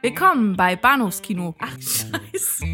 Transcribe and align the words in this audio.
Willkommen 0.00 0.56
bei 0.56 0.76
Bahnhofskino. 0.76 1.56
Ach, 1.58 1.72
scheiße. 1.72 2.64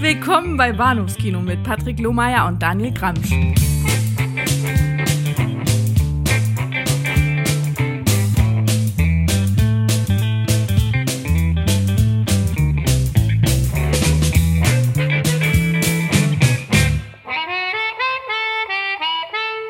Willkommen 0.00 0.56
bei 0.56 0.72
Bahnhofskino 0.72 1.40
mit 1.40 1.62
Patrick 1.62 2.00
Lohmeier 2.00 2.48
und 2.48 2.60
Daniel 2.60 2.92
Gramsch. 2.92 3.30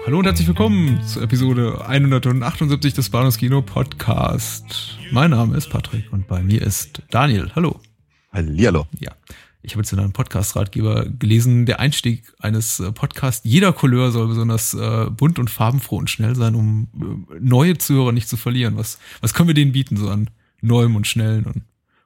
Hallo 0.07 0.21
und 0.21 0.25
herzlich 0.25 0.49
willkommen 0.49 1.03
zur 1.03 1.23
Episode 1.23 1.85
178 1.87 2.95
des 2.95 3.11
Bahnhofskino 3.11 3.61
Podcast. 3.61 4.96
Mein 5.11 5.31
Name 5.31 5.57
ist 5.57 5.71
Patrick 5.71 6.13
und 6.13 6.27
bei 6.27 6.43
mir 6.43 6.63
ist 6.63 7.03
Daniel. 7.11 7.53
Hallo. 7.55 7.81
Hallihallo. 8.33 8.87
Ja. 8.99 9.13
Ich 9.63 9.73
habe 9.73 9.83
jetzt 9.83 9.93
in 9.93 9.99
einem 9.99 10.13
Podcast-Ratgeber 10.13 11.07
gelesen, 11.07 11.67
der 11.67 11.81
Einstieg 11.81 12.33
eines 12.41 12.81
äh, 12.81 12.93
Podcasts 12.93 13.45
jeder 13.45 13.73
Couleur 13.73 14.11
soll 14.11 14.29
besonders 14.29 14.75
äh, 14.75 15.07
bunt 15.11 15.39
und 15.39 15.51
farbenfroh 15.51 15.97
und 15.97 16.11
schnell 16.11 16.35
sein, 16.35 16.55
um 16.55 16.89
äh, 16.95 17.39
neue 17.41 17.79
Zuhörer 17.79 18.13
nicht 18.13 18.29
zu 18.29 18.37
verlieren. 18.37 18.77
Was, 18.77 18.99
was 19.21 19.35
können 19.35 19.49
wir 19.49 19.55
denen 19.55 19.73
bieten, 19.73 19.97
so 19.97 20.09
an 20.09 20.31
neuem 20.61 20.97
und 20.97 21.07
schnellen 21.07 21.45
und 21.45 21.63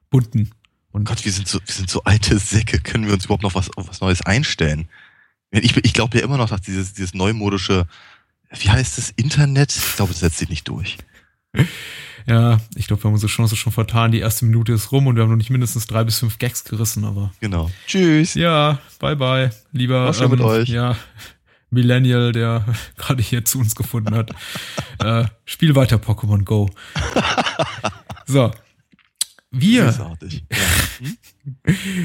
bunten? 0.09 0.51
Und 0.91 1.05
Gott, 1.05 1.25
wir 1.25 1.31
sind 1.31 1.47
so, 1.47 1.59
wir 1.63 1.73
sind 1.73 1.89
so 1.89 2.03
alte 2.03 2.37
Säcke. 2.37 2.79
Können 2.79 3.05
wir 3.07 3.13
uns 3.13 3.25
überhaupt 3.25 3.43
noch 3.43 3.55
was, 3.55 3.75
auf 3.77 3.89
was 3.89 4.01
Neues 4.01 4.21
einstellen? 4.21 4.87
Ich, 5.51 5.75
ich 5.75 5.93
glaube 5.93 6.17
ja 6.17 6.23
immer 6.23 6.37
noch, 6.37 6.49
dass 6.49 6.61
dieses, 6.61 6.93
dieses 6.93 7.13
neumodische, 7.13 7.87
wie 8.51 8.69
heißt 8.69 8.97
es, 8.97 9.11
Internet, 9.11 9.75
ich 9.75 9.95
glaube, 9.95 10.11
das 10.11 10.21
setzt 10.21 10.37
sich 10.37 10.49
nicht 10.49 10.67
durch. 10.67 10.97
ja, 12.27 12.59
ich 12.75 12.87
glaube, 12.87 13.03
wir 13.03 13.07
haben 13.07 13.13
unsere 13.13 13.31
Chance 13.31 13.55
schon 13.55 13.73
vertan. 13.73 14.11
Die 14.11 14.19
erste 14.19 14.45
Minute 14.45 14.73
ist 14.73 14.91
rum 14.91 15.07
und 15.07 15.15
wir 15.15 15.23
haben 15.23 15.29
noch 15.29 15.37
nicht 15.37 15.49
mindestens 15.49 15.87
drei 15.87 16.03
bis 16.03 16.19
fünf 16.19 16.37
Gags 16.39 16.63
gerissen, 16.63 17.05
aber. 17.05 17.31
Genau. 17.39 17.69
Tschüss. 17.87 18.33
Ja, 18.35 18.79
bye 18.99 19.15
bye, 19.15 19.51
lieber. 19.71 20.05
War 20.05 20.13
schön 20.13 20.31
mit 20.31 20.41
euch. 20.41 20.69
Ja, 20.69 20.95
Millennial, 21.71 22.31
der 22.31 22.65
gerade 22.97 23.23
hier 23.23 23.43
zu 23.45 23.59
uns 23.59 23.75
gefunden 23.75 24.13
hat. 24.15 24.31
äh, 24.99 25.25
spiel 25.45 25.75
weiter 25.75 25.97
Pokémon 25.97 26.43
Go. 26.43 26.69
So. 28.27 28.51
Wir, 29.51 29.85
Großartig. 29.85 30.45
Ja. 30.51 31.07
Hm? 31.07 31.17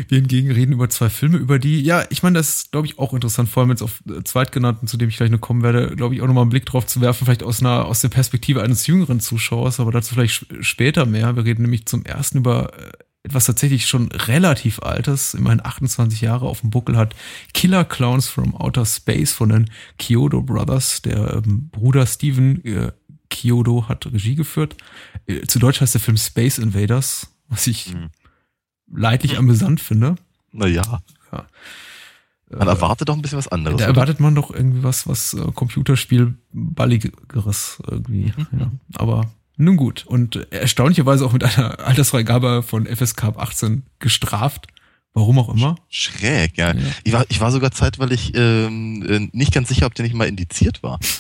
wir 0.09 0.19
hingegen 0.19 0.51
reden 0.51 0.73
über 0.73 0.89
zwei 0.89 1.11
Filme, 1.11 1.37
über 1.37 1.59
die, 1.59 1.83
ja, 1.83 2.05
ich 2.09 2.23
meine, 2.23 2.39
das 2.39 2.49
ist, 2.49 2.73
glaube 2.73 2.87
ich, 2.87 2.99
auch 2.99 3.13
interessant, 3.13 3.49
vor 3.51 3.61
allem 3.61 3.71
jetzt 3.71 3.83
auf 3.83 4.03
äh, 4.09 4.25
Zweitgenannten, 4.25 4.89
zu 4.89 4.97
dem 4.97 5.11
ich 5.11 5.19
gleich 5.19 5.31
noch 5.31 5.41
kommen 5.41 5.63
werde, 5.63 5.95
glaube 5.95 6.15
ich, 6.15 6.23
auch 6.23 6.27
nochmal 6.27 6.43
einen 6.43 6.51
Blick 6.51 6.65
drauf 6.65 6.87
zu 6.87 7.03
werfen, 7.03 7.27
vielleicht 7.27 7.43
aus 7.43 7.61
einer, 7.61 7.85
aus 7.85 8.01
der 8.01 8.09
Perspektive 8.09 8.63
eines 8.63 8.87
jüngeren 8.87 9.21
Zuschauers, 9.21 9.79
aber 9.79 9.93
dazu 9.93 10.15
vielleicht 10.15 10.47
später 10.61 11.05
mehr. 11.05 11.37
Wir 11.37 11.45
reden 11.45 11.63
nämlich 11.63 11.85
zum 11.87 12.05
ersten 12.07 12.39
über 12.39 12.73
äh, 12.73 12.93
etwas 13.25 13.47
tatsächlich 13.47 13.87
schon 13.87 14.11
relativ 14.13 14.81
Altes, 14.81 15.35
immerhin 15.35 15.65
28 15.65 16.21
Jahre 16.21 16.47
auf 16.47 16.61
dem 16.61 16.71
Buckel 16.71 16.97
hat, 16.97 17.15
Killer 17.53 17.85
Clowns 17.85 18.29
from 18.29 18.55
Outer 18.55 18.87
Space 18.87 19.33
von 19.33 19.51
den 19.51 19.71
Kyoto 19.99 20.43
Brothers. 20.43 21.03
Der 21.03 21.43
ähm, 21.45 21.69
Bruder 21.71 22.07
Steven 22.07 22.65
äh, 22.65 22.93
Kyoto 23.29 23.89
hat 23.89 24.07
Regie 24.07 24.37
geführt. 24.37 24.77
Äh, 25.27 25.43
zu 25.43 25.59
Deutsch 25.59 25.81
heißt 25.81 25.95
der 25.95 26.01
Film 26.01 26.17
Space 26.17 26.59
Invaders, 26.59 27.36
was 27.49 27.67
ich 27.67 27.95
Mhm. 27.95 28.11
leidlich 28.93 29.39
amüsant 29.39 29.81
finde. 29.81 30.17
Naja, 30.53 30.83
Ja. 31.33 31.47
man 32.51 32.69
erwartet 32.69 33.09
doch 33.09 33.17
ein 33.17 33.23
bisschen 33.23 33.39
was 33.39 33.49
anderes. 33.49 33.79
Da 33.79 33.85
oder? 33.85 33.93
erwartet 33.95 34.21
man 34.21 34.35
doch 34.35 34.51
irgendwie 34.51 34.83
was, 34.83 35.07
was 35.07 35.33
äh, 35.35 35.51
Computerspiel-Balligeres 35.55 37.79
irgendwie. 37.91 38.33
Mhm. 38.37 38.59
Ja. 38.61 38.71
Aber 38.97 39.31
nun 39.57 39.77
gut. 39.77 40.05
Und 40.07 40.37
äh, 40.37 40.47
erstaunlicherweise 40.51 41.25
auch 41.27 41.33
mit 41.33 41.43
einer 41.45 41.81
Altersfreigabe 41.81 42.63
von 42.63 42.87
FSK 42.87 43.25
ab 43.25 43.39
18 43.41 43.83
gestraft. 43.99 44.67
Warum 45.13 45.39
auch 45.39 45.49
immer. 45.49 45.77
Schräg, 45.89 46.59
ja. 46.59 46.75
Ja. 46.75 46.83
Ich 47.05 47.13
war, 47.15 47.25
ich 47.31 47.41
war 47.41 47.51
sogar 47.51 47.71
zeitweilig 47.71 48.33
ähm, 48.35 49.03
äh, 49.09 49.29
nicht 49.33 49.53
ganz 49.53 49.69
sicher, 49.69 49.87
ob 49.87 49.95
der 49.95 50.05
nicht 50.05 50.15
mal 50.15 50.29
indiziert 50.29 50.83
war. 50.83 51.01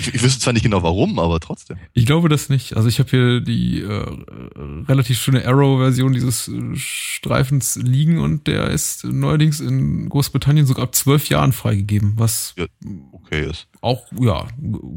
Ich, 0.00 0.14
ich 0.14 0.22
wüsste 0.22 0.40
zwar 0.40 0.52
nicht 0.52 0.64
genau 0.64 0.82
warum, 0.82 1.18
aber 1.18 1.38
trotzdem. 1.40 1.76
Ich 1.92 2.04
glaube 2.06 2.28
das 2.28 2.48
nicht. 2.48 2.76
Also 2.76 2.88
ich 2.88 2.98
habe 2.98 3.10
hier 3.10 3.40
die 3.40 3.80
äh, 3.80 4.04
relativ 4.88 5.20
schöne 5.20 5.46
Arrow-Version 5.46 6.12
dieses 6.12 6.48
äh, 6.48 6.74
Streifens 6.74 7.76
liegen 7.76 8.18
und 8.18 8.46
der 8.48 8.68
ist 8.70 9.04
neuerdings 9.04 9.60
in 9.60 10.08
Großbritannien 10.08 10.66
sogar 10.66 10.84
ab 10.84 10.94
zwölf 10.94 11.28
Jahren 11.28 11.52
freigegeben, 11.52 12.14
was 12.16 12.54
Ja, 12.58 12.66
okay 13.12 13.48
ist. 13.48 13.68
auch, 13.80 14.06
ja, 14.18 14.48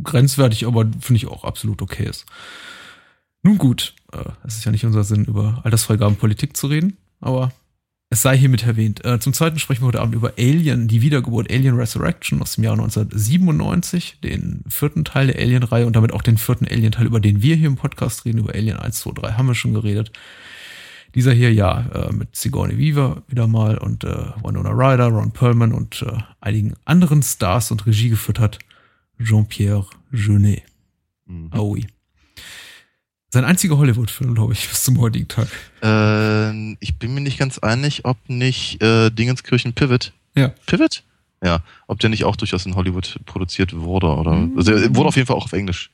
grenzwertig, 0.03 0.65
aber 0.65 0.85
finde 0.99 1.17
ich 1.17 1.27
auch 1.27 1.43
absolut 1.43 1.81
okay 1.81 2.07
ist. 2.09 2.25
Nun 3.43 3.57
gut, 3.59 3.93
äh, 4.11 4.23
es 4.47 4.57
ist 4.57 4.65
ja 4.65 4.71
nicht 4.71 4.85
unser 4.85 5.03
Sinn, 5.03 5.25
über 5.25 5.61
Altersfreigabenpolitik 5.63 6.57
zu 6.57 6.67
reden, 6.67 6.97
aber 7.21 7.51
es 8.09 8.21
sei 8.21 8.37
hiermit 8.37 8.65
erwähnt. 8.65 9.03
Äh, 9.03 9.19
zum 9.19 9.33
zweiten 9.33 9.59
sprechen 9.59 9.81
wir 9.81 9.87
heute 9.87 10.01
Abend 10.01 10.15
über 10.15 10.33
Alien, 10.37 10.87
die 10.87 11.01
Wiedergeburt 11.01 11.51
Alien 11.51 11.75
Resurrection 11.75 12.41
aus 12.41 12.55
dem 12.55 12.63
Jahr 12.63 12.73
1997, 12.73 14.19
den 14.23 14.63
vierten 14.67 15.05
Teil 15.05 15.27
der 15.27 15.39
Alien-Reihe 15.39 15.87
und 15.87 15.95
damit 15.95 16.13
auch 16.13 16.21
den 16.21 16.37
vierten 16.37 16.67
Alien-Teil, 16.67 17.07
über 17.07 17.19
den 17.19 17.41
wir 17.41 17.55
hier 17.55 17.67
im 17.67 17.75
Podcast 17.75 18.25
reden, 18.25 18.39
über 18.39 18.53
Alien 18.53 18.77
1, 18.77 18.99
2, 18.99 19.11
3 19.21 19.31
haben 19.33 19.47
wir 19.47 19.55
schon 19.55 19.73
geredet. 19.73 20.11
Dieser 21.15 21.31
hier, 21.31 21.51
ja, 21.51 21.81
äh, 21.93 22.13
mit 22.13 22.35
Sigourney 22.35 22.77
Weaver 22.77 23.23
wieder 23.27 23.47
mal 23.47 23.77
und 23.77 24.03
äh, 24.03 24.33
Winona 24.43 24.71
Ryder, 24.71 25.07
Ron 25.07 25.31
Perlman 25.31 25.71
und 25.71 26.01
äh, 26.01 26.17
einigen 26.41 26.73
anderen 26.83 27.23
Stars 27.23 27.71
und 27.71 27.85
Regie 27.87 28.09
geführt 28.09 28.39
hat 28.39 28.59
Jean-Pierre 29.23 29.87
Jeunet. 30.11 30.63
Mhm. 31.25 31.49
Aoi. 31.51 31.87
Sein 33.31 33.43
einziger 33.45 33.77
Hollywood-Film, 33.77 34.33
glaube 34.35 34.53
ich, 34.53 34.67
bis 34.69 34.83
zum 34.83 34.99
heutigen 34.99 35.27
Tag. 35.27 35.47
Äh, 35.83 36.73
ich 36.79 36.97
bin 36.97 37.13
mir 37.13 37.21
nicht 37.21 37.37
ganz 37.37 37.59
einig, 37.59 38.05
ob 38.05 38.17
nicht 38.29 38.81
äh, 38.81 39.09
Dingenskirchen 39.09 39.73
Pivot. 39.73 40.13
Ja. 40.35 40.49
Pivot? 40.65 41.03
Ja. 41.43 41.61
Ob 41.87 41.99
der 41.99 42.09
nicht 42.09 42.23
auch 42.23 42.35
durchaus 42.35 42.65
in 42.65 42.75
Hollywood 42.75 43.19
produziert 43.25 43.75
wurde 43.75 44.07
oder. 44.07 44.31
Mhm. 44.33 44.57
Also 44.57 44.71
er 44.73 44.95
wurde 44.95 45.09
auf 45.09 45.15
jeden 45.15 45.27
Fall 45.27 45.35
auch 45.35 45.45
auf 45.45 45.53
Englisch. 45.53 45.91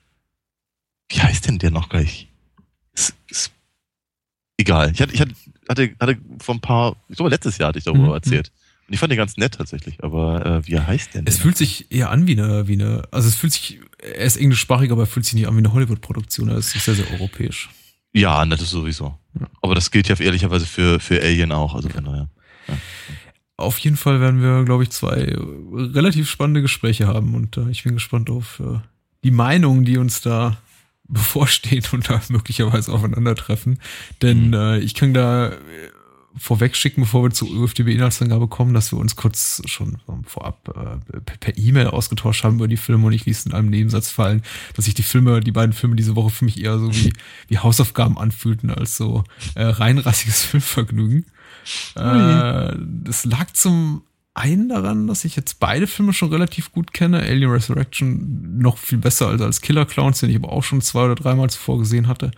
Wie 1.09 1.19
heißt 1.19 1.47
denn 1.47 1.59
der 1.59 1.71
noch 1.71 1.89
gleich? 1.89 2.27
Ist, 2.93 3.13
ist, 3.27 3.51
egal. 4.57 4.91
Ich 4.93 5.01
hatte, 5.01 5.13
ich 5.13 5.19
hatte, 5.21 5.33
hatte, 5.67 5.91
hatte 5.99 6.17
vor 6.39 6.55
ein 6.55 6.61
paar, 6.61 6.95
ich 7.09 7.17
glaube 7.17 7.31
letztes 7.31 7.57
Jahr 7.57 7.69
hatte 7.69 7.79
ich 7.79 7.85
darüber 7.85 8.07
Mhm. 8.07 8.13
erzählt. 8.13 8.51
Ich 8.91 8.99
fand 8.99 9.11
den 9.11 9.17
ganz 9.17 9.37
nett 9.37 9.53
tatsächlich, 9.55 10.03
aber 10.03 10.45
äh, 10.45 10.67
wie 10.67 10.79
heißt 10.79 11.13
denn 11.15 11.25
Es 11.25 11.35
der? 11.35 11.43
fühlt 11.43 11.57
sich 11.57 11.91
eher 11.91 12.09
an 12.11 12.27
wie 12.27 12.33
eine, 12.39 12.67
wie 12.67 12.73
eine, 12.73 13.03
also 13.11 13.27
es 13.27 13.35
fühlt 13.35 13.53
sich, 13.53 13.79
er 13.99 14.25
ist 14.25 14.37
englischsprachig, 14.37 14.91
aber 14.91 15.03
er 15.03 15.07
fühlt 15.07 15.25
sich 15.25 15.33
nicht 15.35 15.47
an 15.47 15.55
wie 15.55 15.59
eine 15.59 15.73
Hollywood-Produktion. 15.73 16.49
Er 16.49 16.57
ist 16.57 16.71
sehr, 16.71 16.93
sehr 16.95 17.09
europäisch. 17.11 17.69
Ja, 18.13 18.45
das 18.45 18.61
ist 18.61 18.71
sowieso. 18.71 19.17
Ja. 19.39 19.47
Aber 19.61 19.73
das 19.75 19.89
gilt 19.91 20.07
ja 20.09 20.15
ehrlicherweise 20.19 20.65
für, 20.65 20.99
für 20.99 21.21
Alien 21.21 21.51
auch, 21.53 21.73
also 21.75 21.87
von 21.89 22.03
daher. 22.03 22.29
Auf 23.57 23.77
jeden 23.77 23.95
Fall 23.97 24.19
werden 24.19 24.41
wir, 24.41 24.63
glaube 24.65 24.83
ich, 24.83 24.89
zwei 24.89 25.35
relativ 25.73 26.29
spannende 26.29 26.61
Gespräche 26.61 27.07
haben 27.07 27.35
und 27.35 27.57
äh, 27.57 27.69
ich 27.69 27.83
bin 27.83 27.93
gespannt 27.93 28.29
auf 28.29 28.59
äh, 28.59 28.79
die 29.23 29.31
Meinungen, 29.31 29.85
die 29.85 29.97
uns 29.97 30.21
da 30.21 30.57
bevorstehen 31.07 31.83
und 31.91 32.09
da 32.09 32.21
möglicherweise 32.29 32.91
aufeinandertreffen. 32.91 33.79
Denn 34.21 34.47
Mhm. 34.47 34.53
äh, 34.53 34.79
ich 34.79 34.95
kann 34.95 35.13
da 35.13 35.51
äh, 36.35 36.39
vorweg 36.39 36.75
schicken, 36.75 37.01
bevor 37.01 37.23
wir 37.23 37.31
zur 37.31 37.49
UFDB-Inhaltsangabe 37.49 38.47
kommen, 38.47 38.73
dass 38.73 38.91
wir 38.91 38.99
uns 38.99 39.15
kurz 39.15 39.61
schon 39.65 39.97
vorab 40.25 40.67
äh, 40.69 41.21
per 41.21 41.37
per 41.37 41.57
E-Mail 41.57 41.87
ausgetauscht 41.87 42.43
haben 42.43 42.55
über 42.55 42.67
die 42.67 42.77
Filme 42.77 43.07
und 43.07 43.13
ich 43.13 43.25
ließ 43.25 43.45
in 43.45 43.53
einem 43.53 43.69
Nebensatz 43.69 44.09
fallen, 44.09 44.41
dass 44.75 44.85
sich 44.85 44.93
die 44.93 45.03
Filme, 45.03 45.41
die 45.41 45.51
beiden 45.51 45.73
Filme 45.73 45.95
diese 45.95 46.15
Woche 46.15 46.29
für 46.29 46.45
mich 46.45 46.61
eher 46.61 46.79
so 46.79 46.93
wie, 46.93 47.13
wie 47.47 47.57
Hausaufgaben 47.57 48.17
anfühlten 48.17 48.69
als 48.69 48.97
so 48.97 49.23
äh, 49.55 49.63
reinrassiges 49.63 50.43
Filmvergnügen. 50.45 51.25
Äh, 51.95 52.75
das 53.03 53.25
lag 53.25 53.51
zum 53.53 54.03
einen 54.33 54.69
daran, 54.69 55.07
dass 55.07 55.25
ich 55.25 55.35
jetzt 55.35 55.59
beide 55.59 55.87
Filme 55.87 56.13
schon 56.13 56.29
relativ 56.29 56.71
gut 56.71 56.93
kenne. 56.93 57.19
Alien 57.21 57.51
Resurrection 57.51 58.57
noch 58.57 58.77
viel 58.77 58.97
besser 58.97 59.27
als, 59.27 59.41
als 59.41 59.61
Killer 59.61 59.85
Clowns, 59.85 60.19
den 60.19 60.29
ich 60.29 60.37
aber 60.37 60.51
auch 60.51 60.63
schon 60.63 60.81
zwei 60.81 61.05
oder 61.05 61.15
dreimal 61.15 61.49
zuvor 61.49 61.79
gesehen 61.79 62.07
hatte. 62.07 62.31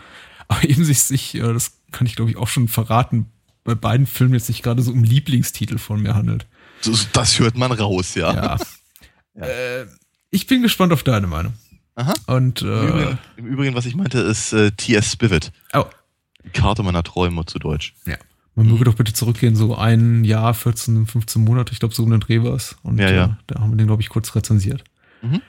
Aber 0.48 0.64
eben 0.70 0.84
sich, 0.84 1.02
sich 1.02 1.36
äh, 1.36 1.54
das 1.54 1.80
kann 1.92 2.08
ich 2.08 2.16
glaube 2.16 2.32
ich 2.32 2.38
auch 2.38 2.48
schon 2.48 2.68
verraten, 2.68 3.28
bei 3.64 3.76
beiden 3.76 4.06
Filmen 4.06 4.34
jetzt 4.34 4.48
sich 4.48 4.62
gerade 4.62 4.82
so 4.82 4.92
um 4.92 5.04
Lieblingstitel 5.04 5.78
von 5.78 6.02
mir 6.02 6.16
handelt. 6.16 6.46
Das 7.14 7.40
hört 7.40 7.58
man 7.58 7.72
raus, 7.72 8.16
ja. 8.16 8.34
Ja. 8.34 8.58
Ja. 9.36 9.48
Äh, 9.48 9.88
ich 10.30 10.46
bin 10.46 10.62
gespannt 10.62 10.94
auf 10.94 11.02
deine 11.02 11.26
Meinung. 11.26 11.54
Aha. 11.96 12.14
Und 12.28 12.62
Im, 12.62 12.68
äh, 12.68 12.86
Übrigen, 12.88 13.18
Im 13.38 13.46
Übrigen, 13.48 13.76
was 13.76 13.88
ich 13.88 13.96
meinte, 13.96 14.20
ist 14.20 14.54
äh, 14.54 14.70
T.S. 14.72 15.12
Spivet. 15.12 15.52
oh, 15.74 15.86
Karte 16.54 16.84
meiner 16.84 17.02
Träume 17.02 17.44
zu 17.48 17.58
Deutsch. 17.58 17.96
man 18.54 18.68
möge 18.68 18.84
doch 18.84 18.94
bitte 18.94 19.12
zurückgehen, 19.14 19.56
so 19.56 19.76
ein 19.76 20.24
Jahr, 20.24 20.54
14, 20.54 21.08
15 21.08 21.44
Monate, 21.44 21.74
ich 21.74 21.80
glaube 21.80 21.96
so 21.96 22.04
um 22.04 22.12
den 22.12 22.20
Dreh 22.20 22.44
war 22.44 22.54
es. 22.54 22.76
Und 22.84 23.00
Ja, 23.00 23.10
ja. 23.12 23.26
Äh, 23.26 23.30
da 23.48 23.60
haben 23.60 23.72
wir 23.72 23.78
den, 23.78 23.88
glaube 23.88 24.04
ich, 24.04 24.10
kurz 24.10 24.36
rezensiert. 24.36 24.84
Mhm. 25.24 25.42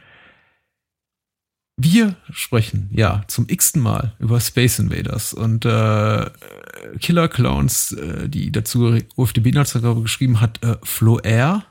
Wir 1.76 2.14
sprechen, 2.30 2.88
ja, 2.92 3.24
zum 3.26 3.46
x-ten 3.48 3.82
Mal 3.82 4.14
über 4.20 4.40
Space 4.40 4.78
Invaders 4.78 5.34
und 5.34 5.64
äh, 5.64 6.30
Killer 7.00 7.28
Clowns, 7.28 7.90
äh, 7.92 8.28
die 8.28 8.52
dazu 8.52 8.96
UFDB-Inhaltsangabe 9.16 10.02
geschrieben 10.02 10.40
hat, 10.40 10.62
äh, 10.62 10.76
Flo 10.84 11.18
Air 11.18 11.64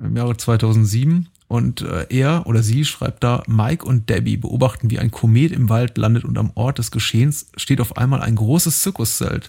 im 0.00 0.16
Jahre 0.16 0.36
2007 0.36 1.28
Und 1.46 1.82
äh, 1.82 2.06
er 2.10 2.46
oder 2.46 2.62
sie 2.64 2.84
schreibt 2.84 3.22
da, 3.22 3.42
Mike 3.46 3.84
und 3.84 4.10
Debbie 4.10 4.36
beobachten, 4.36 4.90
wie 4.90 4.98
ein 4.98 5.10
Komet 5.12 5.52
im 5.52 5.68
Wald 5.68 5.96
landet 5.96 6.24
und 6.24 6.36
am 6.36 6.50
Ort 6.54 6.78
des 6.78 6.90
Geschehens 6.90 7.46
steht 7.56 7.80
auf 7.80 7.96
einmal 7.96 8.20
ein 8.20 8.34
großes 8.34 8.80
Zirkuszelt. 8.80 9.48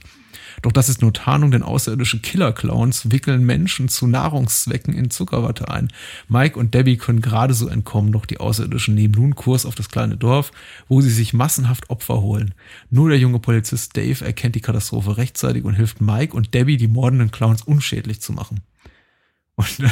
Doch 0.61 0.71
das 0.71 0.89
ist 0.89 1.01
nur 1.01 1.13
Tarnung, 1.13 1.51
denn 1.51 1.63
außerirdische 1.63 2.19
Killer-Clowns 2.19 3.11
wickeln 3.11 3.45
Menschen 3.45 3.89
zu 3.89 4.07
Nahrungszwecken 4.07 4.93
in 4.93 5.09
Zuckerwatte 5.09 5.69
ein. 5.69 5.91
Mike 6.27 6.57
und 6.57 6.73
Debbie 6.73 6.97
können 6.97 7.21
gerade 7.21 7.53
so 7.53 7.67
entkommen, 7.67 8.11
doch 8.11 8.25
die 8.25 8.39
Außerirdischen 8.39 8.95
nehmen 8.95 9.13
nun 9.15 9.35
Kurs 9.35 9.65
auf 9.65 9.75
das 9.75 9.89
kleine 9.89 10.17
Dorf, 10.17 10.51
wo 10.87 11.01
sie 11.01 11.09
sich 11.09 11.33
massenhaft 11.33 11.89
Opfer 11.89 12.21
holen. 12.21 12.53
Nur 12.89 13.09
der 13.09 13.19
junge 13.19 13.39
Polizist 13.39 13.95
Dave 13.95 14.25
erkennt 14.25 14.55
die 14.55 14.61
Katastrophe 14.61 15.17
rechtzeitig 15.17 15.63
und 15.63 15.75
hilft 15.75 16.01
Mike 16.01 16.35
und 16.35 16.53
Debbie, 16.53 16.77
die 16.77 16.87
mordenden 16.87 17.31
Clowns 17.31 17.61
unschädlich 17.61 18.21
zu 18.21 18.33
machen. 18.33 18.61
Und 19.55 19.79
mhm. 19.79 19.89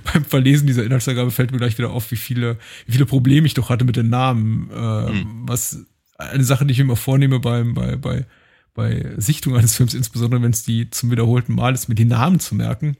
beim 0.12 0.24
Verlesen 0.24 0.66
dieser 0.66 0.84
Inhaltsangabe 0.84 1.30
fällt 1.30 1.52
mir 1.52 1.58
gleich 1.58 1.78
wieder 1.78 1.90
auf, 1.90 2.10
wie 2.10 2.16
viele, 2.16 2.58
wie 2.86 2.92
viele 2.92 3.06
Probleme 3.06 3.46
ich 3.46 3.54
doch 3.54 3.70
hatte 3.70 3.84
mit 3.84 3.96
den 3.96 4.08
Namen. 4.08 4.70
Äh, 4.70 5.12
mhm. 5.12 5.42
Was 5.46 5.78
eine 6.18 6.44
Sache, 6.44 6.66
die 6.66 6.72
ich 6.72 6.78
mir 6.78 6.84
immer 6.84 6.96
vornehme 6.96 7.40
beim, 7.40 7.74
bei, 7.74 7.96
bei 7.96 8.26
bei 8.74 9.14
Sichtung 9.16 9.56
eines 9.56 9.76
Films, 9.76 9.94
insbesondere 9.94 10.42
wenn 10.42 10.52
es 10.52 10.62
die 10.62 10.90
zum 10.90 11.10
wiederholten 11.10 11.54
Mal 11.54 11.74
ist, 11.74 11.88
mir 11.88 11.94
die 11.94 12.04
Namen 12.04 12.40
zu 12.40 12.54
merken. 12.54 12.96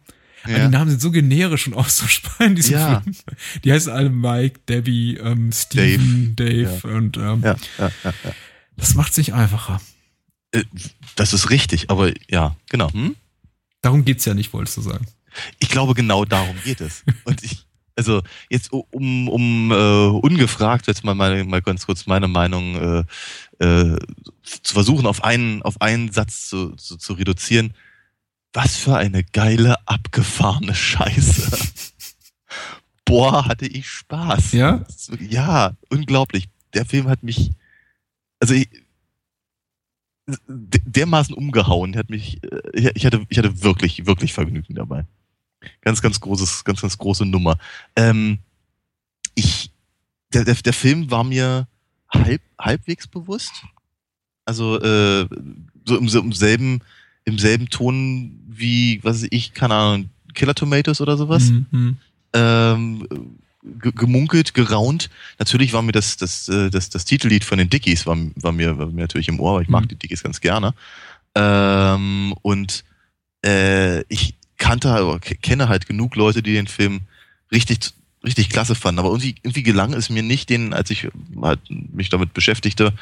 Ja. 0.47 0.67
die 0.67 0.73
Namen 0.73 0.91
sind 0.91 1.03
so 1.03 1.11
generisch 1.11 1.67
und 1.67 1.75
austauschbar 1.77 2.47
in 2.47 2.55
diesem 2.55 2.73
ja. 2.73 3.01
Film. 3.01 3.17
Die 3.63 3.73
heißen 3.73 3.93
alle 3.93 4.09
Mike, 4.09 4.61
Debbie, 4.69 5.17
ähm, 5.17 5.53
Steven, 5.53 6.35
Dave, 6.35 6.65
Dave 6.65 6.81
ja. 6.89 6.97
und 6.97 7.17
ähm, 7.19 7.43
ja, 7.43 7.57
das 8.77 8.95
macht 8.95 9.13
es 9.13 9.19
nicht 9.19 9.35
einfacher. 9.35 9.81
Äh, 10.53 10.65
das 11.17 11.33
ist 11.35 11.51
richtig, 11.51 11.91
aber 11.91 12.13
ja, 12.31 12.57
genau. 12.71 12.93
Hm? 12.93 13.17
Darum 13.83 14.05
geht's 14.05 14.25
ja 14.25 14.35
nicht, 14.35 14.53
wolltest 14.53 14.79
du 14.79 14.83
sagen. 14.83 15.07
Ich 15.59 15.69
glaube, 15.69 15.95
genau 15.95 16.25
darum 16.25 16.57
geht 16.65 16.81
es. 16.81 17.05
Und 17.25 17.43
ich, 17.43 17.67
also 17.97 18.23
jetzt 18.49 18.73
um, 18.73 19.29
um 19.29 19.71
äh, 19.71 20.07
ungefragt 20.09 20.87
jetzt 20.87 21.05
mal, 21.05 21.15
meine, 21.15 21.45
mal 21.45 21.63
ganz 21.63 21.87
kurz 21.87 22.07
meine 22.07 22.29
Meinung 22.29 23.05
äh, 23.61 23.65
äh, 23.65 23.99
zu 24.43 24.75
versuchen, 24.75 25.07
auf 25.07 25.25
einen, 25.25 25.63
auf 25.63 25.81
einen 25.81 26.11
Satz 26.13 26.49
zu, 26.49 26.75
zu, 26.77 26.97
zu 26.97 27.13
reduzieren. 27.15 27.75
Was 28.53 28.77
für 28.77 28.97
eine 28.97 29.23
geile, 29.23 29.77
abgefahrene 29.87 30.75
Scheiße. 30.75 31.57
Boah, 33.05 33.47
hatte 33.47 33.67
ich 33.67 33.89
Spaß. 33.89 34.53
Ja? 34.53 34.85
Ja, 35.21 35.77
unglaublich. 35.89 36.49
Der 36.75 36.85
Film 36.85 37.09
hat 37.09 37.23
mich, 37.23 37.51
also 38.41 38.55
ich, 38.55 38.69
dermaßen 40.49 41.35
umgehauen, 41.35 41.97
hat 41.97 42.11
mich, 42.11 42.43
äh, 42.45 42.93
ich 42.95 43.07
hatte, 43.07 43.25
ich 43.29 43.39
hatte 43.39 43.63
wirklich, 43.63 44.07
wirklich 44.07 44.33
Vergnügen 44.33 44.75
dabei. 44.75 45.07
Ganz, 45.81 46.01
ganz 46.03 46.21
großes, 46.21 46.65
ganz, 46.65 46.81
ganz 46.81 46.97
große 46.97 47.27
Nummer. 47.27 47.59
Ähm, 47.97 48.39
ich, 49.35 49.71
der, 50.33 50.45
der, 50.45 50.55
der 50.55 50.73
Film 50.73 51.11
war 51.11 51.25
mir 51.25 51.69
halb, 52.09 52.43
halbwegs 52.59 53.07
bewusst. 53.07 53.53
Also 54.45 54.81
äh, 54.81 55.29
so 55.85 55.97
im, 55.97 56.09
im 56.09 56.33
selben, 56.33 56.81
im 57.25 57.39
selben 57.39 57.69
Ton 57.69 58.41
wie, 58.49 59.03
was 59.03 59.23
weiß 59.23 59.29
ich, 59.31 59.55
keine 59.55 59.75
Ahnung, 59.75 60.11
Killer 60.35 60.55
Tomatoes 60.55 61.01
oder 61.01 61.17
sowas. 61.17 61.51
Mhm. 61.51 61.67
mhm. 61.71 61.97
Ähm, 62.33 63.07
gemunkelt, 63.63 64.55
geraunt. 64.55 65.11
Natürlich 65.39 65.73
war 65.73 65.83
mir 65.83 65.93
das, 65.93 66.17
das, 66.17 66.49
äh, 66.49 66.71
das, 66.71 66.89
das 66.89 67.05
Titellied 67.05 67.45
von 67.45 67.59
den 67.59 67.69
Dickies 67.69 68.07
war, 68.07 68.17
war, 68.37 68.53
mir, 68.53 68.79
war 68.79 68.87
mir 68.87 69.03
natürlich 69.03 69.29
im 69.29 69.39
Ohr, 69.39 69.57
weil 69.57 69.63
ich 69.63 69.69
mag 69.69 69.85
mhm. 69.85 69.89
die 69.89 69.97
Dickies 69.97 70.23
ganz 70.23 70.41
gerne. 70.41 70.75
Ähm, 71.35 72.35
und 72.43 72.85
äh, 73.45 74.03
ich, 74.05 74.35
kannte 74.61 74.91
halt, 74.91 75.43
kenne 75.43 75.69
halt 75.69 75.87
genug 75.87 76.15
Leute, 76.15 76.43
die 76.43 76.53
den 76.53 76.69
Film 76.69 77.01
richtig 77.51 77.93
richtig 78.25 78.51
klasse 78.51 78.75
fanden. 78.75 78.99
Aber 79.01 79.09
irgendwie, 79.09 79.35
irgendwie 79.43 79.63
gelang 79.63 79.95
es 79.95 80.11
mir 80.11 80.23
nicht, 80.23 80.51
den, 80.51 80.73
als 80.73 80.91
ich 80.91 81.09
halt 81.41 81.61
mich 81.69 82.11
damit 82.11 82.35
beschäftigte, 82.35 82.93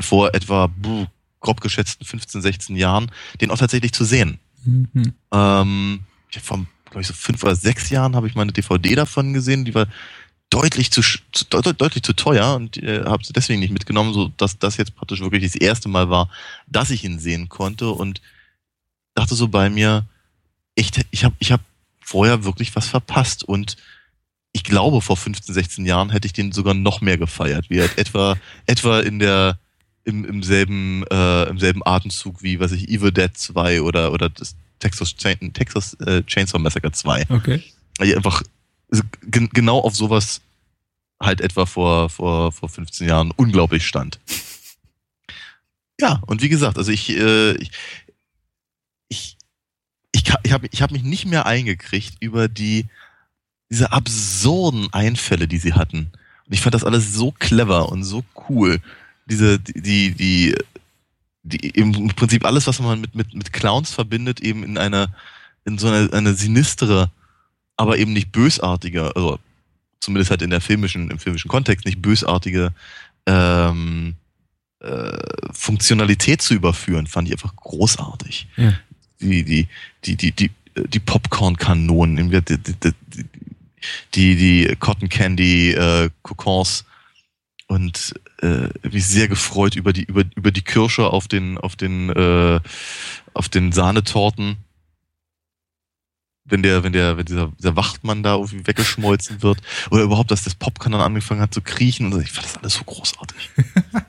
vor 0.00 0.34
etwa 0.34 0.66
buh, 0.66 1.06
grob 1.40 1.60
geschätzten 1.60 2.06
15, 2.06 2.40
16 2.40 2.76
Jahren, 2.76 3.10
den 3.40 3.50
auch 3.50 3.58
tatsächlich 3.58 3.92
zu 3.92 4.04
sehen. 4.04 4.38
Mhm. 4.64 5.12
Ähm, 5.32 6.00
ich 6.30 6.36
hab 6.36 6.44
vor, 6.44 6.66
glaube 6.86 7.02
ich, 7.02 7.06
so 7.06 7.14
fünf 7.14 7.42
oder 7.42 7.54
sechs 7.54 7.90
Jahren 7.90 8.16
habe 8.16 8.28
ich 8.28 8.34
meine 8.34 8.52
DVD 8.52 8.94
davon 8.94 9.34
gesehen, 9.34 9.64
die 9.64 9.74
war 9.74 9.86
deutlich 10.48 10.90
zu, 10.90 11.02
zu 11.02 11.44
deut, 11.50 11.80
deutlich 11.80 12.02
zu 12.02 12.12
teuer 12.12 12.54
und 12.54 12.76
äh, 12.76 13.04
habe 13.04 13.24
sie 13.24 13.32
deswegen 13.32 13.60
nicht 13.60 13.72
mitgenommen, 13.72 14.12
so 14.12 14.28
dass 14.36 14.58
das 14.58 14.76
jetzt 14.76 14.94
praktisch 14.94 15.20
wirklich 15.20 15.44
das 15.44 15.54
erste 15.54 15.88
Mal 15.88 16.10
war, 16.10 16.30
dass 16.66 16.90
ich 16.90 17.04
ihn 17.04 17.18
sehen 17.18 17.48
konnte 17.48 17.90
und 17.90 18.20
dachte 19.14 19.34
so 19.34 19.48
bei 19.48 19.70
mir, 19.70 20.06
ich, 20.74 20.90
ich 21.10 21.24
habe 21.24 21.34
ich 21.38 21.52
hab 21.52 21.60
vorher 22.00 22.44
wirklich 22.44 22.74
was 22.74 22.88
verpasst 22.88 23.44
und 23.44 23.76
ich 24.52 24.64
glaube, 24.64 25.00
vor 25.00 25.16
15, 25.16 25.54
16 25.54 25.86
Jahren 25.86 26.10
hätte 26.10 26.26
ich 26.26 26.34
den 26.34 26.52
sogar 26.52 26.74
noch 26.74 27.00
mehr 27.00 27.16
gefeiert, 27.16 27.70
wie 27.70 27.80
halt 27.80 27.96
etwa, 27.96 28.36
etwa 28.66 29.00
in 29.00 29.18
der, 29.18 29.58
im, 30.04 30.24
im 30.24 30.42
selben, 30.42 31.04
äh, 31.10 31.44
im 31.44 31.58
selben 31.58 31.80
Atemzug 31.84 32.42
wie, 32.42 32.60
was 32.60 32.72
ich, 32.72 32.88
Evil 32.88 33.12
Dead 33.12 33.30
2 33.34 33.80
oder, 33.80 34.12
oder 34.12 34.28
das 34.28 34.54
Texas, 34.78 35.16
Chain, 35.16 35.52
Texas 35.54 35.94
äh, 36.00 36.22
Chainsaw 36.24 36.58
Massacre 36.58 36.92
2. 36.92 37.26
Okay. 37.30 37.62
Weil 37.98 38.08
ich 38.08 38.16
einfach 38.16 38.42
genau 39.20 39.78
auf 39.78 39.96
sowas 39.96 40.42
halt 41.20 41.40
etwa 41.40 41.64
vor, 41.66 42.10
vor, 42.10 42.52
vor 42.52 42.68
15 42.68 43.08
Jahren 43.08 43.30
unglaublich 43.30 43.86
stand. 43.86 44.18
Ja, 46.00 46.20
und 46.26 46.42
wie 46.42 46.48
gesagt, 46.48 46.78
also 46.78 46.90
ich, 46.90 47.10
äh, 47.10 47.52
ich 47.52 47.70
ich, 50.12 50.24
ich 50.42 50.52
habe 50.52 50.68
ich 50.70 50.82
hab 50.82 50.90
mich 50.90 51.02
nicht 51.02 51.26
mehr 51.26 51.46
eingekriegt 51.46 52.16
über 52.20 52.48
die, 52.48 52.86
diese 53.70 53.92
absurden 53.92 54.92
Einfälle, 54.92 55.48
die 55.48 55.58
sie 55.58 55.72
hatten. 55.72 56.10
Und 56.46 56.52
ich 56.52 56.60
fand 56.60 56.74
das 56.74 56.84
alles 56.84 57.14
so 57.14 57.32
clever 57.32 57.88
und 57.88 58.04
so 58.04 58.22
cool. 58.48 58.80
Diese, 59.26 59.58
die, 59.58 60.12
die, 60.12 60.54
die, 61.42 61.70
im 61.70 62.08
Prinzip 62.08 62.44
alles, 62.44 62.66
was 62.66 62.78
man 62.80 63.00
mit, 63.00 63.14
mit, 63.14 63.34
mit 63.34 63.52
Clowns 63.52 63.90
verbindet, 63.90 64.40
eben 64.40 64.62
in 64.62 64.76
einer, 64.76 65.08
in 65.64 65.78
so 65.78 65.88
eine, 65.88 66.12
eine 66.12 66.34
sinistere, 66.34 67.10
aber 67.76 67.96
eben 67.96 68.12
nicht 68.12 68.32
bösartige, 68.32 69.16
also 69.16 69.38
zumindest 70.00 70.30
halt 70.30 70.42
in 70.42 70.50
der 70.50 70.60
filmischen, 70.60 71.10
im 71.10 71.18
filmischen 71.18 71.48
Kontext 71.48 71.86
nicht 71.86 72.02
bösartige 72.02 72.72
ähm, 73.24 74.16
äh, 74.80 75.18
Funktionalität 75.52 76.42
zu 76.42 76.54
überführen, 76.54 77.06
fand 77.06 77.28
ich 77.28 77.34
einfach 77.34 77.56
großartig. 77.56 78.48
Ja 78.56 78.74
die, 79.22 79.44
die, 79.44 79.68
die, 80.04 80.16
die, 80.16 80.32
die, 80.32 80.50
die 80.76 81.00
Popcorn-Kanonen, 81.00 82.30
die, 82.30 82.40
die, 82.42 82.92
die, 84.14 84.36
die 84.36 84.76
Cotton 84.78 85.08
Candy 85.08 85.72
äh, 85.72 86.10
Kokons. 86.22 86.84
Und 87.68 88.14
äh, 88.42 88.68
mich 88.86 89.06
sehr 89.06 89.28
gefreut 89.28 89.76
über 89.76 89.92
die 89.92 90.04
über 90.04 90.24
über 90.34 90.50
die 90.50 90.62
Kirsche 90.62 91.06
auf 91.06 91.26
den 91.26 91.56
auf 91.56 91.74
den 91.74 92.10
äh, 92.10 92.60
auf 93.32 93.48
den 93.48 93.72
Sahnetorten. 93.72 94.58
Wenn 96.44 96.62
der 96.62 96.84
wenn 96.84 96.92
der 96.92 97.16
wenn 97.16 97.24
dieser, 97.24 97.52
dieser 97.58 97.76
Wachtmann 97.76 98.22
da 98.22 98.34
irgendwie 98.34 98.66
weggeschmolzen 98.66 99.42
wird 99.42 99.58
oder 99.90 100.02
überhaupt 100.02 100.30
dass 100.32 100.42
das 100.42 100.54
Popcorn 100.54 100.92
dann 100.92 101.00
angefangen 101.00 101.40
hat 101.40 101.54
zu 101.54 101.62
kriechen 101.62 102.12
und 102.12 102.20
ich 102.20 102.32
fand 102.32 102.46
das 102.46 102.58
alles 102.58 102.74
so 102.74 102.84
großartig. 102.84 103.50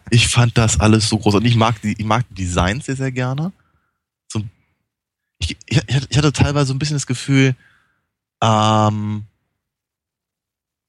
Ich 0.09 0.27
fand 0.27 0.57
das 0.59 0.79
alles 0.79 1.09
so 1.09 1.17
großartig. 1.17 1.51
Ich 1.51 1.55
mag 1.55 1.81
die 1.81 1.95
ich 1.97 2.05
mag 2.05 2.25
die 2.29 2.43
Designs 2.43 2.85
sehr 2.85 2.95
sehr 2.95 3.11
gerne 3.11 3.53
ich, 5.77 6.09
ich, 6.09 6.17
hatte 6.17 6.33
teilweise 6.33 6.67
so 6.67 6.73
ein 6.73 6.79
bisschen 6.79 6.95
das 6.95 7.07
Gefühl, 7.07 7.55
ähm, 8.41 9.23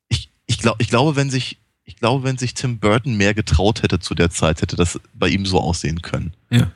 ich, 0.09 0.31
ich, 0.47 0.59
glaub, 0.59 0.81
ich 0.81 0.88
glaube, 0.88 1.17
wenn 1.17 1.31
sich, 1.31 1.59
ich 1.85 1.97
glaube, 1.97 2.25
wenn 2.25 2.38
sich 2.38 2.55
Tim 2.55 2.79
Burton 2.79 3.17
mehr 3.17 3.35
getraut 3.35 3.83
hätte 3.83 4.00
zu 4.00 4.14
der 4.14 4.31
Zeit, 4.31 4.62
hätte 4.62 4.76
das 4.76 5.00
bei 5.14 5.29
ihm 5.29 5.47
so 5.47 5.61
aussehen 5.61 6.03
können. 6.03 6.35
Ja. 6.50 6.71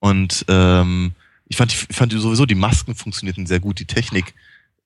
Und 0.00 0.44
ähm, 0.48 1.12
ich 1.46 1.56
fand, 1.56 1.72
ich 1.72 1.96
fand 1.96 2.12
sowieso, 2.12 2.46
die 2.46 2.54
Masken 2.54 2.94
funktionierten 2.94 3.46
sehr 3.46 3.60
gut, 3.60 3.78
die 3.78 3.86
Technik 3.86 4.34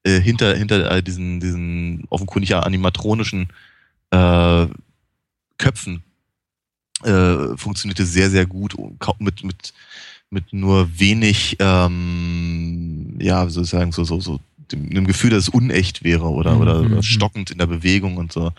äh, 0.04 0.20
hinter, 0.20 0.54
hinter 0.56 0.90
äh, 0.90 1.02
diesen, 1.02 1.40
diesen 1.40 2.04
offenkundig 2.08 2.54
animatronischen 2.54 3.48
äh, 4.10 4.66
Köpfen 5.58 6.02
äh, 7.02 7.56
funktionierte 7.56 8.06
sehr, 8.06 8.30
sehr 8.30 8.46
gut 8.46 8.74
mit, 9.18 9.44
mit 9.44 9.72
mit 10.30 10.52
nur 10.52 10.88
wenig, 10.98 11.56
ähm, 11.58 13.16
ja, 13.18 13.48
sozusagen 13.48 13.92
so, 13.92 14.04
so, 14.04 14.20
so 14.20 14.40
dem, 14.70 14.90
dem 14.90 15.06
Gefühl, 15.06 15.30
dass 15.30 15.44
es 15.44 15.48
unecht 15.48 16.04
wäre 16.04 16.28
oder, 16.28 16.54
mhm. 16.54 16.60
oder, 16.60 16.82
mhm. 16.82 17.02
stockend 17.02 17.50
in 17.50 17.58
der 17.58 17.66
Bewegung 17.66 18.16
und 18.16 18.32
so. 18.32 18.52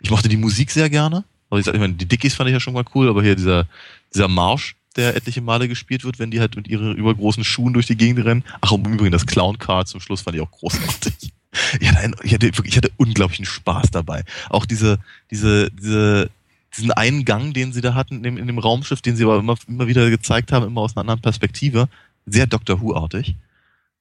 Ich 0.00 0.10
mochte 0.10 0.28
die 0.28 0.36
Musik 0.36 0.70
sehr 0.70 0.90
gerne. 0.90 1.24
Also 1.50 1.60
ich, 1.60 1.66
sag, 1.66 1.74
ich 1.74 1.80
meine, 1.80 1.94
die 1.94 2.06
Dickies 2.06 2.34
fand 2.34 2.48
ich 2.48 2.54
ja 2.54 2.60
schon 2.60 2.74
mal 2.74 2.84
cool, 2.94 3.08
aber 3.08 3.22
hier 3.22 3.36
dieser, 3.36 3.66
dieser 4.12 4.28
Marsch, 4.28 4.76
der 4.96 5.16
etliche 5.16 5.40
Male 5.40 5.68
gespielt 5.68 6.04
wird, 6.04 6.18
wenn 6.18 6.30
die 6.30 6.40
halt 6.40 6.56
mit 6.56 6.68
ihren 6.68 6.94
übergroßen 6.94 7.44
Schuhen 7.44 7.72
durch 7.74 7.86
die 7.86 7.96
Gegend 7.96 8.24
rennen. 8.24 8.44
Ach, 8.60 8.72
und 8.72 8.86
im 8.86 8.94
Übrigen 8.94 9.12
das 9.12 9.26
Clown 9.26 9.58
Car 9.58 9.86
zum 9.86 10.00
Schluss 10.00 10.22
fand 10.22 10.36
ich 10.36 10.42
auch 10.42 10.50
großartig. 10.50 11.14
Ich 11.78 11.88
hatte, 11.88 12.00
ein, 12.00 12.16
ich 12.24 12.34
hatte, 12.34 12.46
wirklich, 12.46 12.72
ich 12.72 12.76
hatte 12.76 12.90
unglaublichen 12.96 13.44
Spaß 13.44 13.92
dabei. 13.92 14.24
Auch 14.50 14.66
diese, 14.66 14.98
diese, 15.30 15.70
diese 15.70 16.28
diesen 16.76 16.90
einen 16.92 17.24
Gang, 17.24 17.54
den 17.54 17.72
sie 17.72 17.80
da 17.80 17.94
hatten 17.94 18.16
in 18.16 18.22
dem, 18.22 18.36
in 18.36 18.46
dem 18.46 18.58
Raumschiff, 18.58 19.02
den 19.02 19.16
sie 19.16 19.24
aber 19.24 19.38
immer, 19.38 19.56
immer 19.68 19.86
wieder 19.86 20.08
gezeigt 20.10 20.52
haben, 20.52 20.66
immer 20.66 20.82
aus 20.82 20.96
einer 20.96 21.02
anderen 21.02 21.20
Perspektive, 21.20 21.88
sehr 22.26 22.46
Doctor 22.46 22.80
Who-artig. 22.80 23.36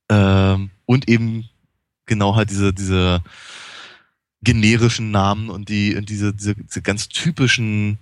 Ähm, 0.09 0.69
und 0.85 1.07
eben 1.07 1.49
genau 2.05 2.35
halt 2.35 2.49
diese, 2.49 2.73
diese, 2.73 3.21
generischen 4.43 5.11
Namen 5.11 5.49
und 5.49 5.69
die 5.69 5.95
und 5.95 6.09
diese, 6.09 6.33
diese, 6.33 6.55
diese 6.55 6.81
ganz 6.81 7.07
typischen, 7.07 7.97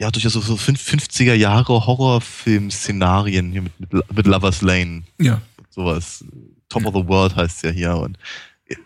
ja, 0.00 0.10
durchaus 0.10 0.32
so, 0.32 0.40
so 0.40 0.54
50er 0.54 1.34
Jahre 1.34 1.86
Horrorfilm-Szenarien 1.86 3.52
hier 3.52 3.62
mit, 3.62 3.78
mit, 3.80 4.16
mit 4.16 4.26
Lovers 4.26 4.62
Lane. 4.62 5.02
Ja. 5.20 5.42
Sowas. 5.70 6.24
Top 6.68 6.86
of 6.86 6.94
the 6.94 7.06
World 7.06 7.36
heißt 7.36 7.56
es 7.56 7.62
ja 7.62 7.70
hier 7.70 7.96
und 7.96 8.18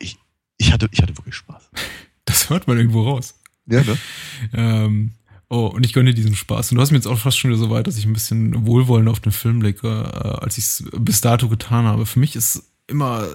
ich, 0.00 0.18
ich 0.56 0.72
hatte, 0.72 0.88
ich 0.90 1.00
hatte 1.00 1.16
wirklich 1.16 1.36
Spaß. 1.36 1.70
Das 2.24 2.50
hört 2.50 2.66
man 2.66 2.76
irgendwo 2.78 3.04
raus. 3.04 3.38
Ja, 3.66 3.82
ne? 3.82 3.98
Ähm, 4.52 5.12
oh, 5.48 5.66
und 5.66 5.84
ich 5.84 5.92
gönne 5.92 6.14
diesen 6.14 6.34
Spaß. 6.34 6.70
Und 6.70 6.76
du 6.76 6.82
hast 6.82 6.90
mir 6.90 6.98
jetzt 6.98 7.06
auch 7.06 7.18
fast 7.18 7.38
schon 7.38 7.50
wieder 7.50 7.58
so 7.58 7.70
weit, 7.70 7.86
dass 7.86 7.98
ich 7.98 8.06
ein 8.06 8.12
bisschen 8.12 8.66
wohlwollend 8.66 9.08
auf 9.08 9.20
den 9.20 9.32
Film 9.32 9.60
blicke, 9.60 9.88
äh, 9.88 10.44
als 10.44 10.58
ich 10.58 10.64
es 10.64 10.84
bis 10.98 11.20
dato 11.20 11.48
getan 11.48 11.84
habe. 11.84 12.06
Für 12.06 12.18
mich 12.18 12.36
ist 12.36 12.62
immer, 12.86 13.26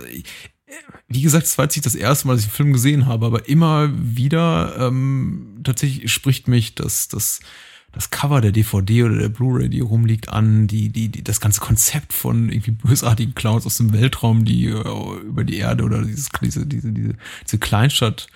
wie 1.08 1.22
gesagt, 1.22 1.46
es 1.46 1.58
war 1.58 1.66
jetzt 1.66 1.76
nicht 1.76 1.86
das 1.86 1.96
erste 1.96 2.28
Mal, 2.28 2.34
dass 2.34 2.44
ich 2.44 2.50
den 2.50 2.56
Film 2.56 2.74
gesehen 2.74 3.06
habe, 3.06 3.26
aber 3.26 3.48
immer 3.50 3.92
wieder 3.94 4.76
ähm, 4.80 5.60
tatsächlich 5.64 6.12
spricht 6.12 6.48
mich 6.48 6.76
das, 6.76 7.10
das, 7.10 7.42
das 7.92 8.10
Cover 8.10 8.40
der 8.40 8.52
DVD 8.52 9.04
oder 9.04 9.18
der 9.18 9.30
Blu-ray, 9.30 9.70
die 9.70 9.82
rumliegt, 9.82 10.30
an, 10.30 10.68
die, 10.68 10.90
die, 10.90 11.10
die, 11.10 11.24
das 11.24 11.42
ganze 11.42 11.60
Konzept 11.60 12.14
von 12.14 12.50
irgendwie 12.50 12.72
bösartigen 12.72 13.36
Clowns 13.36 13.66
aus 13.66 13.78
dem 13.78 13.94
Weltraum, 13.94 14.46
die 14.46 14.68
äh, 14.68 15.20
über 15.26 15.44
die 15.44 15.58
Erde 15.58 15.84
oder 15.84 16.02
dieses, 16.04 16.30
diese, 16.42 16.66
diese, 16.66 16.92
diese, 16.92 17.16
diese 17.46 17.60
Kleinstadt 17.60 18.28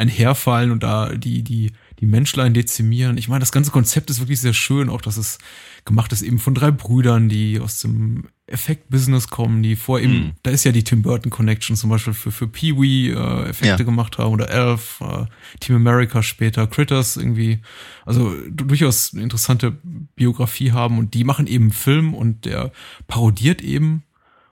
einherfallen 0.00 0.70
und 0.70 0.82
da 0.82 1.14
die, 1.14 1.42
die, 1.42 1.72
die 1.98 2.06
Menschlein 2.06 2.54
dezimieren. 2.54 3.18
Ich 3.18 3.28
meine, 3.28 3.40
das 3.40 3.52
ganze 3.52 3.70
Konzept 3.70 4.08
ist 4.08 4.18
wirklich 4.18 4.40
sehr 4.40 4.54
schön, 4.54 4.88
auch 4.88 5.02
dass 5.02 5.18
es 5.18 5.38
gemacht 5.84 6.10
ist 6.12 6.22
eben 6.22 6.38
von 6.38 6.54
drei 6.54 6.70
Brüdern, 6.70 7.28
die 7.28 7.60
aus 7.60 7.80
dem 7.80 8.24
Effekt-Business 8.46 9.28
kommen, 9.28 9.62
die 9.62 9.76
vor 9.76 10.00
eben, 10.00 10.12
mhm. 10.12 10.32
da 10.42 10.50
ist 10.50 10.64
ja 10.64 10.72
die 10.72 10.84
Tim 10.84 11.02
Burton 11.02 11.30
Connection 11.30 11.76
zum 11.76 11.90
Beispiel 11.90 12.14
für, 12.14 12.32
für 12.32 12.48
Pee-Wee 12.48 13.10
äh, 13.10 13.48
Effekte 13.50 13.82
ja. 13.82 13.84
gemacht 13.84 14.16
haben 14.16 14.32
oder 14.32 14.48
Elf, 14.48 15.02
äh, 15.02 15.26
Team 15.60 15.76
America 15.76 16.22
später, 16.22 16.66
Critters 16.66 17.18
irgendwie, 17.18 17.60
also 18.06 18.34
durchaus 18.50 19.12
eine 19.12 19.22
interessante 19.22 19.76
Biografie 20.16 20.72
haben 20.72 20.98
und 20.98 21.12
die 21.12 21.24
machen 21.24 21.46
eben 21.46 21.72
Film 21.72 22.14
und 22.14 22.46
der 22.46 22.72
parodiert 23.06 23.60
eben 23.60 24.02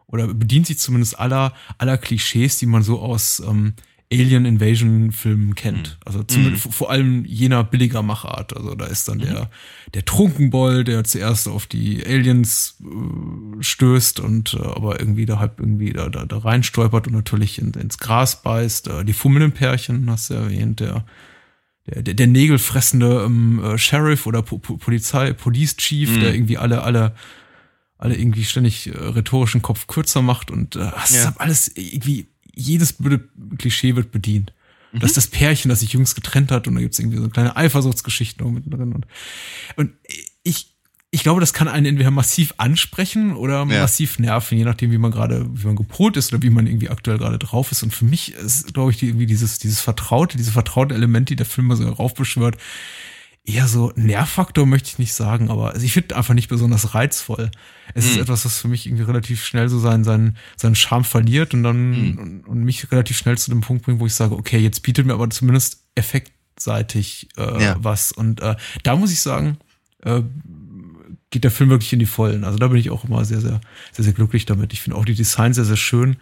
oder 0.07 0.27
bedient 0.27 0.67
sich 0.67 0.79
zumindest 0.79 1.19
aller, 1.19 1.55
aller 1.79 1.97
Klischees, 1.97 2.59
die 2.59 2.67
man 2.67 2.83
so 2.83 3.01
aus 3.01 3.41
ähm, 3.41 3.73
Alien 4.11 4.47
Invasion 4.47 5.13
Filmen 5.13 5.55
kennt. 5.55 5.89
Mhm. 5.89 6.03
Also 6.07 6.23
zumindest 6.23 6.67
mm. 6.67 6.71
vor 6.71 6.91
allem 6.91 7.25
jener 7.27 7.63
billiger 7.63 8.03
Machart. 8.03 8.57
Also 8.57 8.75
da 8.75 8.87
ist 8.87 9.07
dann 9.07 9.19
mm. 9.19 9.23
der, 9.23 9.51
der 9.93 10.05
Trunkenboll, 10.07 10.85
der 10.85 11.05
zuerst 11.05 11.47
auf 11.47 11.67
die 11.67 12.05
Aliens 12.07 12.79
äh, 12.81 13.63
stößt 13.63 14.21
und 14.21 14.55
äh, 14.55 14.65
aber 14.65 14.99
irgendwie 14.99 15.27
da 15.27 15.39
halb 15.39 15.61
irgendwie 15.61 15.93
da, 15.93 16.09
da, 16.09 16.25
da 16.25 16.39
reinstolpert 16.39 17.07
und 17.07 17.13
natürlich 17.13 17.59
in, 17.59 17.73
ins 17.73 17.99
Gras 17.99 18.43
beißt. 18.43 18.89
Äh, 18.89 19.05
die 19.05 19.13
fummelnden 19.13 19.53
Pärchen, 19.53 20.09
hast 20.11 20.31
du 20.31 20.35
erwähnt, 20.35 20.81
der, 20.81 21.05
der, 21.87 22.03
der, 22.03 22.15
der 22.15 22.27
nägelfressende 22.29 23.25
ähm, 23.27 23.63
äh, 23.63 23.77
Sheriff 23.77 24.27
oder 24.27 24.41
po 24.41 24.59
Polizei, 24.59 25.35
Police 25.35 25.77
Chief, 25.77 26.17
mm. 26.17 26.21
der 26.21 26.35
irgendwie 26.35 26.57
alle, 26.57 26.83
alle 26.83 27.15
alle 27.99 28.17
irgendwie 28.17 28.45
ständig 28.45 28.87
äh, 28.87 28.97
rhetorischen 28.97 29.61
Kopf 29.61 29.89
kürzer 29.89 30.23
macht 30.23 30.53
und 30.53 30.77
äh, 30.77 30.79
das 30.79 31.15
ja. 31.15 31.29
ist 31.29 31.41
alles 31.41 31.73
irgendwie 31.75 32.29
jedes 32.59 32.93
blöde 32.93 33.29
Klischee 33.59 33.97
wird 33.97 34.11
bedient. 34.11 34.53
Mhm. 34.93 35.01
Das 35.01 35.11
ist 35.11 35.17
das 35.17 35.27
Pärchen, 35.29 35.69
das 35.69 35.81
sich 35.81 35.93
jüngst 35.93 36.15
getrennt 36.15 36.51
hat 36.51 36.67
und 36.67 36.75
da 36.75 36.81
gibt's 36.81 36.99
irgendwie 36.99 37.19
so 37.19 37.25
eine 37.25 37.33
kleine 37.33 37.57
Eifersuchtsgeschichte 37.57 38.43
noch 38.43 38.51
mittendrin. 38.51 38.93
Und, 38.93 39.07
und 39.77 39.93
ich, 40.43 40.75
ich 41.11 41.23
glaube, 41.23 41.41
das 41.41 41.53
kann 41.53 41.69
einen 41.69 41.87
entweder 41.87 42.11
massiv 42.11 42.55
ansprechen 42.59 43.35
oder 43.35 43.59
ja. 43.59 43.65
massiv 43.65 44.19
nerven, 44.19 44.59
je 44.59 44.65
nachdem, 44.65 44.91
wie 44.91 44.99
man 44.99 45.11
gerade, 45.11 45.49
wie 45.53 45.67
man 45.67 45.77
gepolt 45.77 46.17
ist 46.17 46.33
oder 46.33 46.43
wie 46.43 46.51
man 46.51 46.67
irgendwie 46.67 46.91
aktuell 46.91 47.19
gerade 47.19 47.39
drauf 47.39 47.73
ist. 47.73 47.83
Und 47.83 47.95
für 47.95 48.05
mich 48.05 48.35
ist, 48.35 48.75
glaube 48.75 48.91
ich, 48.91 48.99
die, 48.99 49.07
irgendwie 49.07 49.27
dieses, 49.27 49.59
dieses 49.59 49.81
Vertraute, 49.81 50.37
diese 50.37 50.53
vertraute 50.53 50.95
Element, 50.95 51.31
die 51.31 51.37
der 51.37 51.47
Film 51.47 51.75
so 51.75 51.89
raufbeschwört, 51.89 52.59
eher 53.45 53.67
so 53.67 53.93
Nervfaktor 53.97 54.67
möchte 54.67 54.91
ich 54.91 54.99
nicht 54.99 55.15
sagen, 55.15 55.51
aber 55.51 55.73
also 55.73 55.85
ich 55.85 55.93
finde 55.93 56.17
einfach 56.17 56.35
nicht 56.35 56.49
besonders 56.49 56.95
reizvoll. 56.95 57.51
Es 57.95 58.05
mhm. 58.05 58.11
ist 58.11 58.17
hm. 58.17 58.23
etwas, 58.23 58.45
was 58.45 58.59
für 58.59 58.69
mich 58.69 58.87
irgendwie 58.87 59.05
relativ 59.05 59.45
schnell 59.45 59.69
so 59.69 59.79
seinen, 59.79 60.05
seinen, 60.05 60.37
seinen 60.57 60.75
Charme 60.75 61.05
verliert 61.05 61.55
und 61.55 61.63
dann 61.63 61.91
mhm. 61.91 62.19
und, 62.19 62.45
und, 62.47 62.59
mich 62.65 62.91
relativ 62.93 63.17
schnell 63.17 63.39
zu 63.39 63.51
dem 63.51 63.63
Punkt 63.63 63.85
bringt, 63.85 64.01
wo 64.01 64.07
ich 64.07 64.15
sage, 64.15 64.35
okay, 64.35 64.59
jetzt 64.59 64.83
bietet 64.83 65.07
mir 65.07 65.15
aber 65.15 65.31
zumindest 65.31 65.85
effektseitig 65.95 67.29
äh, 67.37 67.63
ja. 67.63 67.77
was. 67.81 68.13
Und 68.13 68.41
äh, 68.41 68.57
da 68.83 68.97
muss 68.97 69.13
ich 69.13 69.21
sagen, 69.21 69.59
äh, 70.03 70.23
geht 71.31 71.45
der 71.45 71.51
Film 71.51 71.71
wirklich 71.71 71.93
in 71.93 71.99
die 71.99 72.07
Vollen. 72.07 72.45
Also 72.45 72.59
da 72.59 72.69
bin 72.69 72.79
ich 72.79 72.91
auch 72.91 73.05
immer 73.05 73.25
sehr, 73.25 73.41
sehr, 73.41 73.61
sehr, 73.93 74.05
sehr 74.05 74.15
glücklich 74.15 74.47
damit. 74.47 74.73
Ich 74.73 74.81
finde 74.81 74.97
auch 74.97 75.05
die 75.05 75.15
Designs 75.15 75.57
sehr, 75.57 75.65
sehr 75.65 75.77
schön. 75.77 76.17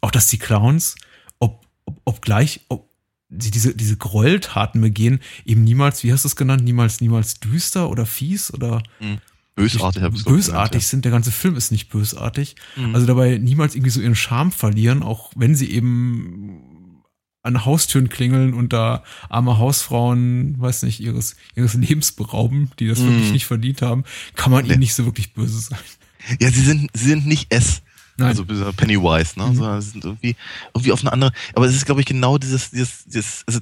Auch 0.00 0.10
dass 0.10 0.28
die 0.28 0.38
Clowns, 0.38 0.96
ob, 1.38 1.66
ob, 1.84 2.00
ob 2.04 2.22
gleich, 2.22 2.60
ob, 2.68 2.88
sie 3.30 3.50
diese, 3.50 3.74
diese 3.74 3.96
Gräueltaten 3.96 4.80
begehen, 4.80 5.20
eben 5.44 5.64
niemals, 5.64 6.02
wie 6.02 6.12
hast 6.12 6.24
du 6.24 6.28
es 6.28 6.36
genannt, 6.36 6.64
niemals, 6.64 7.00
niemals 7.00 7.40
düster 7.40 7.90
oder 7.90 8.06
fies 8.06 8.52
oder 8.52 8.82
mhm. 9.00 9.18
bösartig. 9.54 10.02
Ich, 10.14 10.24
bösartig 10.24 10.70
genannt, 10.70 10.84
sind, 10.84 11.04
der 11.04 11.12
ganze 11.12 11.32
Film 11.32 11.56
ist 11.56 11.70
nicht 11.70 11.88
bösartig. 11.90 12.56
Mhm. 12.76 12.94
Also 12.94 13.06
dabei 13.06 13.38
niemals 13.38 13.74
irgendwie 13.74 13.90
so 13.90 14.00
ihren 14.00 14.14
Charme 14.14 14.52
verlieren, 14.52 15.02
auch 15.02 15.30
wenn 15.36 15.54
sie 15.54 15.70
eben 15.70 17.04
an 17.42 17.64
Haustüren 17.64 18.08
klingeln 18.08 18.52
und 18.54 18.72
da 18.72 19.04
arme 19.28 19.58
Hausfrauen, 19.58 20.60
weiß 20.60 20.82
nicht, 20.82 21.00
ihres, 21.00 21.36
ihres 21.54 21.74
Lebens 21.74 22.12
berauben, 22.12 22.70
die 22.78 22.88
das 22.88 23.00
mhm. 23.00 23.06
wirklich 23.06 23.32
nicht 23.32 23.46
verdient 23.46 23.82
haben, 23.82 24.04
kann 24.36 24.52
man 24.52 24.66
ihnen 24.66 24.80
nicht 24.80 24.94
so 24.94 25.04
wirklich 25.04 25.34
böse 25.34 25.58
sein. 25.58 25.78
Ja, 26.40 26.50
sie 26.50 26.62
sind, 26.62 26.90
sie 26.94 27.08
sind 27.08 27.26
nicht 27.26 27.46
es. 27.50 27.82
Nein. 28.18 28.28
Also 28.28 28.44
Pennywise, 28.72 29.38
ne? 29.38 29.46
Mhm. 29.46 29.54
So, 29.54 29.80
sind 29.80 30.04
irgendwie, 30.04 30.36
irgendwie 30.74 30.92
auf 30.92 31.00
eine 31.00 31.12
andere. 31.12 31.32
Aber 31.54 31.66
es 31.66 31.74
ist, 31.74 31.86
glaube 31.86 32.00
ich, 32.00 32.06
genau 32.06 32.36
dieses, 32.36 32.70
dieses, 32.70 33.04
dieses, 33.04 33.44
also, 33.46 33.60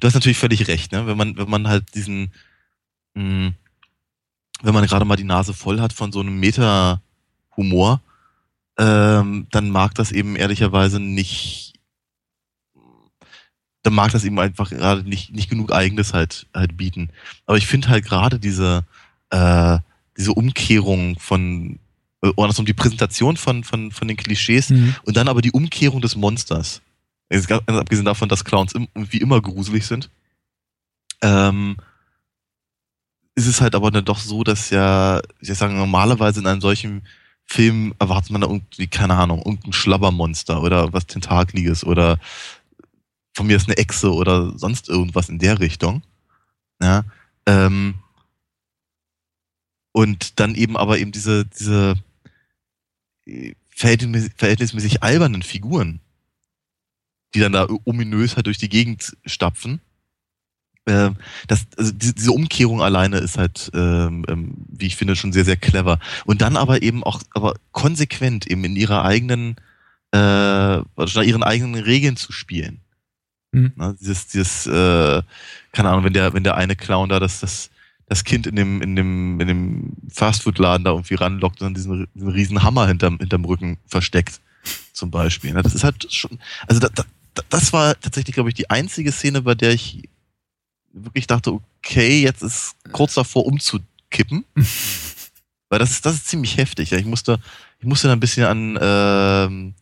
du 0.00 0.06
hast 0.06 0.14
natürlich 0.14 0.38
völlig 0.38 0.66
recht, 0.66 0.92
ne? 0.92 1.06
Wenn 1.06 1.16
man, 1.16 1.36
wenn 1.36 1.50
man 1.50 1.68
halt 1.68 1.94
diesen, 1.94 2.32
mh, 3.14 3.22
hm, 3.22 3.54
wenn 4.62 4.74
man 4.74 4.86
gerade 4.86 5.04
mal 5.04 5.16
die 5.16 5.24
Nase 5.24 5.52
voll 5.52 5.80
hat 5.80 5.92
von 5.92 6.10
so 6.10 6.20
einem 6.20 6.40
Meta-Humor, 6.40 8.00
ähm, 8.78 9.46
dann 9.50 9.68
mag 9.68 9.94
das 9.94 10.10
eben 10.10 10.36
ehrlicherweise 10.36 10.98
nicht, 10.98 11.74
dann 13.82 13.92
mag 13.92 14.12
das 14.12 14.24
eben 14.24 14.40
einfach 14.40 14.70
gerade 14.70 15.02
nicht, 15.02 15.34
nicht 15.34 15.50
genug 15.50 15.70
eigenes 15.70 16.14
halt, 16.14 16.46
halt 16.54 16.78
bieten. 16.78 17.10
Aber 17.44 17.58
ich 17.58 17.66
finde 17.66 17.88
halt 17.88 18.06
gerade 18.06 18.38
diese, 18.38 18.84
äh, 19.28 19.78
diese 20.16 20.32
Umkehrung 20.32 21.18
von 21.18 21.78
oder 22.34 22.58
um 22.58 22.66
die 22.66 22.72
Präsentation 22.72 23.36
von, 23.36 23.64
von, 23.64 23.90
von 23.90 24.08
den 24.08 24.16
Klischees 24.16 24.70
mhm. 24.70 24.96
und 25.04 25.16
dann 25.16 25.28
aber 25.28 25.42
die 25.42 25.52
Umkehrung 25.52 26.00
des 26.00 26.16
Monsters. 26.16 26.82
Jetzt 27.30 27.48
ganz 27.48 27.62
abgesehen 27.66 28.04
davon, 28.04 28.28
dass 28.28 28.44
Clowns 28.44 28.72
im, 28.72 28.88
wie 28.94 29.18
immer 29.18 29.40
gruselig 29.40 29.86
sind. 29.86 30.10
Ähm, 31.22 31.76
ist 33.34 33.46
es 33.46 33.60
halt 33.60 33.74
aber 33.74 33.90
dann 33.90 34.04
doch 34.04 34.18
so, 34.18 34.44
dass 34.44 34.70
ja, 34.70 35.20
ich 35.40 35.52
sagen, 35.54 35.76
normalerweise 35.76 36.40
in 36.40 36.46
einem 36.46 36.60
solchen 36.60 37.02
Film 37.44 37.94
erwartet 37.98 38.30
man 38.30 38.40
da 38.40 38.48
irgendwie, 38.48 38.86
keine 38.86 39.14
Ahnung, 39.14 39.38
irgendein 39.38 39.72
Schlabbermonster 39.72 40.62
oder 40.62 40.92
was 40.92 41.06
Tentakliges 41.06 41.84
oder 41.84 42.18
von 43.34 43.46
mir 43.46 43.56
ist 43.56 43.68
eine 43.68 43.76
Echse 43.76 44.12
oder 44.12 44.58
sonst 44.58 44.88
irgendwas 44.88 45.28
in 45.28 45.38
der 45.38 45.60
Richtung. 45.60 46.02
Ja, 46.80 47.04
ähm, 47.46 47.94
und 49.92 50.40
dann 50.40 50.54
eben 50.54 50.76
aber 50.76 50.98
eben 50.98 51.12
diese, 51.12 51.44
diese 51.46 51.94
verhältnismäßig, 53.70 54.32
verhältnismäßig 54.36 55.02
albernen 55.02 55.42
Figuren, 55.42 56.00
die 57.34 57.40
dann 57.40 57.52
da 57.52 57.68
ominös 57.84 58.36
halt 58.36 58.46
durch 58.46 58.58
die 58.58 58.68
Gegend 58.68 59.16
stapfen. 59.24 59.80
Ähm, 60.86 61.16
das, 61.48 61.66
also 61.76 61.92
diese 61.92 62.32
Umkehrung 62.32 62.80
alleine 62.80 63.18
ist 63.18 63.38
halt, 63.38 63.70
ähm, 63.74 64.24
ähm, 64.28 64.54
wie 64.68 64.86
ich 64.86 64.96
finde, 64.96 65.16
schon 65.16 65.32
sehr, 65.32 65.44
sehr 65.44 65.56
clever. 65.56 65.98
Und 66.24 66.42
dann 66.42 66.56
aber 66.56 66.82
eben 66.82 67.02
auch, 67.02 67.20
aber 67.30 67.54
konsequent 67.72 68.46
eben 68.46 68.64
in 68.64 68.76
ihrer 68.76 69.04
eigenen, 69.04 69.56
äh, 70.12 70.18
also 70.18 71.20
ihren 71.22 71.42
eigenen 71.42 71.74
Regeln 71.74 72.16
zu 72.16 72.32
spielen. 72.32 72.80
Mhm. 73.50 73.72
Na, 73.74 73.94
dieses, 73.94 74.28
dieses, 74.28 74.66
äh, 74.66 75.22
keine 75.72 75.88
Ahnung, 75.90 76.04
wenn 76.04 76.12
der, 76.12 76.32
wenn 76.34 76.44
der 76.44 76.56
eine 76.56 76.76
Clown 76.76 77.08
da 77.08 77.18
das, 77.18 77.40
das 77.40 77.70
das 78.06 78.24
Kind 78.24 78.46
in 78.46 78.56
dem, 78.56 78.82
in 78.82 78.96
dem, 78.96 79.40
in 79.40 79.48
dem 79.48 79.92
Fastfood-Laden 80.12 80.84
da 80.84 80.92
irgendwie 80.92 81.14
ranlockt 81.14 81.60
und 81.60 81.66
dann 81.66 81.74
diesen, 81.74 82.06
diesen 82.14 82.28
riesen 82.28 82.62
Hammer 82.62 82.86
hinterm, 82.86 83.18
hinterm 83.18 83.44
Rücken 83.44 83.78
versteckt, 83.86 84.40
zum 84.92 85.10
Beispiel. 85.10 85.52
Das 85.54 85.74
ist 85.74 85.84
halt 85.84 86.12
schon, 86.12 86.38
also 86.68 86.80
da, 86.80 86.88
da, 86.88 87.04
das 87.48 87.72
war 87.72 87.98
tatsächlich, 88.00 88.34
glaube 88.34 88.50
ich, 88.50 88.54
die 88.54 88.70
einzige 88.70 89.10
Szene, 89.10 89.42
bei 89.42 89.54
der 89.54 89.72
ich 89.72 90.08
wirklich 90.92 91.26
dachte, 91.26 91.52
okay, 91.52 92.22
jetzt 92.22 92.42
ist 92.42 92.76
kurz 92.92 93.14
davor 93.14 93.44
umzukippen. 93.44 94.44
Weil 95.68 95.80
das 95.80 95.90
ist, 95.90 96.06
das 96.06 96.14
ist 96.14 96.28
ziemlich 96.28 96.56
heftig. 96.58 96.92
Ich 96.92 97.04
musste, 97.04 97.40
ich 97.80 97.86
musste 97.86 98.06
da 98.06 98.12
ein 98.12 98.20
bisschen 98.20 98.44
an, 98.44 98.78
ähm, 98.80 99.74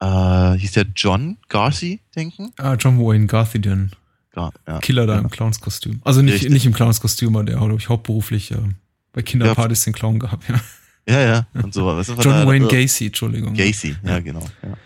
äh, 0.00 0.58
hieß 0.58 0.72
der 0.72 0.86
John 0.96 1.36
Garcy 1.48 2.00
denken? 2.14 2.52
Ah, 2.56 2.74
John 2.74 2.98
Wayne 2.98 3.26
Garthidian 3.26 3.90
klar. 3.90 4.05
Ja. 4.36 4.78
Killer 4.80 5.06
da 5.06 5.18
im 5.18 5.30
Clownskostüm. 5.30 6.00
Also 6.04 6.22
nicht, 6.22 6.48
nicht 6.50 6.66
im 6.66 6.72
Clownskostüm, 6.72 7.34
aber 7.34 7.44
der 7.44 7.56
hat, 7.56 7.66
glaube 7.66 7.80
ich, 7.80 7.88
hauptberuflich 7.88 8.50
äh, 8.50 8.58
bei 9.12 9.22
Kinderpartys 9.22 9.84
ja. 9.86 9.92
den 9.92 9.94
Clown 9.94 10.18
gehabt, 10.18 10.48
ja. 10.48 10.60
Ja, 11.08 11.20
ja, 11.20 11.46
und 11.62 11.72
so. 11.72 11.86
Was 11.86 12.08
John 12.08 12.18
da, 12.24 12.46
Wayne 12.46 12.66
Gacy, 12.66 13.06
Entschuldigung. 13.06 13.54
Gacy, 13.54 13.96
ja, 14.02 14.18
genau. 14.18 14.44
Ja. 14.62 14.76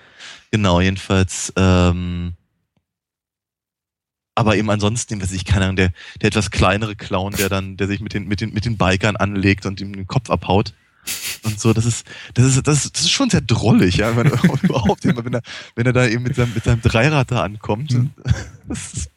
Genau, 0.50 0.80
jedenfalls, 0.80 1.52
ähm, 1.56 2.34
aber 4.34 4.56
eben 4.56 4.70
ansonsten, 4.70 5.20
was 5.22 5.32
ich 5.32 5.44
keine 5.44 5.64
Ahnung, 5.64 5.76
der, 5.76 5.92
der 6.20 6.28
etwas 6.28 6.50
kleinere 6.50 6.94
Clown, 6.94 7.32
der 7.32 7.48
dann, 7.48 7.76
der 7.76 7.86
sich 7.86 8.00
mit 8.00 8.14
den, 8.14 8.28
mit 8.28 8.40
den, 8.40 8.52
mit 8.52 8.64
den 8.64 8.76
Bikern 8.76 9.16
anlegt 9.16 9.66
und 9.66 9.80
ihm 9.80 9.92
den 9.94 10.06
Kopf 10.06 10.30
abhaut. 10.30 10.74
Und 11.42 11.58
so, 11.58 11.72
das 11.72 11.86
ist, 11.86 12.06
das 12.34 12.44
ist, 12.44 12.66
das 12.66 12.84
ist, 12.84 12.96
das 12.96 13.02
ist 13.02 13.10
schon 13.10 13.30
sehr 13.30 13.40
drollig, 13.40 13.96
ja, 13.96 14.14
wenn, 14.16 14.26
überhaupt, 14.62 15.04
wenn 15.04 15.34
er, 15.34 15.42
wenn 15.74 15.86
er 15.86 15.92
da 15.92 16.06
eben 16.06 16.22
mit 16.22 16.36
seinem, 16.36 16.52
mit 16.54 16.64
seinem 16.64 16.82
Dreirad 16.82 17.30
da 17.30 17.42
ankommt. 17.42 17.92
Mhm. 17.92 18.10
Das 18.68 18.92
ist, 18.92 19.10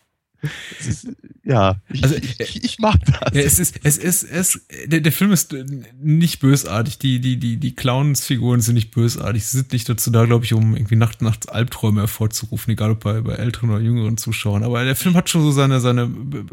ist, 0.80 1.08
ja, 1.46 1.76
ich, 1.92 2.04
also, 2.04 2.16
ich, 2.16 2.64
ich, 2.64 2.80
mag 2.80 3.00
das. 3.06 3.34
Ja, 3.34 3.42
es 3.42 3.60
ist, 3.60 3.80
es 3.84 3.98
ist, 3.98 4.24
es, 4.24 4.66
der, 4.86 5.02
der 5.02 5.12
Film 5.12 5.32
ist 5.32 5.54
nicht 6.02 6.40
bösartig. 6.40 7.00
Die, 7.00 7.20
die, 7.20 7.38
die, 7.38 7.58
die 7.58 7.76
Clowns-Figuren 7.76 8.62
sind 8.62 8.76
nicht 8.76 8.92
bösartig. 8.92 9.46
Sie 9.46 9.58
sind 9.58 9.74
nicht 9.74 9.90
dazu 9.90 10.10
da, 10.10 10.26
glaube 10.26 10.46
ich, 10.46 10.54
um 10.54 10.76
irgendwie 10.76 10.96
nachts, 10.96 11.22
nachts 11.22 11.48
Albträume 11.48 12.02
hervorzurufen, 12.02 12.72
egal 12.72 12.92
ob 12.92 13.04
bei, 13.04 13.20
bei 13.22 13.34
älteren 13.34 13.72
oder 13.72 13.82
jüngeren 13.82 14.16
Zuschauern. 14.16 14.64
Aber 14.64 14.84
der 14.86 14.96
Film 14.96 15.16
hat 15.16 15.30
schon 15.30 15.42
so 15.42 15.52
seine, 15.52 15.82
seine 15.82 16.10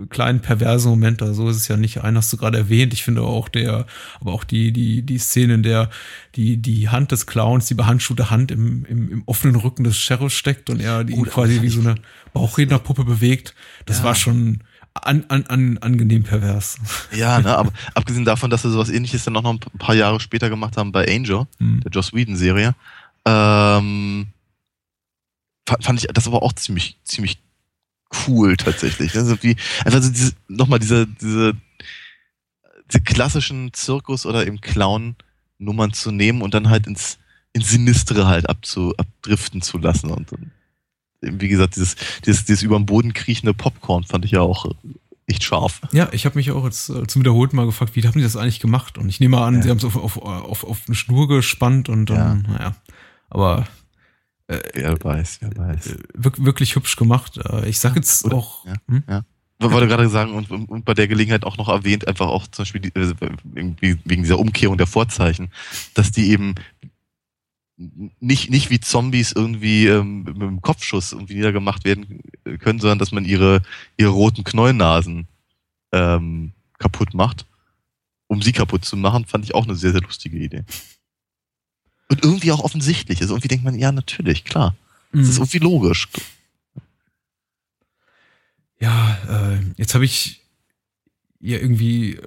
kleinen 0.08 0.40
perversen 0.40 0.90
Momente. 0.90 1.34
So 1.34 1.48
ist 1.48 1.56
es 1.56 1.68
ja 1.68 1.76
nicht. 1.76 2.02
Einen 2.02 2.16
hast 2.16 2.32
du 2.32 2.36
gerade 2.36 2.58
erwähnt. 2.58 2.92
Ich 2.92 3.04
finde 3.04 3.22
auch 3.22 3.48
der, 3.48 3.86
aber 4.20 4.32
auch 4.32 4.42
die, 4.42 4.72
die, 4.72 5.02
die 5.02 5.18
Szene, 5.18 5.54
in 5.54 5.62
der 5.62 5.88
die, 6.36 6.56
die 6.56 6.88
Hand 6.88 7.12
des 7.12 7.26
Clowns, 7.26 7.66
die 7.66 7.74
behandschuhte 7.74 8.30
Hand 8.30 8.50
im, 8.50 8.84
im, 8.84 9.10
im 9.10 9.22
offenen 9.26 9.56
Rücken 9.56 9.84
des 9.84 9.98
Sheriffs 9.98 10.34
steckt 10.34 10.70
und 10.70 10.80
er 10.80 11.04
die 11.04 11.14
Gut, 11.14 11.30
quasi 11.30 11.62
wie 11.62 11.68
so 11.68 11.80
eine 11.80 11.96
Bauchrednerpuppe 12.32 13.04
bewegt. 13.04 13.54
Das 13.86 13.98
ja. 13.98 14.04
war 14.04 14.14
schon, 14.14 14.62
an, 14.94 15.24
an, 15.28 15.46
an, 15.46 15.78
angenehm 15.78 16.24
pervers. 16.24 16.78
Ja, 17.12 17.40
ne, 17.40 17.56
aber 17.56 17.72
abgesehen 17.94 18.24
davon, 18.24 18.50
dass 18.50 18.62
sie 18.62 18.70
sowas 18.70 18.90
ähnliches 18.90 19.24
dann 19.24 19.36
auch 19.36 19.42
noch 19.42 19.52
ein 19.52 19.78
paar 19.78 19.94
Jahre 19.94 20.20
später 20.20 20.50
gemacht 20.50 20.76
haben 20.76 20.92
bei 20.92 21.06
Angel, 21.08 21.46
mhm. 21.58 21.80
der 21.80 21.90
Joss 21.90 22.12
Whedon-Serie, 22.12 22.74
ähm, 23.24 24.26
fand 25.66 26.00
ich 26.00 26.08
das 26.12 26.26
aber 26.26 26.42
auch 26.42 26.52
ziemlich, 26.54 26.98
ziemlich 27.04 27.38
cool 28.26 28.56
tatsächlich. 28.56 29.14
Also 29.16 29.40
wie, 29.42 29.56
einfach 29.84 30.02
so 30.02 30.10
diese, 30.10 30.32
nochmal 30.48 30.80
diese, 30.80 31.06
diese, 31.06 31.54
diese 32.90 33.02
klassischen 33.02 33.72
Zirkus- 33.72 34.26
oder 34.26 34.46
eben 34.46 34.60
Clown-Nummern 34.60 35.92
zu 35.92 36.10
nehmen 36.10 36.42
und 36.42 36.54
dann 36.54 36.70
halt 36.70 36.86
ins, 36.88 37.18
ins 37.52 37.70
Sinistre 37.70 38.26
halt 38.26 38.48
abzu, 38.48 38.94
abdriften 38.96 39.62
zu 39.62 39.78
lassen 39.78 40.10
und 40.10 40.32
dann 40.32 40.50
wie 41.20 41.48
gesagt, 41.48 41.76
dieses, 41.76 41.96
dieses, 42.24 42.44
dieses 42.44 42.62
über 42.62 42.78
den 42.78 42.86
Boden 42.86 43.12
kriechende 43.12 43.54
Popcorn 43.54 44.04
fand 44.04 44.24
ich 44.24 44.32
ja 44.32 44.40
auch 44.40 44.66
echt 45.26 45.44
scharf. 45.44 45.80
Ja, 45.92 46.08
ich 46.12 46.26
habe 46.26 46.36
mich 46.36 46.50
auch 46.50 46.64
jetzt 46.64 46.88
äh, 46.90 47.06
zum 47.06 47.20
wiederholten 47.20 47.56
Mal 47.56 47.66
gefragt, 47.66 47.94
wie 47.94 48.02
haben 48.02 48.18
die 48.18 48.22
das 48.22 48.36
eigentlich 48.36 48.60
gemacht? 48.60 48.98
Und 48.98 49.08
ich 49.08 49.20
nehme 49.20 49.40
an, 49.40 49.56
ja. 49.56 49.62
sie 49.62 49.70
haben 49.70 49.78
es 49.78 49.84
auf, 49.84 49.96
auf, 49.96 50.18
auf, 50.18 50.64
auf 50.64 50.82
eine 50.86 50.96
Schnur 50.96 51.28
gespannt 51.28 51.88
und 51.88 52.06
dann, 52.06 52.44
ja. 52.46 52.52
naja. 52.52 52.76
Aber 53.28 53.66
äh, 54.48 54.58
wer 54.74 55.02
weiß, 55.02 55.38
wer 55.40 55.56
weiß. 55.56 55.86
Äh, 55.86 55.98
wirklich 56.14 56.74
hübsch 56.74 56.96
gemacht. 56.96 57.38
Äh, 57.38 57.68
ich 57.68 57.78
sag 57.78 57.96
jetzt 57.96 58.24
Oder, 58.24 58.36
auch. 58.36 58.66
Ja, 58.66 58.74
hm? 58.88 59.04
ja. 59.08 59.22
Wollte 59.62 59.88
gerade 59.88 60.08
sagen, 60.08 60.32
und, 60.32 60.50
und 60.50 60.86
bei 60.86 60.94
der 60.94 61.06
Gelegenheit 61.06 61.44
auch 61.44 61.58
noch 61.58 61.68
erwähnt, 61.68 62.08
einfach 62.08 62.28
auch 62.28 62.46
zum 62.46 62.62
Beispiel 62.62 62.80
die, 62.80 62.92
wegen 62.94 64.22
dieser 64.22 64.38
Umkehrung 64.38 64.78
der 64.78 64.86
Vorzeichen, 64.86 65.50
dass 65.92 66.10
die 66.12 66.30
eben 66.30 66.54
nicht, 68.20 68.50
nicht 68.50 68.70
wie 68.70 68.80
Zombies 68.80 69.32
irgendwie 69.32 69.86
ähm, 69.86 70.24
mit 70.24 70.36
dem 70.36 70.60
Kopfschuss 70.60 71.12
irgendwie 71.12 71.34
niedergemacht 71.34 71.84
werden 71.84 72.20
können, 72.58 72.78
sondern 72.78 72.98
dass 72.98 73.12
man 73.12 73.24
ihre, 73.24 73.62
ihre 73.96 74.10
roten 74.10 74.44
Knollnasen 74.44 75.28
ähm, 75.92 76.52
kaputt 76.78 77.14
macht. 77.14 77.46
Um 78.26 78.42
sie 78.42 78.52
kaputt 78.52 78.84
zu 78.84 78.96
machen, 78.96 79.24
fand 79.24 79.44
ich 79.44 79.54
auch 79.54 79.64
eine 79.64 79.74
sehr, 79.74 79.92
sehr 79.92 80.02
lustige 80.02 80.38
Idee. 80.38 80.64
Und 82.08 82.22
irgendwie 82.22 82.52
auch 82.52 82.60
offensichtlich. 82.60 83.20
Also 83.20 83.34
irgendwie 83.34 83.48
denkt 83.48 83.64
man, 83.64 83.78
ja, 83.78 83.92
natürlich, 83.92 84.44
klar. 84.44 84.76
Das 85.12 85.22
ist 85.22 85.38
mhm. 85.38 85.42
irgendwie 85.42 85.58
logisch. 85.58 86.08
Ja, 88.78 89.18
äh, 89.28 89.60
jetzt 89.76 89.94
habe 89.94 90.04
ich 90.04 90.42
ja 91.40 91.58
irgendwie 91.58 92.18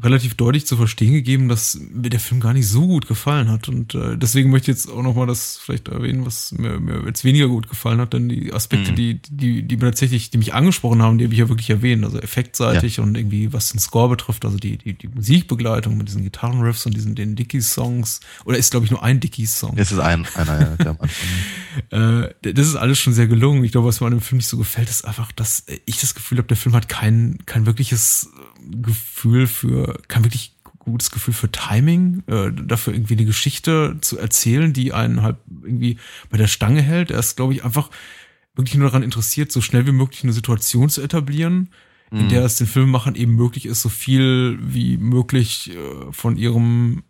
relativ 0.00 0.34
deutlich 0.34 0.64
zu 0.64 0.76
verstehen 0.76 1.12
gegeben, 1.12 1.48
dass 1.48 1.78
mir 1.90 2.08
der 2.08 2.20
Film 2.20 2.40
gar 2.40 2.52
nicht 2.52 2.68
so 2.68 2.86
gut 2.86 3.08
gefallen 3.08 3.50
hat. 3.50 3.68
Und 3.68 3.96
äh, 3.96 4.16
deswegen 4.16 4.50
möchte 4.50 4.70
ich 4.70 4.76
jetzt 4.78 4.88
auch 4.88 5.02
nochmal 5.02 5.26
das 5.26 5.58
vielleicht 5.58 5.88
erwähnen, 5.88 6.24
was 6.24 6.52
mir, 6.52 6.78
mir 6.78 7.02
jetzt 7.04 7.24
weniger 7.24 7.48
gut 7.48 7.68
gefallen 7.68 8.00
hat, 8.00 8.12
denn 8.12 8.28
die 8.28 8.52
Aspekte, 8.52 8.92
mhm. 8.92 8.96
die, 8.96 9.20
die, 9.28 9.62
die 9.64 9.76
mir 9.76 9.86
tatsächlich, 9.86 10.30
die 10.30 10.38
mich 10.38 10.54
angesprochen 10.54 11.02
haben, 11.02 11.18
die 11.18 11.24
habe 11.24 11.34
ich 11.34 11.40
ja 11.40 11.48
wirklich 11.48 11.68
erwähnt. 11.68 12.04
Also 12.04 12.20
effektseitig 12.20 12.98
ja. 12.98 13.02
und 13.02 13.16
irgendwie, 13.16 13.52
was 13.52 13.70
den 13.70 13.80
Score 13.80 14.08
betrifft, 14.08 14.44
also 14.44 14.56
die, 14.56 14.78
die, 14.78 14.94
die 14.94 15.08
Musikbegleitung 15.08 15.98
mit 15.98 16.06
diesen 16.06 16.22
Gitarrenriffs 16.22 16.86
und 16.86 16.94
diesen 16.94 17.16
den 17.16 17.34
Dickies-Songs. 17.34 18.20
Oder 18.44 18.58
ist, 18.58 18.70
glaube 18.70 18.86
ich, 18.86 18.92
nur 18.92 19.02
ein 19.02 19.18
Dickies-Song. 19.18 19.74
Das 19.74 19.90
ist 19.90 19.98
ein, 19.98 20.26
einer, 20.36 20.60
ja, 20.60 20.76
der 20.76 20.90
am 20.90 20.98
Anfang. 21.00 22.24
äh, 22.44 22.54
das 22.54 22.68
ist 22.68 22.76
alles 22.76 23.00
schon 23.00 23.14
sehr 23.14 23.26
gelungen. 23.26 23.64
Ich 23.64 23.72
glaube, 23.72 23.88
was 23.88 24.00
mir 24.00 24.06
an 24.06 24.12
dem 24.12 24.20
Film 24.20 24.36
nicht 24.36 24.48
so 24.48 24.58
gefällt, 24.58 24.88
ist 24.88 25.04
einfach, 25.04 25.32
dass 25.32 25.66
ich 25.86 25.98
das 25.98 26.14
Gefühl 26.14 26.38
habe, 26.38 26.46
der 26.46 26.56
Film 26.56 26.76
hat 26.76 26.88
kein, 26.88 27.38
kein 27.46 27.66
wirkliches 27.66 28.30
Gefühl 28.70 29.46
für, 29.46 29.98
kein 30.08 30.24
wirklich 30.24 30.56
gutes 30.78 31.10
Gefühl 31.10 31.34
für 31.34 31.50
Timing, 31.50 32.22
äh, 32.26 32.50
dafür 32.52 32.92
irgendwie 32.92 33.14
eine 33.14 33.24
Geschichte 33.24 33.96
zu 34.00 34.18
erzählen, 34.18 34.72
die 34.72 34.92
einen 34.92 35.22
halt 35.22 35.36
irgendwie 35.62 35.96
bei 36.28 36.38
der 36.38 36.48
Stange 36.48 36.82
hält. 36.82 37.10
Er 37.10 37.20
ist, 37.20 37.36
glaube 37.36 37.54
ich, 37.54 37.64
einfach 37.64 37.90
wirklich 38.54 38.74
nur 38.74 38.88
daran 38.88 39.02
interessiert, 39.02 39.52
so 39.52 39.60
schnell 39.60 39.86
wie 39.86 39.92
möglich 39.92 40.24
eine 40.24 40.32
Situation 40.32 40.88
zu 40.88 41.00
etablieren, 41.00 41.70
mhm. 42.10 42.20
in 42.20 42.28
der 42.28 42.44
es 42.44 42.56
den 42.56 42.66
Filmemachern 42.66 43.14
eben 43.14 43.34
möglich 43.34 43.66
ist, 43.66 43.82
so 43.82 43.88
viel 43.88 44.58
wie 44.60 44.96
möglich 44.96 45.70
äh, 45.70 46.12
von 46.12 46.36
ihrem 46.36 47.04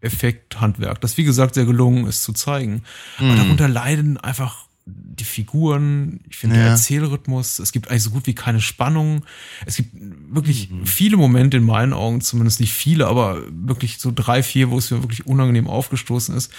Effekthandwerk, 0.00 1.00
das 1.00 1.16
wie 1.16 1.24
gesagt 1.24 1.54
sehr 1.54 1.64
gelungen 1.64 2.06
ist, 2.06 2.22
zu 2.22 2.32
zeigen. 2.32 2.82
Mhm. 3.18 3.30
Aber 3.30 3.36
darunter 3.36 3.68
leiden 3.68 4.16
einfach 4.16 4.67
die 4.88 5.24
Figuren, 5.24 6.20
ich 6.28 6.36
finde 6.36 6.56
ja. 6.56 6.62
der 6.62 6.70
Erzählrhythmus, 6.72 7.58
es 7.58 7.72
gibt 7.72 7.90
eigentlich 7.90 8.02
so 8.04 8.10
gut 8.10 8.26
wie 8.26 8.34
keine 8.34 8.60
Spannung. 8.60 9.24
Es 9.66 9.76
gibt 9.76 9.90
wirklich 10.30 10.70
mhm. 10.70 10.86
viele 10.86 11.16
Momente 11.16 11.56
in 11.58 11.64
meinen 11.64 11.92
Augen, 11.92 12.20
zumindest 12.20 12.60
nicht 12.60 12.72
viele, 12.72 13.06
aber 13.06 13.42
wirklich 13.50 13.98
so 13.98 14.12
drei, 14.14 14.42
vier, 14.42 14.70
wo 14.70 14.78
es 14.78 14.90
mir 14.90 15.02
wirklich 15.02 15.26
unangenehm 15.26 15.66
aufgestoßen 15.66 16.34
ist. 16.36 16.52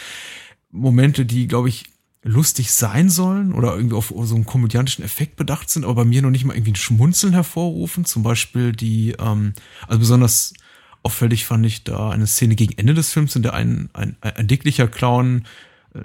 Momente, 0.71 1.25
die, 1.25 1.47
glaube 1.47 1.69
ich, 1.69 1.85
lustig 2.21 2.71
sein 2.71 3.09
sollen 3.09 3.53
oder 3.53 3.75
irgendwie 3.75 3.95
auf 3.95 4.13
so 4.23 4.35
einen 4.35 4.45
komödiantischen 4.45 5.05
Effekt 5.05 5.35
bedacht 5.37 5.69
sind, 5.69 5.85
aber 5.85 5.95
bei 5.95 6.05
mir 6.05 6.21
noch 6.21 6.29
nicht 6.29 6.43
mal 6.45 6.53
irgendwie 6.53 6.71
ein 6.71 6.75
Schmunzeln 6.75 7.33
hervorrufen. 7.33 8.05
Zum 8.05 8.23
Beispiel 8.23 8.73
die, 8.73 9.15
ähm, 9.19 9.53
also 9.87 9.99
besonders 9.99 10.53
auffällig 11.01 11.45
fand 11.45 11.65
ich 11.65 11.85
da 11.85 12.09
eine 12.09 12.27
Szene 12.27 12.55
gegen 12.55 12.77
Ende 12.77 12.93
des 12.93 13.11
Films, 13.11 13.35
in 13.35 13.43
der 13.43 13.53
ein, 13.53 13.89
ein, 13.93 14.17
ein 14.21 14.47
dicklicher 14.47 14.87
Clown 14.87 15.45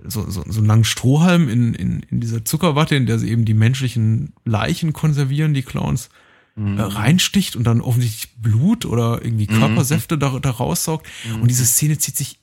so, 0.05 0.29
so, 0.31 0.45
so 0.47 0.59
einen 0.59 0.67
langen 0.67 0.85
Strohhalm 0.85 1.49
in, 1.49 1.75
in, 1.75 2.01
in 2.11 2.21
dieser 2.21 2.45
Zuckerwatte, 2.45 2.97
in 2.97 3.07
der 3.07 3.19
sie 3.19 3.31
eben 3.31 3.45
die 3.45 3.55
menschlichen 3.55 4.33
Leichen 4.45 4.93
konservieren, 4.93 5.55
die 5.55 5.63
Clowns, 5.63 6.09
mhm. 6.57 6.79
äh, 6.79 6.83
reinsticht 6.83 7.57
und 7.57 7.65
dann 7.65 7.81
offensichtlich 7.81 8.35
Blut 8.37 8.87
oder 8.87 9.21
irgendwie 9.23 9.49
mhm. 9.51 9.59
Körpersäfte 9.59 10.17
mhm. 10.17 10.21
da, 10.21 10.39
da 10.41 10.51
raussaugt. 10.51 11.07
Mhm. 11.29 11.43
Und 11.43 11.49
diese 11.51 11.67
Szene 11.67 11.99
zieht 11.99 12.17
sich 12.17 12.39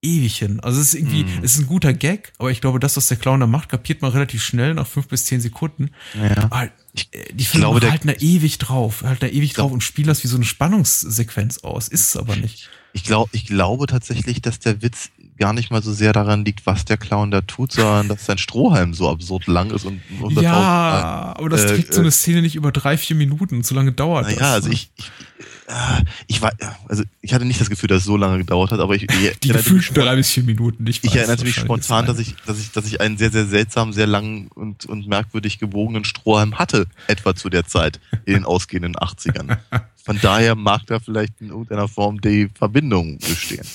ewig 0.00 0.38
hin. 0.38 0.60
Also 0.60 0.80
es 0.80 0.88
ist 0.88 0.94
irgendwie, 0.94 1.24
mhm. 1.24 1.42
es 1.42 1.54
ist 1.54 1.62
ein 1.62 1.66
guter 1.66 1.92
Gag, 1.92 2.32
aber 2.38 2.50
ich 2.50 2.60
glaube, 2.60 2.78
das, 2.78 2.96
was 2.96 3.08
der 3.08 3.16
Clown 3.16 3.40
da 3.40 3.46
macht, 3.46 3.68
kapiert 3.68 4.00
man 4.00 4.12
relativ 4.12 4.42
schnell 4.44 4.74
nach 4.74 4.86
fünf 4.86 5.08
bis 5.08 5.24
zehn 5.24 5.40
Sekunden. 5.40 5.90
Ja. 6.14 6.44
Aber 6.44 6.64
äh, 6.64 7.32
die 7.32 7.44
Filme 7.44 7.66
glaube, 7.66 7.90
halten 7.90 8.08
da 8.08 8.14
ewig 8.14 8.58
drauf, 8.58 9.02
halten 9.02 9.20
da 9.20 9.26
ewig 9.26 9.54
drauf 9.54 9.72
und 9.72 9.82
spielen 9.82 10.06
das 10.06 10.22
wie 10.22 10.28
so 10.28 10.36
eine 10.36 10.44
Spannungssequenz 10.44 11.58
aus. 11.58 11.88
Ist 11.88 12.08
es 12.08 12.16
aber 12.16 12.36
nicht. 12.36 12.70
Ich 12.92 13.04
glaube, 13.04 13.30
ich 13.32 13.46
glaube 13.46 13.86
tatsächlich, 13.86 14.40
dass 14.40 14.60
der 14.60 14.82
Witz 14.82 15.10
gar 15.38 15.52
nicht 15.52 15.70
mal 15.70 15.82
so 15.82 15.92
sehr 15.92 16.12
daran 16.12 16.44
liegt, 16.44 16.66
was 16.66 16.84
der 16.84 16.96
Clown 16.96 17.30
da 17.30 17.40
tut, 17.40 17.72
sondern 17.72 18.08
dass 18.08 18.26
sein 18.26 18.38
Strohhalm 18.38 18.94
so 18.94 19.08
absurd 19.08 19.46
lang 19.46 19.70
ist 19.70 19.84
und, 19.84 20.00
Ja, 20.40 21.34
aber 21.36 21.48
das 21.48 21.64
äh, 21.64 21.74
trägt 21.74 21.94
so 21.94 22.00
eine 22.00 22.08
äh, 22.08 22.12
Szene 22.12 22.42
nicht 22.42 22.56
über 22.56 22.72
drei, 22.72 22.98
vier 22.98 23.16
Minuten, 23.16 23.62
so 23.62 23.74
lange 23.74 23.92
dauert 23.92 24.26
na 24.26 24.30
das. 24.30 24.40
Ja, 24.40 24.52
also 24.52 24.68
ne? 24.68 24.74
ich, 24.74 24.90
ich, 24.96 25.10
äh, 25.68 26.04
ich 26.26 26.42
war, 26.42 26.52
also 26.88 27.04
ich 27.20 27.34
hatte 27.34 27.44
nicht 27.44 27.60
das 27.60 27.68
Gefühl, 27.70 27.88
dass 27.88 27.98
es 27.98 28.04
so 28.04 28.16
lange 28.16 28.38
gedauert 28.38 28.72
hat, 28.72 28.80
aber 28.80 28.94
ich, 28.94 29.02
ich 29.04 29.38
die 29.40 29.48
gefühlten 29.48 29.94
drei 29.94 30.16
bis 30.16 30.30
vier 30.30 30.42
Minuten 30.42 30.84
nicht. 30.84 31.04
Ich 31.04 31.14
erinnere 31.14 31.44
mich 31.44 31.56
spontan, 31.56 32.06
dass 32.06 32.18
ich, 32.18 32.34
dass 32.46 32.58
ich, 32.58 32.72
dass 32.72 32.86
ich 32.86 33.00
einen 33.00 33.18
sehr, 33.18 33.30
sehr 33.30 33.46
seltsamen, 33.46 33.92
sehr 33.92 34.06
langen 34.06 34.48
und, 34.48 34.86
und 34.86 35.06
merkwürdig 35.06 35.58
gebogenen 35.58 36.04
Strohhalm 36.04 36.58
hatte, 36.58 36.86
etwa 37.06 37.34
zu 37.36 37.50
der 37.50 37.66
Zeit 37.66 38.00
in 38.24 38.34
den 38.34 38.44
ausgehenden 38.44 38.96
80ern. 38.96 39.58
Von 40.04 40.18
daher 40.22 40.54
mag 40.54 40.86
da 40.86 41.00
vielleicht 41.00 41.40
in 41.40 41.50
irgendeiner 41.50 41.86
Form 41.86 42.20
die 42.22 42.48
Verbindung 42.54 43.18
bestehen. 43.18 43.66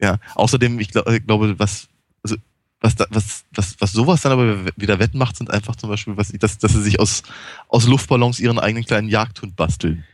Ja, 0.00 0.18
außerdem, 0.34 0.78
ich, 0.80 0.90
glaub, 0.90 1.08
ich 1.08 1.26
glaube, 1.26 1.58
was, 1.58 1.88
also, 2.22 2.36
was, 2.80 2.96
da, 2.96 3.06
was, 3.10 3.44
was, 3.54 3.76
was 3.78 3.92
sowas 3.92 4.22
dann 4.22 4.32
aber 4.32 4.66
wieder 4.76 4.98
wettmacht, 4.98 5.36
sind 5.36 5.50
einfach 5.50 5.76
zum 5.76 5.90
Beispiel, 5.90 6.16
was, 6.16 6.28
dass, 6.28 6.58
dass 6.58 6.72
sie 6.72 6.82
sich 6.82 6.98
aus, 6.98 7.22
aus 7.68 7.86
Luftballons 7.86 8.40
ihren 8.40 8.58
eigenen 8.58 8.84
kleinen 8.84 9.08
Jagdhund 9.08 9.56
basteln. 9.56 10.04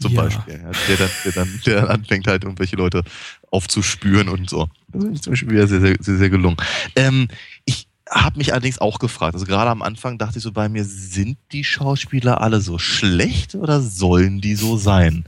Zum 0.00 0.12
ja. 0.12 0.22
Beispiel. 0.22 0.54
Ja, 0.54 0.70
der, 0.88 0.96
dann, 0.96 1.10
der, 1.24 1.32
dann, 1.32 1.60
der 1.66 1.80
dann 1.80 1.88
anfängt 1.88 2.26
halt 2.26 2.44
irgendwelche 2.44 2.76
Leute 2.76 3.04
aufzuspüren 3.50 4.28
und 4.28 4.50
so. 4.50 4.68
Das 4.88 5.04
ist 5.04 5.24
zum 5.24 5.32
Beispiel 5.32 5.50
wieder 5.50 5.68
sehr, 5.68 5.80
sehr, 5.80 5.96
sehr, 6.00 6.16
sehr 6.16 6.30
gelungen. 6.30 6.56
Ähm, 6.96 7.28
ich 7.64 7.86
habe 8.10 8.38
mich 8.38 8.52
allerdings 8.52 8.78
auch 8.78 8.98
gefragt, 8.98 9.34
also 9.34 9.46
gerade 9.46 9.70
am 9.70 9.82
Anfang 9.82 10.18
dachte 10.18 10.38
ich 10.38 10.44
so 10.44 10.52
bei 10.52 10.68
mir, 10.68 10.84
sind 10.84 11.38
die 11.52 11.64
Schauspieler 11.64 12.40
alle 12.40 12.60
so 12.60 12.78
schlecht 12.78 13.54
oder 13.54 13.80
sollen 13.80 14.40
die 14.40 14.56
so 14.56 14.76
sein? 14.76 15.24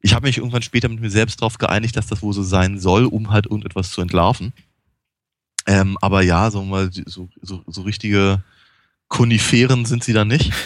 Ich 0.00 0.14
habe 0.14 0.26
mich 0.26 0.38
irgendwann 0.38 0.62
später 0.62 0.88
mit 0.88 1.00
mir 1.00 1.10
selbst 1.10 1.40
darauf 1.40 1.58
geeinigt, 1.58 1.96
dass 1.96 2.06
das 2.06 2.22
wohl 2.22 2.32
so 2.32 2.42
sein 2.42 2.78
soll, 2.78 3.04
um 3.04 3.30
halt 3.30 3.46
irgendetwas 3.46 3.90
zu 3.90 4.00
entlarven. 4.00 4.52
Ähm, 5.66 5.98
aber 6.00 6.22
ja, 6.22 6.50
so 6.50 6.64
mal 6.64 6.90
so, 6.92 7.28
so, 7.42 7.62
so 7.66 7.82
richtige 7.82 8.42
Koniferen 9.08 9.84
sind 9.84 10.04
sie 10.04 10.12
da 10.12 10.24
nicht. 10.24 10.52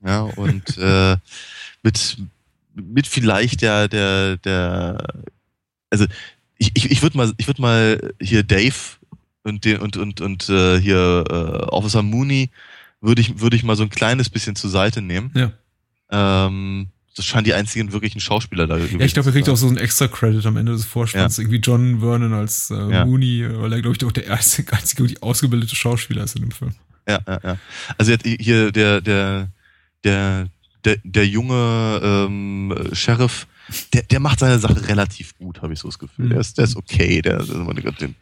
Ja, 0.00 0.20
und 0.20 0.78
äh, 0.78 1.16
mit, 1.82 2.18
mit 2.72 3.08
vielleicht 3.08 3.62
der, 3.62 3.88
der, 3.88 4.36
der, 4.36 5.24
also 5.90 6.06
ich, 6.56 6.70
ich, 6.74 6.92
ich 6.92 7.02
würde 7.02 7.16
mal, 7.16 7.32
ich 7.36 7.48
würde 7.48 7.60
mal 7.60 8.14
hier 8.20 8.44
Dave 8.44 8.76
und 9.42 9.64
den 9.64 9.78
und 9.78 9.96
und 9.96 10.20
und 10.20 10.48
äh, 10.48 10.80
hier 10.80 11.24
äh, 11.28 11.64
Officer 11.72 12.02
Mooney 12.02 12.50
würde 13.00 13.20
ich 13.20 13.40
würde 13.40 13.56
ich 13.56 13.64
mal 13.64 13.74
so 13.74 13.82
ein 13.82 13.90
kleines 13.90 14.30
bisschen 14.30 14.54
zur 14.54 14.70
Seite 14.70 15.02
nehmen. 15.02 15.32
Ja. 15.34 15.52
Ähm, 16.10 16.90
das 17.18 17.26
scheinen 17.26 17.44
die 17.44 17.54
einzigen 17.54 17.92
wirklichen 17.92 18.20
Schauspieler 18.20 18.66
da 18.66 18.76
gewesen 18.76 19.00
Ja, 19.00 19.06
ich 19.06 19.12
glaube, 19.12 19.30
er 19.30 19.32
kriegt 19.32 19.48
auch 19.48 19.56
so 19.56 19.66
einen 19.66 19.76
extra 19.76 20.08
Credit 20.08 20.44
am 20.46 20.56
Ende 20.56 20.72
des 20.72 20.84
Vorspanns. 20.84 21.36
Ja. 21.36 21.42
Irgendwie 21.42 21.58
John 21.58 22.00
Vernon 22.00 22.32
als 22.32 22.70
äh, 22.70 22.74
ja. 22.74 23.04
Mooney, 23.04 23.46
weil 23.50 23.72
er, 23.72 23.82
glaube 23.82 23.96
ich, 23.98 24.04
auch 24.04 24.12
der 24.12 24.26
erste, 24.26 24.64
einzige 24.72 25.06
die 25.06 25.22
ausgebildete 25.22 25.74
Schauspieler 25.74 26.24
ist 26.24 26.36
in 26.36 26.42
dem 26.42 26.50
Film. 26.50 26.74
Ja, 27.08 27.20
ja, 27.26 27.40
ja. 27.42 27.58
Also 27.96 28.14
hier 28.24 28.70
der, 28.70 29.00
der, 29.00 29.48
der, 30.04 30.48
der, 30.84 30.96
der 31.02 31.26
junge 31.26 32.00
ähm, 32.02 32.74
Sheriff, 32.92 33.46
der, 33.92 34.02
der 34.02 34.20
macht 34.20 34.38
seine 34.38 34.58
Sache 34.58 34.88
relativ 34.88 35.36
gut, 35.38 35.62
habe 35.62 35.72
ich 35.72 35.80
so 35.80 35.88
das 35.88 35.98
Gefühl. 35.98 36.26
Mhm. 36.26 36.30
Der, 36.30 36.40
ist, 36.40 36.58
der 36.58 36.64
ist 36.64 36.76
okay. 36.76 37.22
Der, 37.22 37.42
der, 37.42 37.92
den, 37.92 38.14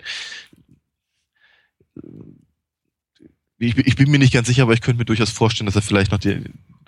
ich, 3.58 3.76
ich 3.76 3.96
bin 3.96 4.10
mir 4.10 4.18
nicht 4.18 4.32
ganz 4.32 4.48
sicher, 4.48 4.62
aber 4.62 4.74
ich 4.74 4.80
könnte 4.80 4.98
mir 4.98 5.04
durchaus 5.04 5.30
vorstellen, 5.30 5.66
dass 5.66 5.76
er 5.76 5.82
vielleicht 5.82 6.12
noch, 6.12 6.20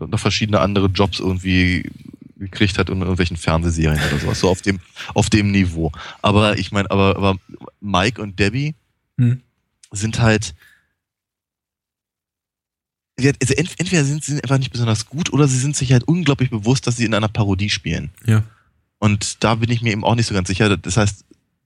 noch 0.00 0.20
verschiedene 0.20 0.60
andere 0.60 0.86
Jobs 0.86 1.20
irgendwie 1.20 1.90
gekriegt 2.38 2.78
hat 2.78 2.88
in 2.88 3.00
irgendwelchen 3.00 3.36
Fernsehserien 3.36 4.00
oder 4.08 4.18
sowas. 4.18 4.40
So 4.40 4.48
auf 4.48 4.62
dem, 4.62 4.80
auf 5.14 5.28
dem 5.28 5.50
Niveau. 5.50 5.92
Aber 6.22 6.58
ich 6.58 6.70
meine, 6.70 6.90
aber, 6.90 7.16
aber 7.16 7.36
Mike 7.80 8.22
und 8.22 8.38
Debbie 8.38 8.74
hm. 9.18 9.42
sind 9.90 10.20
halt. 10.20 10.54
Also 13.20 13.54
entweder 13.54 14.04
sind 14.04 14.22
sie 14.22 14.40
einfach 14.40 14.58
nicht 14.58 14.70
besonders 14.70 15.06
gut 15.06 15.32
oder 15.32 15.48
sie 15.48 15.58
sind 15.58 15.74
sich 15.74 15.92
halt 15.92 16.04
unglaublich 16.04 16.50
bewusst, 16.50 16.86
dass 16.86 16.96
sie 16.96 17.04
in 17.04 17.14
einer 17.14 17.26
Parodie 17.26 17.68
spielen. 17.68 18.10
Ja. 18.24 18.44
Und 19.00 19.42
da 19.42 19.56
bin 19.56 19.70
ich 19.70 19.82
mir 19.82 19.90
eben 19.90 20.04
auch 20.04 20.14
nicht 20.14 20.26
so 20.26 20.34
ganz 20.34 20.46
sicher. 20.46 20.76
Das 20.76 20.96
heißt, 20.96 21.24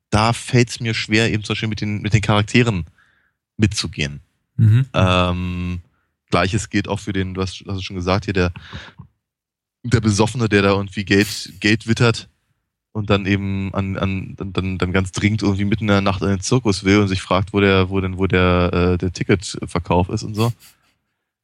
da 0.08 0.32
fällt 0.32 0.70
es 0.70 0.80
mir 0.80 0.94
schwer, 0.94 1.30
eben 1.30 1.44
zum 1.44 1.52
Beispiel 1.52 1.68
mit 1.68 1.82
den, 1.82 2.00
mit 2.00 2.14
den 2.14 2.22
Charakteren 2.22 2.86
mitzugehen. 3.58 4.20
Mhm. 4.56 4.86
Ähm, 4.94 5.80
Gleiches 6.32 6.70
gilt 6.70 6.88
auch 6.88 6.98
für 6.98 7.12
den, 7.12 7.34
du 7.34 7.42
hast, 7.42 7.62
hast 7.68 7.84
schon 7.84 7.94
gesagt, 7.94 8.24
hier 8.24 8.34
der, 8.34 8.52
der 9.84 10.00
Besoffene, 10.00 10.48
der 10.48 10.62
da 10.62 10.70
irgendwie 10.70 11.04
Geld, 11.04 11.52
Geld 11.60 11.86
wittert 11.86 12.28
und 12.92 13.10
dann 13.10 13.26
eben 13.26 13.72
an, 13.74 13.96
an 13.96 14.34
dann, 14.36 14.78
dann, 14.78 14.92
ganz 14.92 15.12
dringend 15.12 15.42
irgendwie 15.42 15.66
mitten 15.66 15.84
in 15.84 15.88
der 15.88 16.00
Nacht 16.00 16.22
in 16.22 16.28
den 16.28 16.40
Zirkus 16.40 16.84
will 16.84 16.98
und 17.00 17.08
sich 17.08 17.22
fragt, 17.22 17.52
wo 17.52 17.60
der, 17.60 17.90
wo 17.90 18.00
denn, 18.00 18.16
wo 18.16 18.26
der, 18.26 18.70
äh, 18.72 18.98
der 18.98 19.12
Ticketverkauf 19.12 20.08
ist 20.08 20.22
und 20.22 20.34
so. 20.34 20.52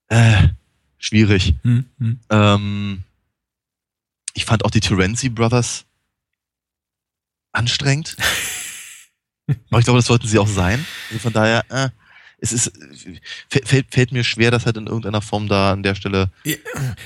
Äh, 0.09 0.48
schwierig. 0.96 1.55
Mhm. 1.62 2.20
Ähm, 2.31 3.03
ich 4.33 4.46
fand 4.46 4.64
auch 4.64 4.70
die 4.70 4.81
Terenzi 4.81 5.29
Brothers 5.29 5.85
anstrengend. 7.53 8.16
Aber 9.70 9.81
ich 9.81 9.85
glaube, 9.85 9.98
das 9.98 10.07
sollten 10.07 10.29
sie 10.29 10.38
auch 10.38 10.48
sein. 10.48 10.85
Also 11.09 11.20
von 11.20 11.33
daher, 11.33 11.64
äh, 11.70 11.90
es 12.40 12.53
ist, 12.53 12.72
fällt, 13.48 13.87
fällt 13.90 14.12
mir 14.12 14.22
schwer, 14.22 14.53
das 14.53 14.64
halt 14.64 14.77
in 14.77 14.87
irgendeiner 14.87 15.20
Form 15.20 15.48
da 15.48 15.72
an 15.72 15.83
der 15.83 15.96
Stelle. 15.96 16.31
Ja, 16.44 16.55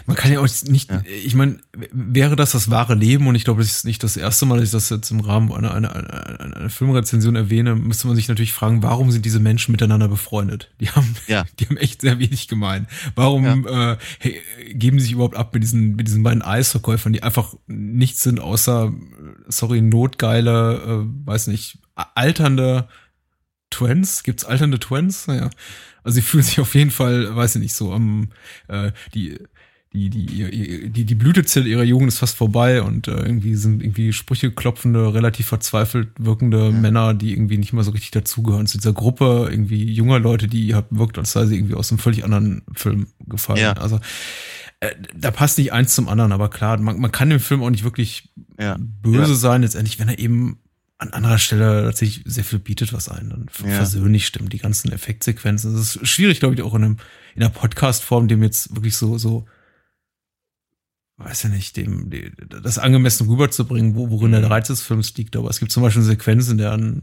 man 0.05 0.15
kann 0.15 0.31
ja 0.31 0.41
auch 0.41 0.49
nicht, 0.65 0.91
ja. 0.91 1.03
ich 1.07 1.35
meine, 1.35 1.59
wäre 1.91 2.37
das 2.37 2.53
das 2.53 2.71
wahre 2.71 2.95
Leben 2.95 3.27
und 3.27 3.35
ich 3.35 3.45
glaube, 3.45 3.63
das 3.63 3.71
ist 3.71 3.85
nicht 3.87 4.03
das 4.03 4.19
erste 4.19 4.45
Mal, 4.45 4.59
dass 4.59 4.67
ich 4.67 4.73
das 4.73 4.91
jetzt 4.91 5.11
im 5.11 5.21
Rahmen 5.21 5.51
einer, 5.53 5.73
einer, 5.73 5.95
einer, 5.95 6.57
einer 6.57 6.71
Filmrezension 6.71 7.35
erwähne, 7.35 7.75
müsste 7.75 8.09
man 8.09 8.17
sich 8.17 8.29
natürlich 8.29 8.53
fragen, 8.53 8.83
warum 8.83 9.11
sind 9.11 9.25
diese 9.25 9.41
Menschen 9.41 9.73
miteinander 9.73 10.09
befreundet? 10.09 10.71
Die 10.81 10.91
haben, 10.91 11.17
ja. 11.27 11.45
die 11.59 11.67
haben 11.67 11.79
echt 11.79 12.03
sehr 12.03 12.19
wenig 12.19 12.49
gemein. 12.49 12.87
Warum 13.15 13.67
äh, 13.67 13.97
hey, 14.19 14.43
geben 14.73 14.99
sie 14.99 15.05
sich 15.05 15.13
überhaupt 15.13 15.37
ab 15.37 15.55
mit 15.55 15.63
diesen, 15.63 15.97
mit 15.97 16.09
diesen 16.09 16.23
beiden 16.23 16.43
Eisverkäufern, 16.43 17.15
die 17.15 17.23
einfach 17.23 17.55
nichts 17.67 18.23
sind 18.23 18.39
außer, 18.39 18.93
sorry, 19.49 19.81
notgeile, 19.81 21.07
äh, 21.07 21.27
weiß 21.27 21.47
nicht, 21.47 21.79
alternde 21.95 22.89
Twins? 23.73 24.23
Gibt's 24.23 24.45
alternde 24.45 24.79
Twins? 24.79 25.27
Naja. 25.27 25.51
Also 26.05 26.17
sie 26.17 26.23
fühlen 26.23 26.43
sich 26.43 26.61
auf 26.61 26.75
jeden 26.75 26.91
Fall, 26.91 27.35
weiß 27.35 27.57
ich 27.57 27.63
nicht, 27.63 27.75
so 27.75 27.93
am 27.93 28.29
äh, 28.69 28.93
die 29.15 29.39
die, 29.95 30.09
die, 30.09 30.91
die, 30.91 31.05
die 31.05 31.15
Blütezelle 31.15 31.69
ihrer 31.69 31.83
Jugend 31.83 32.09
ist 32.09 32.19
fast 32.19 32.37
vorbei 32.37 32.81
und 32.81 33.09
äh, 33.09 33.13
irgendwie 33.13 33.55
sind 33.57 33.83
irgendwie 33.83 34.13
Sprüche 34.15 34.51
klopfende, 34.51 35.13
relativ 35.13 35.49
verzweifelt 35.49 36.09
wirkende 36.19 36.65
ja. 36.67 36.71
Männer, 36.71 37.13
die 37.13 37.33
irgendwie 37.33 37.59
nicht 37.59 37.75
mehr 37.75 37.85
so 37.85 37.91
richtig 37.91 38.11
dazugehören 38.11 38.67
zu 38.67 38.79
dieser 38.79 38.95
Gruppe, 38.95 39.49
irgendwie 39.51 39.93
junger 39.93 40.19
Leute, 40.19 40.49
die 40.49 40.75
halt 40.75 40.87
wirkt, 40.91 41.19
als 41.19 41.33
sei 41.33 41.45
sie 41.45 41.57
irgendwie 41.57 41.75
aus 41.75 41.91
einem 41.91 41.99
völlig 41.99 42.25
anderen 42.25 42.63
Film 42.75 43.09
gefallen. 43.27 43.61
Ja. 43.61 43.73
Also 43.75 44.01
äh, 44.81 44.93
da 45.15 45.31
passt 45.31 45.59
nicht 45.59 45.75
eins 45.75 45.95
zum 45.95 46.09
anderen, 46.09 46.33
aber 46.33 46.49
klar, 46.49 46.79
man, 46.79 46.99
man 46.99 47.13
kann 47.13 47.29
dem 47.29 47.41
Film 47.41 47.63
auch 47.63 47.71
nicht 47.71 47.85
wirklich 47.85 48.31
ja. 48.59 48.79
böse 48.81 49.35
sein, 49.35 49.61
letztendlich, 49.61 49.99
wenn 49.99 50.09
er 50.09 50.19
eben 50.19 50.59
an 51.03 51.13
anderer 51.13 51.39
Stelle 51.39 51.85
tatsächlich 51.85 52.25
sehr 52.27 52.45
viel 52.45 52.59
bietet 52.59 52.93
was 52.93 53.09
ein. 53.09 53.31
Dann 53.31 53.47
ja. 53.69 53.77
versöhnlich 53.77 54.27
stimmt 54.27 54.53
die 54.53 54.59
ganzen 54.59 54.93
Effektsequenzen. 54.93 55.75
Das 55.75 55.97
ist 55.97 56.09
schwierig, 56.09 56.41
glaube 56.41 56.55
ich, 56.55 56.63
auch 56.63 56.75
in 56.75 56.85
einem 56.85 56.97
in 57.35 57.41
der 57.41 57.49
Podcast-Form, 57.49 58.29
dem 58.29 58.43
jetzt 58.43 58.75
wirklich 58.75 58.97
so 58.97 59.19
so 59.19 59.47
weiß 61.19 61.45
ja 61.45 61.51
nicht, 61.51 61.77
dem, 61.77 62.11
dem 62.11 62.33
das 62.63 62.79
angemessen 62.79 63.29
rüberzubringen, 63.29 63.95
wo, 63.95 64.11
worin 64.11 64.33
der 64.33 64.49
Reiz 64.51 64.69
des 64.69 64.83
Films 64.83 65.15
liegt. 65.17 65.37
Aber 65.37 65.51
es 65.51 65.61
gibt 65.61 65.71
zum 65.71 65.83
Beispiel 65.83 66.03
eine 66.03 66.11
Sequenz, 66.11 66.49
in 66.49 66.59
der 66.59 66.73
ein, 66.73 67.03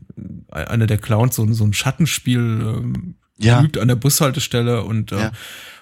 einer 0.50 0.88
der 0.88 0.98
Clowns 0.98 1.36
so, 1.36 1.52
so 1.54 1.64
ein 1.64 1.74
Schattenspiel 1.74 2.40
ähm, 2.40 3.16
ja. 3.38 3.62
übt 3.62 3.80
an 3.80 3.88
der 3.88 3.96
Bushaltestelle 3.96 4.84
und 4.84 5.12
äh, 5.12 5.20
ja 5.20 5.32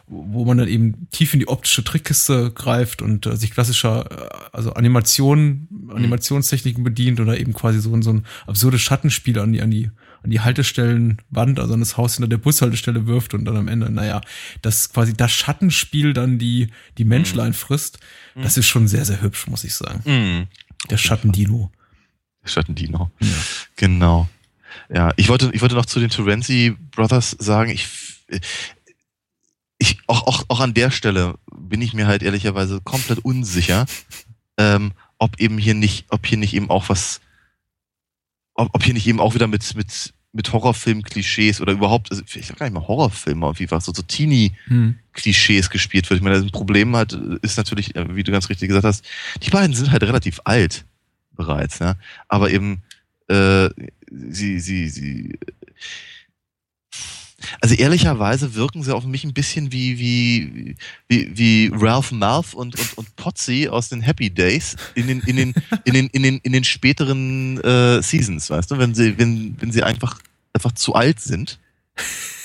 wo 0.10 0.46
man 0.46 0.58
dann 0.58 0.70
eben 0.70 1.10
tief 1.12 1.34
in 1.34 1.42
die 1.42 1.50
optische 1.50 1.84
Trickkiste 1.84 2.52
greift 2.52 3.02
und 3.02 3.26
äh, 3.26 3.36
sich 3.36 3.52
klassischer, 3.52 4.10
äh, 4.10 4.48
also 4.54 4.72
Animationen, 4.74 5.68
mhm. 5.70 5.92
Animationstechniken 5.92 6.84
bedient 6.84 7.20
oder 7.20 7.38
eben 7.38 7.54
quasi 7.54 7.80
so, 7.80 8.02
so 8.02 8.12
ein 8.12 8.26
absurdes 8.46 8.82
Schattenspiel 8.82 9.38
an 9.40 9.52
die, 9.52 9.62
an 9.62 9.70
die, 9.70 9.92
an 10.24 10.30
die 10.30 10.40
Haltestellenwand, 10.40 11.60
also 11.60 11.74
an 11.74 11.82
das 11.82 11.98
Haus 11.98 12.16
hinter 12.16 12.30
der 12.30 12.38
Bushaltestelle 12.38 13.06
wirft 13.06 13.34
und 13.34 13.44
dann 13.44 13.58
am 13.58 13.68
Ende, 13.68 13.92
naja, 13.92 14.22
das 14.62 14.94
quasi 14.94 15.14
das 15.14 15.34
Schattenspiel 15.34 16.14
dann 16.14 16.40
die, 16.40 16.70
die 16.98 17.06
Menschlein 17.06 17.50
mhm. 17.50 17.56
frisst, 17.56 18.00
mhm. 18.36 18.44
das 18.44 18.56
ist 18.56 18.68
schon 18.68 18.88
sehr, 18.88 19.04
sehr 19.04 19.22
hübsch, 19.22 19.48
muss 19.48 19.66
ich 19.66 19.76
sagen. 19.76 20.02
Mhm. 20.06 20.48
Der 20.90 20.98
Schattendino. 20.98 21.70
Der 22.44 22.50
Schattendino. 22.50 23.12
Ja. 23.20 23.28
Genau. 23.76 24.30
Ja, 24.90 25.12
ich 25.18 25.28
wollte, 25.28 25.50
ich 25.52 25.62
wollte 25.62 25.76
noch 25.76 25.86
zu 25.86 26.00
den 26.00 26.10
Terenzi 26.10 26.78
Brothers 26.92 27.32
sagen, 27.32 27.72
ich, 27.72 27.88
ich, 29.80 30.00
auch, 30.08 30.26
auch, 30.28 30.44
auch 30.48 30.60
an 30.60 30.74
der 30.74 30.92
Stelle 30.92 31.36
bin 31.56 31.82
ich 31.82 31.94
mir 31.94 32.08
halt 32.08 32.24
ehrlicherweise 32.24 32.82
komplett 32.82 33.20
unsicher, 33.20 33.86
ähm, 34.58 34.92
ob 35.18 35.40
eben 35.40 35.58
hier 35.58 35.74
nicht, 35.74 36.06
ob 36.10 36.26
hier 36.26 36.38
nicht 36.38 36.54
eben 36.54 36.70
auch 36.70 36.90
was, 36.90 37.22
ob, 38.54 38.70
ob 38.74 38.84
hier 38.84 38.94
nicht 38.94 39.08
eben 39.08 39.20
auch 39.20 39.36
wieder 39.36 39.48
mit, 39.48 39.76
mit, 39.76 40.14
mit 40.32 40.52
Horrorfilm-Klischees 40.52 41.62
oder 41.62 41.74
überhaupt, 41.74 42.12
also 42.12 42.24
ich 42.34 42.48
sag 42.48 42.58
gar 42.58 42.66
nicht 42.66 42.74
mal 42.74 42.88
Horrorfilme, 42.88 43.46
irgendwie 43.46 43.70
was, 43.70 43.86
so, 43.86 43.94
so 43.94 44.02
Teenie-Klischees 44.02 45.66
hm. 45.66 45.72
gespielt 45.72 46.10
wird. 46.10 46.20
Ich 46.20 46.24
meine, 46.24 46.42
das 46.42 46.52
Problem 46.52 46.96
halt 46.96 47.14
ist 47.42 47.58
natürlich, 47.58 47.96
äh, 47.96 48.16
wie 48.16 48.24
du 48.24 48.32
ganz 48.32 48.50
richtig 48.50 48.70
gesagt 48.70 48.86
hast, 48.86 49.06
die 49.44 49.50
beiden 49.50 49.76
sind 49.76 49.92
halt 49.92 50.04
relativ 50.04 50.40
alt 50.44 50.86
bereits, 51.34 51.80
ja. 51.80 51.96
Aber 52.28 52.50
eben, 52.50 52.82
äh, 53.28 53.70
sie, 54.10 54.60
sie, 54.60 54.90
sie, 54.90 55.38
also 57.62 57.76
ehrlicherweise 57.76 58.56
wirken 58.56 58.84
sie 58.84 58.94
auf 58.94 59.06
mich 59.06 59.24
ein 59.24 59.34
bisschen 59.34 59.72
wie, 59.72 60.00
wie, 60.00 60.76
wie, 61.08 61.38
wie 61.38 61.72
Ralph 61.74 62.12
Malf 62.12 62.54
und, 62.54 62.80
und, 62.80 62.98
und 62.98 63.16
Potsy 63.16 63.68
aus 63.70 63.90
den 63.90 64.02
Happy 64.02 64.30
Days 64.30 64.76
in 64.96 65.08
den, 65.08 65.22
in 65.22 65.36
den, 65.36 65.54
in 65.86 65.94
den, 65.94 66.08
in 66.08 66.24
den, 66.24 66.38
in 66.40 66.52
den 66.54 66.64
späteren 66.64 67.60
äh, 67.62 68.02
Seasons, 68.02 68.50
weißt 68.50 68.72
du, 68.72 68.78
wenn 68.78 68.94
sie, 68.96 69.18
wenn, 69.18 69.56
wenn 69.60 69.72
sie 69.72 69.84
einfach, 69.84 70.20
einfach 70.54 70.72
zu 70.74 70.94
alt 70.94 71.20
sind, 71.20 71.60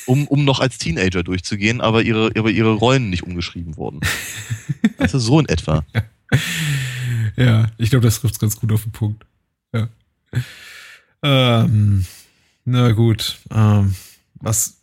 um, 0.07 0.27
um 0.29 0.45
noch 0.45 0.61
als 0.61 0.79
Teenager 0.79 1.23
durchzugehen, 1.23 1.81
aber 1.81 2.03
ihre, 2.03 2.31
aber 2.37 2.51
ihre 2.51 2.73
Rollen 2.73 3.11
nicht 3.11 3.23
umgeschrieben 3.23 3.77
wurden. 3.77 4.01
Also 4.99 5.19
so 5.19 5.39
in 5.41 5.47
etwa. 5.49 5.85
Ja, 7.37 7.71
ich 7.79 7.91
glaube, 7.91 8.05
das 8.05 8.21
trifft 8.21 8.39
ganz 8.41 8.57
gut 8.57 8.73
auf 8.73 8.83
den 8.83 8.93
Punkt. 8.93 9.25
Ja. 9.73 9.89
Ähm, 11.23 12.05
na 12.65 12.93
gut. 12.93 13.39
Ähm, 13.51 13.95
was 14.35 14.82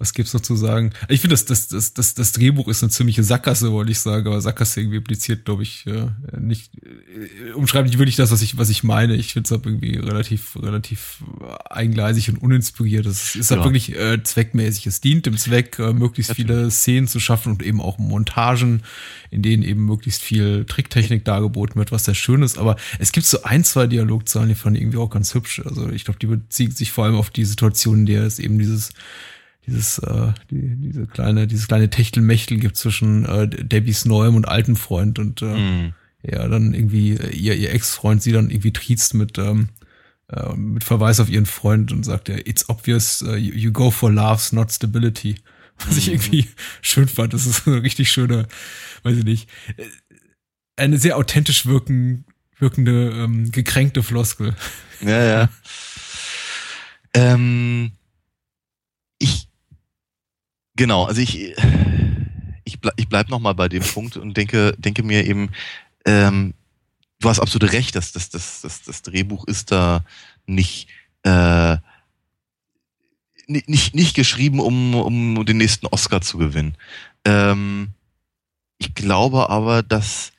was 0.00 0.14
gibt's 0.14 0.32
noch 0.32 0.40
zu 0.40 0.56
sagen? 0.56 0.92
Ich 1.08 1.20
finde, 1.20 1.34
das, 1.34 1.44
das, 1.44 1.68
das, 1.68 1.92
das, 1.92 2.14
das 2.14 2.32
Drehbuch 2.32 2.68
ist 2.68 2.82
eine 2.82 2.88
ziemliche 2.88 3.22
Sackgasse, 3.22 3.70
wollte 3.70 3.92
ich 3.92 3.98
sagen, 3.98 4.26
aber 4.26 4.40
Sackgasse 4.40 4.80
irgendwie 4.80 4.96
impliziert, 4.96 5.44
glaube 5.44 5.62
ich, 5.62 5.86
äh, 5.86 6.06
nicht, 6.40 6.72
äh, 6.82 7.52
umschreibt 7.52 7.86
nicht 7.86 7.98
wirklich 7.98 8.16
das, 8.16 8.30
was 8.30 8.40
ich, 8.40 8.56
was 8.56 8.70
ich 8.70 8.82
meine. 8.82 9.14
Ich 9.14 9.34
finde 9.34 9.46
es 9.46 9.50
halt 9.50 9.66
irgendwie 9.66 9.98
relativ, 9.98 10.56
relativ 10.56 11.22
eingleisig 11.68 12.30
und 12.30 12.38
uninspiriert. 12.38 13.04
Es 13.04 13.36
ist 13.36 13.50
halt 13.50 13.60
ja. 13.60 13.64
wirklich 13.66 13.94
äh, 13.94 14.22
zweckmäßig. 14.22 14.86
Es 14.86 15.02
dient 15.02 15.26
dem 15.26 15.36
Zweck, 15.36 15.78
äh, 15.78 15.92
möglichst 15.92 16.34
viele 16.34 16.70
Szenen 16.70 17.06
zu 17.06 17.20
schaffen 17.20 17.52
und 17.52 17.62
eben 17.62 17.82
auch 17.82 17.98
Montagen, 17.98 18.82
in 19.30 19.42
denen 19.42 19.62
eben 19.62 19.84
möglichst 19.84 20.22
viel 20.22 20.64
Tricktechnik 20.64 21.26
dargeboten 21.26 21.76
wird, 21.76 21.92
was 21.92 22.06
sehr 22.06 22.14
schön 22.14 22.42
ist. 22.42 22.56
Aber 22.56 22.76
es 22.98 23.12
gibt 23.12 23.26
so 23.26 23.42
ein, 23.42 23.64
zwei 23.64 23.86
Dialogzahlen, 23.86 24.48
die 24.48 24.54
fand 24.54 24.78
ich 24.78 24.82
irgendwie 24.82 24.98
auch 24.98 25.10
ganz 25.10 25.34
hübsch. 25.34 25.60
Also 25.62 25.90
ich 25.90 26.06
glaube, 26.06 26.18
die 26.18 26.26
beziehen 26.26 26.70
sich 26.70 26.90
vor 26.90 27.04
allem 27.04 27.16
auf 27.16 27.28
die 27.28 27.44
Situation, 27.44 27.98
in 27.98 28.06
der 28.06 28.22
es 28.22 28.38
eben 28.38 28.58
dieses 28.58 28.94
dieses, 29.66 29.98
äh, 29.98 30.32
die, 30.50 30.76
diese 30.76 31.06
kleine, 31.06 31.46
dieses 31.46 31.68
kleine 31.68 31.90
Techtelmechtel 31.90 32.58
gibt 32.58 32.76
zwischen 32.76 33.24
äh, 33.24 33.48
Debbys 33.48 34.04
neuem 34.04 34.34
und 34.34 34.48
alten 34.48 34.76
Freund 34.76 35.18
und 35.18 35.42
äh, 35.42 35.46
mm. 35.56 35.94
ja, 36.22 36.48
dann 36.48 36.74
irgendwie 36.74 37.12
äh, 37.12 37.30
ihr, 37.30 37.54
ihr 37.56 37.72
Ex-Freund 37.72 38.22
sie 38.22 38.32
dann 38.32 38.50
irgendwie 38.50 38.72
triezt 38.72 39.14
mit, 39.14 39.38
ähm, 39.38 39.68
äh, 40.28 40.54
mit 40.54 40.84
Verweis 40.84 41.20
auf 41.20 41.28
ihren 41.28 41.46
Freund 41.46 41.92
und 41.92 42.04
sagt 42.04 42.28
ja, 42.28 42.36
it's 42.36 42.68
obvious, 42.68 43.22
uh, 43.22 43.34
you, 43.34 43.54
you 43.54 43.72
go 43.72 43.90
for 43.90 44.10
laughs, 44.10 44.52
not 44.52 44.72
stability. 44.72 45.36
Was 45.86 45.96
ich 45.96 46.08
mhm. 46.08 46.14
irgendwie 46.14 46.48
schön 46.82 47.08
fand. 47.08 47.32
Das 47.32 47.46
ist 47.46 47.66
eine 47.66 47.82
richtig 47.82 48.10
schöne, 48.10 48.46
weiß 49.02 49.16
ich 49.18 49.24
nicht, 49.24 49.48
äh, 49.76 49.86
eine 50.76 50.98
sehr 50.98 51.16
authentisch 51.16 51.66
wirken, 51.66 52.24
wirkende, 52.58 53.10
ähm, 53.10 53.50
gekränkte 53.52 54.02
Floskel. 54.02 54.54
Ja, 55.00 55.24
ja. 55.24 55.48
ähm, 57.14 57.92
ich, 59.18 59.49
genau, 60.76 61.04
also 61.04 61.20
ich, 61.20 61.54
ich, 62.64 62.80
bleib, 62.80 62.94
ich 62.96 63.08
bleib 63.08 63.28
noch 63.28 63.40
mal 63.40 63.54
bei 63.54 63.68
dem 63.68 63.82
Punkt 63.82 64.16
und 64.16 64.36
denke, 64.36 64.74
denke 64.78 65.02
mir 65.02 65.26
eben, 65.26 65.50
ähm, 66.06 66.54
du 67.20 67.28
hast 67.28 67.40
absolut 67.40 67.72
recht, 67.72 67.94
dass 67.94 68.12
das, 68.12 68.30
das, 68.30 68.62
das, 68.62 68.82
das 68.82 69.02
Drehbuch 69.02 69.46
ist 69.46 69.70
da 69.70 70.04
nicht, 70.46 70.88
äh, 71.22 71.76
nicht, 73.46 73.94
nicht 73.94 74.14
geschrieben, 74.14 74.60
um, 74.60 74.94
um 74.94 75.44
den 75.44 75.56
nächsten 75.58 75.86
Oscar 75.86 76.20
zu 76.20 76.38
gewinnen. 76.38 76.76
Ähm, 77.24 77.90
ich 78.78 78.94
glaube 78.94 79.50
aber, 79.50 79.82
dass 79.82 80.32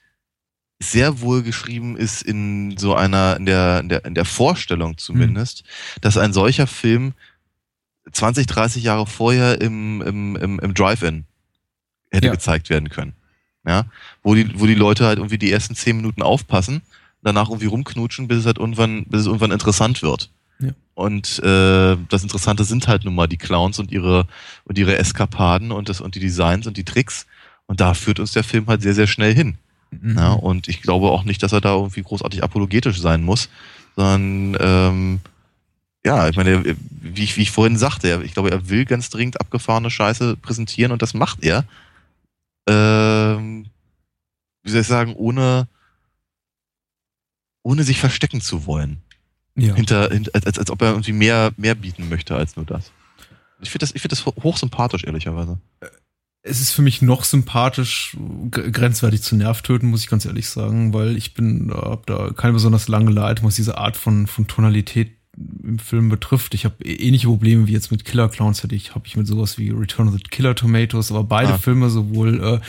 sehr 0.82 1.22
wohl 1.22 1.44
geschrieben 1.44 1.96
ist 1.96 2.24
in 2.24 2.76
so 2.78 2.96
einer, 2.96 3.38
in 3.38 3.46
der, 3.46 3.80
in 3.82 3.90
der, 3.90 4.06
in 4.06 4.16
der 4.16 4.26
Vorstellung 4.26 4.98
zumindest, 4.98 5.64
mhm. 5.64 6.02
dass 6.02 6.18
ein 6.18 6.34
solcher 6.34 6.66
Film 6.66 7.14
20, 8.12 8.48
30 8.48 8.84
Jahre 8.84 9.06
vorher 9.06 9.62
im, 9.62 10.02
im, 10.02 10.36
im, 10.36 10.60
im 10.60 10.74
Drive-In 10.74 11.26
hätte 12.12 12.28
ja. 12.28 12.34
gezeigt 12.34 12.70
werden 12.70 12.90
können. 12.90 13.14
Ja, 13.66 13.86
wo 14.24 14.34
die, 14.34 14.60
wo 14.60 14.66
die 14.66 14.76
Leute 14.76 15.06
halt 15.06 15.20
irgendwie 15.20 15.38
die 15.38 15.52
ersten 15.52 15.76
zehn 15.76 15.96
Minuten 15.96 16.24
aufpassen, 16.24 16.82
danach 17.22 17.50
irgendwie 17.50 17.68
rumknutschen, 17.68 18.28
bis 18.28 18.40
es 18.40 18.46
halt 18.48 18.58
irgendwann, 18.58 19.06
bis 19.06 19.22
es 19.22 19.28
irgendwann 19.28 19.52
interessant 19.52 20.02
wird. 20.02 20.32
Ja. 20.60 20.72
Und 20.96 21.40
äh, 21.40 21.96
das 22.10 22.24
Interessante 22.24 22.64
sind 22.64 22.88
halt 22.88 23.06
nun 23.06 23.14
mal 23.14 23.28
die 23.28 23.38
Clowns 23.38 23.78
und 23.78 23.92
ihre 23.92 24.28
und 24.66 24.80
ihre 24.80 24.98
Eskapaden 24.98 25.72
und 25.72 25.90
das 25.90 26.02
und 26.02 26.16
die 26.16 26.20
Designs 26.20 26.66
und 26.66 26.78
die 26.78 26.84
Tricks. 26.84 27.28
Und 27.68 27.82
da 27.82 27.94
führt 27.94 28.20
uns 28.20 28.32
der 28.32 28.44
Film 28.44 28.68
halt 28.68 28.82
sehr, 28.82 28.96
sehr 28.96 29.08
schnell 29.08 29.34
hin. 29.34 29.58
Mhm. 29.92 30.18
Ja, 30.18 30.34
und 30.34 30.68
ich 30.68 30.82
glaube 30.82 31.10
auch 31.10 31.24
nicht, 31.24 31.44
dass 31.44 31.54
er 31.54 31.62
da 31.62 31.76
irgendwie 31.76 32.02
großartig 32.02 32.44
apologetisch 32.44 33.00
sein 33.00 33.24
muss, 33.24 33.50
sondern 33.96 34.58
ähm, 34.60 35.20
ja, 36.06 36.30
ich 36.30 36.36
meine, 36.36 36.76
wie 36.90 37.24
ich, 37.24 37.38
wie 37.38 37.44
ich 37.44 37.52
vorhin 37.52 37.78
sagte, 37.78 38.22
ich 38.26 38.34
glaube, 38.34 38.52
er 38.52 38.70
will 38.70 38.86
ganz 38.86 39.10
dringend 39.10 39.40
abgefahrene 39.40 39.92
Scheiße 39.92 40.36
präsentieren 40.38 40.92
und 40.92 41.02
das 41.02 41.14
macht 41.14 41.44
er. 41.44 41.66
Ähm, 42.68 43.68
wie 44.64 44.72
soll 44.72 44.82
ich 44.82 44.88
sagen, 44.88 45.14
ohne, 45.16 45.68
ohne 47.64 47.84
sich 47.84 48.00
verstecken 48.00 48.42
zu 48.42 48.66
wollen. 48.66 49.02
Ja. 49.56 49.76
Hinter, 49.76 50.10
hinter 50.10 50.32
als, 50.34 50.58
als 50.58 50.72
ob 50.72 50.82
er 50.82 50.92
irgendwie 50.92 51.14
mehr, 51.14 51.52
mehr 51.58 51.76
bieten 51.76 52.10
möchte 52.10 52.36
als 52.36 52.56
nur 52.56 52.66
das. 52.66 52.92
Ich 53.60 53.70
finde 53.70 53.84
das, 53.84 53.94
ich 53.94 54.02
finde 54.02 54.16
das 54.16 54.26
hochsympathisch, 54.26 55.04
ehrlicherweise. 55.04 55.60
Es 56.42 56.62
ist 56.62 56.72
für 56.72 56.82
mich 56.82 57.04
noch 57.04 57.24
sympathisch, 57.24 58.18
grenzwertig 58.50 59.22
zu 59.22 59.36
Nervtöten, 59.36 59.90
muss 59.90 60.02
ich 60.02 60.10
ganz 60.10 60.26
ehrlich 60.26 60.50
sagen, 60.50 60.94
weil 60.96 61.16
ich 61.16 61.36
bin, 61.36 61.72
hab 61.72 62.08
da 62.08 62.32
keine 62.32 62.54
besonders 62.54 62.88
lange 62.88 63.12
Leid, 63.12 63.44
was 63.44 63.56
diese 63.56 63.78
Art 63.78 63.98
von, 63.98 64.26
von 64.26 64.48
Tonalität 64.48 65.21
im 65.38 65.80
Film 65.80 66.10
betrifft. 66.10 66.54
Ich 66.54 66.66
habe 66.66 66.84
ähnliche 66.84 67.28
Probleme 67.28 67.68
wie 67.68 67.72
jetzt 67.72 67.92
mit 67.92 68.06
Killer 68.06 68.30
Clowns 68.30 68.64
hätte 68.64 68.76
ich, 68.76 68.96
habe 68.96 69.08
ich 69.08 69.16
mit 69.16 69.28
sowas 69.28 69.58
wie 69.58 69.70
Return 69.70 70.10
of 70.10 70.16
the 70.16 70.24
Killer 70.24 70.56
Tomatoes, 70.56 71.12
aber 71.12 71.24
beide 71.24 71.54
ah. 71.54 71.58
Filme, 71.58 71.90
sowohl 71.90 72.62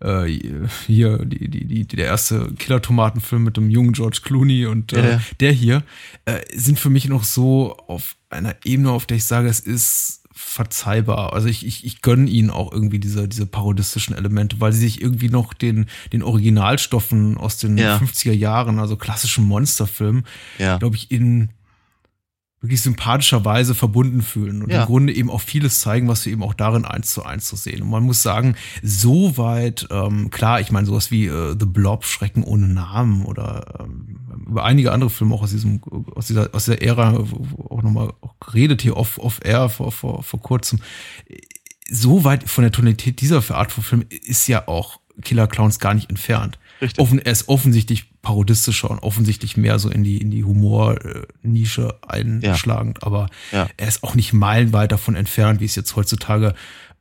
äh, 0.00 0.26
äh, 0.26 0.38
hier 0.86 1.18
die, 1.24 1.48
die, 1.48 1.64
die, 1.64 1.86
der 1.86 2.06
erste 2.06 2.52
Killer-Tomaten-Film 2.54 3.44
mit 3.44 3.56
dem 3.56 3.70
jungen 3.70 3.92
George 3.92 4.20
Clooney 4.22 4.66
und 4.66 4.92
äh, 4.92 5.12
ja. 5.12 5.20
der 5.40 5.52
hier, 5.52 5.82
äh, 6.24 6.40
sind 6.54 6.78
für 6.78 6.90
mich 6.90 7.08
noch 7.08 7.24
so 7.24 7.76
auf 7.88 8.16
einer 8.30 8.54
Ebene, 8.64 8.90
auf 8.90 9.06
der 9.06 9.16
ich 9.16 9.24
sage, 9.24 9.48
es 9.48 9.60
ist 9.60 10.22
verzeihbar. 10.32 11.32
Also 11.32 11.48
ich, 11.48 11.66
ich, 11.66 11.84
ich 11.84 12.00
gönne 12.00 12.30
ihnen 12.30 12.50
auch 12.50 12.72
irgendwie 12.72 13.00
diese, 13.00 13.26
diese 13.26 13.44
parodistischen 13.44 14.14
Elemente, 14.14 14.60
weil 14.60 14.72
sie 14.72 14.80
sich 14.80 15.02
irgendwie 15.02 15.30
noch 15.30 15.52
den, 15.52 15.86
den 16.12 16.22
Originalstoffen 16.22 17.36
aus 17.36 17.58
den 17.58 17.76
ja. 17.76 17.98
50er 17.98 18.32
Jahren, 18.32 18.78
also 18.78 18.96
klassischen 18.96 19.44
Monsterfilmen, 19.44 20.24
ja. 20.58 20.78
glaube 20.78 20.94
ich, 20.94 21.10
in 21.10 21.50
wirklich 22.60 22.82
sympathischerweise 22.82 23.74
verbunden 23.74 24.20
fühlen 24.22 24.62
und 24.62 24.70
ja. 24.70 24.80
im 24.80 24.86
Grunde 24.86 25.12
eben 25.12 25.30
auch 25.30 25.40
vieles 25.40 25.80
zeigen, 25.80 26.08
was 26.08 26.24
wir 26.26 26.32
eben 26.32 26.42
auch 26.42 26.54
darin 26.54 26.84
eins 26.84 27.12
zu 27.12 27.22
eins 27.24 27.46
zu 27.46 27.54
sehen. 27.54 27.82
Und 27.82 27.90
man 27.90 28.02
muss 28.02 28.22
sagen, 28.22 28.56
so 28.82 29.36
weit, 29.36 29.86
ähm, 29.90 30.30
klar, 30.30 30.60
ich 30.60 30.72
meine, 30.72 30.86
sowas 30.86 31.12
wie 31.12 31.26
äh, 31.26 31.54
The 31.58 31.66
Blob, 31.66 32.04
Schrecken 32.04 32.42
ohne 32.42 32.66
Namen 32.66 33.24
oder 33.24 33.80
ähm, 33.80 34.18
über 34.48 34.64
einige 34.64 34.92
andere 34.92 35.10
Filme 35.10 35.34
auch 35.34 35.42
aus 35.42 35.50
diesem, 35.50 35.80
aus 36.14 36.26
dieser, 36.26 36.52
aus 36.52 36.64
der 36.64 36.82
Ära 36.82 37.24
auch 37.68 37.82
nochmal 37.82 38.12
geredet 38.40 38.82
hier 38.82 38.96
off, 38.96 39.18
off 39.18 39.40
air 39.44 39.68
vor, 39.68 39.92
vor, 39.92 40.24
vor 40.24 40.40
kurzem. 40.40 40.80
So 41.88 42.24
weit 42.24 42.48
von 42.48 42.62
der 42.62 42.72
Tonalität 42.72 43.20
dieser 43.20 43.42
Art 43.54 43.70
von 43.70 43.84
Film 43.84 44.04
ist 44.08 44.48
ja 44.48 44.66
auch 44.66 45.00
Killer 45.22 45.46
Clowns 45.46 45.78
gar 45.78 45.94
nicht 45.94 46.10
entfernt. 46.10 46.58
Offen, 46.98 47.18
er 47.18 47.32
ist 47.32 47.48
offensichtlich 47.48 48.20
parodistischer 48.22 48.90
und 48.90 49.00
offensichtlich 49.00 49.56
mehr 49.56 49.78
so 49.78 49.88
in 49.88 50.04
die, 50.04 50.18
in 50.18 50.30
die 50.30 50.44
Humor-Nische 50.44 51.98
einschlagend, 52.06 52.98
ja. 53.00 53.06
aber 53.06 53.28
ja. 53.52 53.68
er 53.76 53.88
ist 53.88 54.02
auch 54.02 54.14
nicht 54.14 54.32
meilenweit 54.32 54.92
davon 54.92 55.16
entfernt, 55.16 55.60
wie 55.60 55.64
es 55.64 55.74
jetzt 55.74 55.96
heutzutage 55.96 56.54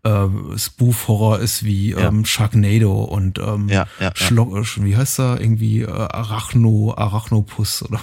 äh, 0.03 0.57
Spoof-Horror 0.57 1.39
ist 1.39 1.63
wie 1.63 1.91
ja. 1.91 2.07
ähm, 2.07 2.25
Sharknado 2.25 3.03
und 3.03 3.39
ähm, 3.39 3.67
ja, 3.69 3.87
ja, 3.99 4.11
wie 4.19 4.95
heißt 4.95 5.19
er? 5.19 5.41
Irgendwie 5.41 5.81
äh, 5.81 5.89
Arachno, 5.89 6.93
Arachnopus 6.95 7.83
oder 7.83 8.01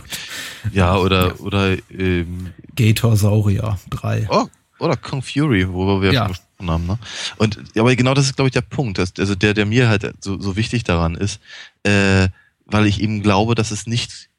Ja, 0.72 0.96
oder 0.96 1.40
oder 1.40 1.76
ähm, 1.90 2.50
Gatorsaurier 2.76 3.78
3. 3.90 4.28
Oh, 4.30 4.46
oder 4.78 4.96
Kong 4.96 5.22
Fury, 5.22 5.68
wo 5.72 6.00
wir 6.00 6.12
ja. 6.12 6.26
schon 6.26 6.36
haben. 6.70 6.86
Ne? 6.86 6.98
Und 7.38 7.58
aber 7.76 7.94
genau 7.96 8.14
das 8.14 8.26
ist, 8.26 8.36
glaube 8.36 8.48
ich, 8.48 8.52
der 8.52 8.60
Punkt, 8.62 8.98
dass, 8.98 9.12
also 9.18 9.34
der, 9.34 9.54
der 9.54 9.66
mir 9.66 9.88
halt 9.88 10.12
so, 10.20 10.40
so 10.40 10.56
wichtig 10.56 10.84
daran 10.84 11.14
ist, 11.14 11.40
äh, 11.82 12.28
weil 12.64 12.86
ich 12.86 13.00
eben 13.00 13.22
glaube, 13.22 13.54
dass 13.54 13.70
es 13.70 13.86
nicht, 13.86 14.30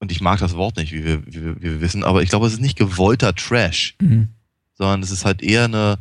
und 0.00 0.12
ich 0.12 0.20
mag 0.20 0.38
das 0.40 0.56
Wort 0.56 0.76
nicht, 0.76 0.92
wie 0.92 1.04
wir, 1.04 1.26
wie 1.26 1.44
wir, 1.44 1.56
wie 1.56 1.62
wir 1.62 1.80
wissen, 1.80 2.04
aber 2.04 2.22
ich 2.22 2.30
glaube, 2.30 2.46
es 2.46 2.54
ist 2.54 2.60
nicht 2.60 2.78
gewollter 2.78 3.34
Trash, 3.34 3.94
mhm. 4.00 4.28
sondern 4.74 5.02
es 5.02 5.10
ist 5.10 5.24
halt 5.24 5.42
eher 5.42 5.64
eine, 5.64 5.98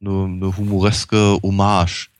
eine, 0.00 0.24
eine 0.24 0.56
humoreske 0.56 1.38
Hommage 1.42 2.10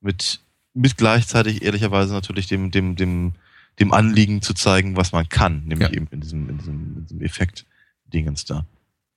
mit, 0.00 0.40
mit 0.74 0.96
gleichzeitig 0.96 1.62
ehrlicherweise 1.62 2.12
natürlich 2.12 2.46
dem, 2.46 2.70
dem, 2.70 2.96
dem, 2.96 3.32
dem 3.78 3.92
Anliegen 3.92 4.42
zu 4.42 4.54
zeigen, 4.54 4.96
was 4.96 5.12
man 5.12 5.28
kann, 5.28 5.64
nämlich 5.66 5.88
ja. 5.88 5.94
eben 5.94 6.08
in 6.10 6.20
diesem, 6.20 6.48
in 6.48 6.58
diesem, 6.58 6.96
in 6.96 7.02
diesem 7.06 7.22
Effekt-Dingens 7.22 8.44
da. 8.44 8.64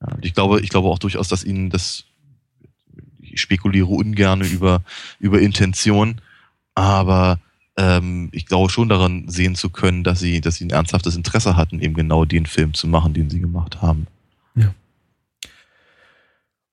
Ja, 0.02 0.18
ich 0.22 0.34
glaube, 0.34 0.62
ich 0.62 0.70
glaube 0.70 0.90
auch 0.90 1.00
durchaus, 1.00 1.28
dass 1.28 1.44
ihnen 1.44 1.70
das, 1.70 2.06
ich 3.34 3.42
spekuliere 3.42 3.88
ungerne 3.88 4.46
über, 4.46 4.84
über 5.20 5.40
Intention, 5.40 6.22
aber 6.76 7.40
ähm, 7.78 8.30
ich 8.32 8.46
glaube 8.46 8.70
schon 8.70 8.90
daran 8.90 9.28
sehen 9.28 9.56
zu 9.56 9.70
können, 9.70 10.04
dass 10.04 10.20
sie, 10.20 10.42
dass 10.42 10.56
sie 10.56 10.66
ein 10.66 10.72
ernsthaftes 10.72 11.16
Interesse 11.16 11.56
hatten, 11.56 11.80
eben 11.80 11.94
genau 11.94 12.26
den 12.26 12.46
Film 12.46 12.74
zu 12.74 12.88
machen, 12.88 13.14
den 13.14 13.30
sie 13.30 13.40
gemacht 13.40 13.82
haben. 13.82 14.08
Ja. 14.56 14.74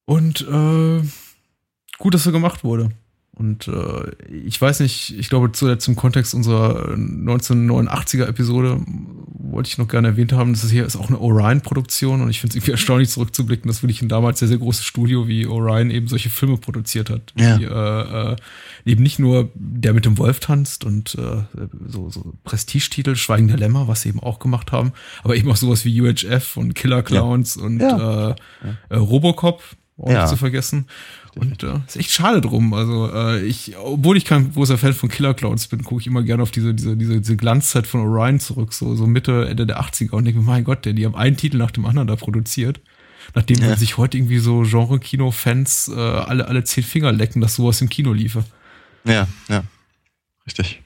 Und 0.05 0.41
äh, 0.43 1.03
gut, 1.99 2.15
dass 2.15 2.27
er 2.27 2.33
gemacht 2.33 2.65
wurde. 2.65 2.91
Und 3.39 3.69
äh, 3.69 4.11
ich 4.47 4.61
weiß 4.61 4.81
nicht, 4.81 5.17
ich 5.17 5.29
glaube, 5.29 5.53
zu, 5.53 5.75
zum 5.77 5.95
Kontext 5.95 6.35
unserer 6.35 6.95
1989er 6.95 8.27
Episode 8.27 8.81
wollte 9.51 9.69
ich 9.69 9.79
noch 9.79 9.89
gerne 9.89 10.09
erwähnt 10.09 10.33
haben, 10.33 10.53
das 10.53 10.65
ist 10.65 10.71
hier 10.73 10.85
ist 10.85 10.97
auch 10.97 11.09
eine 11.09 11.21
Orion-Produktion 11.21 12.21
und 12.21 12.31
ich 12.31 12.41
finde 12.41 12.53
es 12.53 12.57
irgendwie 12.57 12.73
erstaunlich 12.73 13.09
zurückzublicken, 13.11 13.69
dass 13.69 13.83
wirklich 13.83 14.03
ein 14.03 14.09
damals 14.09 14.41
sehr, 14.41 14.49
sehr 14.49 14.59
großes 14.59 14.85
Studio 14.85 15.29
wie 15.29 15.47
Orion 15.47 15.91
eben 15.91 16.09
solche 16.09 16.31
Filme 16.31 16.57
produziert 16.57 17.11
hat. 17.11 17.33
Ja. 17.37 17.59
Die, 17.59 17.65
äh, 17.65 18.33
äh, 18.33 18.37
eben 18.85 19.03
nicht 19.03 19.19
nur 19.19 19.51
der 19.55 19.95
mit 19.95 20.05
dem 20.05 20.19
Wolf 20.19 20.41
tanzt 20.41 20.85
und 20.85 21.15
äh, 21.15 21.43
so, 21.87 22.11
so 22.11 22.35
Prestigetitel, 22.45 23.15
Schweigen 23.17 23.49
der 23.49 23.57
Lämmer, 23.57 23.89
was 23.89 24.03
sie 24.03 24.11
eben 24.11 24.21
auch 24.21 24.41
gemacht 24.41 24.73
haben, 24.73 24.93
aber 25.23 25.37
eben 25.37 25.51
auch 25.51 25.57
sowas 25.57 25.85
wie 25.85 26.01
UHF 26.01 26.57
und 26.57 26.75
Killer 26.75 27.03
Clowns 27.03 27.55
ja. 27.55 27.63
und 27.63 27.81
ja. 27.81 28.31
Äh, 28.31 28.35
äh, 28.91 28.97
Robocop, 28.97 29.63
auch 29.97 30.09
nicht 30.09 30.29
zu 30.29 30.37
vergessen. 30.37 30.87
Und 31.37 31.63
äh, 31.63 31.81
ist 31.87 31.97
echt 31.97 32.11
schade 32.11 32.41
drum. 32.41 32.75
Also 32.75 33.11
äh, 33.13 33.45
ich, 33.45 33.77
obwohl 33.77 34.17
ich 34.17 34.25
kein 34.25 34.53
großer 34.53 34.79
Fan 34.79 34.93
von 34.93 35.09
Killer 35.09 35.35
Clowns 35.35 35.67
bin, 35.69 35.85
gucke 35.85 36.01
ich 36.01 36.07
immer 36.07 36.23
gerne 36.23 36.43
auf 36.43 36.51
diese, 36.51 36.75
diese, 36.75 36.97
diese, 36.97 37.21
diese 37.21 37.37
Glanzzeit 37.37 37.87
von 37.87 38.01
Orion 38.01 38.41
zurück, 38.41 38.73
so, 38.73 38.95
so 38.95 39.07
Mitte, 39.07 39.47
Ende 39.49 39.67
der 39.67 39.81
80er 39.81 40.13
und 40.13 40.25
denke 40.25 40.41
mein 40.41 40.65
Gott, 40.65 40.85
der, 40.85 40.93
die 40.93 41.05
haben 41.05 41.15
einen 41.15 41.37
Titel 41.37 41.59
nach 41.59 41.71
dem 41.71 41.87
anderen 41.87 42.09
da 42.09 42.17
produziert. 42.17 42.81
Nachdem 43.35 43.59
ja. 43.59 43.77
sich 43.77 43.99
heute 43.99 44.17
irgendwie 44.17 44.39
so 44.39 44.63
Genre-Kino-Fans 44.63 45.89
äh, 45.95 46.01
alle, 46.01 46.49
alle 46.49 46.65
zehn 46.65 46.83
Finger 46.83 47.13
lecken, 47.13 47.43
dass 47.43 47.57
sowas 47.57 47.81
im 47.81 47.89
Kino 47.89 48.13
liefe. 48.13 48.45
Ja, 49.05 49.29
ja. 49.49 49.65
Richtig. 50.47 50.83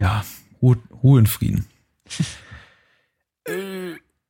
Ja, 0.00 0.24
Ruhe, 0.62 0.78
Ruhe 1.02 1.20
in 1.20 1.26
Frieden. 1.26 1.66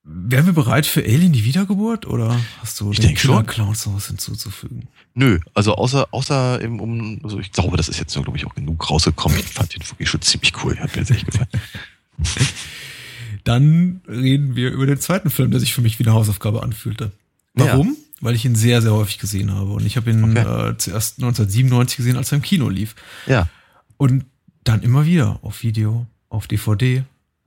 wären 0.05 0.47
wir 0.47 0.53
bereit 0.53 0.87
für 0.87 1.03
Alien 1.03 1.33
die 1.33 1.45
Wiedergeburt 1.45 2.07
oder 2.07 2.39
hast 2.61 2.79
du 2.81 2.93
Ich 2.93 3.01
den 3.01 3.17
schon. 3.17 3.47
Clowns 3.47 3.87
noch 3.87 3.95
was 3.97 4.07
hinzuzufügen? 4.09 4.89
Nö, 5.15 5.39
also 5.55 5.75
außer, 5.77 6.09
außer 6.11 6.61
im, 6.61 6.81
um, 6.81 7.21
also 7.23 7.39
ich 7.41 7.53
glaube, 7.53 7.77
das 7.77 7.89
ist 7.89 7.99
jetzt, 7.99 8.13
glaube 8.15 8.37
ich, 8.37 8.45
auch 8.47 8.55
genug 8.55 8.91
rausgekommen. 8.91 9.39
Ich 9.39 9.47
fand 9.47 9.75
den 9.75 9.83
wirklich 9.89 10.09
schon 10.11 10.21
ziemlich 10.23 10.53
cool. 10.63 10.79
Hat 10.79 10.95
mir 10.95 11.03
jetzt 11.03 11.11
echt 11.11 11.27
gefallen. 11.27 11.49
Dann 13.45 14.01
reden 14.09 14.57
wir 14.57 14.71
über 14.71 14.87
den 14.87 14.99
zweiten 15.01 15.31
Film, 15.31 15.51
der 15.51 15.61
sich 15.61 15.75
für 15.75 15.83
mich 15.83 15.99
wie 15.99 16.05
eine 16.05 16.15
Hausaufgabe 16.15 16.63
anfühlte. 16.63 17.13
Ja. 17.57 17.67
Warum? 17.67 17.97
Weil 18.21 18.35
ich 18.35 18.45
ihn 18.45 18.55
sehr, 18.55 18.81
sehr 18.81 18.93
häufig 18.93 19.19
gesehen 19.19 19.53
habe. 19.53 19.71
Und 19.73 19.85
ich 19.85 19.97
habe 19.97 20.11
ihn 20.11 20.25
Okay. 20.37 20.71
äh, 20.71 20.77
zuerst 20.79 21.19
1997 21.19 21.97
gesehen, 21.99 22.17
als 22.17 22.33
er 22.33 22.37
im 22.37 22.43
Kino 22.43 22.69
lief. 22.69 22.95
Ja. 23.27 23.49
Und 23.97 24.25
dann 24.65 24.83
immer 24.83 25.05
wieder 25.05 25.39
auf 25.43 25.63
Video, 25.63 26.07
auf 26.31 26.47
DVD, 26.47 27.05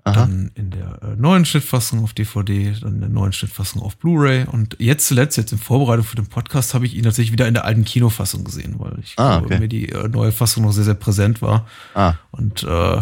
Aha. 0.07 0.13
dann 0.21 0.51
in 0.55 0.71
der 0.71 0.99
äh, 1.01 1.15
neuen 1.17 1.45
Schnittfassung 1.45 2.03
auf 2.03 2.13
DVD, 2.13 2.73
dann 2.81 2.95
in 2.95 2.99
der 3.01 3.09
neuen 3.09 3.33
Schnittfassung 3.33 3.81
auf 3.81 3.97
Blu-ray. 3.97 4.45
Und 4.51 4.75
jetzt 4.79 5.07
zuletzt, 5.07 5.37
jetzt 5.37 5.51
in 5.51 5.57
Vorbereitung 5.57 6.05
für 6.05 6.15
den 6.15 6.27
Podcast, 6.27 6.73
habe 6.73 6.85
ich 6.85 6.95
ihn 6.95 7.03
tatsächlich 7.03 7.31
wieder 7.31 7.47
in 7.47 7.53
der 7.53 7.65
alten 7.65 7.85
Kinofassung 7.85 8.43
gesehen, 8.43 8.75
weil 8.79 8.97
ich 9.01 9.13
Ah, 9.17 9.37
glaube, 9.39 9.45
okay. 9.45 9.59
mir 9.59 9.67
die 9.67 9.89
äh, 9.89 10.07
neue 10.07 10.31
Fassung 10.31 10.63
noch 10.63 10.71
sehr, 10.71 10.83
sehr 10.85 10.93
präsent 10.93 11.41
war. 11.41 11.67
Ah, 11.93 12.15
Und 12.31 12.63
äh, 12.63 13.01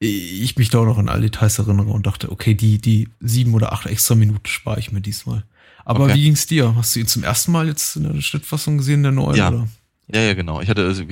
ich 0.00 0.56
mich 0.56 0.68
da 0.70 0.78
auch 0.80 0.84
noch 0.86 0.98
an 0.98 1.08
alle 1.08 1.22
Details 1.30 1.58
erinnere 1.58 1.88
und 1.90 2.06
dachte, 2.06 2.30
okay, 2.30 2.54
die, 2.54 2.78
die 2.78 3.08
sieben 3.20 3.54
oder 3.54 3.72
acht 3.72 3.86
extra 3.86 4.14
Minuten 4.14 4.46
spare 4.46 4.78
ich 4.78 4.92
mir 4.92 5.00
diesmal. 5.00 5.44
Aber 5.86 6.04
Okay. 6.04 6.14
wie 6.14 6.22
ging's 6.24 6.46
dir? 6.46 6.74
Hast 6.76 6.94
du 6.94 7.00
ihn 7.00 7.06
zum 7.06 7.22
ersten 7.24 7.52
Mal 7.52 7.68
jetzt 7.68 7.96
in 7.96 8.02
der 8.12 8.20
Schnittfassung 8.20 8.78
gesehen, 8.78 9.02
der 9.02 9.12
neuen? 9.12 9.36
Ja. 9.36 9.48
Oder? 9.48 9.68
ja, 10.08 10.20
ja, 10.20 10.34
genau. 10.34 10.60
Ich 10.60 10.68
hatte 10.68 10.84
also, 10.84 11.04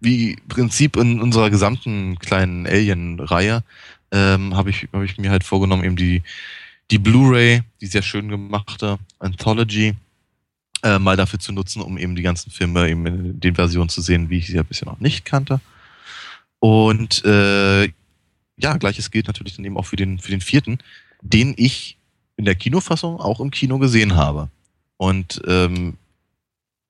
wie 0.00 0.36
Prinzip 0.48 0.96
in 0.96 1.20
unserer 1.20 1.50
gesamten 1.50 2.18
kleinen 2.18 2.66
Alien-Reihe 2.66 3.62
ähm, 4.12 4.56
habe 4.56 4.70
ich, 4.70 4.88
hab 4.92 5.02
ich 5.02 5.18
mir 5.18 5.30
halt 5.30 5.44
vorgenommen, 5.44 5.84
eben 5.84 5.96
die, 5.96 6.22
die 6.90 6.98
Blu-ray, 6.98 7.62
die 7.80 7.86
sehr 7.86 8.02
schön 8.02 8.28
gemachte 8.28 8.98
Anthology, 9.18 9.94
äh, 10.82 10.98
mal 10.98 11.16
dafür 11.16 11.38
zu 11.38 11.52
nutzen, 11.52 11.82
um 11.82 11.98
eben 11.98 12.16
die 12.16 12.22
ganzen 12.22 12.50
Filme 12.50 12.88
eben 12.88 13.06
in 13.06 13.40
den 13.40 13.54
Versionen 13.54 13.88
zu 13.88 14.00
sehen, 14.00 14.30
wie 14.30 14.38
ich 14.38 14.46
sie 14.46 14.56
ja 14.56 14.62
bisher 14.62 14.86
noch 14.86 15.00
nicht 15.00 15.24
kannte. 15.24 15.60
Und 16.60 17.24
äh, 17.24 17.84
ja, 18.56 18.76
gleiches 18.78 19.10
gilt 19.10 19.26
natürlich 19.26 19.56
dann 19.56 19.64
eben 19.64 19.76
auch 19.76 19.86
für 19.86 19.96
den, 19.96 20.18
für 20.18 20.30
den 20.30 20.40
vierten, 20.40 20.78
den 21.22 21.54
ich 21.56 21.96
in 22.36 22.44
der 22.44 22.54
Kinofassung 22.54 23.20
auch 23.20 23.40
im 23.40 23.50
Kino 23.50 23.78
gesehen 23.78 24.14
habe. 24.16 24.48
Und 24.96 25.40
ähm, 25.46 25.96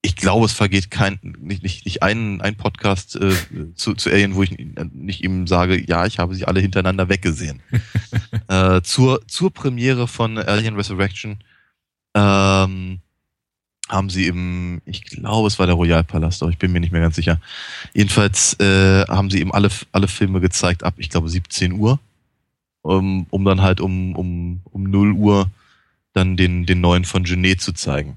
ich 0.03 0.15
glaube, 0.15 0.47
es 0.47 0.53
vergeht 0.53 0.91
kein, 0.91 1.19
nicht, 1.23 1.63
nicht, 1.63 1.85
nicht 1.85 2.03
ein, 2.03 2.41
ein 2.41 2.57
Podcast 2.57 3.17
äh, 3.17 3.35
zu, 3.75 3.95
zu 3.95 4.11
Alien, 4.11 4.37
wo 4.37 4.43
ich 4.43 4.57
nicht 4.93 5.25
ihm 5.25 5.47
sage, 5.47 5.83
ja, 5.85 6.07
ich 6.07 6.19
habe 6.19 6.35
sie 6.35 6.45
alle 6.45 6.61
hintereinander 6.61 7.09
weggesehen. 7.09 7.61
äh, 8.49 8.81
zur, 8.83 9.27
zur 9.27 9.53
Premiere 9.53 10.07
von 10.07 10.39
Alien 10.39 10.77
Resurrection 10.77 11.39
ähm, 12.15 13.01
haben 13.89 14.11
sie 14.11 14.27
im, 14.27 14.83
ich 14.85 15.05
glaube, 15.05 15.49
es 15.49 15.59
war 15.59 15.67
der 15.67 15.75
Royalpalast, 15.75 16.43
aber 16.43 16.53
ich 16.53 16.59
bin 16.59 16.73
mir 16.73 16.81
nicht 16.81 16.93
mehr 16.93 17.01
ganz 17.01 17.17
sicher. 17.17 17.41
Jedenfalls 17.93 18.55
äh, 18.61 19.05
haben 19.09 19.31
sie 19.31 19.41
eben 19.41 19.53
alle, 19.53 19.71
alle 19.91 20.09
Filme 20.09 20.41
gezeigt 20.41 20.85
ab, 20.85 20.95
ich 20.99 21.11
glaube, 21.11 21.29
17 21.29 21.73
Uhr, 21.73 21.99
um, 22.83 23.27
um 23.31 23.45
dann 23.45 23.63
halt 23.63 23.81
um, 23.81 24.15
um, 24.15 24.61
um 24.65 24.85
0 24.85 25.13
Uhr 25.13 25.51
dann 26.13 26.37
den, 26.37 26.67
den 26.67 26.81
neuen 26.81 27.05
von 27.05 27.25
Genet 27.25 27.61
zu 27.61 27.73
zeigen. 27.73 28.17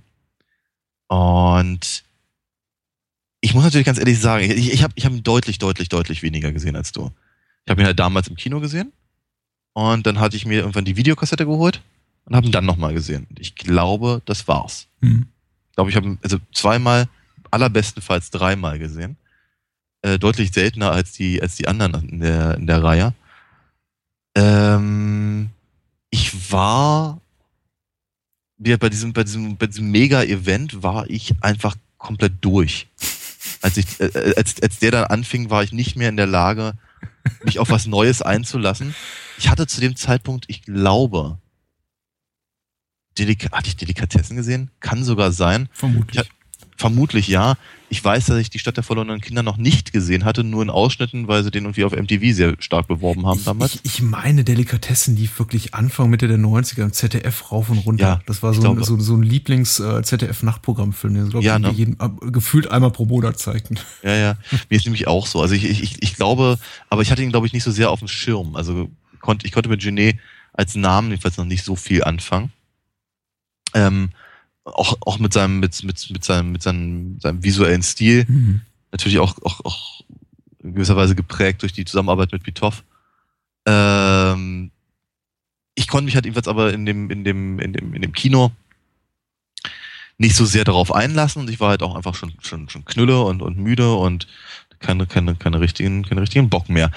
Und 1.12 2.06
ich 3.41 3.54
muss 3.54 3.65
natürlich 3.65 3.86
ganz 3.86 4.00
ehrlich 4.00 4.17
sagen, 4.17 4.45
ich, 4.45 4.71
ich 4.71 4.82
habe 4.82 4.93
ich 4.95 5.06
hab 5.06 5.12
ihn 5.12 5.24
deutlich, 5.24 5.60
deutlich, 5.60 5.89
deutlich 5.89 6.24
weniger 6.24 6.54
gesehen 6.54 6.78
als 6.78 6.93
du. 6.93 7.12
Ich 7.65 7.69
habe 7.69 7.82
ihn 7.82 7.86
halt 7.86 8.00
damals 8.00 8.30
im 8.30 8.38
Kino 8.38 8.62
gesehen 8.62 8.93
und 9.74 10.08
dann 10.08 10.21
hatte 10.21 10.38
ich 10.38 10.45
mir 10.45 10.60
irgendwann 10.60 10.86
die 10.86 10.95
Videokassette 10.95 11.45
geholt 11.45 11.82
und 12.24 12.34
habe 12.34 12.45
ihn 12.45 12.54
dann 12.54 12.65
nochmal 12.65 12.93
gesehen. 12.93 13.28
Und 13.30 13.41
ich 13.41 13.56
glaube, 13.56 14.21
das 14.24 14.47
war's. 14.47 14.88
Hm. 15.02 15.28
Ich 15.69 15.76
glaube, 15.76 15.89
ich 15.89 15.97
habe 15.97 16.08
ihn 16.08 16.19
also 16.24 16.38
zweimal, 16.54 17.10
allerbestenfalls 17.50 18.32
dreimal 18.32 18.80
gesehen. 18.80 19.17
Äh, 20.04 20.17
deutlich 20.17 20.54
seltener 20.54 20.93
als 20.93 21.12
die, 21.12 21.41
als 21.41 21.58
die 21.58 21.67
anderen 21.67 22.08
in 22.08 22.21
der, 22.21 22.56
in 22.56 22.67
der 22.67 22.82
Reihe. 22.82 23.13
Ähm, 24.36 25.50
ich 26.10 26.54
war 26.54 27.19
ja, 28.63 28.78
bei 28.78 28.89
diesem, 28.89 29.13
bei 29.13 29.24
diesem, 29.24 29.58
bei 29.58 29.67
diesem 29.67 29.91
Mega-Event 29.91 30.84
war 30.84 31.10
ich 31.10 31.34
einfach 31.41 31.76
komplett 31.97 32.34
durch. 32.41 32.88
Als 33.62 33.78
ich, 33.78 34.00
äh, 34.00 34.34
als, 34.36 34.62
als 34.62 34.80
der 34.80 34.91
dann 34.91 35.04
anfing, 35.06 35.50
war 35.50 35.63
ich 35.63 35.71
nicht 35.71 35.95
mehr 35.95 36.10
in 36.10 36.17
der 36.17 36.28
Lage, 36.28 36.74
mich 37.43 37.60
auf 37.60 37.69
was 37.69 37.88
Neues 37.88 38.21
einzulassen. 38.21 38.95
Ich 39.38 39.50
hatte 39.50 39.67
zu 39.67 39.82
dem 39.82 39.95
Zeitpunkt, 39.95 40.45
ich 40.47 40.63
glaube, 40.63 41.38
Delika 43.17 43.52
hatte 43.52 43.67
ich 43.67 43.76
Delikatessen 43.76 44.36
gesehen? 44.36 44.71
Kann 44.80 45.04
sogar 45.04 45.32
sein. 45.32 45.69
Vermutlich. 45.74 46.15
Ja. 46.15 46.24
Vermutlich 46.78 47.28
ja. 47.28 47.58
Ich 47.92 48.02
weiß, 48.02 48.28
dass 48.28 48.38
ich 48.38 48.50
die 48.50 48.58
Stadt 48.58 48.78
der 48.78 48.86
verlorenen 48.86 49.20
Kinder 49.20 49.44
noch 49.44 49.58
nicht 49.58 49.92
gesehen 49.92 50.24
hatte, 50.24 50.46
nur 50.46 50.64
in 50.64 50.70
Ausschnitten, 50.70 51.28
weil 51.28 51.44
sie 51.44 51.52
den 51.52 51.66
irgendwie 51.66 51.84
auf 51.84 51.92
MTV 51.92 52.34
sehr 52.34 52.56
stark 52.60 52.88
beworben 52.88 53.28
haben 53.28 53.44
damals. 53.44 53.76
Ich, 53.76 53.82
ich 53.84 54.02
meine, 54.02 54.46
Delikatessen 54.46 55.18
lief 55.18 55.38
wirklich 55.40 55.74
Anfang, 55.74 56.10
Mitte 56.10 56.30
der 56.30 56.38
90er 56.38 56.84
im 56.84 56.94
ZDF 56.94 57.52
rauf 57.52 57.70
und 57.70 57.80
runter. 57.80 58.04
Ja, 58.06 58.22
das 58.26 58.42
war 58.42 58.54
ich 58.54 58.62
so 58.62 58.72
ein, 58.72 58.82
so, 58.82 58.98
so 58.98 59.18
ein 59.18 59.24
Lieblings-ZDF-Nachtprogrammfilm, 59.24 61.16
den 61.16 61.26
sie, 61.26 61.32
glaube 61.32 61.46
Ja, 61.46 61.58
ich, 61.58 61.64
ne? 61.64 61.72
jeden, 61.72 61.98
gefühlt 62.32 62.72
einmal 62.72 62.92
pro 62.92 63.06
Monat 63.06 63.38
zeigten. 63.38 63.78
Ja, 64.04 64.16
ja. 64.16 64.38
Mir 64.70 64.78
ist 64.78 64.86
nämlich 64.86 65.08
auch 65.08 65.28
so. 65.28 65.42
Also 65.42 65.54
ich, 65.54 65.66
ich, 65.66 66.02
ich 66.02 66.16
glaube, 66.16 66.60
aber 66.90 67.02
ich 67.02 67.12
hatte 67.12 67.24
ihn, 67.24 67.32
glaube 67.32 67.46
ich, 67.48 67.52
nicht 67.52 67.64
so 67.64 67.72
sehr 67.72 67.92
auf 67.92 68.00
dem 68.00 68.08
Schirm. 68.08 68.56
Also 68.56 68.90
konnte, 69.20 69.46
ich 69.46 69.52
konnte 69.52 69.68
mit 69.68 69.82
Genet 69.82 70.18
als 70.54 70.76
Namen 70.76 71.10
jedenfalls 71.10 71.36
noch 71.36 71.44
nicht 71.44 71.66
so 71.66 71.76
viel 71.76 72.06
anfangen. 72.06 72.54
Ähm, 73.74 74.12
auch, 74.63 74.97
auch 75.02 75.19
mit 75.19 75.34
seinem, 75.34 75.60
mit, 75.60 75.84
mit, 75.84 76.10
mit 76.12 76.24
seinem, 76.24 76.52
mit 76.52 76.62
seinem, 76.62 77.19
seinem 77.19 77.43
visuellen 77.43 77.84
Stil. 77.84 78.26
Natürlich 78.91 79.19
auch, 79.19 79.36
auch, 79.43 79.63
auch 79.65 80.02
in 80.60 80.76
gewisser 80.76 80.95
Weise 80.95 81.15
geprägt 81.15 81.62
durch 81.62 81.74
die 81.74 81.86
Zusammenarbeit 81.86 82.32
mit 82.32 82.43
Bitov. 82.43 82.84
Ähm, 83.65 84.71
ich 85.76 85.88
konnte 85.88 86.06
mich 86.06 86.15
halt 86.15 86.26
jedenfalls 86.26 86.47
aber 86.47 86.74
in 86.74 86.86
dem, 86.86 87.10
in 87.10 87.24
dem, 87.24 87.60
in 87.60 87.74
dem, 87.74 87.93
in 87.93 88.02
dem 88.02 88.13
Kino 88.13 88.52
nicht 90.17 90.36
so 90.36 90.45
sehr 90.45 90.63
darauf 90.63 90.93
einlassen 90.93 91.41
und 91.41 91.50
ich 91.50 91.60
war 91.60 91.69
halt 91.69 91.82
auch 91.82 91.95
einfach 91.95 92.13
schon, 92.13 92.34
schon, 92.41 92.69
schon 92.69 92.86
knülle 92.86 93.21
und, 93.21 93.41
und 93.41 93.58
müde 93.58 93.93
und 93.95 94.28
keine, 94.80 95.08
keine, 95.08 95.36
keine 95.36 95.60
richtigen, 95.60 96.04
keine 96.04 96.21
richtigen 96.21 96.50
Bock 96.50 96.69
mehr. 96.69 96.91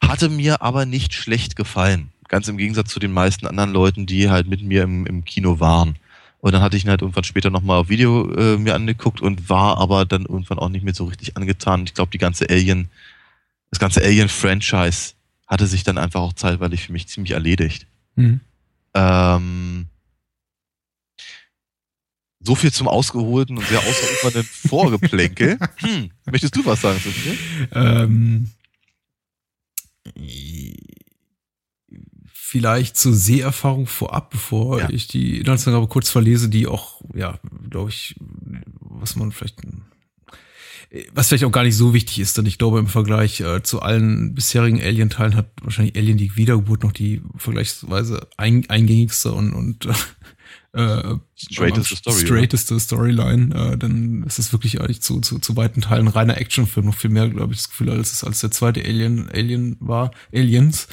Hatte 0.00 0.28
mir 0.28 0.62
aber 0.62 0.84
nicht 0.86 1.14
schlecht 1.14 1.54
gefallen. 1.54 2.10
Ganz 2.28 2.48
im 2.48 2.56
Gegensatz 2.56 2.90
zu 2.90 2.98
den 2.98 3.12
meisten 3.12 3.46
anderen 3.46 3.72
Leuten, 3.72 4.06
die 4.06 4.30
halt 4.30 4.48
mit 4.48 4.62
mir 4.62 4.82
im, 4.82 5.06
im 5.06 5.24
Kino 5.24 5.60
waren. 5.60 5.96
Und 6.46 6.52
dann 6.52 6.62
hatte 6.62 6.76
ich 6.76 6.84
ihn 6.84 6.90
halt 6.90 7.02
irgendwann 7.02 7.24
später 7.24 7.50
nochmal 7.50 7.80
auf 7.80 7.88
Video 7.88 8.32
äh, 8.32 8.56
mir 8.56 8.76
angeguckt 8.76 9.20
und 9.20 9.48
war 9.48 9.78
aber 9.78 10.04
dann 10.04 10.26
irgendwann 10.26 10.60
auch 10.60 10.68
nicht 10.68 10.84
mehr 10.84 10.94
so 10.94 11.06
richtig 11.06 11.36
angetan. 11.36 11.82
Ich 11.86 11.94
glaube, 11.94 12.12
die 12.12 12.18
ganze 12.18 12.48
Alien, 12.48 12.88
das 13.70 13.80
ganze 13.80 14.00
Alien-Franchise 14.00 15.14
hatte 15.48 15.66
sich 15.66 15.82
dann 15.82 15.98
einfach 15.98 16.20
auch 16.20 16.34
zeitweilig 16.34 16.84
für 16.84 16.92
mich 16.92 17.08
ziemlich 17.08 17.32
erledigt. 17.32 17.88
Mhm. 18.14 18.38
Ähm, 18.94 19.86
so 22.38 22.54
viel 22.54 22.72
zum 22.72 22.86
ausgeholten 22.86 23.58
und 23.58 23.66
sehr 23.66 23.80
ausufernden 23.80 24.44
Vorgeplänkel. 24.68 25.58
Hm, 25.78 26.12
möchtest 26.26 26.54
du 26.54 26.64
was 26.64 26.80
sagen, 26.80 27.00
Sophie? 27.00 27.38
Ähm, 27.72 28.52
vielleicht 32.48 32.96
zur 32.96 33.12
Seherfahrung 33.12 33.88
vorab, 33.88 34.30
bevor 34.30 34.78
Ja. 34.78 34.88
ich 34.90 35.08
die 35.08 35.40
Inhaltsangabe 35.40 35.88
kurz 35.88 36.10
verlese, 36.10 36.48
die 36.48 36.68
auch, 36.68 37.00
ja, 37.12 37.40
glaube 37.68 37.90
ich, 37.90 38.14
was 38.78 39.16
man 39.16 39.32
vielleicht, 39.32 39.56
was 41.12 41.26
vielleicht 41.26 41.42
auch 41.42 41.50
gar 41.50 41.64
nicht 41.64 41.76
so 41.76 41.92
wichtig 41.92 42.20
ist, 42.20 42.38
denn 42.38 42.46
ich 42.46 42.56
glaube 42.58 42.78
im 42.78 42.86
Vergleich 42.86 43.40
äh, 43.40 43.64
zu 43.64 43.82
allen 43.82 44.32
bisherigen 44.36 44.80
Alien-Teilen 44.80 45.34
hat 45.34 45.48
wahrscheinlich 45.60 45.96
Alien 45.96 46.18
die 46.18 46.36
Wiedergeburt 46.36 46.84
noch 46.84 46.92
die 46.92 47.20
vergleichsweise 47.36 48.28
ein, 48.36 48.64
eingängigste 48.70 49.32
und, 49.32 49.52
und 49.52 49.86
äh, 50.72 51.16
Straighteste 51.34 51.96
Story, 51.96 52.16
oder? 52.16 52.26
straighteste 52.26 52.78
Storyline, 52.78 53.72
äh, 53.72 53.76
denn 53.76 54.24
es 54.24 54.38
ist 54.38 54.52
wirklich 54.52 54.80
eigentlich 54.80 55.02
zu, 55.02 55.20
zu, 55.20 55.40
zu 55.40 55.56
weiten 55.56 55.80
Teilen 55.80 56.06
ein 56.06 56.12
reiner 56.12 56.38
Actionfilm, 56.38 56.86
noch 56.86 56.94
viel 56.96 57.10
mehr, 57.10 57.28
glaube 57.28 57.54
ich, 57.54 57.58
das 57.58 57.70
Gefühl, 57.70 57.90
als 57.90 58.12
es 58.12 58.22
als 58.22 58.40
der 58.40 58.52
zweite 58.52 58.84
Alien, 58.84 59.28
Alien 59.30 59.76
war, 59.80 60.12
Aliens. 60.32 60.86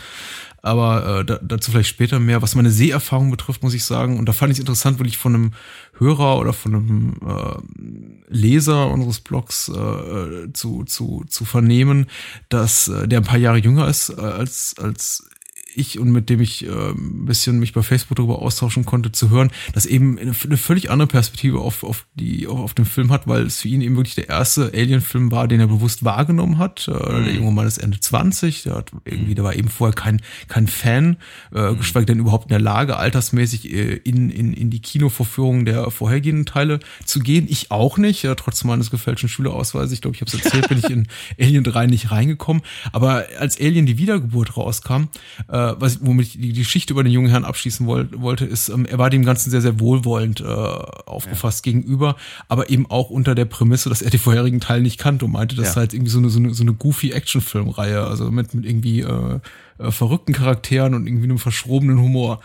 Aber 0.66 1.20
äh, 1.20 1.26
da, 1.26 1.40
dazu 1.42 1.72
vielleicht 1.72 1.90
später 1.90 2.20
mehr. 2.20 2.42
Was 2.42 2.56
meine 2.56 2.72
Seherfahrung 2.72 3.30
betrifft, 3.30 3.64
muss 3.64 3.74
ich 3.74 3.84
sagen, 3.84 4.18
und 4.18 4.28
da 4.28 4.34
fand 4.34 4.50
ich 4.50 4.56
es 4.56 4.62
interessant, 4.62 4.98
wirklich 4.98 5.18
von 5.18 5.36
einem 5.36 5.52
Hörer 5.98 6.40
oder 6.40 6.54
von 6.54 6.74
einem 6.74 7.16
äh, 7.22 8.34
Leser 8.34 8.90
unseres 8.90 9.20
Blogs 9.20 9.68
äh, 9.68 10.54
zu, 10.54 10.86
zu, 10.86 11.26
zu 11.28 11.44
vernehmen, 11.44 12.08
dass 12.48 12.88
äh, 12.88 13.10
der 13.10 13.20
ein 13.20 13.26
paar 13.26 13.38
Jahre 13.38 13.58
jünger 13.58 13.90
ist 13.90 14.10
äh, 14.10 14.22
als, 14.22 14.76
als 14.80 15.30
ich 15.76 16.00
und 16.00 16.12
mit 16.12 16.30
dem 16.30 16.42
ich 16.42 16.66
äh, 16.66 16.70
ein 16.70 17.26
bisschen 17.26 17.60
mich 17.60 17.74
bei 17.74 17.84
Facebook 17.84 18.18
darüber 18.18 18.42
austauschen 18.42 18.86
konnte, 18.86 19.12
zu 19.12 19.30
hören, 19.30 19.52
dass 19.74 19.86
eben 19.86 20.18
eine, 20.18 20.34
eine 20.44 20.58
völlig 20.58 20.90
andere 20.90 21.08
Perspektive 21.08 21.60
auf, 21.60 21.84
auf, 21.84 22.06
die, 22.16 22.48
auf, 22.48 22.60
auf 22.60 22.74
den 22.74 22.86
Film 22.86 23.12
hat, 23.12 23.28
weil 23.28 23.44
es 23.44 23.62
für 23.62 23.68
ihn 23.68 23.82
eben 23.82 23.96
wirklich 23.96 24.16
der 24.16 24.30
erste 24.30 24.72
Alien-Film 24.74 25.32
war, 25.32 25.48
den 25.48 25.60
er 25.60 25.68
bewusst 25.68 26.04
wahrgenommen 26.04 26.58
hat. 26.58 26.88
Äh, 26.88 26.92
mhm. 26.92 27.26
Der 27.26 27.34
junge 27.34 27.52
Mann 27.52 27.68
ist 27.68 27.78
Ende 27.78 28.00
20, 28.00 28.64
der 28.64 28.76
hat 28.76 28.92
irgendwie, 29.06 29.36
der 29.36 29.44
war 29.44 29.56
eben 29.56 29.70
vorher 29.70 29.96
kein, 29.96 30.22
kein 30.48 30.68
Fan, 30.68 31.18
äh, 31.54 31.72
mhm. 31.72 31.78
geschweige 31.78 32.06
denn 32.06 32.20
überhaupt 32.20 32.46
in 32.46 32.50
der 32.50 32.60
Lage, 32.60 32.98
altersmäßig 32.98 33.74
äh, 33.74 33.96
in, 33.96 34.30
in, 34.30 34.54
in 34.54 34.70
die 34.70 34.82
Kinovorführungen 34.82 35.66
der 35.66 35.92
vorhergehenden 35.92 36.46
Teile 36.46 36.80
zu 37.06 37.20
gehen. 37.20 37.48
Ich 37.50 37.72
auch 37.72 37.98
nicht, 37.98 38.24
äh, 38.24 38.36
trotz 38.36 38.64
meines 38.64 38.92
gefälschten 38.92 39.30
Schülerausweises. 39.30 39.94
Ich 39.94 40.02
glaube, 40.02 40.16
ich 40.16 40.22
habe 40.22 40.32
es 40.36 40.44
erzählt, 40.44 40.70
bin 40.70 40.78
ich 40.78 40.90
in 40.90 41.08
Alien 41.40 41.64
3 41.64 41.88
nicht 41.88 42.12
reingekommen. 42.12 42.64
Aber 42.92 43.26
als 43.40 43.60
Alien 43.60 43.86
die 43.86 43.98
Wiedergeburt 43.98 44.58
rauskam, 44.58 45.06
äh, 45.48 45.63
was, 45.80 46.00
womit 46.06 46.28
ich 46.28 46.38
die 46.40 46.54
Geschichte 46.54 46.94
über 46.94 47.04
den 47.04 47.12
jungen 47.12 47.30
Herrn 47.30 47.46
abschließen 47.46 47.86
wollte, 47.86 48.22
wollte 48.22 48.46
ist, 48.46 48.70
ähm, 48.70 48.86
er 48.86 48.98
war 48.98 49.10
dem 49.10 49.26
Ganzen 49.26 49.50
sehr, 49.50 49.62
sehr 49.62 49.80
wohlwollend 49.80 50.42
äh, 50.42 50.46
aufgefasst 50.46 51.66
ja. 51.66 51.72
gegenüber, 51.72 52.16
aber 52.48 52.70
eben 52.70 52.90
auch 52.90 53.10
unter 53.10 53.36
der 53.36 53.46
Prämisse, 53.46 53.90
dass 53.90 54.02
er 54.02 54.10
die 54.10 54.18
vorherigen 54.18 54.60
Teile 54.60 54.82
nicht 54.82 55.00
kannte 55.00 55.26
und 55.26 55.32
meinte, 55.32 55.56
das 55.56 55.66
ja. 55.66 55.72
ist 55.72 55.78
halt 55.78 55.94
irgendwie 55.94 56.12
so 56.12 56.20
eine, 56.20 56.30
so 56.30 56.40
eine, 56.40 56.54
so 56.54 56.64
eine 56.64 56.74
goofy 56.74 57.12
Actionfilmreihe, 57.12 58.06
also 58.06 58.32
mit, 58.32 58.54
mit 58.54 58.66
irgendwie 58.66 59.02
äh, 59.02 59.40
äh, 59.78 59.92
verrückten 59.92 60.34
Charakteren 60.34 60.94
und 60.94 61.08
irgendwie 61.08 61.26
einem 61.26 61.40
verschrobenen 61.40 62.00
Humor. 62.00 62.42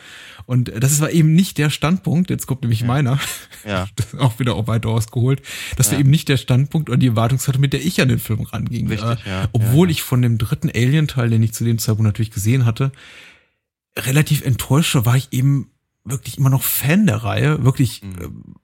Und 0.46 0.72
das 0.82 1.00
war 1.00 1.10
eben 1.10 1.34
nicht 1.34 1.58
der 1.58 1.68
Standpunkt, 1.68 2.30
jetzt 2.30 2.46
kommt 2.46 2.62
nämlich 2.62 2.80
ja. 2.80 2.86
meiner, 2.86 3.18
ja. 3.66 3.86
auch 4.18 4.38
wieder 4.38 4.54
auch 4.54 4.66
weiter 4.66 4.88
ausgeholt, 4.88 5.42
das 5.76 5.86
ja. 5.86 5.92
war 5.92 6.00
eben 6.00 6.10
nicht 6.10 6.28
der 6.28 6.38
Standpunkt 6.38 6.88
oder 6.88 6.98
die 6.98 7.08
Erwartungshaltung, 7.08 7.60
mit 7.60 7.72
der 7.72 7.84
ich 7.84 8.00
an 8.00 8.08
den 8.08 8.18
Film 8.18 8.42
ranging. 8.42 8.88
Richtig, 8.88 9.26
äh, 9.26 9.30
ja. 9.30 9.48
Obwohl 9.52 9.90
ich 9.90 10.02
von 10.02 10.22
dem 10.22 10.38
dritten 10.38 10.70
Alien-Teil, 10.70 11.30
den 11.30 11.42
ich 11.42 11.52
zu 11.52 11.64
dem 11.64 11.78
Zeitpunkt 11.78 12.04
natürlich 12.04 12.30
gesehen 12.30 12.64
hatte, 12.64 12.92
relativ 13.96 14.44
enttäuscht 14.44 14.94
war, 14.94 15.06
war 15.06 15.16
ich 15.16 15.28
eben 15.32 15.70
wirklich 16.04 16.38
immer 16.38 16.50
noch 16.50 16.62
Fan 16.62 17.06
der 17.06 17.16
Reihe, 17.16 17.64
wirklich 17.64 18.02
mhm. 18.02 18.54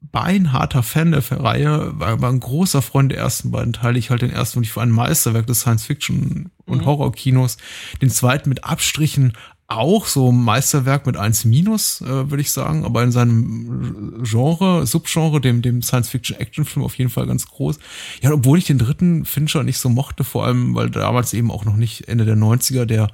Beinharter 0.00 0.82
Fan 0.82 1.12
der 1.12 1.22
Reihe, 1.30 1.98
war, 1.98 2.20
war 2.20 2.30
ein 2.30 2.40
großer 2.40 2.82
Freund 2.82 3.12
der 3.12 3.18
ersten 3.18 3.50
beiden 3.50 3.72
Teile. 3.72 3.98
Ich 3.98 4.10
halte 4.10 4.26
den 4.26 4.34
ersten 4.34 4.56
wirklich 4.56 4.72
für 4.72 4.82
ein 4.82 4.90
Meisterwerk 4.90 5.46
des 5.46 5.60
Science-Fiction- 5.60 6.50
und 6.64 6.80
mhm. 6.82 6.86
Horror-Kinos. 6.86 7.56
Den 8.00 8.10
zweiten 8.10 8.48
mit 8.48 8.64
Abstrichen 8.64 9.32
auch 9.68 10.06
so 10.06 10.30
Meisterwerk 10.30 11.06
mit 11.06 11.16
1 11.16 11.44
minus, 11.44 12.00
äh, 12.00 12.30
würde 12.30 12.40
ich 12.40 12.52
sagen, 12.52 12.84
aber 12.84 13.02
in 13.02 13.10
seinem 13.10 14.22
Genre, 14.22 14.86
Subgenre, 14.86 15.40
dem, 15.40 15.60
dem 15.60 15.82
Science-Fiction-Action-Film 15.82 16.84
auf 16.84 16.96
jeden 16.96 17.10
Fall 17.10 17.26
ganz 17.26 17.46
groß. 17.46 17.78
Ja, 18.22 18.30
obwohl 18.30 18.58
ich 18.58 18.64
den 18.64 18.78
dritten 18.78 19.24
Fincher 19.24 19.64
nicht 19.64 19.78
so 19.78 19.88
mochte, 19.88 20.22
vor 20.22 20.46
allem, 20.46 20.74
weil 20.76 20.90
damals 20.90 21.34
eben 21.34 21.50
auch 21.50 21.64
noch 21.64 21.76
nicht 21.76 22.06
Ende 22.08 22.24
der 22.24 22.36
90er 22.36 22.84
der, 22.84 23.08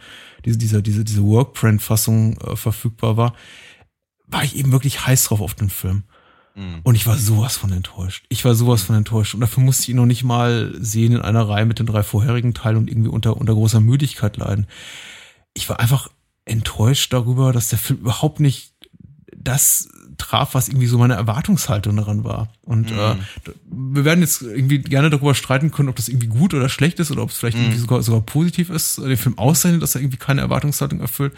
diese, 0.45 0.59
diese, 0.59 0.83
diese, 0.83 1.05
diese 1.05 1.23
Workprint-Fassung 1.23 2.37
äh, 2.39 2.57
verfügbar 2.57 3.17
war, 3.17 3.35
war 4.27 4.45
ich 4.45 4.57
eben 4.57 4.73
wirklich 4.73 5.07
heiß 5.07 5.25
drauf 5.25 5.41
auf 5.41 5.55
den 5.55 5.71
Film. 5.71 6.05
Mhm. 6.55 6.81
Und 6.83 6.95
ich 6.95 7.07
war 7.07 7.17
sowas 7.17 7.57
von 7.57 7.73
enttäuscht. 7.73 8.25
Ich 8.29 8.45
war 8.45 8.55
sowas 8.55 8.83
von 8.83 8.97
enttäuscht. 8.97 9.35
Und 9.35 9.41
dafür 9.41 9.63
musste 9.63 9.85
ich 9.85 9.89
ihn 9.91 9.97
noch 9.97 10.07
nicht 10.07 10.25
mal 10.25 10.75
sehen 10.79 11.13
in 11.13 11.21
einer 11.23 11.49
Reihe 11.49 11.67
mit 11.67 11.79
den 11.79 11.87
drei 11.87 12.03
vorherigen 12.03 12.55
Teilen 12.55 12.77
und 12.77 12.89
irgendwie 12.91 13.09
unter, 13.09 13.37
unter 13.37 13.55
großer 13.55 13.81
Müdigkeit 13.81 14.37
leiden. 14.37 14.67
Ich 15.55 15.69
war 15.69 15.81
einfach 15.81 16.09
enttäuscht 16.45 17.13
darüber, 17.13 17.53
dass 17.53 17.69
der 17.69 17.79
Film 17.79 18.01
überhaupt 18.01 18.41
nicht 18.41 18.73
das 19.35 19.89
traf, 20.19 20.55
was 20.55 20.69
irgendwie 20.69 20.87
so 20.87 20.99
meine 20.99 21.15
Erwartungshaltung 21.15 21.97
daran 21.97 22.25
war. 22.25 22.53
Und 22.63 22.91
mhm. 22.91 22.99
äh, 22.99 23.17
wir 23.65 24.05
werden 24.05 24.21
jetzt 24.21 24.43
irgendwie 24.43 24.79
gerne 24.79 25.11
darüber 25.11 25.35
streiten 25.35 25.71
können, 25.71 25.89
ob 25.89 25.97
das 25.97 26.09
irgendwie 26.09 26.29
gut 26.29 26.55
oder 26.55 26.69
schlecht 26.69 27.01
ist 27.01 27.11
oder 27.11 27.23
ob 27.23 27.31
es 27.31 27.37
vielleicht 27.37 27.57
mhm. 27.57 27.65
irgendwie 27.65 27.81
sogar, 27.81 28.03
sogar 28.03 28.21
positiv 28.21 28.71
ist, 28.71 28.99
den 28.99 29.17
Film 29.17 29.39
auszeichnet, 29.39 29.83
dass 29.83 29.95
er 29.95 30.01
irgendwie 30.01 30.19
keine 30.19 30.43
Erwartungshaltung 30.43 31.01
erfüllt. 31.01 31.35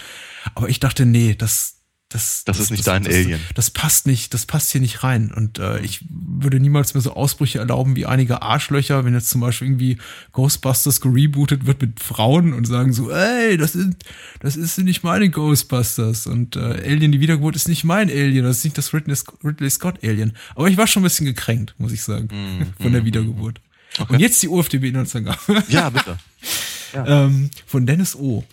Aber 0.54 0.68
ich 0.68 0.80
dachte, 0.80 1.06
nee, 1.06 1.34
das, 1.34 1.83
das, 2.14 2.44
das, 2.44 2.58
das 2.58 2.64
ist 2.66 2.70
nicht 2.70 2.86
das, 2.86 2.94
dein 2.94 3.02
das, 3.02 3.12
Alien. 3.12 3.40
Das, 3.56 3.70
passt 3.70 4.06
nicht, 4.06 4.34
das 4.34 4.46
passt 4.46 4.70
hier 4.70 4.80
nicht 4.80 5.02
rein. 5.02 5.32
Und 5.34 5.58
äh, 5.58 5.80
ich 5.80 6.04
würde 6.08 6.60
niemals 6.60 6.94
mehr 6.94 7.00
so 7.00 7.14
Ausbrüche 7.14 7.58
erlauben 7.58 7.96
wie 7.96 8.06
einige 8.06 8.40
Arschlöcher, 8.40 9.04
wenn 9.04 9.14
jetzt 9.14 9.30
zum 9.30 9.40
Beispiel 9.40 9.66
irgendwie 9.66 9.98
Ghostbusters 10.30 11.00
gerebootet 11.00 11.66
wird 11.66 11.82
mit 11.82 11.98
Frauen 11.98 12.52
und 12.52 12.68
sagen 12.68 12.92
so, 12.92 13.10
ey, 13.10 13.56
das 13.56 13.72
sind, 13.72 13.96
das 14.38 14.54
ist 14.54 14.78
nicht 14.78 15.02
meine 15.02 15.28
Ghostbusters 15.28 16.28
und 16.28 16.54
äh, 16.54 16.60
Alien 16.60 17.10
die 17.10 17.20
Wiedergeburt 17.20 17.56
ist 17.56 17.66
nicht 17.66 17.82
mein 17.82 18.08
Alien, 18.08 18.44
das 18.44 18.58
ist 18.58 18.64
nicht 18.64 18.78
das 18.78 18.94
Ridley, 18.94 19.16
Ridley 19.42 19.70
Scott 19.70 19.98
Alien. 20.04 20.36
Aber 20.54 20.68
ich 20.68 20.76
war 20.76 20.86
schon 20.86 21.02
ein 21.02 21.04
bisschen 21.04 21.26
gekränkt, 21.26 21.74
muss 21.78 21.90
ich 21.90 22.04
sagen, 22.04 22.28
mm, 22.30 22.62
von 22.80 22.92
der 22.92 23.02
mm, 23.02 23.06
Wiedergeburt. 23.06 23.60
Okay. 23.98 24.12
Und 24.12 24.20
jetzt 24.20 24.40
die 24.40 24.48
UFDB-Inhaltsangabe. 24.48 25.64
Ja, 25.68 25.90
bitte. 25.90 26.16
Ja. 26.92 27.24
ähm, 27.24 27.50
von 27.66 27.86
Dennis 27.86 28.14
O 28.14 28.44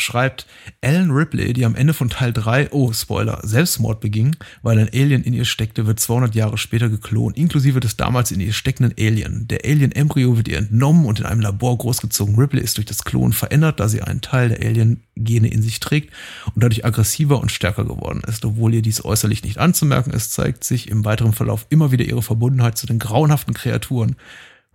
schreibt, 0.00 0.46
Ellen 0.80 1.10
Ripley, 1.10 1.52
die 1.52 1.64
am 1.64 1.74
Ende 1.74 1.94
von 1.94 2.10
Teil 2.10 2.32
3, 2.32 2.72
oh 2.72 2.92
Spoiler, 2.92 3.40
Selbstmord 3.42 4.00
beging, 4.00 4.36
weil 4.62 4.78
ein 4.78 4.88
Alien 4.92 5.22
in 5.22 5.34
ihr 5.34 5.44
steckte, 5.44 5.86
wird 5.86 6.00
200 6.00 6.34
Jahre 6.34 6.58
später 6.58 6.88
geklont, 6.88 7.36
inklusive 7.36 7.80
des 7.80 7.96
damals 7.96 8.30
in 8.30 8.40
ihr 8.40 8.52
steckenden 8.52 8.94
Alien. 8.98 9.46
Der 9.48 9.60
Alien-Embryo 9.64 10.36
wird 10.36 10.48
ihr 10.48 10.58
entnommen 10.58 11.06
und 11.06 11.20
in 11.20 11.26
einem 11.26 11.40
Labor 11.40 11.76
großgezogen. 11.78 12.36
Ripley 12.36 12.62
ist 12.62 12.76
durch 12.76 12.86
das 12.86 13.04
Klonen 13.04 13.32
verändert, 13.32 13.80
da 13.80 13.88
sie 13.88 14.02
einen 14.02 14.20
Teil 14.20 14.50
der 14.50 14.60
Alien-Gene 14.60 15.48
in 15.48 15.62
sich 15.62 15.80
trägt 15.80 16.12
und 16.54 16.62
dadurch 16.62 16.84
aggressiver 16.84 17.40
und 17.40 17.52
stärker 17.52 17.84
geworden 17.84 18.22
ist. 18.26 18.44
Obwohl 18.44 18.74
ihr 18.74 18.82
dies 18.82 19.04
äußerlich 19.04 19.44
nicht 19.44 19.58
anzumerken 19.58 20.12
ist, 20.12 20.32
zeigt 20.32 20.64
sich 20.64 20.88
im 20.88 21.04
weiteren 21.04 21.32
Verlauf 21.32 21.66
immer 21.70 21.92
wieder 21.92 22.04
ihre 22.04 22.22
Verbundenheit 22.22 22.78
zu 22.78 22.86
den 22.86 22.98
grauenhaften 22.98 23.54
Kreaturen, 23.54 24.16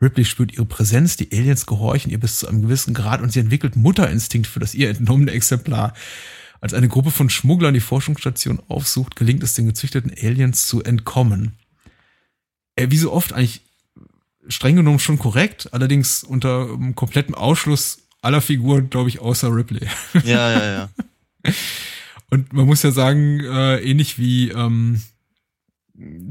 Ripley 0.02 0.26
spürt 0.26 0.54
ihre 0.54 0.66
Präsenz, 0.66 1.16
die 1.18 1.32
Aliens 1.32 1.66
gehorchen 1.66 2.12
ihr 2.12 2.20
bis 2.20 2.40
zu 2.40 2.48
einem 2.48 2.62
gewissen 2.62 2.94
Grad 2.94 3.22
und 3.22 3.32
sie 3.32 3.40
entwickelt 3.40 3.76
Mutterinstinkt 3.76 4.48
für 4.48 4.60
das 4.60 4.76
ihr 4.76 4.90
entnommene 4.90 5.32
Exemplar. 5.32 5.94
Als 6.62 6.74
eine 6.74 6.88
Gruppe 6.88 7.12
von 7.12 7.30
Schmugglern 7.30 7.74
die 7.74 7.80
Forschungsstation 7.80 8.62
aufsucht, 8.68 9.16
gelingt 9.16 9.44
es 9.44 9.54
den 9.54 9.68
gezüchteten 9.68 10.12
Aliens 10.12 10.68
zu 10.68 10.84
entkommen. 10.84 11.54
Äh, 12.76 12.88
wie 12.90 12.98
so 12.98 13.12
oft 13.12 13.34
eigentlich 13.34 13.62
streng 14.48 14.76
genommen 14.76 15.00
schon 15.00 15.20
korrekt, 15.20 15.70
allerdings 15.74 16.24
unter 16.24 16.72
um, 16.72 16.96
komplettem 16.96 17.36
Ausschluss 17.36 18.00
aller 18.22 18.42
Figuren, 18.42 18.90
glaube 18.90 19.10
ich, 19.10 19.20
außer 19.20 19.54
Ripley. 19.54 19.88
Ja, 20.24 20.52
ja, 20.52 20.66
ja. 20.66 20.90
Und 22.32 22.54
man 22.54 22.66
muss 22.66 22.84
ja 22.84 22.92
sagen, 22.92 23.40
äh, 23.40 23.78
ähnlich 23.80 24.18
wie 24.18 24.50
ähm, 24.50 25.02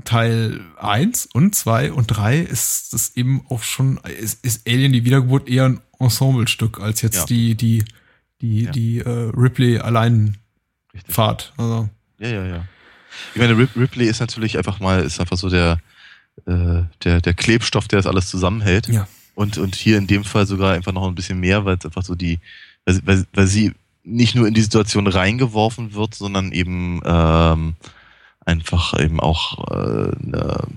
Teil 0.04 0.60
1 0.78 1.26
und 1.32 1.54
2 1.54 1.92
und 1.92 2.06
3 2.08 2.38
ist 2.38 2.92
das 2.92 3.16
eben 3.16 3.44
auch 3.48 3.62
schon, 3.62 3.98
ist, 3.98 4.44
ist 4.44 4.68
Alien 4.68 4.92
die 4.92 5.04
Wiedergeburt 5.04 5.48
eher 5.48 5.66
ein 5.66 5.80
Ensemblestück 5.98 6.80
als 6.80 7.00
jetzt 7.02 7.16
ja. 7.16 7.24
die, 7.24 7.54
die, 7.54 7.84
die, 8.40 8.62
ja. 8.64 8.72
die 8.72 8.98
äh, 8.98 9.30
Ripley 9.34 9.78
allein 9.78 10.36
Fahrt. 11.08 11.52
Also. 11.56 11.88
Ja, 12.18 12.28
ja, 12.28 12.46
ja. 12.46 12.64
Ich 13.34 13.40
meine, 13.40 13.56
Ripley 13.56 14.06
ist 14.06 14.20
natürlich 14.20 14.56
einfach 14.58 14.80
mal, 14.80 15.02
ist 15.02 15.20
einfach 15.20 15.36
so 15.36 15.48
der, 15.48 15.78
äh, 16.46 16.82
der, 17.02 17.20
der 17.20 17.34
Klebstoff, 17.34 17.88
der 17.88 17.98
das 17.98 18.06
alles 18.06 18.28
zusammenhält. 18.28 18.88
Ja. 18.88 19.08
Und, 19.34 19.58
und 19.58 19.74
hier 19.74 19.98
in 19.98 20.06
dem 20.06 20.24
Fall 20.24 20.46
sogar 20.46 20.74
einfach 20.74 20.92
noch 20.92 21.06
ein 21.06 21.14
bisschen 21.14 21.40
mehr, 21.40 21.64
weil 21.64 21.76
es 21.76 21.84
einfach 21.84 22.04
so 22.04 22.14
die, 22.14 22.38
weil, 22.84 23.24
weil 23.32 23.46
sie 23.46 23.72
nicht 24.04 24.34
nur 24.34 24.46
in 24.46 24.54
die 24.54 24.62
Situation 24.62 25.06
reingeworfen 25.06 25.94
wird, 25.94 26.14
sondern 26.14 26.52
eben 26.52 27.00
ähm, 27.04 27.74
einfach 28.44 28.98
eben 28.98 29.20
auch 29.20 29.70
äh, 29.70 30.12
eine, 30.22 30.68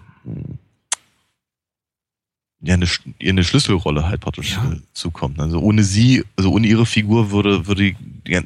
ja, 2.62 2.74
eine, 2.74 2.88
eine 3.22 3.44
Schlüsselrolle 3.44 4.08
halt 4.08 4.22
praktisch 4.22 4.54
ja. 4.54 4.72
Äh, 4.72 4.82
zukommt. 4.94 5.40
Also 5.40 5.60
ohne 5.60 5.84
sie, 5.84 6.24
also 6.36 6.52
ohne 6.52 6.68
ihre 6.68 6.86
Figur 6.86 7.32
würde, 7.32 7.68
würde 7.68 7.94
die, 7.94 8.44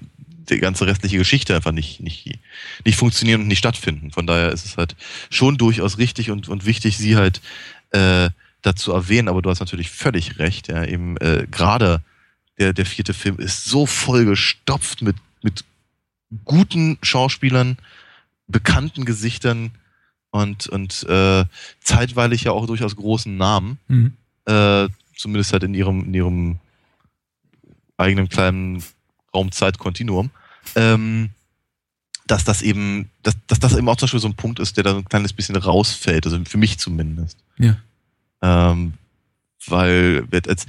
die 0.49 0.59
ganze 0.59 0.85
restliche 0.85 1.17
Geschichte 1.17 1.55
einfach 1.55 1.71
nicht, 1.71 2.01
nicht, 2.01 2.39
nicht 2.85 2.97
funktionieren 2.97 3.41
und 3.41 3.47
nicht 3.47 3.59
stattfinden. 3.59 4.11
Von 4.11 4.27
daher 4.27 4.51
ist 4.51 4.65
es 4.65 4.77
halt 4.77 4.95
schon 5.29 5.57
durchaus 5.57 5.97
richtig 5.97 6.31
und, 6.31 6.49
und 6.49 6.65
wichtig, 6.65 6.97
sie 6.97 7.15
halt 7.15 7.41
äh, 7.91 8.29
dazu 8.61 8.91
erwähnen, 8.91 9.27
aber 9.27 9.41
du 9.41 9.49
hast 9.49 9.59
natürlich 9.59 9.89
völlig 9.89 10.39
recht, 10.39 10.67
ja, 10.67 10.85
eben 10.85 11.17
äh, 11.17 11.47
gerade 11.49 12.01
der, 12.59 12.73
der 12.73 12.85
vierte 12.85 13.13
Film 13.13 13.39
ist 13.39 13.65
so 13.65 13.85
voll 13.85 14.25
gestopft 14.25 15.01
mit, 15.01 15.15
mit 15.41 15.63
guten 16.45 16.97
Schauspielern, 17.01 17.77
bekannten 18.51 19.05
Gesichtern 19.05 19.71
und, 20.31 20.67
und 20.67 21.03
äh, 21.03 21.45
zeitweilig 21.81 22.43
ja 22.43 22.51
auch 22.51 22.65
durchaus 22.65 22.95
großen 22.95 23.35
Namen. 23.35 23.79
Mhm. 23.87 24.13
Äh, 24.45 24.87
zumindest 25.15 25.53
halt 25.53 25.63
in 25.63 25.73
ihrem, 25.73 26.05
in 26.05 26.13
ihrem 26.13 26.59
eigenen 27.97 28.29
kleinen 28.29 28.83
Raumzeitkontinuum. 29.33 30.31
Ähm, 30.75 31.29
dass 32.27 32.43
das 32.43 32.61
eben, 32.61 33.09
dass, 33.23 33.35
dass 33.47 33.59
das 33.59 33.75
eben 33.75 33.89
auch 33.89 33.97
zum 33.97 34.05
Beispiel 34.05 34.19
so 34.21 34.27
ein 34.27 34.35
Punkt 34.35 34.59
ist, 34.59 34.77
der 34.77 34.85
da 34.85 34.95
ein 34.95 35.05
kleines 35.05 35.33
bisschen 35.33 35.55
rausfällt, 35.55 36.25
also 36.25 36.39
für 36.45 36.57
mich 36.57 36.79
zumindest. 36.79 37.37
Ja. 37.59 37.77
Ähm, 38.41 38.93
weil, 39.67 40.25
als, 40.47 40.65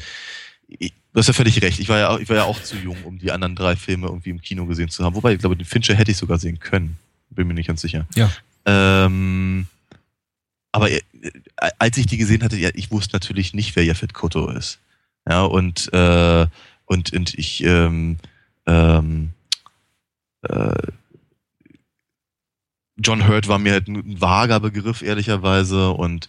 ich, 0.66 0.93
du 1.12 1.18
hast 1.18 1.28
ja 1.28 1.33
völlig 1.33 1.62
recht, 1.62 1.78
ich 1.78 1.89
war 1.89 1.99
ja, 1.99 2.18
ich 2.18 2.28
war 2.28 2.37
ja 2.37 2.45
auch 2.45 2.61
zu 2.61 2.76
jung, 2.76 2.97
um 3.05 3.18
die 3.18 3.30
anderen 3.30 3.55
drei 3.55 3.76
Filme 3.76 4.09
irgendwie 4.09 4.30
im 4.30 4.43
Kino 4.43 4.66
gesehen 4.66 4.89
zu 4.89 5.05
haben. 5.05 5.14
Wobei, 5.14 5.35
ich 5.35 5.39
glaube, 5.39 5.57
den 5.57 5.64
Fincher 5.64 5.95
hätte 5.95 6.11
ich 6.11 6.16
sogar 6.16 6.39
sehen 6.39 6.59
können 6.59 6.99
bin 7.35 7.49
mir 7.49 7.55
nicht 7.55 7.66
ganz 7.66 7.80
sicher. 7.80 8.07
Ja. 8.14 8.30
Ähm, 8.64 9.66
aber 10.72 10.91
äh, 10.91 11.01
als 11.78 11.97
ich 11.99 12.07
die 12.07 12.16
gesehen 12.16 12.43
hatte, 12.43 12.57
ja, 12.57 12.70
ich 12.74 12.91
wusste 12.91 13.16
natürlich 13.16 13.55
nicht, 13.55 13.76
wer 13.76 13.85
Jafet 13.85 14.14
Koto 14.14 14.51
ist. 14.51 14.78
Ja, 15.28 15.43
und, 15.43 15.93
äh, 15.93 16.47
und, 16.87 17.12
und 17.12 17.35
ich, 17.35 17.62
ähm, 17.64 18.18
ähm, 18.66 19.30
äh, 20.43 20.72
John 22.97 23.26
Hurt 23.26 23.49
war 23.49 23.59
mir 23.59 23.72
halt 23.72 23.89
ein 23.89 24.20
vager 24.20 24.61
Begriff, 24.61 25.03
ehrlicherweise, 25.03 25.91
und 25.91 26.28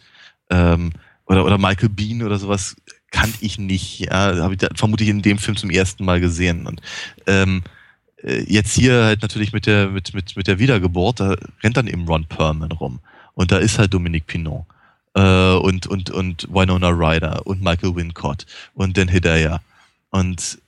ähm, 0.49 0.93
oder, 1.25 1.45
oder 1.45 1.57
Michael 1.57 1.89
Bean 1.89 2.23
oder 2.23 2.37
sowas 2.37 2.75
kannte 3.11 3.37
ich 3.41 3.57
nicht. 3.57 3.99
Ja, 3.99 4.35
habe 4.37 4.53
ich 4.53 4.59
da, 4.59 4.67
vermutlich 4.75 5.09
in 5.09 5.21
dem 5.21 5.37
Film 5.37 5.55
zum 5.55 5.69
ersten 5.69 6.03
Mal 6.03 6.19
gesehen. 6.19 6.67
Und 6.67 6.81
ähm, 7.27 7.63
äh, 7.65 7.69
jetzt 8.23 8.73
hier 8.73 9.03
halt 9.03 9.21
natürlich 9.21 9.53
mit 9.53 9.65
der 9.65 9.89
mit 9.89 10.13
mit 10.13 10.35
mit 10.35 10.47
der 10.47 10.59
Wiedergeburt, 10.59 11.19
da 11.19 11.35
rennt 11.61 11.77
dann 11.77 11.87
eben 11.87 12.07
Ron 12.07 12.25
Perlman 12.25 12.71
rum 12.71 12.99
und 13.33 13.51
da 13.51 13.57
ist 13.57 13.79
halt 13.79 13.93
Dominique 13.93 14.27
Pinon 14.27 14.65
äh, 15.13 15.53
und 15.55 15.87
und 15.87 16.09
und 16.09 16.47
Winona 16.49 16.89
Ryder 16.89 17.45
und 17.45 17.61
Michael 17.61 17.95
Wincott 17.95 18.45
und 18.73 18.97
Dan 18.97 19.09
Hedaya 19.09 19.61
und 20.09 20.59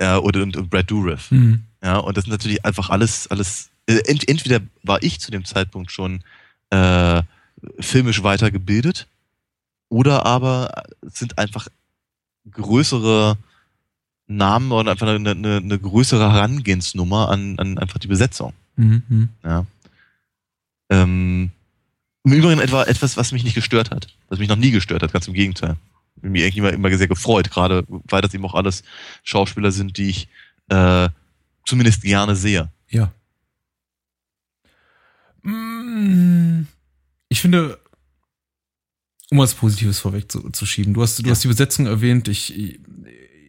ja 0.00 0.16
und 0.16 0.36
und, 0.36 0.56
und 0.56 0.70
Brad 0.70 0.90
Dourif. 0.90 1.30
Mhm. 1.30 1.64
Ja 1.82 1.98
und 1.98 2.16
das 2.16 2.24
sind 2.24 2.32
natürlich 2.32 2.64
einfach 2.64 2.90
alles 2.90 3.26
alles 3.28 3.70
äh, 3.86 3.98
ent, 4.06 4.28
entweder 4.28 4.60
war 4.82 5.02
ich 5.02 5.20
zu 5.20 5.30
dem 5.30 5.44
Zeitpunkt 5.44 5.90
schon 5.90 6.22
äh, 6.70 7.22
filmisch 7.80 8.22
weitergebildet 8.22 9.08
oder 9.88 10.24
aber 10.24 10.84
sind 11.02 11.38
einfach 11.38 11.68
größere 12.50 13.36
Namen 14.30 14.70
oder 14.70 14.92
einfach 14.92 15.08
eine, 15.08 15.30
eine, 15.30 15.56
eine 15.56 15.78
größere 15.78 16.32
Herangehensnummer 16.32 17.28
an, 17.28 17.58
an 17.58 17.78
einfach 17.78 17.98
die 17.98 18.06
Besetzung. 18.06 18.52
Mhm. 18.76 19.02
mhm. 19.08 19.28
Ja. 19.44 19.66
Ähm, 20.88 21.50
Im 22.24 22.32
Übrigen 22.32 22.60
etwa 22.60 22.84
etwas, 22.84 23.16
was 23.16 23.32
mich 23.32 23.44
nicht 23.44 23.54
gestört 23.54 23.90
hat, 23.90 24.08
was 24.28 24.38
mich 24.38 24.48
noch 24.48 24.56
nie 24.56 24.70
gestört 24.70 25.02
hat, 25.02 25.12
ganz 25.12 25.26
im 25.26 25.34
Gegenteil. 25.34 25.76
Mich 26.22 26.42
eigentlich 26.42 26.58
immer, 26.58 26.72
immer 26.72 26.96
sehr 26.96 27.08
gefreut, 27.08 27.50
gerade 27.50 27.84
weil 27.88 28.22
das 28.22 28.34
eben 28.34 28.44
auch 28.44 28.54
alles 28.54 28.82
Schauspieler 29.22 29.72
sind, 29.72 29.96
die 29.96 30.10
ich 30.10 30.28
äh, 30.68 31.08
zumindest 31.64 32.02
gerne 32.02 32.36
sehe. 32.36 32.70
Ja. 32.88 33.12
Mm, 35.42 36.66
ich 37.28 37.40
finde, 37.40 37.78
um 39.30 39.38
was 39.38 39.54
Positives 39.54 40.00
vorwegzuschieben. 40.00 40.92
Du 40.92 41.02
hast, 41.02 41.18
du 41.18 41.22
ja. 41.22 41.30
hast 41.30 41.44
die 41.44 41.48
Besetzung 41.48 41.86
erwähnt. 41.86 42.28
Ich, 42.28 42.56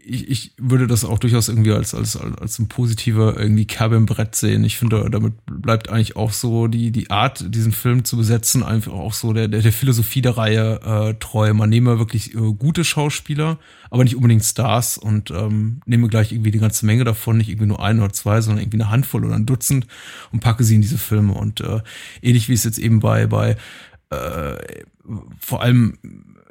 ich, 0.03 0.29
ich 0.29 0.51
würde 0.57 0.87
das 0.87 1.03
auch 1.05 1.19
durchaus 1.19 1.49
irgendwie 1.49 1.71
als, 1.71 1.93
als, 1.93 2.15
als 2.17 2.59
ein 2.59 2.67
positiver 2.67 3.39
irgendwie 3.39 3.65
Kerbe 3.65 3.95
im 3.95 4.05
Brett 4.05 4.35
sehen. 4.35 4.63
Ich 4.63 4.77
finde, 4.77 5.09
damit 5.09 5.33
bleibt 5.45 5.89
eigentlich 5.89 6.15
auch 6.15 6.31
so 6.31 6.67
die, 6.67 6.91
die 6.91 7.09
Art, 7.09 7.53
diesen 7.53 7.71
Film 7.71 8.03
zu 8.03 8.17
besetzen, 8.17 8.63
einfach 8.63 8.93
auch 8.93 9.13
so 9.13 9.33
der, 9.33 9.47
der, 9.47 9.61
der 9.61 9.73
Philosophie 9.73 10.21
der 10.21 10.37
Reihe 10.37 10.81
äh, 10.83 11.13
treu. 11.15 11.53
Man 11.53 11.69
nehme 11.69 11.99
wirklich 11.99 12.33
äh, 12.33 12.53
gute 12.53 12.83
Schauspieler, 12.83 13.57
aber 13.89 14.03
nicht 14.03 14.15
unbedingt 14.15 14.43
Stars 14.43 14.97
und 14.97 15.31
ähm, 15.31 15.81
nehme 15.85 16.07
gleich 16.07 16.31
irgendwie 16.31 16.51
die 16.51 16.59
ganze 16.59 16.85
Menge 16.85 17.03
davon, 17.03 17.37
nicht 17.37 17.49
irgendwie 17.49 17.67
nur 17.67 17.83
ein 17.83 17.99
oder 17.99 18.13
zwei, 18.13 18.41
sondern 18.41 18.63
irgendwie 18.63 18.81
eine 18.81 18.91
Handvoll 18.91 19.25
oder 19.25 19.35
ein 19.35 19.45
Dutzend 19.45 19.87
und 20.31 20.41
packe 20.41 20.63
sie 20.63 20.75
in 20.75 20.81
diese 20.81 20.97
Filme. 20.97 21.33
Und 21.33 21.61
äh, 21.61 21.81
ähnlich 22.21 22.49
wie 22.49 22.53
es 22.53 22.63
jetzt 22.63 22.79
eben 22.79 22.99
bei, 22.99 23.27
bei 23.27 23.57
äh, 24.09 24.83
vor 25.39 25.61
allem 25.61 25.97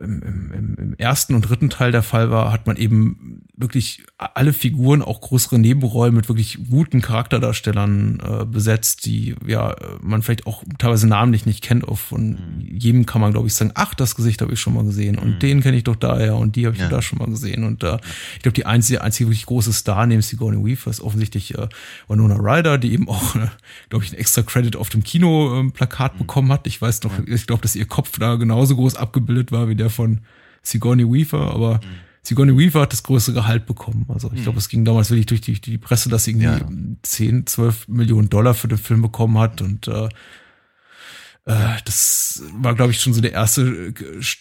im, 0.00 0.22
im, 0.52 0.74
im 0.78 0.94
ersten 0.98 1.34
und 1.34 1.42
dritten 1.48 1.70
Teil 1.70 1.92
der 1.92 2.02
Fall 2.02 2.30
war, 2.30 2.52
hat 2.52 2.66
man 2.66 2.76
eben 2.76 3.42
wirklich 3.56 4.02
alle 4.16 4.52
Figuren, 4.52 5.02
auch 5.02 5.20
größere 5.20 5.58
Nebenrollen 5.58 6.14
mit 6.14 6.28
wirklich 6.28 6.58
guten 6.70 7.00
Charakterdarstellern 7.02 8.20
äh, 8.20 8.44
besetzt, 8.46 9.04
die 9.04 9.34
ja 9.46 9.76
man 10.00 10.22
vielleicht 10.22 10.46
auch 10.46 10.64
teilweise 10.78 11.06
namentlich 11.06 11.46
nicht 11.46 11.62
kennt. 11.62 11.86
Auf 11.86 12.00
von 12.00 12.30
mhm. 12.30 12.66
jedem 12.68 13.06
kann 13.06 13.20
man, 13.20 13.32
glaube 13.32 13.46
ich, 13.46 13.54
sagen, 13.54 13.72
ach, 13.74 13.94
das 13.94 14.16
Gesicht 14.16 14.40
habe 14.42 14.52
ich 14.52 14.60
schon 14.60 14.74
mal 14.74 14.84
gesehen 14.84 15.18
und 15.18 15.34
mhm. 15.34 15.38
den 15.38 15.60
kenne 15.60 15.76
ich 15.76 15.84
doch 15.84 15.96
daher 15.96 16.36
und 16.36 16.56
die 16.56 16.66
habe 16.66 16.74
ich 16.74 16.82
ja. 16.82 16.88
da 16.88 17.02
schon 17.02 17.18
mal 17.18 17.28
gesehen. 17.28 17.64
Und 17.64 17.82
äh, 17.82 17.98
ich 18.36 18.42
glaube, 18.42 18.54
die 18.54 18.66
einzige, 18.66 19.02
einzige 19.02 19.28
wirklich 19.28 19.46
große 19.46 19.72
Star 19.72 20.06
neben 20.06 20.22
Sigourney 20.22 20.64
Weaver 20.64 20.90
ist 20.90 21.00
offensichtlich 21.00 21.56
äh, 21.56 21.68
Winona 22.08 22.36
Ryder, 22.36 22.78
die 22.78 22.92
eben 22.92 23.08
auch, 23.08 23.36
äh, 23.36 23.48
glaube 23.90 24.04
ich, 24.04 24.10
einen 24.10 24.20
extra 24.20 24.42
Credit 24.42 24.76
auf 24.76 24.88
dem 24.88 25.04
Kino-Plakat 25.04 26.14
mhm. 26.14 26.18
bekommen 26.18 26.52
hat. 26.52 26.66
Ich 26.66 26.80
weiß 26.80 27.02
noch, 27.02 27.16
ja. 27.18 27.24
ich 27.26 27.46
glaube, 27.46 27.62
dass 27.62 27.76
ihr 27.76 27.86
Kopf 27.86 28.18
da 28.18 28.36
genauso 28.36 28.76
groß 28.76 28.96
abgebildet 28.96 29.52
war 29.52 29.68
wie 29.68 29.76
der 29.76 29.89
von 29.90 30.20
Sigourney 30.62 31.04
Weaver, 31.04 31.52
aber 31.52 31.74
mhm. 31.76 32.10
Sigourney 32.22 32.56
Weaver 32.56 32.82
hat 32.82 32.92
das 32.92 33.02
größere 33.02 33.34
Gehalt 33.34 33.66
bekommen. 33.66 34.06
Also 34.08 34.30
ich 34.34 34.42
glaube, 34.42 34.58
es 34.58 34.68
ging 34.68 34.84
damals 34.84 35.10
wirklich 35.10 35.26
durch 35.26 35.40
die, 35.40 35.60
die 35.60 35.78
Presse, 35.78 36.08
dass 36.08 36.24
sie 36.24 36.32
irgendwie 36.32 36.46
ja. 36.46 36.96
10, 37.02 37.46
12 37.46 37.88
Millionen 37.88 38.28
Dollar 38.28 38.54
für 38.54 38.68
den 38.68 38.78
Film 38.78 39.02
bekommen 39.02 39.38
hat 39.38 39.62
und 39.62 39.88
äh, 39.88 40.08
äh, 41.46 41.78
das 41.84 42.42
war, 42.52 42.74
glaube 42.74 42.92
ich, 42.92 43.00
schon 43.00 43.14
so 43.14 43.20
der 43.20 43.32
erste 43.32 43.62
äh, 43.62 43.92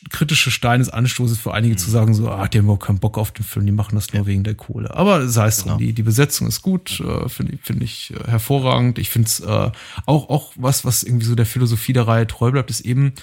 kritische 0.09 0.51
Stein 0.51 0.79
des 0.79 0.89
Anstoßes 0.89 1.39
für 1.39 1.53
einige 1.53 1.73
mhm. 1.73 1.77
zu 1.77 1.89
sagen, 1.89 2.13
so, 2.13 2.29
ah, 2.29 2.47
die 2.47 2.57
haben 2.57 2.65
überhaupt 2.65 2.85
keinen 2.85 2.99
Bock 2.99 3.17
auf 3.17 3.31
den 3.31 3.43
Film, 3.43 3.65
die 3.65 3.71
machen 3.71 3.95
das 3.95 4.11
nur 4.11 4.23
ja. 4.23 4.27
wegen 4.27 4.43
der 4.43 4.55
Kohle. 4.55 4.93
Aber 4.93 5.27
sei 5.27 5.47
es 5.47 5.63
genau. 5.63 5.75
drum, 5.75 5.79
die, 5.79 5.93
die 5.93 6.03
Besetzung 6.03 6.47
ist 6.47 6.61
gut, 6.61 6.99
äh, 6.99 7.29
finde 7.29 7.57
find 7.63 7.81
ich 7.83 8.13
äh, 8.13 8.29
hervorragend. 8.29 8.99
Ich 8.99 9.09
finde 9.09 9.27
es 9.27 9.39
äh, 9.39 9.71
auch, 10.05 10.29
auch 10.29 10.51
was, 10.55 10.83
was 10.83 11.03
irgendwie 11.03 11.25
so 11.25 11.35
der 11.35 11.45
Philosophie 11.45 11.93
der 11.93 12.07
Reihe 12.07 12.27
treu 12.27 12.51
bleibt, 12.51 12.69
ist 12.69 12.81
eben, 12.81 13.13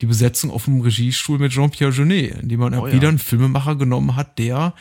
die 0.00 0.06
Besetzung 0.06 0.50
auf 0.50 0.64
dem 0.66 0.80
Regiestuhl 0.80 1.38
mit 1.38 1.52
Jean-Pierre 1.52 1.92
Genet, 1.92 2.42
in 2.42 2.48
dem 2.48 2.60
man 2.60 2.74
oh, 2.74 2.86
wieder 2.86 3.04
ja. 3.04 3.08
einen 3.08 3.18
Filmemacher 3.18 3.76
genommen 3.76 4.16
hat, 4.16 4.38
der 4.38 4.74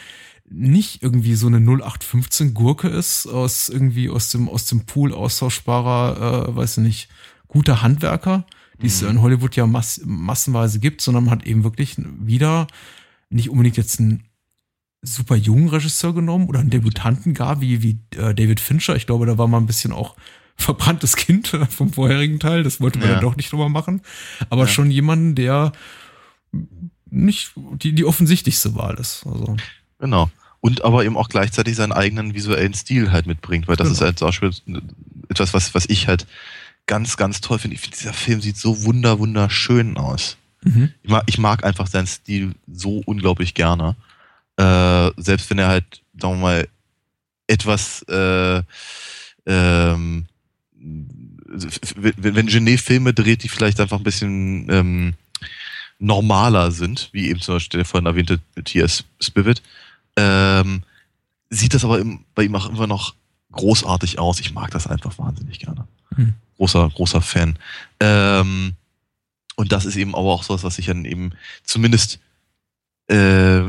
nicht 0.49 1.01
irgendwie 1.01 1.35
so 1.35 1.47
eine 1.47 1.57
0815 1.57 2.53
Gurke 2.53 2.87
ist, 2.87 3.25
aus 3.27 3.69
irgendwie 3.69 4.09
aus 4.09 4.29
dem, 4.29 4.47
aus 4.47 4.67
dem 4.67 4.85
Pool 4.85 5.13
austauschbarer, 5.13 6.49
äh, 6.49 6.55
weiß 6.55 6.77
ich 6.77 6.83
nicht, 6.83 7.09
guter 7.47 7.81
Handwerker, 7.81 8.45
die 8.81 8.87
es 8.87 9.01
mhm. 9.01 9.09
in 9.09 9.21
Hollywood 9.21 9.55
ja 9.55 9.65
mass 9.65 10.01
massenweise 10.05 10.79
gibt, 10.79 11.01
sondern 11.01 11.25
man 11.25 11.31
hat 11.31 11.47
eben 11.47 11.63
wirklich 11.63 11.95
wieder 11.97 12.67
nicht 13.29 13.49
unbedingt 13.49 13.77
jetzt 13.77 13.99
einen 13.99 14.25
super 15.01 15.35
jungen 15.35 15.69
Regisseur 15.69 16.13
genommen 16.13 16.47
oder 16.47 16.59
einen 16.59 16.69
Debutanten 16.69 17.33
gar, 17.33 17.61
wie, 17.61 17.81
wie 17.81 17.99
äh, 18.17 18.33
David 18.33 18.59
Fincher. 18.59 18.95
Ich 18.95 19.05
glaube, 19.05 19.25
da 19.25 19.37
war 19.37 19.47
mal 19.47 19.57
ein 19.57 19.67
bisschen 19.67 19.93
auch 19.93 20.15
verbranntes 20.55 21.15
Kind 21.15 21.47
vom 21.69 21.93
vorherigen 21.93 22.39
Teil. 22.39 22.63
Das 22.63 22.81
wollte 22.81 22.99
man 22.99 23.09
ja, 23.09 23.15
ja 23.15 23.21
doch 23.21 23.35
nicht 23.35 23.51
nochmal 23.51 23.69
machen. 23.69 24.01
Aber 24.49 24.63
ja. 24.63 24.67
schon 24.67 24.91
jemanden, 24.91 25.35
der 25.35 25.71
nicht 27.09 27.51
die, 27.55 27.93
die 27.93 28.05
offensichtlichste 28.05 28.75
Wahl 28.75 28.95
ist. 28.95 29.25
Also. 29.25 29.55
Genau. 29.99 30.29
Und 30.61 30.83
aber 30.83 31.05
eben 31.05 31.17
auch 31.17 31.29
gleichzeitig 31.29 31.75
seinen 31.75 31.91
eigenen 31.91 32.33
visuellen 32.33 32.73
Stil 32.73 33.11
halt 33.11 33.27
mitbringt, 33.27 33.67
weil 33.67 33.75
das 33.75 33.87
genau. 33.87 33.93
ist 33.95 34.01
halt 34.01 34.19
zum 34.19 34.27
Beispiel 34.27 34.51
etwas, 35.29 35.53
was, 35.53 35.75
was 35.75 35.85
ich 35.87 36.07
halt 36.07 36.25
ganz, 36.87 37.17
ganz 37.17 37.41
toll 37.41 37.59
finde. 37.59 37.75
Ich 37.75 37.81
finde, 37.81 37.97
dieser 37.97 38.13
Film 38.13 38.41
sieht 38.41 38.57
so 38.57 38.83
wunder, 38.83 39.19
wunderschön 39.19 39.97
aus. 39.97 40.37
Mhm. 40.63 40.91
Ich, 41.03 41.09
mag, 41.09 41.23
ich 41.27 41.37
mag 41.37 41.63
einfach 41.63 41.87
seinen 41.87 42.07
Stil 42.07 42.55
so 42.67 43.01
unglaublich 43.05 43.53
gerne. 43.53 43.95
Äh, 44.57 45.11
selbst 45.17 45.49
wenn 45.49 45.59
er 45.59 45.67
halt, 45.67 46.01
sagen 46.19 46.35
wir 46.35 46.41
mal, 46.41 46.67
etwas 47.47 48.01
äh, 48.09 48.63
ähm, 49.45 50.25
wenn 50.85 52.47
Genet 52.47 52.81
Filme 52.81 53.13
dreht, 53.13 53.43
die 53.43 53.49
vielleicht 53.49 53.79
einfach 53.79 53.97
ein 53.97 54.03
bisschen 54.03 54.67
ähm, 54.69 55.13
normaler 55.99 56.71
sind, 56.71 57.09
wie 57.11 57.29
eben 57.29 57.41
zum 57.41 57.55
Beispiel 57.55 57.79
der 57.79 57.85
vorhin 57.85 58.05
erwähnte 58.05 58.39
T.S. 58.63 59.05
Spivet, 59.19 59.61
ähm, 60.17 60.83
sieht 61.49 61.73
das 61.73 61.85
aber 61.85 61.99
im, 61.99 62.25
bei 62.35 62.43
ihm 62.43 62.55
auch 62.55 62.69
immer 62.69 62.87
noch 62.87 63.15
großartig 63.51 64.19
aus. 64.19 64.39
Ich 64.39 64.53
mag 64.53 64.71
das 64.71 64.87
einfach 64.87 65.17
wahnsinnig 65.17 65.59
gerne. 65.59 65.87
Mhm. 66.15 66.33
Großer, 66.57 66.89
großer 66.89 67.21
Fan. 67.21 67.57
Ähm, 67.99 68.73
und 69.55 69.71
das 69.71 69.85
ist 69.85 69.95
eben 69.95 70.15
aber 70.15 70.33
auch 70.33 70.43
so 70.43 70.61
was 70.61 70.79
ich 70.79 70.87
dann 70.87 71.05
eben 71.05 71.31
zumindest 71.63 72.19
äh, 73.07 73.63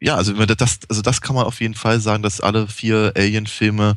ja, 0.00 0.14
also 0.14 0.32
das, 0.46 0.80
also 0.88 1.02
das 1.02 1.20
kann 1.20 1.34
man 1.34 1.44
auf 1.44 1.60
jeden 1.60 1.74
Fall 1.74 2.00
sagen, 2.00 2.22
dass 2.22 2.40
alle 2.40 2.68
vier 2.68 3.12
Alien-Filme 3.16 3.96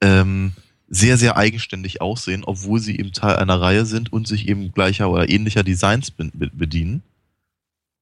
ähm, 0.00 0.52
sehr, 0.88 1.18
sehr 1.18 1.36
eigenständig 1.36 2.00
aussehen, 2.00 2.44
obwohl 2.44 2.80
sie 2.80 2.98
eben 2.98 3.12
Teil 3.12 3.36
einer 3.36 3.60
Reihe 3.60 3.86
sind 3.86 4.12
und 4.12 4.28
sich 4.28 4.48
eben 4.48 4.72
gleicher 4.72 5.10
oder 5.10 5.28
ähnlicher 5.28 5.64
Designs 5.64 6.10
bedienen. 6.10 7.02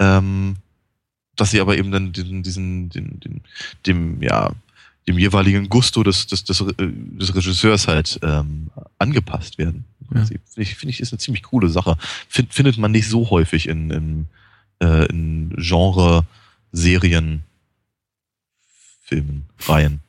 Ähm, 0.01 0.57
dass 1.37 1.51
sie 1.51 1.61
aber 1.61 1.77
eben 1.77 1.91
dann 1.91 2.13
diesen, 2.13 2.43
diesen, 2.43 2.91
den, 2.91 3.21
den, 3.21 3.41
dem, 3.87 4.23
ja, 4.23 4.53
dem 5.07 5.19
jeweiligen 5.19 5.69
Gusto 5.69 6.03
des, 6.03 6.27
des, 6.27 6.45
des, 6.45 6.61
äh, 6.61 6.75
des 6.79 7.35
Regisseurs 7.35 7.89
halt 7.89 8.19
ähm, 8.23 8.71
angepasst 8.99 9.59
werden. 9.59 9.85
Ja. 10.15 10.25
Finde 10.25 10.41
ich, 10.59 10.77
find 10.77 10.91
ich, 10.91 11.01
ist 11.01 11.13
eine 11.13 11.19
ziemlich 11.19 11.43
coole 11.43 11.69
Sache. 11.69 11.97
Find, 12.29 12.53
findet 12.53 12.79
man 12.79 12.93
nicht 12.93 13.09
so 13.09 13.31
häufig 13.31 13.69
in, 13.69 13.91
in, 13.91 14.27
äh, 14.81 15.07
in 15.07 15.55
Genre-Serien, 15.57 17.43
Filmen, 19.03 19.45
Reihen. 19.67 20.01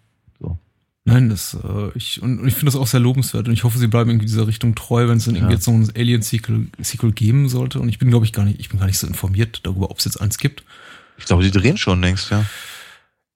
Nein, 1.08 1.30
das, 1.30 1.54
äh, 1.54 1.92
ich, 1.94 2.20
und, 2.24 2.40
und 2.40 2.48
ich 2.48 2.56
finde 2.56 2.66
das 2.66 2.76
auch 2.76 2.88
sehr 2.88 3.00
lobenswert 3.00 3.48
und 3.48 3.54
ich 3.54 3.64
hoffe, 3.64 3.78
sie 3.78 3.88
bleiben 3.88 4.10
irgendwie 4.10 4.26
dieser 4.26 4.48
Richtung 4.48 4.74
treu, 4.74 5.08
wenn 5.08 5.18
es 5.18 5.26
dann 5.26 5.36
ja. 5.36 5.42
irgendwie 5.42 5.54
jetzt 5.54 5.68
noch 5.68 5.76
ein 5.76 5.92
Alien-Sequel 5.96 6.68
Sequel 6.82 7.12
geben 7.12 7.48
sollte. 7.48 7.80
Und 7.80 7.90
ich 7.90 8.00
bin, 8.00 8.10
glaube 8.10 8.26
ich, 8.26 8.34
gar 8.34 8.44
nicht, 8.44 8.60
ich 8.60 8.70
bin 8.70 8.80
gar 8.80 8.88
nicht 8.88 8.98
so 8.98 9.06
informiert 9.06 9.60
darüber, 9.64 9.92
ob 9.92 10.00
es 10.00 10.06
jetzt 10.06 10.20
eins 10.20 10.40
gibt. 10.40 10.64
Ich 11.20 11.26
glaube, 11.26 11.44
die 11.44 11.52
drehen 11.52 11.78
schon 11.78 12.02
längst, 12.02 12.32
ja. 12.32 12.44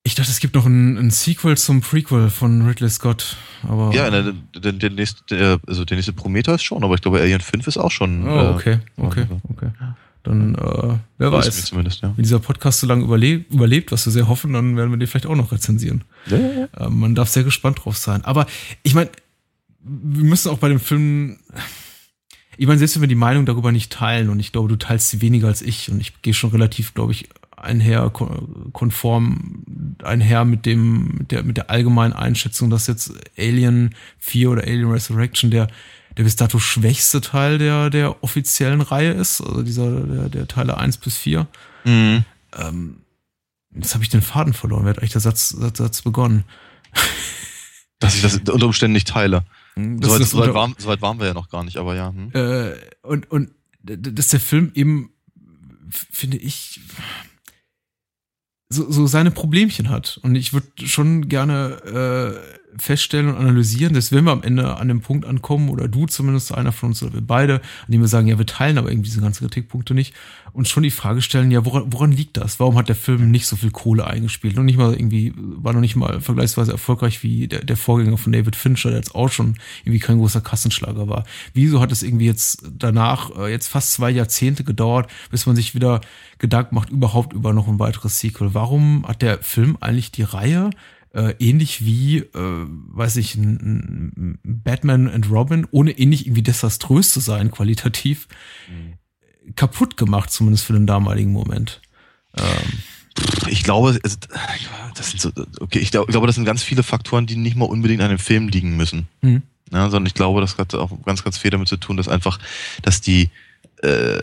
Ich 0.02 0.16
dachte, 0.16 0.32
es 0.32 0.40
gibt 0.40 0.56
noch 0.56 0.66
ein, 0.66 0.98
ein 0.98 1.12
Sequel 1.12 1.58
zum 1.58 1.82
Prequel 1.82 2.32
von 2.32 2.66
Ridley 2.66 2.90
Scott, 2.90 3.38
aber. 3.62 3.94
Ja, 3.94 4.10
der, 4.10 4.34
der, 4.56 4.72
der 4.72 4.90
nächste, 4.90 5.24
der, 5.30 5.60
also 5.68 5.86
der 5.86 5.98
nächste 5.98 6.14
Prometheus 6.14 6.64
schon, 6.64 6.84
aber 6.84 6.96
ich 6.96 7.02
glaube, 7.02 7.20
Alien 7.20 7.42
5 7.42 7.68
ist 7.68 7.78
auch 7.78 7.92
schon. 7.92 8.28
Oh, 8.28 8.56
okay, 8.56 8.80
äh, 8.98 9.02
okay, 9.02 9.28
okay. 9.44 9.70
Dann, 10.30 10.56
äh, 10.56 10.98
wer 11.18 11.32
Das 11.32 11.74
weiß. 11.74 12.02
ja. 12.02 12.14
Wenn 12.16 12.24
dieser 12.24 12.40
Podcast 12.40 12.80
so 12.80 12.88
lange 12.88 13.04
überlebt, 13.04 13.54
überlebt, 13.54 13.92
was 13.92 14.06
wir 14.06 14.14
sehr 14.14 14.28
hoffen, 14.30 14.54
dann 14.54 14.78
werden 14.78 14.92
wir 14.92 14.98
den 14.98 15.08
vielleicht 15.08 15.26
auch 15.26 15.36
noch 15.36 15.52
rezensieren. 15.52 16.04
Ja, 16.28 16.38
ja. 16.38 16.86
Äh, 16.86 16.90
man 16.90 17.16
darf 17.16 17.28
sehr 17.30 17.44
gespannt 17.44 17.80
drauf 17.84 17.98
sein. 17.98 18.24
Aber 18.24 18.46
ich 18.84 18.94
meine, 18.94 19.10
wir 19.82 20.24
müssen 20.24 20.50
auch 20.50 20.60
bei 20.60 20.70
dem 20.70 20.80
Film, 20.80 21.40
ich 22.58 22.68
meine, 22.68 22.78
selbst 22.80 22.96
wenn 22.96 23.02
wir 23.02 23.08
die 23.08 23.16
Meinung 23.16 23.46
darüber 23.46 23.72
nicht 23.72 23.92
teilen, 23.92 24.30
und 24.30 24.40
ich 24.40 24.52
glaube, 24.52 24.68
du 24.70 24.76
teilst 24.76 25.10
sie 25.10 25.22
weniger 25.22 25.48
als 25.48 25.62
ich, 25.62 25.90
und 25.92 26.00
ich 26.00 26.22
gehe 26.22 26.34
schon 26.34 26.52
relativ, 26.52 26.94
glaube 26.94 27.12
ich, 27.14 27.28
einher, 27.56 28.10
kon- 28.12 28.72
konform 28.72 29.64
einher 30.04 30.46
mit 30.46 30.66
dem, 30.66 31.08
mit 31.18 31.32
der, 31.32 31.44
mit 31.44 31.58
der 31.58 31.70
allgemeinen 31.70 32.14
Einschätzung, 32.14 32.70
dass 32.70 32.88
jetzt 32.88 33.12
Alien 33.38 33.96
4 34.20 34.50
oder 34.52 34.62
Alien 34.64 34.92
Resurrection 34.92 35.52
der, 35.52 35.68
der 36.20 36.26
bis 36.26 36.36
dato 36.36 36.60
schwächste 36.60 37.22
Teil 37.22 37.60
der, 37.60 37.90
der 37.90 38.22
offiziellen 38.26 38.82
Reihe 38.82 39.12
ist, 39.14 39.40
also 39.40 39.64
dieser, 39.64 40.02
der, 40.02 40.28
der 40.28 40.48
Teile 40.50 40.78
1 40.78 40.98
bis 40.98 41.16
4. 41.16 41.48
Mhm. 41.86 42.26
Ähm, 42.58 42.98
jetzt 43.74 43.94
habe 43.94 44.04
ich 44.04 44.10
den 44.10 44.22
Faden 44.22 44.52
verloren. 44.52 44.84
Wer 44.84 44.90
hat 44.90 45.00
eigentlich 45.00 45.14
der 45.14 45.22
Satz, 45.22 45.48
Satz, 45.48 45.78
Satz 45.78 46.02
begonnen? 46.02 46.44
Dass 48.00 48.16
ich 48.16 48.22
das 48.22 48.36
unter 48.36 48.66
Umständen 48.66 48.96
nicht 48.96 49.08
teile. 49.08 49.46
Das 49.78 50.10
Soweit, 50.10 50.22
ist 50.22 50.30
soweit, 50.32 50.48
unter- 50.50 50.60
waren, 50.60 50.76
soweit 50.78 51.02
waren 51.02 51.20
wir 51.20 51.28
ja 51.28 51.34
noch 51.34 51.48
gar 51.48 51.64
nicht, 51.64 51.78
aber 51.78 51.96
ja. 51.96 52.10
Hm. 52.10 52.32
äh, 52.34 52.76
und, 53.02 53.32
und 53.32 53.52
dass 53.82 54.28
der 54.28 54.42
Film 54.42 54.74
eben, 54.76 55.14
finde 55.90 56.36
ich, 56.36 56.82
so, 58.68 58.92
so 58.92 59.08
seine 59.08 59.32
Problemchen 59.32 59.88
hat. 59.88 60.20
Und 60.22 60.36
ich 60.36 60.52
würde 60.52 60.68
schon 60.86 61.30
gerne 61.30 62.42
äh, 62.46 62.59
feststellen 62.78 63.30
und 63.30 63.38
analysieren, 63.38 63.94
dass 63.94 64.12
wenn 64.12 64.26
wir 64.26 64.32
am 64.32 64.44
Ende 64.44 64.78
an 64.78 64.88
dem 64.88 65.02
Punkt 65.02 65.26
ankommen, 65.26 65.70
oder 65.70 65.88
du 65.88 66.06
zumindest, 66.06 66.54
einer 66.54 66.72
von 66.72 66.90
uns 66.90 67.04
oder 67.04 67.14
wir 67.14 67.22
beide, 67.22 67.56
an 67.56 67.92
dem 67.92 68.02
wir 68.02 68.08
sagen, 68.08 68.28
ja, 68.28 68.38
wir 68.38 68.46
teilen 68.46 68.78
aber 68.78 68.90
irgendwie 68.90 69.10
diese 69.10 69.22
ganzen 69.22 69.48
Kritikpunkte 69.48 69.94
nicht, 69.94 70.14
und 70.52 70.68
schon 70.68 70.84
die 70.84 70.92
Frage 70.92 71.22
stellen, 71.22 71.52
ja, 71.52 71.66
woran, 71.66 71.92
woran 71.94 72.12
liegt 72.12 72.38
das? 72.38 72.60
Warum 72.60 72.78
hat 72.78 72.90
der 72.90 72.96
Film 72.96 73.32
nicht 73.32 73.46
so 73.46 73.56
viel 73.56 73.72
Kohle 73.72 74.08
eingespielt? 74.08 74.58
Und 74.58 74.66
nicht 74.66 74.78
mal 74.78 74.94
irgendwie, 74.94 75.34
war 75.36 75.74
noch 75.74 75.80
nicht 75.80 75.96
mal 75.96 76.22
vergleichsweise 76.22 76.72
erfolgreich 76.72 77.24
wie 77.24 77.48
der, 77.48 77.64
der 77.64 77.78
Vorgänger 77.78 78.18
von 78.18 78.34
David 78.34 78.56
Fincher, 78.56 78.90
der 78.90 79.00
jetzt 79.00 79.16
auch 79.16 79.32
schon 79.32 79.56
irgendwie 79.82 80.00
kein 80.00 80.18
großer 80.18 80.42
Kassenschlager 80.42 81.08
war. 81.08 81.24
Wieso 81.54 81.80
hat 81.82 81.92
es 81.92 82.04
irgendwie 82.04 82.26
jetzt 82.26 82.64
danach, 82.78 83.38
äh, 83.38 83.52
jetzt 83.52 83.68
fast 83.68 83.94
zwei 83.94 84.10
Jahrzehnte 84.10 84.64
gedauert, 84.64 85.10
bis 85.30 85.46
man 85.46 85.56
sich 85.56 85.76
wieder 85.76 86.02
Gedanken 86.40 86.76
macht, 86.76 86.90
überhaupt 86.90 87.34
über 87.34 87.54
noch 87.54 87.68
ein 87.68 87.80
weiteres 87.80 88.20
Sequel? 88.20 88.54
Warum 88.54 89.08
hat 89.08 89.22
der 89.22 89.40
Film 89.44 89.78
eigentlich 89.80 90.12
die 90.12 90.24
Reihe 90.24 90.72
äh, 91.14 91.34
ähnlich 91.40 91.84
wie, 91.86 92.18
äh, 92.18 92.26
weiß 92.34 93.18
ich, 93.18 93.36
ein, 93.36 94.14
ein 94.18 94.40
Batman 94.44 95.08
and 95.08 95.30
Robin, 95.30 95.68
ohne 95.72 95.92
ähnlich 95.92 96.26
irgendwie 96.26 96.44
desaströs 96.44 97.12
zu 97.12 97.20
sein, 97.20 97.52
qualitativ, 97.52 98.28
kaputt 99.56 99.98
gemacht, 99.98 100.32
zumindest 100.32 100.66
für 100.66 100.74
den 100.74 100.88
damaligen 100.88 101.32
Moment. 101.32 101.82
Ähm, 102.38 102.80
Ich 103.50 103.64
glaube, 103.64 104.00
das 104.02 105.10
sind 105.10 105.22
so, 105.22 105.32
okay, 105.60 105.80
ich 105.80 105.92
glaube, 105.92 106.28
das 106.28 106.36
sind 106.36 106.46
ganz 106.46 106.64
viele 106.64 106.84
Faktoren, 106.84 107.26
die 107.26 107.36
nicht 107.36 107.56
mal 107.56 107.66
unbedingt 107.66 108.02
an 108.02 108.10
dem 108.10 108.20
Film 108.20 108.48
liegen 108.48 108.78
müssen. 108.78 109.08
hm. 109.22 109.42
Ja, 109.72 109.90
sondern 109.90 110.08
ich 110.08 110.16
glaube, 110.16 110.42
das 110.42 110.58
hat 110.58 110.74
auch 110.74 110.90
ganz, 111.06 111.24
ganz 111.24 111.38
viel 111.38 111.52
damit 111.52 111.68
zu 111.68 111.78
tun, 111.78 111.96
dass 111.96 112.08
einfach, 112.08 112.40
dass 112.82 113.02
die, 113.02 113.30
äh, 113.84 114.18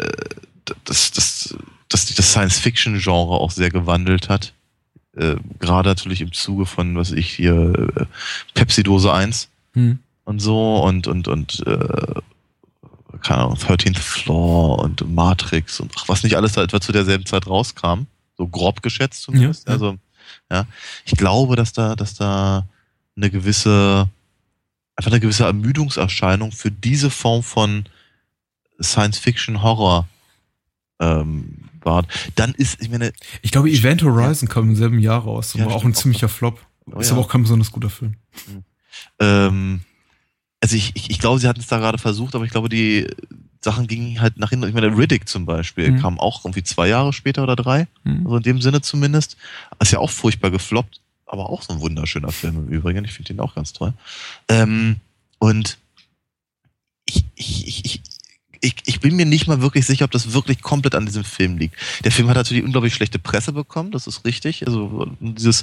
dass, 0.85 1.13
dass, 1.13 1.57
dass 1.89 2.07
sich 2.07 2.17
das 2.17 2.31
Science-Fiction-Genre 2.31 3.39
auch 3.39 3.53
sehr 3.53 3.71
gewandelt 3.71 4.29
hat. 4.29 4.55
Äh, 5.17 5.37
gerade 5.59 5.89
natürlich 5.89 6.21
im 6.21 6.33
Zuge 6.33 6.67
von, 6.67 6.97
was 6.97 7.11
ich 7.13 7.31
hier, 7.31 7.91
äh, 7.97 8.05
Pepsi-Dose 8.55 9.13
1 9.13 9.49
Hm. 9.73 9.99
und 10.25 10.41
so 10.41 10.83
und, 10.83 11.07
und, 11.07 11.29
und, 11.29 11.67
äh, 11.67 12.21
keine 13.23 13.43
Ahnung, 13.43 13.57
13th 13.57 13.99
Floor 13.99 14.79
und 14.79 15.09
Matrix 15.15 15.81
und 15.81 15.93
ach, 15.97 16.09
was 16.09 16.23
nicht 16.23 16.37
alles 16.37 16.53
da 16.53 16.63
etwa 16.63 16.81
zu 16.81 16.93
derselben 16.93 17.27
Zeit 17.27 17.47
rauskam. 17.47 18.07
So 18.37 18.47
grob 18.47 18.83
geschätzt 18.83 19.23
zumindest. 19.23 19.67
Ja. 19.67 19.75
Also, 19.75 19.97
ja. 20.51 20.67
Ich 21.05 21.13
glaube, 21.13 21.57
dass 21.57 21.73
da, 21.73 21.97
dass 21.97 22.15
da 22.15 22.67
eine 23.17 23.31
gewisse, 23.31 24.09
einfach 24.97 25.11
eine 25.11 25.21
gewisse 25.21 25.45
Ermüdungserscheinung 25.45 26.53
für 26.53 26.71
diese 26.71 27.11
Form 27.11 27.43
von 27.43 27.87
Science-Fiction-Horror 28.81 30.07
ähm, 31.01 31.66
war. 31.87 32.05
Dann 32.35 32.53
ist, 32.55 32.83
ich 32.83 32.91
meine, 32.91 33.13
Ich 33.41 33.51
glaube, 33.53 33.71
Event 33.71 34.03
Horizon 34.03 34.49
kam 34.49 34.65
im 34.69 34.77
selben 34.77 34.99
Jahr 34.99 35.23
raus 35.23 35.55
Ja, 35.55 35.65
war 35.65 35.75
auch 35.77 35.85
ein 35.85 35.93
auch 35.93 35.97
ziemlicher 35.97 36.29
Flop. 36.29 36.61
Oh 36.93 37.01
ist 37.01 37.09
ja. 37.09 37.15
aber 37.15 37.23
auch 37.23 37.29
kein 37.29 37.43
besonders 37.43 37.73
guter 37.73 37.89
Film. 37.91 38.15
ähm, 39.19 39.81
also 40.61 40.77
ich, 40.77 40.93
ich, 40.95 41.11
ich 41.11 41.19
glaube, 41.19 41.39
sie 41.41 41.49
hatten 41.49 41.61
es 41.61 41.67
da 41.67 41.79
gerade 41.79 41.99
versucht, 41.99 42.35
aber 42.35 42.45
ich 42.45 42.51
glaube, 42.51 42.69
die 42.69 43.07
Sachen 43.63 43.87
gingen 43.87 44.21
halt 44.21 44.37
nach 44.39 44.51
hinten. 44.51 44.69
Ich 44.69 44.75
meine, 44.75 44.97
Riddick 44.97 45.29
zum 45.29 45.45
Beispiel 45.47 45.91
Mhm. 45.93 46.01
kam 46.01 46.21
auch 46.21 46.45
irgendwie 46.45 46.63
zwei 46.63 46.89
Jahre 46.89 47.13
später 47.13 47.43
oder 47.43 47.57
drei, 47.57 47.89
Hm. 48.05 48.25
also 48.25 48.37
in 48.37 48.43
dem 48.43 48.61
Sinne 48.61 48.81
zumindest. 48.81 49.37
Ist 49.81 49.93
ja 49.93 49.99
auch 49.99 50.11
furchtbar 50.11 50.51
gefloppt, 50.51 51.01
aber 51.27 51.51
auch 51.51 51.63
so 51.63 51.73
ein 51.73 51.81
wunderschöner 51.81 52.31
Film 52.33 52.57
im 52.57 52.69
Übrigen. 52.69 53.05
Ich 53.05 53.13
finde 53.13 53.35
den 53.35 53.41
auch 53.41 53.55
ganz 53.55 53.73
toll. 53.73 53.93
Ähm, 54.49 54.97
und 55.39 55.79
ich, 57.09 57.25
ich, 57.35 57.85
ich, 57.85 58.01
ich, 58.61 58.77
ich, 58.85 59.01
bin 59.01 59.17
mir 59.17 59.27
nicht 59.27 59.47
mal 59.47 59.61
wirklich 59.61 59.87
sicher, 59.87 60.05
ob 60.05 60.11
das 60.11 60.33
wirklich 60.33 60.63
komplett 60.63 60.95
an 60.95 61.07
diesem 61.07 61.25
Film 61.25 61.59
liegt. 61.59 61.77
Der 62.05 62.13
Film 62.13 62.29
hat 62.29 62.37
natürlich 62.37 62.65
unglaublich 62.65 62.95
schlechte 62.95 63.19
Presse 63.19 63.53
bekommen, 63.53 63.91
das 63.91 64.07
ist 64.07 64.25
richtig. 64.25 64.67
Also 64.67 65.11
dieses 65.21 65.63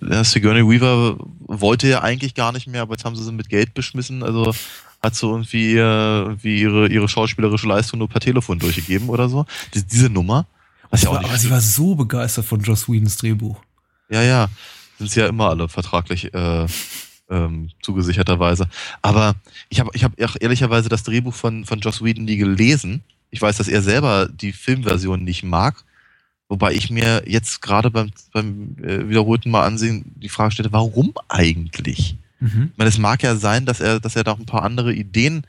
ja, 0.00 0.24
Sigourney 0.24 0.66
Weaver 0.66 1.16
wollte 1.40 1.88
ja 1.88 2.02
eigentlich 2.02 2.34
gar 2.34 2.52
nicht 2.52 2.66
mehr, 2.66 2.82
aber 2.82 2.94
jetzt 2.94 3.04
haben 3.04 3.16
sie 3.16 3.24
sie 3.24 3.32
mit 3.32 3.48
Geld 3.48 3.74
beschmissen. 3.74 4.22
Also 4.22 4.54
hat 5.02 5.14
so 5.14 5.30
irgendwie, 5.30 5.76
äh, 5.76 5.78
irgendwie 5.78 6.60
ihre, 6.60 6.88
ihre 6.88 7.08
schauspielerische 7.08 7.66
Leistung 7.66 7.98
nur 7.98 8.08
per 8.08 8.20
Telefon 8.20 8.58
durchgegeben 8.58 9.08
oder 9.08 9.28
so. 9.28 9.46
Die, 9.74 9.82
diese 9.82 10.10
Nummer. 10.10 10.46
Was 10.90 11.00
Sie 11.00 11.06
ja 11.06 11.10
auch 11.10 11.16
war, 11.16 11.24
aber 11.24 11.38
sie 11.38 11.50
war 11.50 11.60
so 11.60 11.94
begeistert 11.94 12.44
von 12.44 12.60
Joss 12.60 12.88
Whedons 12.88 13.16
Drehbuch. 13.16 13.60
ja, 14.10 14.22
ja. 14.22 14.48
Sind 14.98 15.10
sie 15.10 15.20
ja 15.20 15.28
immer 15.28 15.48
alle 15.48 15.66
vertraglich 15.66 16.34
äh, 16.34 16.66
ähm, 17.30 17.70
zugesicherterweise. 17.80 18.68
Aber 19.02 19.34
ich 19.68 19.80
habe 19.80 19.90
ich 19.94 20.04
hab 20.04 20.20
auch 20.20 20.36
ehrlicherweise 20.38 20.88
das 20.88 21.04
Drehbuch 21.04 21.34
von, 21.34 21.64
von 21.64 21.80
Joss 21.80 22.02
Whedon 22.02 22.24
nie 22.24 22.36
gelesen. 22.36 23.02
Ich 23.30 23.40
weiß, 23.40 23.56
dass 23.56 23.68
er 23.68 23.82
selber 23.82 24.28
die 24.28 24.52
Filmversion 24.52 25.24
nicht 25.24 25.44
mag. 25.44 25.84
Wobei 26.48 26.72
ich 26.72 26.90
mir 26.90 27.22
jetzt 27.26 27.62
gerade 27.62 27.90
beim, 27.90 28.10
beim 28.32 28.76
äh, 28.82 29.08
wiederholten 29.08 29.50
Mal 29.50 29.64
ansehen 29.64 30.12
die 30.16 30.28
Frage 30.28 30.52
stelle, 30.52 30.72
warum 30.72 31.14
eigentlich? 31.28 32.16
Mhm. 32.40 32.70
Ich 32.72 32.78
meine, 32.78 32.88
es 32.88 32.98
mag 32.98 33.22
ja 33.22 33.36
sein, 33.36 33.66
dass 33.66 33.80
er, 33.80 34.00
dass 34.00 34.16
er 34.16 34.24
da 34.24 34.32
auch 34.32 34.40
ein 34.40 34.46
paar 34.46 34.64
andere 34.64 34.92
Ideen 34.92 35.44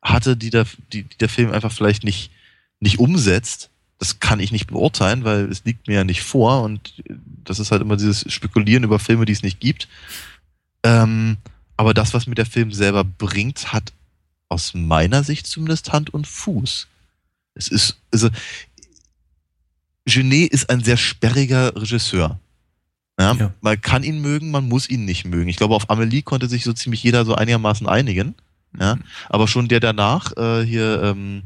hatte, 0.00 0.34
die 0.34 0.48
der, 0.48 0.64
die, 0.92 1.02
die 1.02 1.18
der 1.18 1.28
Film 1.28 1.52
einfach 1.52 1.72
vielleicht 1.72 2.04
nicht, 2.04 2.30
nicht 2.80 2.98
umsetzt. 2.98 3.68
Das 3.98 4.18
kann 4.20 4.40
ich 4.40 4.50
nicht 4.50 4.68
beurteilen, 4.68 5.24
weil 5.24 5.44
es 5.50 5.64
liegt 5.64 5.88
mir 5.88 5.94
ja 5.94 6.04
nicht 6.04 6.22
vor 6.22 6.62
und 6.62 7.02
das 7.44 7.58
ist 7.58 7.70
halt 7.70 7.82
immer 7.82 7.96
dieses 7.96 8.30
Spekulieren 8.32 8.84
über 8.84 8.98
Filme, 8.98 9.26
die 9.26 9.32
es 9.32 9.42
nicht 9.42 9.60
gibt. 9.60 9.88
Ähm, 10.86 11.36
aber 11.76 11.94
das, 11.94 12.14
was 12.14 12.26
mir 12.26 12.36
der 12.36 12.46
Film 12.46 12.72
selber 12.72 13.02
bringt, 13.02 13.72
hat 13.72 13.92
aus 14.48 14.72
meiner 14.74 15.24
Sicht 15.24 15.46
zumindest 15.46 15.92
Hand 15.92 16.14
und 16.14 16.26
Fuß. 16.26 16.86
Es 17.54 17.68
ist, 17.68 17.96
also, 18.12 18.30
Genet 20.04 20.52
ist 20.52 20.70
ein 20.70 20.84
sehr 20.84 20.96
sperriger 20.96 21.74
Regisseur. 21.74 22.38
Ja, 23.18 23.32
Ja. 23.32 23.52
Man 23.60 23.80
kann 23.80 24.04
ihn 24.04 24.20
mögen, 24.20 24.50
man 24.50 24.68
muss 24.68 24.88
ihn 24.88 25.04
nicht 25.04 25.24
mögen. 25.24 25.48
Ich 25.48 25.56
glaube, 25.56 25.74
auf 25.74 25.90
Amelie 25.90 26.22
konnte 26.22 26.48
sich 26.48 26.62
so 26.62 26.72
ziemlich 26.72 27.02
jeder 27.02 27.24
so 27.24 27.34
einigermaßen 27.34 27.88
einigen. 27.88 28.34
Ja, 28.78 28.98
aber 29.28 29.48
schon 29.48 29.68
der 29.68 29.80
danach, 29.80 30.36
äh, 30.36 30.62
hier, 30.64 31.02
ähm, 31.02 31.44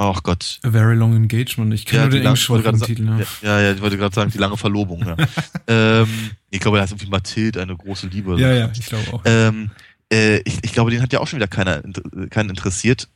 ach 0.00 0.22
Gott. 0.22 0.58
A 0.62 0.70
Very 0.70 0.94
Long 0.94 1.14
Engagement. 1.14 1.74
Ich 1.74 1.84
kenne 1.84 2.02
nur 2.02 2.10
die 2.10 2.20
den 2.20 2.48
wollte 2.48 2.80
Titel. 2.80 3.06
Ja. 3.06 3.18
ja, 3.42 3.60
ja, 3.60 3.72
ich 3.72 3.80
wollte 3.80 3.98
gerade 3.98 4.14
sagen, 4.14 4.30
die 4.30 4.38
lange 4.38 4.56
Verlobung. 4.56 5.06
Ja. 5.06 5.16
ähm, 5.66 6.08
ich 6.50 6.60
glaube, 6.60 6.78
er 6.78 6.82
heißt 6.82 6.92
irgendwie 6.92 7.10
Mathilde, 7.10 7.60
eine 7.60 7.76
große 7.76 8.06
Liebe. 8.06 8.40
ja, 8.40 8.52
ja, 8.52 8.70
ich 8.72 8.86
glaube 8.86 9.12
auch. 9.12 9.22
Ähm, 9.24 9.70
äh, 10.12 10.38
ich, 10.38 10.58
ich 10.62 10.72
glaube, 10.72 10.90
den 10.90 11.02
hat 11.02 11.12
ja 11.12 11.20
auch 11.20 11.28
schon 11.28 11.38
wieder 11.38 11.48
keiner 11.48 11.82
keinen 12.30 12.50
interessiert. 12.50 13.08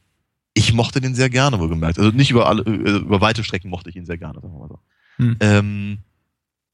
Ich 0.53 0.73
mochte 0.73 1.01
den 1.01 1.15
sehr 1.15 1.31
gerne, 1.31 1.59
wohlgemerkt. 1.59 1.99
Also 1.99 2.11
nicht 2.11 2.31
über 2.31 2.49
alle, 2.49 2.63
äh, 2.63 2.99
über 2.99 3.21
weite 3.21 3.43
Strecken 3.43 3.71
mochte 3.71 3.91
ich 3.91 3.97
ihn 3.97 4.07
sehr 4.07 4.19
gerne, 4.19 4.41
sagen 4.41 4.53
wir 4.53 4.61
mal 4.61 4.69
so. 4.69 4.79
Hm. 5.17 5.37
Ähm, 5.41 5.99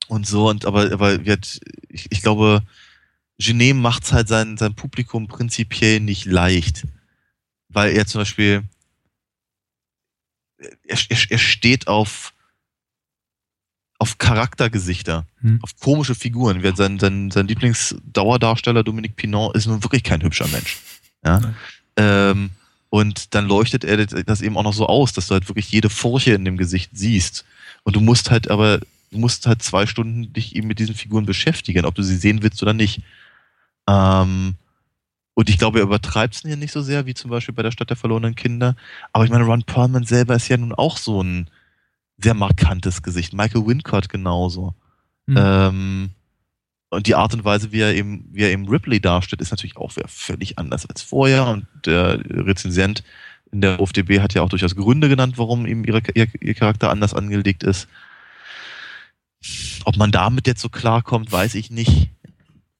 und 0.09 0.27
so, 0.27 0.49
und 0.49 0.67
aber, 0.67 0.93
aber 0.93 1.25
wird, 1.25 1.61
ich, 1.89 2.09
ich 2.11 2.21
glaube, 2.21 2.63
Genet 3.39 3.77
macht's 3.77 4.13
halt 4.13 4.29
sein, 4.29 4.57
sein 4.57 4.75
Publikum 4.75 5.29
prinzipiell 5.29 6.01
nicht 6.01 6.27
leicht. 6.27 6.87
Weil 7.69 7.97
er 7.97 8.07
zum 8.07 8.21
Beispiel, 8.21 8.65
er, 10.61 10.99
er, 11.09 11.19
er 11.31 11.39
steht 11.39 11.89
auf, 11.89 12.33
auf 13.99 14.19
Charaktergesichter 14.19 15.27
Hm. 15.43 15.59
auf 15.63 15.79
komische 15.81 16.15
Figuren. 16.15 16.63
Sein, 16.77 16.99
sein, 16.99 17.31
sein 17.31 17.49
Lieblingsdauerdarsteller 17.49 18.85
Dominique 18.85 19.17
Pinon 19.17 19.55
ist 19.55 19.67
nun 19.67 19.83
wirklich 19.83 20.03
kein 20.03 20.23
hübscher 20.23 20.49
Mensch. 20.49 20.79
Ja? 21.25 21.41
Ähm, 21.97 22.51
und 22.91 23.35
dann 23.35 23.47
leuchtet 23.47 23.85
er 23.85 24.05
das 24.05 24.43
eben 24.43 24.57
auch 24.57 24.65
noch 24.65 24.75
so 24.75 24.87
aus, 24.87 25.13
dass 25.13 25.29
du 25.29 25.35
halt 25.35 25.49
wirklich 25.49 25.71
jede 25.71 25.89
Furche 25.89 26.33
in 26.33 26.45
dem 26.45 26.57
Gesicht 26.57 26.91
siehst. 26.93 27.45
Und 27.85 27.97
du 27.97 28.01
musst 28.01 28.31
halt 28.31 28.51
aber, 28.51 28.81
du 29.11 29.19
musst 29.19 29.47
halt 29.47 29.63
zwei 29.63 29.87
Stunden 29.87 30.33
dich 30.33 30.55
eben 30.57 30.69
mit 30.69 30.79
diesen 30.79 30.95
Figuren 30.95 31.25
beschäftigen, 31.25 31.85
ob 31.85 31.95
du 31.95 32.03
sie 32.03 32.17
sehen 32.17 32.43
willst 32.43 32.63
oder 32.63 32.75
nicht. 32.75 33.03
Ähm, 33.89 34.57
Und 35.41 35.49
ich 35.49 35.57
glaube, 35.57 35.79
er 35.79 35.85
übertreibt 35.85 36.35
es 36.35 36.43
hier 36.43 36.59
nicht 36.59 36.71
so 36.71 36.83
sehr, 36.83 37.07
wie 37.07 37.15
zum 37.15 37.31
Beispiel 37.31 37.55
bei 37.55 37.63
der 37.63 37.71
Stadt 37.71 37.89
der 37.89 37.97
verlorenen 37.97 38.35
Kinder. 38.35 38.77
Aber 39.15 39.25
ich 39.25 39.31
meine, 39.31 39.45
Ron 39.45 39.63
Perlman 39.63 40.05
selber 40.05 40.35
ist 40.35 40.49
ja 40.49 40.59
nun 40.59 40.75
auch 40.75 40.99
so 40.99 41.23
ein 41.23 41.49
sehr 42.19 42.35
markantes 42.35 43.03
Gesicht. 43.03 43.33
Michael 43.33 43.67
Wincott 43.67 44.11
genauso. 44.11 44.75
Mhm. 45.25 45.37
Ähm, 45.39 46.11
und 46.91 47.07
die 47.07 47.15
Art 47.15 47.33
und 47.33 47.43
Weise, 47.47 47.73
wie 47.73 47.81
er 47.81 47.95
eben, 47.95 48.29
wie 48.33 48.43
er 48.43 48.51
eben 48.51 48.69
Ripley 48.69 49.01
darstellt, 49.01 49.41
ist 49.41 49.51
natürlich 49.51 49.79
auch 49.79 49.91
völlig 50.09 50.59
anders 50.59 50.85
als 50.85 51.01
vorher. 51.01 51.47
Und 51.47 51.67
der 51.87 52.21
Rezensent 52.23 53.03
in 53.51 53.63
der 53.63 53.81
OFDB 53.81 54.21
hat 54.21 54.35
ja 54.35 54.43
auch 54.43 54.51
durchaus 54.51 54.77
Gründe 54.77 55.09
genannt, 55.09 55.39
warum 55.39 55.65
ihm 55.65 55.85
ihre, 55.85 56.03
ihr, 56.13 56.27
ihr 56.39 56.55
Charakter 56.55 56.91
anders 56.91 57.15
angelegt 57.15 57.63
ist. 57.63 57.89
Ob 59.87 59.97
man 59.97 60.13
damit 60.13 60.47
jetzt 60.47 60.61
so 60.61 60.69
klarkommt, 60.69 61.33
weiß 61.33 61.55
ich 61.55 61.71
nicht. 61.71 62.11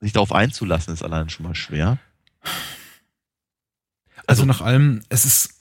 Sich 0.01 0.13
darauf 0.13 0.33
einzulassen, 0.33 0.93
ist 0.93 1.03
allein 1.03 1.31
schon 1.31 1.47
mal 1.47 1.55
schwer. 1.55 1.97
Also, 4.27 4.43
also 4.43 4.45
nach 4.45 4.61
allem, 4.61 5.03
es 5.09 5.25
ist, 5.25 5.55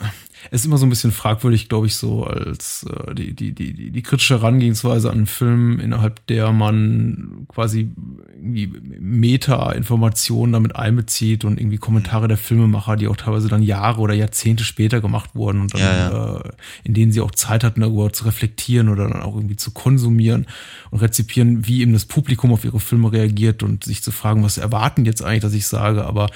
ist 0.52 0.66
immer 0.66 0.78
so 0.78 0.86
ein 0.86 0.90
bisschen 0.90 1.12
fragwürdig, 1.12 1.70
glaube 1.70 1.88
ich, 1.88 1.96
so 1.96 2.24
als 2.24 2.86
äh, 2.90 3.16
die, 3.16 3.34
die, 3.34 3.54
die, 3.54 3.92
die 3.92 4.02
kritische 4.02 4.36
Herangehensweise 4.36 5.10
an 5.10 5.18
einen 5.18 5.26
Film, 5.28 5.80
innerhalb 5.80 6.26
der 6.28 6.52
man 6.52 7.46
quasi 7.50 7.92
irgendwie 8.36 8.72
Meta-Informationen 9.00 10.54
damit 10.54 10.76
einbezieht 10.76 11.44
und 11.44 11.60
irgendwie 11.60 11.78
Kommentare 11.78 12.28
der 12.28 12.38
Filmemacher, 12.38 12.96
die 12.96 13.08
auch 13.08 13.18
teilweise 13.18 13.50
dann 13.50 13.62
Jahre 13.62 14.00
oder 14.00 14.14
Jahrzehnte 14.14 14.64
später 14.64 15.02
gemacht 15.02 15.32
wurden 15.34 15.62
und 15.62 15.74
dann, 15.74 15.82
ja, 15.82 16.10
ja. 16.10 16.38
Äh, 16.38 16.52
in 16.84 16.94
denen 16.94 17.12
sie 17.12 17.22
auch 17.22 17.32
Zeit 17.32 17.64
hatten, 17.64 17.82
darüber 17.82 18.14
zu 18.14 18.26
reflektieren 18.26 18.90
oder 18.90 19.10
dann 19.10 19.22
auch 19.22 19.36
irgendwie 19.36 19.58
zu 19.58 19.72
konsumieren 19.72 20.48
und 20.90 21.02
rezipieren, 21.02 21.68
wie 21.68 21.82
eben 21.82 21.94
das 21.94 22.06
Publikum 22.06 22.54
auf 22.54 22.64
ihre 22.64 22.80
Filme 22.80 23.12
reagiert 23.12 23.62
und 23.64 23.84
sich 23.84 24.02
zu 24.02 24.12
fragen, 24.12 24.44
was 24.44 24.58
erwarten 24.58 25.06
jetzt 25.06 25.22
eigentlich, 25.22 25.42
dass 25.42 25.54
ich 25.54 25.68
sage, 25.68 26.06
aber 26.06 26.30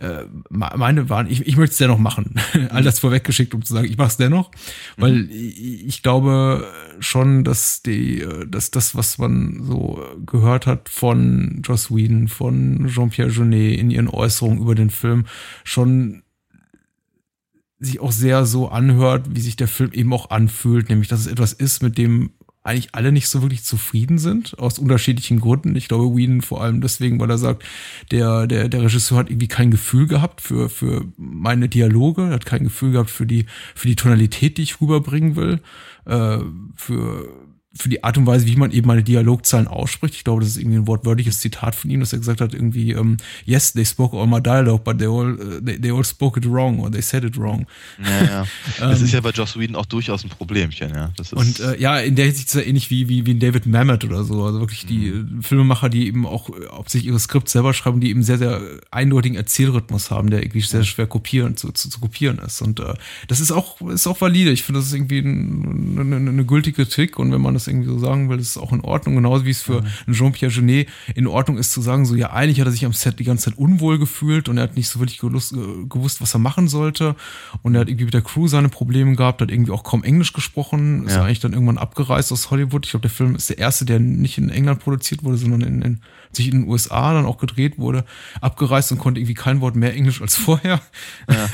ja. 0.00 0.20
äh, 0.20 0.26
meine 0.50 1.08
waren, 1.08 1.30
ich, 1.30 1.46
ich 1.46 1.56
möchte 1.56 1.72
es 1.72 1.78
dennoch 1.78 1.98
machen. 1.98 2.34
All 2.70 2.82
das 2.82 2.98
vorweggeschickt 2.98 3.43
geschickt, 3.44 3.54
um 3.54 3.62
zu 3.62 3.74
sagen, 3.74 3.88
ich 3.88 3.96
mache 3.96 4.08
es 4.08 4.16
dennoch, 4.16 4.50
weil 4.96 5.24
mhm. 5.24 5.30
ich 5.30 6.02
glaube 6.02 6.66
schon, 7.00 7.44
dass 7.44 7.82
die, 7.82 8.26
dass 8.48 8.70
das, 8.70 8.94
was 8.94 9.18
man 9.18 9.62
so 9.64 10.02
gehört 10.24 10.66
hat 10.66 10.88
von 10.88 11.62
Joss 11.64 11.90
Whedon, 11.90 12.28
von 12.28 12.86
Jean-Pierre 12.88 13.30
Jeunet 13.30 13.78
in 13.78 13.90
ihren 13.90 14.08
Äußerungen 14.08 14.60
über 14.60 14.74
den 14.74 14.90
Film, 14.90 15.26
schon 15.62 16.22
sich 17.78 18.00
auch 18.00 18.12
sehr 18.12 18.46
so 18.46 18.68
anhört, 18.68 19.34
wie 19.34 19.40
sich 19.40 19.56
der 19.56 19.68
Film 19.68 19.92
eben 19.92 20.12
auch 20.12 20.30
anfühlt, 20.30 20.88
nämlich 20.88 21.08
dass 21.08 21.20
es 21.20 21.26
etwas 21.26 21.52
ist, 21.52 21.82
mit 21.82 21.98
dem 21.98 22.30
eigentlich 22.64 22.94
alle 22.94 23.12
nicht 23.12 23.28
so 23.28 23.42
wirklich 23.42 23.62
zufrieden 23.62 24.16
sind, 24.18 24.58
aus 24.58 24.78
unterschiedlichen 24.78 25.38
Gründen. 25.38 25.76
Ich 25.76 25.86
glaube, 25.86 26.16
Whedon 26.16 26.40
vor 26.40 26.62
allem 26.62 26.80
deswegen, 26.80 27.20
weil 27.20 27.30
er 27.30 27.36
sagt, 27.36 27.62
der, 28.10 28.46
der, 28.46 28.70
der 28.70 28.82
Regisseur 28.82 29.18
hat 29.18 29.28
irgendwie 29.28 29.48
kein 29.48 29.70
Gefühl 29.70 30.06
gehabt 30.06 30.40
für, 30.40 30.70
für 30.70 31.04
meine 31.18 31.68
Dialoge, 31.68 32.30
hat 32.30 32.46
kein 32.46 32.64
Gefühl 32.64 32.92
gehabt 32.92 33.10
für 33.10 33.26
die, 33.26 33.44
für 33.74 33.86
die 33.86 33.96
Tonalität, 33.96 34.56
die 34.56 34.62
ich 34.62 34.80
rüberbringen 34.80 35.36
will, 35.36 35.60
äh, 36.06 36.38
für, 36.74 37.28
für 37.76 37.88
die 37.88 38.04
Art 38.04 38.16
und 38.16 38.26
Weise, 38.26 38.46
wie 38.46 38.56
man 38.56 38.70
eben 38.70 38.86
meine 38.86 39.02
Dialogzahlen 39.02 39.66
ausspricht. 39.66 40.14
Ich 40.14 40.24
glaube, 40.24 40.40
das 40.40 40.50
ist 40.50 40.58
irgendwie 40.58 40.78
ein 40.78 40.86
wortwörtliches 40.86 41.40
Zitat 41.40 41.74
von 41.74 41.90
ihm, 41.90 42.00
dass 42.00 42.12
er 42.12 42.20
gesagt 42.20 42.40
hat, 42.40 42.54
irgendwie, 42.54 42.92
ähm, 42.92 43.16
yes, 43.44 43.72
they 43.72 43.84
spoke 43.84 44.16
all 44.16 44.28
my 44.28 44.40
dialogue, 44.40 44.84
but 44.84 44.98
they 44.98 45.08
all, 45.08 45.34
uh, 45.34 45.60
they, 45.60 45.80
they, 45.80 45.90
all 45.90 46.04
spoke 46.04 46.38
it 46.38 46.46
wrong 46.46 46.78
or 46.78 46.90
they 46.90 47.02
said 47.02 47.24
it 47.24 47.36
wrong. 47.36 47.66
Ja, 48.02 48.24
ja. 48.24 48.46
das 48.78 49.00
ist 49.00 49.12
ja 49.12 49.20
bei 49.20 49.30
Joss 49.30 49.58
Whedon 49.58 49.74
auch 49.74 49.86
durchaus 49.86 50.22
ein 50.22 50.30
Problemchen, 50.30 50.90
ja. 50.90 51.10
Das 51.16 51.32
ist 51.32 51.34
und 51.34 51.60
äh, 51.60 51.80
ja, 51.80 51.98
in 51.98 52.14
der 52.14 52.26
Hinsicht 52.26 52.48
ist 52.48 52.54
er 52.54 52.64
ähnlich 52.64 52.90
wie, 52.90 53.08
wie, 53.08 53.26
wie 53.26 53.34
ein 53.34 53.40
David 53.40 53.66
Mamet 53.66 54.04
oder 54.04 54.22
so. 54.22 54.44
Also 54.44 54.60
wirklich 54.60 54.86
die 54.86 55.10
mhm. 55.10 55.42
Filmemacher, 55.42 55.88
die 55.88 56.06
eben 56.06 56.26
auch, 56.26 56.50
ob 56.70 56.88
sich 56.88 57.04
ihre 57.04 57.18
Skript 57.18 57.48
selber 57.48 57.74
schreiben, 57.74 58.00
die 58.00 58.10
eben 58.10 58.22
sehr, 58.22 58.38
sehr 58.38 58.60
eindeutigen 58.92 59.36
Erzählrhythmus 59.36 60.12
haben, 60.12 60.30
der 60.30 60.42
irgendwie 60.42 60.60
sehr 60.60 60.84
schwer 60.84 61.08
kopieren, 61.08 61.56
zu, 61.56 61.72
zu, 61.72 61.88
zu 61.88 61.98
kopieren 61.98 62.38
ist. 62.38 62.62
Und 62.62 62.78
äh, 62.78 62.94
das 63.26 63.40
ist 63.40 63.50
auch, 63.50 63.80
ist 63.90 64.06
auch 64.06 64.20
valide. 64.20 64.52
Ich 64.52 64.62
finde, 64.62 64.78
das 64.80 64.88
ist 64.88 64.94
irgendwie 64.94 65.18
ein, 65.18 65.96
eine, 65.98 66.16
eine 66.16 66.44
gültige 66.44 66.88
Trick 66.88 67.18
und 67.18 67.32
wenn 67.32 67.40
man 67.40 67.54
das 67.54 67.63
das 67.64 67.72
irgendwie 67.72 67.88
so 67.88 67.98
sagen 67.98 68.28
will, 68.28 68.38
das 68.38 68.48
ist 68.48 68.56
auch 68.56 68.72
in 68.72 68.80
Ordnung. 68.80 69.16
Genauso 69.16 69.44
wie 69.44 69.50
es 69.50 69.62
für 69.62 69.82
mhm. 70.06 70.12
Jean-Pierre 70.12 70.52
Genet 70.52 70.88
in 71.14 71.26
Ordnung 71.26 71.58
ist 71.58 71.72
zu 71.72 71.80
sagen, 71.80 72.06
so 72.06 72.14
ja, 72.14 72.32
eigentlich 72.32 72.60
hat 72.60 72.66
er 72.66 72.72
sich 72.72 72.84
am 72.84 72.92
Set 72.92 73.18
die 73.18 73.24
ganze 73.24 73.50
Zeit 73.50 73.58
unwohl 73.58 73.98
gefühlt 73.98 74.48
und 74.48 74.56
er 74.56 74.64
hat 74.64 74.76
nicht 74.76 74.88
so 74.88 75.00
wirklich 75.00 75.22
äh, 75.22 75.86
gewusst, 75.88 76.20
was 76.20 76.34
er 76.34 76.40
machen 76.40 76.68
sollte. 76.68 77.16
Und 77.62 77.74
er 77.74 77.82
hat 77.82 77.88
irgendwie 77.88 78.04
mit 78.04 78.14
der 78.14 78.22
Crew 78.22 78.46
seine 78.46 78.68
Probleme 78.68 79.16
gehabt, 79.16 79.40
hat 79.40 79.50
irgendwie 79.50 79.72
auch 79.72 79.84
kaum 79.84 80.04
Englisch 80.04 80.32
gesprochen, 80.32 81.06
ist 81.06 81.14
ja. 81.14 81.24
eigentlich 81.24 81.40
dann 81.40 81.52
irgendwann 81.52 81.78
abgereist 81.78 82.32
aus 82.32 82.50
Hollywood. 82.50 82.84
Ich 82.84 82.90
glaube, 82.90 83.02
der 83.02 83.10
Film 83.10 83.34
ist 83.34 83.50
der 83.50 83.58
erste, 83.58 83.84
der 83.84 84.00
nicht 84.00 84.38
in 84.38 84.50
England 84.50 84.80
produziert 84.80 85.24
wurde, 85.24 85.36
sondern 85.36 85.62
in, 85.62 85.82
in 85.82 86.00
sich 86.36 86.48
in 86.48 86.62
den 86.62 86.68
USA 86.68 87.12
dann 87.12 87.26
auch 87.26 87.38
gedreht 87.38 87.78
wurde, 87.78 88.04
abgereist 88.40 88.92
und 88.92 88.98
konnte 88.98 89.20
irgendwie 89.20 89.34
kein 89.34 89.60
Wort 89.60 89.76
mehr 89.76 89.94
Englisch 89.94 90.20
als 90.20 90.36
vorher. 90.36 90.80
Ja. 91.30 91.48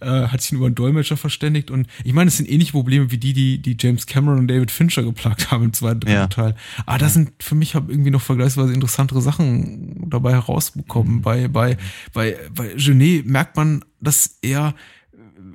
äh, 0.24 0.28
hat 0.28 0.40
sich 0.40 0.52
über 0.52 0.66
einen 0.66 0.74
Dolmetscher 0.74 1.16
verständigt. 1.16 1.70
Und 1.70 1.86
ich 2.04 2.12
meine, 2.12 2.28
es 2.28 2.36
sind 2.36 2.50
ähnliche 2.50 2.72
Probleme 2.72 3.10
wie 3.10 3.18
die, 3.18 3.32
die, 3.32 3.58
die 3.60 3.76
James 3.78 4.06
Cameron 4.06 4.38
und 4.38 4.48
David 4.48 4.70
Fincher 4.70 5.02
geplagt 5.02 5.50
haben 5.50 5.64
im 5.64 5.72
zweiten 5.72 6.08
ja. 6.08 6.26
Teil. 6.26 6.54
Aber 6.86 6.98
da 6.98 7.08
sind 7.08 7.32
für 7.40 7.54
mich 7.54 7.74
hab 7.74 7.88
irgendwie 7.88 8.10
noch 8.10 8.22
vergleichsweise 8.22 8.72
interessantere 8.72 9.20
Sachen 9.20 10.08
dabei 10.10 10.32
herausbekommen. 10.32 11.16
Mhm. 11.16 11.22
Bei, 11.22 11.48
bei, 11.48 11.76
bei, 12.12 12.36
bei 12.54 12.74
Genet 12.76 13.26
merkt 13.26 13.56
man, 13.56 13.84
dass 14.00 14.38
er 14.42 14.74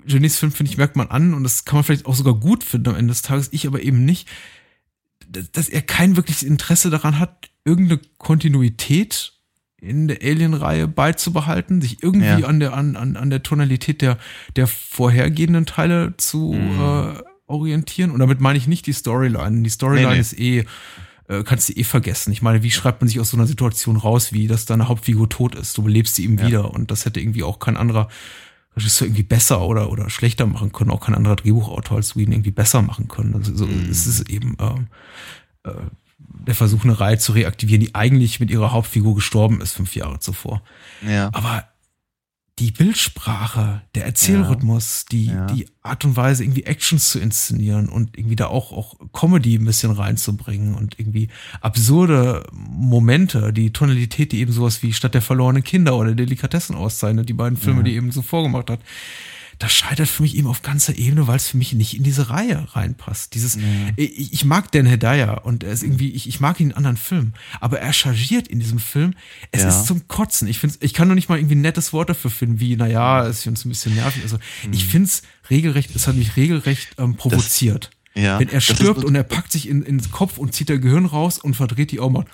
Genets 0.06 0.38
Film, 0.38 0.52
finde 0.52 0.72
ich, 0.72 0.78
merkt 0.78 0.96
man 0.96 1.08
an 1.08 1.34
und 1.34 1.44
das 1.44 1.66
kann 1.66 1.78
man 1.78 1.84
vielleicht 1.84 2.06
auch 2.06 2.16
sogar 2.16 2.34
gut 2.34 2.64
finden 2.64 2.90
am 2.90 2.96
Ende 2.96 3.12
des 3.12 3.22
Tages, 3.22 3.50
ich 3.52 3.68
aber 3.68 3.82
eben 3.82 4.06
nicht, 4.06 4.28
dass 5.28 5.70
er 5.70 5.82
kein 5.82 6.16
wirkliches 6.16 6.44
Interesse 6.44 6.90
daran 6.90 7.20
hat, 7.20 7.49
irgendeine 7.70 8.02
Kontinuität 8.18 9.34
in 9.82 10.08
der 10.08 10.22
Alien-Reihe 10.22 10.88
beizubehalten, 10.88 11.82
sich 11.82 12.04
irgendwie 12.04 12.42
ja. 12.42 12.48
an 12.48 12.60
der 12.60 12.74
an, 12.74 12.96
an, 12.96 13.16
an 13.16 13.30
der 13.30 13.44
Tonalität 13.44 14.02
der 14.02 14.18
der 14.56 14.68
vorhergehenden 14.68 15.66
Teile 15.66 16.16
zu 16.18 16.54
mhm. 16.54 16.80
äh, 16.82 17.24
orientieren. 17.48 18.12
Und 18.12 18.20
damit 18.20 18.42
meine 18.42 18.58
ich 18.58 18.68
nicht 18.68 18.86
die 18.88 18.94
Storyline. 18.94 19.64
Die 19.64 19.70
Storyline 19.70 20.10
nee, 20.10 20.14
nee. 20.16 20.20
ist 20.20 20.38
eh 20.38 20.66
äh, 21.30 21.44
kannst 21.44 21.70
du 21.70 21.74
eh 21.74 21.84
vergessen. 21.84 22.32
Ich 22.32 22.42
meine, 22.42 22.64
wie 22.64 22.72
schreibt 22.72 23.02
man 23.02 23.08
sich 23.08 23.20
aus 23.20 23.30
so 23.30 23.38
einer 23.38 23.48
Situation 23.48 23.98
raus, 23.98 24.34
wie 24.34 24.48
dass 24.48 24.66
deine 24.66 24.88
Hauptfigur 24.88 25.30
tot 25.30 25.56
ist? 25.56 25.78
Du 25.78 25.84
belebst 25.84 26.16
sie 26.16 26.26
ihm 26.26 26.38
ja. 26.40 26.48
wieder 26.48 26.74
und 26.74 26.92
das 26.92 27.06
hätte 27.06 27.20
irgendwie 27.20 27.44
auch 27.44 27.60
kein 27.60 27.78
anderer 27.78 28.10
Regisseur 28.76 29.08
irgendwie 29.08 29.24
besser 29.24 29.62
oder 29.62 29.92
oder 29.92 30.10
schlechter 30.10 30.46
machen 30.46 30.72
können, 30.72 30.92
auch 30.92 31.02
kein 31.02 31.16
anderer 31.16 31.36
Drehbuchautor 31.36 31.98
als 31.98 32.16
Whedon 32.16 32.34
irgendwie 32.34 32.52
besser 32.52 32.82
machen 32.82 33.08
können. 33.08 33.36
Also 33.36 33.56
so, 33.56 33.66
mhm. 33.66 33.90
es 33.90 34.08
ist 34.08 34.30
eben 34.30 34.58
äh, 34.60 35.70
äh, 35.70 35.74
der 36.32 36.56
Versuch, 36.56 36.84
eine 36.84 37.00
Reihe 37.00 37.18
zu 37.18 37.34
reaktivieren, 37.34 37.82
die 37.82 37.96
eigentlich 37.96 38.40
mit 38.40 38.52
ihrer 38.52 38.72
Hauptfigur 38.72 39.16
gestorben 39.16 39.62
ist 39.62 39.74
fünf 39.74 39.96
Jahre 39.96 40.20
zuvor. 40.20 40.62
Ja. 41.08 41.30
Aber 41.34 41.66
die 42.60 42.72
Bildsprache, 42.72 43.82
der 43.96 44.06
Erzählrhythmus, 44.06 45.06
ja. 45.06 45.08
die, 45.12 45.26
ja. 45.28 45.46
die 45.48 45.66
Art 45.82 46.04
und 46.04 46.18
Weise, 46.18 46.44
irgendwie 46.44 46.66
Actions 46.66 47.10
zu 47.10 47.20
inszenieren 47.20 47.88
und 47.88 48.18
irgendwie 48.18 48.36
da 48.36 48.48
auch, 48.48 48.74
auch 48.74 48.96
Comedy 49.14 49.56
ein 49.56 49.64
bisschen 49.64 49.92
reinzubringen 49.92 50.76
und 50.76 51.00
irgendwie 51.00 51.30
absurde 51.62 52.44
Momente, 52.52 53.54
die 53.54 53.72
Tonalität, 53.72 54.34
die 54.34 54.40
eben 54.40 54.52
sowas 54.52 54.84
wie 54.84 54.92
Stadt 54.92 55.14
der 55.14 55.22
verlorenen 55.22 55.64
Kinder 55.64 55.96
oder 55.96 56.14
Delikatessen 56.14 56.76
auszeichnet, 56.76 57.30
die 57.30 57.34
beiden 57.34 57.58
Filme, 57.58 57.80
ja. 57.80 57.84
die 57.84 57.96
eben 57.96 58.12
so 58.12 58.22
vorgemacht 58.22 58.70
hat 58.70 58.80
das 59.60 59.74
scheitert 59.74 60.08
für 60.08 60.24
mich 60.24 60.38
eben 60.38 60.48
auf 60.48 60.62
ganzer 60.62 60.98
Ebene, 60.98 61.28
weil 61.28 61.36
es 61.36 61.50
für 61.50 61.58
mich 61.58 61.74
nicht 61.74 61.96
in 61.96 62.04
diese 62.04 62.30
Reihe 62.30 62.66
reinpasst. 62.72 63.36
Dieses, 63.36 63.58
nee. 63.58 63.94
ich, 63.98 64.32
ich, 64.32 64.46
mag 64.46 64.72
Dan 64.72 64.86
Hedaya 64.86 65.34
und 65.34 65.66
er 65.66 65.74
ist 65.74 65.84
irgendwie, 65.84 66.12
ich, 66.12 66.30
ich 66.30 66.40
mag 66.40 66.62
ihn 66.62 66.70
in 66.70 66.78
anderen 66.78 66.96
Filmen, 66.96 67.34
aber 67.60 67.80
er 67.82 67.92
chargiert 67.92 68.48
in 68.48 68.62
diesem 68.62 68.80
Film. 68.80 69.14
Es 69.52 69.64
ja. 69.64 69.70
ist 69.70 69.86
zum 69.86 70.08
Kotzen. 70.08 70.48
Ich 70.48 70.60
finde, 70.60 70.78
ich 70.80 70.94
kann 70.94 71.10
noch 71.10 71.16
nicht 71.16 71.28
mal 71.28 71.38
irgendwie 71.38 71.56
ein 71.56 71.62
nettes 71.62 71.92
Wort 71.92 72.10
dafür 72.10 72.32
finden, 72.32 72.62
wie, 72.62 72.78
naja, 72.78 73.28
es 73.28 73.40
ist 73.40 73.48
uns 73.48 73.66
ein 73.66 73.70
bisschen 73.70 73.96
nervig. 73.96 74.24
Also, 74.24 74.38
hm. 74.62 74.72
ich 74.72 74.86
finde 74.86 75.08
es 75.08 75.24
regelrecht, 75.50 75.94
es 75.94 76.08
hat 76.08 76.16
mich 76.16 76.38
regelrecht 76.38 76.96
ähm, 76.98 77.16
provoziert. 77.16 77.90
Das, 78.14 78.24
ja, 78.24 78.40
Wenn 78.40 78.50
er 78.50 78.62
stirbt 78.62 79.04
und 79.04 79.14
er 79.14 79.24
packt 79.24 79.52
sich 79.52 79.68
in, 79.68 79.84
in 79.84 79.98
den 79.98 80.12
Kopf 80.12 80.38
und 80.38 80.54
zieht 80.54 80.70
der 80.70 80.80
Gehirn 80.80 81.06
raus 81.06 81.38
und 81.38 81.56
verdreht 81.56 81.92
die 81.92 82.00
Augen. 82.00 82.26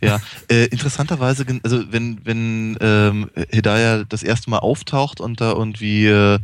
Ja, 0.00 0.20
äh, 0.48 0.66
interessanterweise, 0.66 1.44
also 1.62 1.92
wenn, 1.92 2.20
wenn 2.24 2.78
ähm, 2.80 3.30
Hedaya 3.50 4.04
das 4.04 4.22
erste 4.22 4.50
Mal 4.50 4.58
auftaucht 4.58 5.20
und 5.20 5.40
da 5.40 5.52
irgendwie 5.52 6.06
äh, 6.06 6.38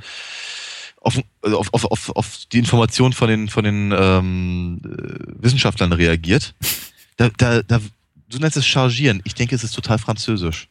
auf, 1.01 1.21
also 1.43 1.59
auf, 1.59 1.73
auf, 1.73 1.85
auf, 1.85 2.17
auf 2.17 2.39
die 2.51 2.59
Information 2.59 3.13
von 3.13 3.29
den, 3.29 3.49
von 3.49 3.65
den 3.65 3.95
ähm, 3.97 4.81
äh, 4.85 5.43
Wissenschaftlern 5.43 5.93
reagiert, 5.93 6.55
da, 7.17 7.29
da, 7.37 7.63
da, 7.63 7.81
du 8.29 8.39
nennst 8.39 8.57
es 8.57 8.67
Chargieren. 8.67 9.21
Ich 9.25 9.35
denke, 9.35 9.55
es 9.55 9.65
ist 9.65 9.75
total 9.75 9.99
französisch. 9.99 10.69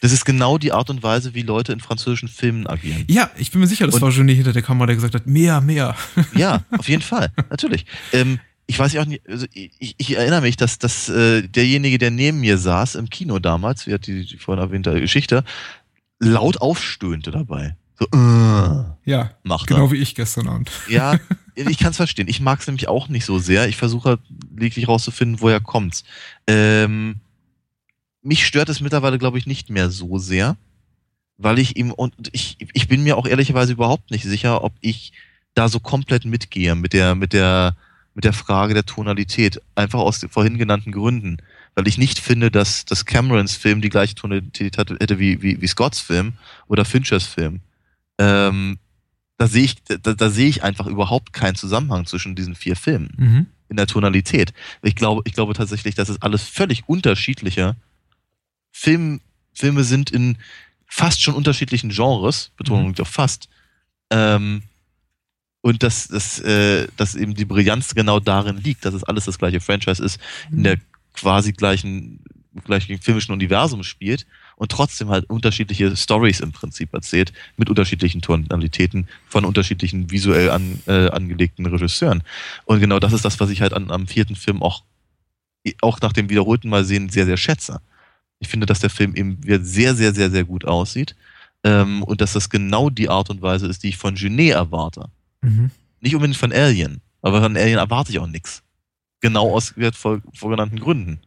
Das 0.00 0.12
ist 0.12 0.26
genau 0.26 0.58
die 0.58 0.72
Art 0.72 0.90
und 0.90 1.02
Weise, 1.02 1.32
wie 1.32 1.40
Leute 1.40 1.72
in 1.72 1.80
französischen 1.80 2.28
Filmen 2.28 2.66
agieren. 2.66 3.04
Ja, 3.08 3.30
ich 3.38 3.50
bin 3.50 3.62
mir 3.62 3.66
sicher, 3.66 3.86
das 3.86 3.94
und, 3.94 4.02
war 4.02 4.12
Genie 4.12 4.34
hinter 4.34 4.52
der 4.52 4.60
Kamera, 4.60 4.84
der 4.86 4.96
gesagt 4.96 5.14
hat, 5.14 5.26
mehr, 5.26 5.62
mehr. 5.62 5.96
Ja, 6.34 6.62
auf 6.76 6.88
jeden 6.90 7.00
Fall, 7.00 7.32
natürlich. 7.48 7.86
Ähm, 8.12 8.38
ich 8.66 8.78
weiß 8.78 8.92
ja 8.94 9.02
auch 9.02 9.06
nicht, 9.06 9.28
also 9.28 9.46
ich, 9.52 9.94
ich 9.96 10.16
erinnere 10.16 10.40
mich, 10.40 10.56
dass, 10.56 10.78
dass 10.78 11.08
äh, 11.08 11.46
derjenige, 11.46 11.98
der 11.98 12.10
neben 12.10 12.40
mir 12.40 12.58
saß 12.58 12.94
im 12.94 13.10
Kino 13.10 13.38
damals, 13.38 13.86
wie 13.86 13.94
hat 13.94 14.06
die, 14.06 14.24
die 14.24 14.38
vorhin 14.38 14.62
erwähnte 14.62 14.98
Geschichte, 15.00 15.44
laut 16.18 16.60
aufstöhnte 16.60 17.30
dabei. 17.30 17.76
So, 17.98 18.06
äh, 18.06 19.10
ja, 19.10 19.30
macht 19.42 19.68
genau 19.68 19.86
er. 19.86 19.92
wie 19.92 19.98
ich 19.98 20.14
gestern 20.14 20.48
Abend. 20.48 20.70
Ja, 20.88 21.18
ich 21.54 21.78
kann 21.78 21.90
es 21.90 21.96
verstehen. 21.96 22.28
Ich 22.28 22.40
mag 22.40 22.60
es 22.60 22.66
nämlich 22.66 22.88
auch 22.88 23.08
nicht 23.08 23.24
so 23.24 23.38
sehr. 23.38 23.68
Ich 23.68 23.76
versuche 23.76 24.10
halt 24.10 24.20
lediglich 24.56 24.88
rauszufinden, 24.88 25.40
woher 25.40 25.60
kommt's. 25.60 26.04
Ähm, 26.46 27.16
mich 28.22 28.46
stört 28.46 28.70
es 28.70 28.80
mittlerweile, 28.80 29.18
glaube 29.18 29.38
ich, 29.38 29.46
nicht 29.46 29.70
mehr 29.70 29.90
so 29.90 30.18
sehr, 30.18 30.56
weil 31.36 31.58
ich 31.58 31.76
ihm, 31.76 31.92
und 31.92 32.14
ich, 32.32 32.56
ich 32.72 32.88
bin 32.88 33.02
mir 33.02 33.16
auch 33.16 33.26
ehrlicherweise 33.26 33.72
überhaupt 33.72 34.10
nicht 34.10 34.24
sicher, 34.24 34.64
ob 34.64 34.72
ich 34.80 35.12
da 35.52 35.68
so 35.68 35.78
komplett 35.78 36.24
mitgehe 36.24 36.74
mit 36.74 36.94
der, 36.94 37.14
mit 37.14 37.32
der, 37.32 37.76
mit 38.14 38.24
der 38.24 38.32
Frage 38.32 38.74
der 38.74 38.86
Tonalität. 38.86 39.60
Einfach 39.74 40.00
aus 40.00 40.20
den 40.20 40.28
vorhin 40.28 40.58
genannten 40.58 40.92
Gründen. 40.92 41.38
Weil 41.74 41.88
ich 41.88 41.98
nicht 41.98 42.20
finde, 42.20 42.50
dass, 42.50 42.84
dass 42.84 43.04
Camerons 43.04 43.56
Film 43.56 43.80
die 43.80 43.88
gleiche 43.88 44.14
Tonalität 44.14 44.78
hätte 44.78 45.18
wie, 45.18 45.42
wie, 45.42 45.60
wie 45.60 45.66
Scotts 45.66 46.00
Film 46.00 46.34
oder 46.68 46.84
Finchers 46.84 47.24
Film. 47.24 47.60
Ähm, 48.18 48.78
da 49.36 49.48
sehe 49.48 49.64
ich, 49.64 49.82
da, 49.82 50.14
da 50.14 50.30
sehe 50.30 50.48
ich 50.48 50.62
einfach 50.62 50.86
überhaupt 50.86 51.32
keinen 51.32 51.56
Zusammenhang 51.56 52.06
zwischen 52.06 52.36
diesen 52.36 52.54
vier 52.54 52.76
Filmen 52.76 53.12
mhm. 53.16 53.46
in 53.68 53.76
der 53.76 53.88
Tonalität. 53.88 54.52
Ich 54.82 54.94
glaube, 54.94 55.22
ich 55.24 55.32
glaube 55.32 55.54
tatsächlich, 55.54 55.96
dass 55.96 56.08
es 56.08 56.22
alles 56.22 56.42
völlig 56.44 56.88
unterschiedliche 56.88 57.74
Film, 58.70 59.20
Filme 59.52 59.82
sind 59.82 60.10
in 60.10 60.38
fast 60.86 61.20
schon 61.20 61.34
unterschiedlichen 61.34 61.90
Genres, 61.90 62.52
Betonung 62.56 62.88
mhm. 62.88 63.00
auf 63.00 63.08
fast. 63.08 63.48
Ähm, 64.10 64.62
und 65.64 65.82
dass, 65.82 66.08
dass, 66.08 66.40
äh, 66.40 66.88
dass 66.98 67.14
eben 67.14 67.32
die 67.32 67.46
Brillanz 67.46 67.94
genau 67.94 68.20
darin 68.20 68.58
liegt, 68.58 68.84
dass 68.84 68.92
es 68.92 69.02
alles 69.02 69.24
das 69.24 69.38
gleiche 69.38 69.60
Franchise 69.60 70.04
ist, 70.04 70.20
in 70.52 70.62
der 70.62 70.76
quasi 71.14 71.52
gleichen, 71.52 72.20
gleichen 72.64 72.98
filmischen 73.00 73.32
Universum 73.32 73.82
spielt 73.82 74.26
und 74.56 74.70
trotzdem 74.70 75.08
halt 75.08 75.24
unterschiedliche 75.30 75.96
Stories 75.96 76.40
im 76.40 76.52
Prinzip 76.52 76.92
erzählt, 76.92 77.32
mit 77.56 77.70
unterschiedlichen 77.70 78.20
Tonalitäten 78.20 79.08
von 79.26 79.46
unterschiedlichen 79.46 80.10
visuell 80.10 80.50
an, 80.50 80.82
äh, 80.86 81.08
angelegten 81.08 81.64
Regisseuren. 81.64 82.22
Und 82.66 82.80
genau 82.80 83.00
das 83.00 83.14
ist 83.14 83.24
das, 83.24 83.40
was 83.40 83.48
ich 83.48 83.62
halt 83.62 83.72
an, 83.72 83.90
am 83.90 84.06
vierten 84.06 84.36
Film 84.36 84.62
auch, 84.62 84.82
auch 85.80 85.98
nach 86.02 86.12
dem 86.12 86.28
wiederholten 86.28 86.68
Mal 86.68 86.84
sehen 86.84 87.08
sehr, 87.08 87.24
sehr 87.24 87.38
schätze. 87.38 87.80
Ich 88.38 88.48
finde, 88.48 88.66
dass 88.66 88.80
der 88.80 88.90
Film 88.90 89.14
eben 89.16 89.40
sehr, 89.64 89.94
sehr, 89.94 90.12
sehr, 90.12 90.30
sehr 90.30 90.44
gut 90.44 90.66
aussieht 90.66 91.16
ähm, 91.62 92.02
und 92.02 92.20
dass 92.20 92.34
das 92.34 92.50
genau 92.50 92.90
die 92.90 93.08
Art 93.08 93.30
und 93.30 93.40
Weise 93.40 93.66
ist, 93.66 93.82
die 93.82 93.88
ich 93.88 93.96
von 93.96 94.14
Genet 94.14 94.52
erwarte. 94.52 95.08
Mhm. 95.44 95.70
Nicht 96.00 96.14
unbedingt 96.14 96.36
von 96.36 96.52
Alien, 96.52 97.00
aber 97.22 97.42
von 97.42 97.56
Alien 97.56 97.78
erwarte 97.78 98.12
ich 98.12 98.18
auch 98.18 98.26
nichts. 98.26 98.62
Genau 99.20 99.54
aus 99.54 99.74
vor, 99.94 100.20
vorgenannten 100.34 100.80
Gründen. 100.80 101.20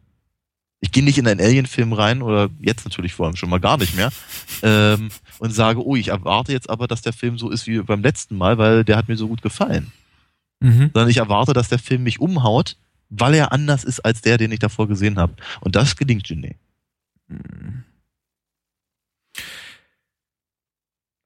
Ich 0.80 0.92
gehe 0.92 1.02
nicht 1.02 1.18
in 1.18 1.26
einen 1.26 1.40
Alien-Film 1.40 1.92
rein, 1.92 2.22
oder 2.22 2.50
jetzt 2.60 2.84
natürlich 2.84 3.12
vor 3.12 3.26
allem 3.26 3.36
schon 3.36 3.50
mal 3.50 3.58
gar 3.58 3.78
nicht 3.78 3.96
mehr, 3.96 4.12
ähm, 4.62 5.10
und 5.38 5.52
sage, 5.52 5.84
oh, 5.84 5.96
ich 5.96 6.08
erwarte 6.08 6.52
jetzt 6.52 6.70
aber, 6.70 6.86
dass 6.86 7.02
der 7.02 7.12
Film 7.12 7.38
so 7.38 7.50
ist 7.50 7.66
wie 7.66 7.80
beim 7.80 8.02
letzten 8.02 8.36
Mal, 8.36 8.58
weil 8.58 8.84
der 8.84 8.96
hat 8.96 9.08
mir 9.08 9.16
so 9.16 9.28
gut 9.28 9.42
gefallen. 9.42 9.92
Mhm. 10.60 10.90
Sondern 10.92 11.08
ich 11.08 11.16
erwarte, 11.16 11.52
dass 11.52 11.68
der 11.68 11.78
Film 11.78 12.04
mich 12.04 12.20
umhaut, 12.20 12.76
weil 13.08 13.34
er 13.34 13.52
anders 13.52 13.84
ist 13.84 14.00
als 14.00 14.20
der, 14.22 14.38
den 14.38 14.52
ich 14.52 14.58
davor 14.58 14.88
gesehen 14.88 15.18
habe. 15.18 15.34
Und 15.60 15.76
das 15.76 15.96
gelingt 15.96 16.24
Genet. 16.24 16.56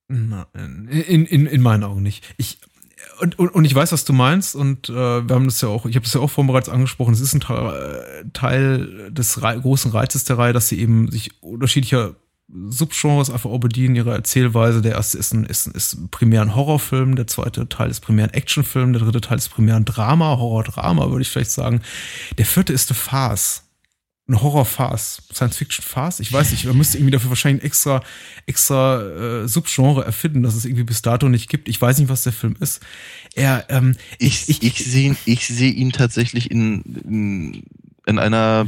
In, 0.09 1.27
in, 1.27 1.47
in 1.47 1.63
meinen 1.63 1.85
Augen 1.85 2.03
nicht. 2.03 2.35
Ich, 2.37 2.59
und, 3.23 3.39
und, 3.39 3.51
und 3.51 3.65
ich 3.65 3.75
weiß, 3.75 3.93
was 3.93 4.05
du 4.05 4.13
meinst, 4.13 4.57
und 4.57 4.89
äh, 4.89 4.93
wir 4.93 5.35
haben 5.35 5.45
das 5.45 5.61
ja 5.61 5.69
auch, 5.69 5.87
ich 5.87 5.95
habe 5.95 6.05
das 6.05 6.13
ja 6.13 6.21
auch 6.21 6.29
vorhin 6.29 6.49
bereits 6.49 6.69
angesprochen, 6.69 7.15
es 7.15 7.21
ist 7.21 7.35
ein 7.35 8.33
Teil 8.33 9.11
des 9.13 9.43
Re 9.43 9.61
großen 9.61 9.93
Reizes 9.93 10.25
der 10.25 10.39
Reihe, 10.39 10.53
dass 10.53 10.69
sie 10.69 10.81
eben 10.81 11.09
sich 11.09 11.31
unterschiedlicher 11.41 12.17
Subgenres 12.69 13.31
einfach 13.31 13.51
auch 13.51 13.61
bedienen, 13.61 13.95
ihre 13.95 14.13
Erzählweise. 14.13 14.83
Der 14.83 14.93
erste 14.93 15.19
ist 15.19 15.33
ein, 15.33 15.45
ist, 15.45 15.69
ist 15.69 16.11
primär 16.11 16.43
ein 16.43 16.57
Horrorfilm, 16.57 17.15
der 17.15 17.29
zweite 17.29 17.69
Teil 17.69 17.91
ist 17.91 18.01
primär 18.01 18.25
ein 18.25 18.35
Actionfilm, 18.35 18.93
der 18.93 19.03
dritte 19.03 19.21
Teil 19.21 19.39
ist 19.39 19.51
primär 19.51 19.77
ein 19.77 19.85
Drama, 19.85 20.37
Horror-Drama, 20.39 21.09
würde 21.11 21.23
ich 21.23 21.31
vielleicht 21.31 21.53
sagen. 21.53 21.81
Der 22.39 22.45
vierte 22.45 22.73
ist 22.73 22.91
eine 22.91 22.99
Farce 22.99 23.63
ein 24.29 24.41
Horror-Farce, 24.41 25.23
Science-Fiction-Farce. 25.33 26.21
Ich 26.21 26.33
weiß 26.33 26.53
nicht, 26.53 26.65
man 26.65 26.77
müsste 26.77 26.97
irgendwie 26.97 27.11
dafür 27.11 27.31
wahrscheinlich 27.31 27.65
extra, 27.65 28.03
extra 28.47 29.03
äh, 29.03 29.49
Subgenre 29.49 30.05
erfinden, 30.05 30.43
dass 30.43 30.55
es 30.55 30.65
irgendwie 30.65 30.85
bis 30.85 31.03
dato 31.03 31.29
nicht 31.29 31.49
gibt. 31.51 31.69
Ich 31.69 31.81
weiß 31.81 31.99
nicht, 31.99 32.09
was 32.09 32.23
der 32.23 32.33
Film 32.33 32.57
ist. 32.61 32.81
Er, 33.35 33.67
ähm, 33.69 33.97
ich, 34.19 34.49
ich, 34.49 34.63
ich 34.63 34.85
sehe 34.85 35.09
ihn, 35.09 35.17
ich 35.25 35.47
sehe 35.49 35.73
ihn 35.73 35.91
tatsächlich 35.91 36.51
in, 36.51 36.83
in, 37.05 37.65
in 38.07 38.19
einer, 38.19 38.67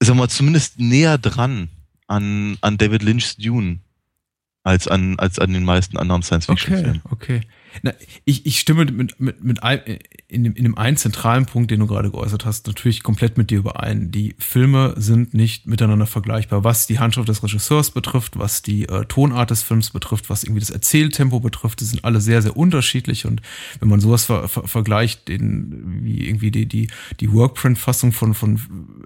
sagen 0.00 0.18
wir 0.18 0.22
mal, 0.22 0.28
zumindest 0.28 0.80
näher 0.80 1.16
dran 1.16 1.68
an, 2.08 2.58
an 2.60 2.78
David 2.78 3.02
Lynch's 3.02 3.36
Dune 3.36 3.78
als 4.64 4.88
an, 4.88 5.18
als 5.20 5.38
an 5.38 5.52
den 5.52 5.64
meisten 5.64 5.96
anderen 5.96 6.22
Science-Fiction-Filmen. 6.22 7.02
Okay, 7.04 7.38
okay. 7.38 7.40
Na, 7.82 7.92
ich, 8.24 8.46
ich 8.46 8.60
stimme 8.60 8.84
mit, 8.84 9.20
mit, 9.20 9.42
mit 9.42 9.62
ein, 9.62 9.80
in, 10.28 10.44
dem, 10.44 10.54
in 10.54 10.64
dem 10.64 10.78
einen 10.78 10.96
zentralen 10.96 11.46
Punkt, 11.46 11.70
den 11.70 11.80
du 11.80 11.86
gerade 11.86 12.10
geäußert 12.10 12.44
hast, 12.44 12.66
natürlich 12.66 13.02
komplett 13.02 13.38
mit 13.38 13.50
dir 13.50 13.58
überein. 13.58 14.10
Die 14.10 14.34
Filme 14.38 14.94
sind 14.96 15.34
nicht 15.34 15.66
miteinander 15.66 16.06
vergleichbar, 16.06 16.64
was 16.64 16.86
die 16.86 16.98
Handschrift 16.98 17.28
des 17.28 17.42
Regisseurs 17.42 17.90
betrifft, 17.90 18.38
was 18.38 18.62
die 18.62 18.88
äh, 18.88 19.04
Tonart 19.06 19.50
des 19.50 19.62
Films 19.62 19.90
betrifft, 19.90 20.30
was 20.30 20.44
irgendwie 20.44 20.60
das 20.60 20.70
Erzähltempo 20.70 21.40
betrifft. 21.40 21.80
Die 21.80 21.84
sind 21.84 22.04
alle 22.04 22.20
sehr, 22.20 22.42
sehr 22.42 22.56
unterschiedlich. 22.56 23.26
Und 23.26 23.42
wenn 23.80 23.88
man 23.88 24.00
sowas 24.00 24.24
ver, 24.24 24.48
ver, 24.48 24.66
vergleicht, 24.66 25.28
den, 25.28 26.02
wie 26.02 26.28
irgendwie 26.28 26.50
die, 26.50 26.66
die, 26.66 26.88
die 27.20 27.32
Workprint-Fassung 27.32 28.12
von, 28.12 28.34
von 28.34 28.60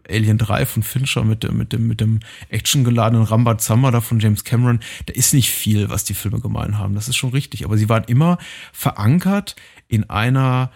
Alien 0.08 0.38
3 0.38 0.66
von 0.66 0.82
Fincher 0.82 1.24
mit, 1.24 1.42
dem 1.42 1.56
mit 1.56 1.72
dem, 1.72 1.86
mit 1.86 2.00
dem 2.00 2.20
actiongeladenen 2.48 3.26
Rambazamba 3.26 3.90
da 3.90 4.00
von 4.00 4.20
James 4.20 4.44
Cameron, 4.44 4.80
da 5.06 5.14
ist 5.14 5.34
nicht 5.34 5.50
viel, 5.50 5.88
was 5.88 6.04
die 6.04 6.14
Filme 6.14 6.40
gemein 6.40 6.78
haben. 6.78 6.94
Das 6.94 7.08
ist 7.08 7.16
schon 7.16 7.30
richtig. 7.30 7.64
Aber 7.64 7.76
sie 7.76 7.88
waren 7.88 8.04
immer 8.04 8.38
verankert 8.72 9.56
in 9.88 10.08
einer 10.10 10.70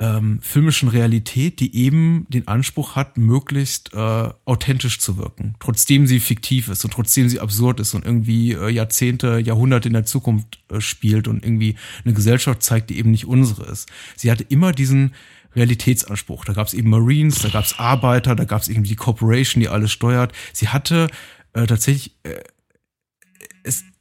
ähm, 0.00 0.40
filmischen 0.40 0.88
Realität, 0.88 1.60
die 1.60 1.76
eben 1.76 2.26
den 2.30 2.48
Anspruch 2.48 2.96
hat, 2.96 3.18
möglichst 3.18 3.92
äh, 3.92 4.30
authentisch 4.46 4.98
zu 4.98 5.18
wirken, 5.18 5.56
trotzdem 5.60 6.06
sie 6.06 6.20
fiktiv 6.20 6.68
ist 6.68 6.84
und 6.84 6.92
trotzdem 6.92 7.28
sie 7.28 7.38
absurd 7.38 7.80
ist 7.80 7.92
und 7.94 8.06
irgendwie 8.06 8.52
äh, 8.52 8.70
Jahrzehnte, 8.70 9.38
Jahrhunderte 9.38 9.88
in 9.88 9.92
der 9.92 10.06
Zukunft 10.06 10.60
äh, 10.72 10.80
spielt 10.80 11.28
und 11.28 11.44
irgendwie 11.44 11.76
eine 12.04 12.14
Gesellschaft 12.14 12.62
zeigt, 12.62 12.88
die 12.88 12.98
eben 12.98 13.10
nicht 13.10 13.26
unsere 13.26 13.70
ist. 13.70 13.90
Sie 14.16 14.30
hatte 14.30 14.44
immer 14.48 14.72
diesen 14.72 15.12
Realitätsanspruch. 15.54 16.46
Da 16.46 16.54
gab 16.54 16.66
es 16.66 16.74
eben 16.74 16.88
Marines, 16.88 17.40
da 17.40 17.48
gab 17.48 17.64
es 17.64 17.78
Arbeiter, 17.78 18.34
da 18.34 18.44
gab 18.44 18.62
es 18.62 18.68
irgendwie 18.68 18.90
die 18.90 18.96
Corporation, 18.96 19.60
die 19.60 19.68
alles 19.68 19.92
steuert. 19.92 20.32
Sie 20.54 20.68
hatte 20.68 21.08
äh, 21.52 21.66
tatsächlich 21.66 22.16
äh, 22.22 22.40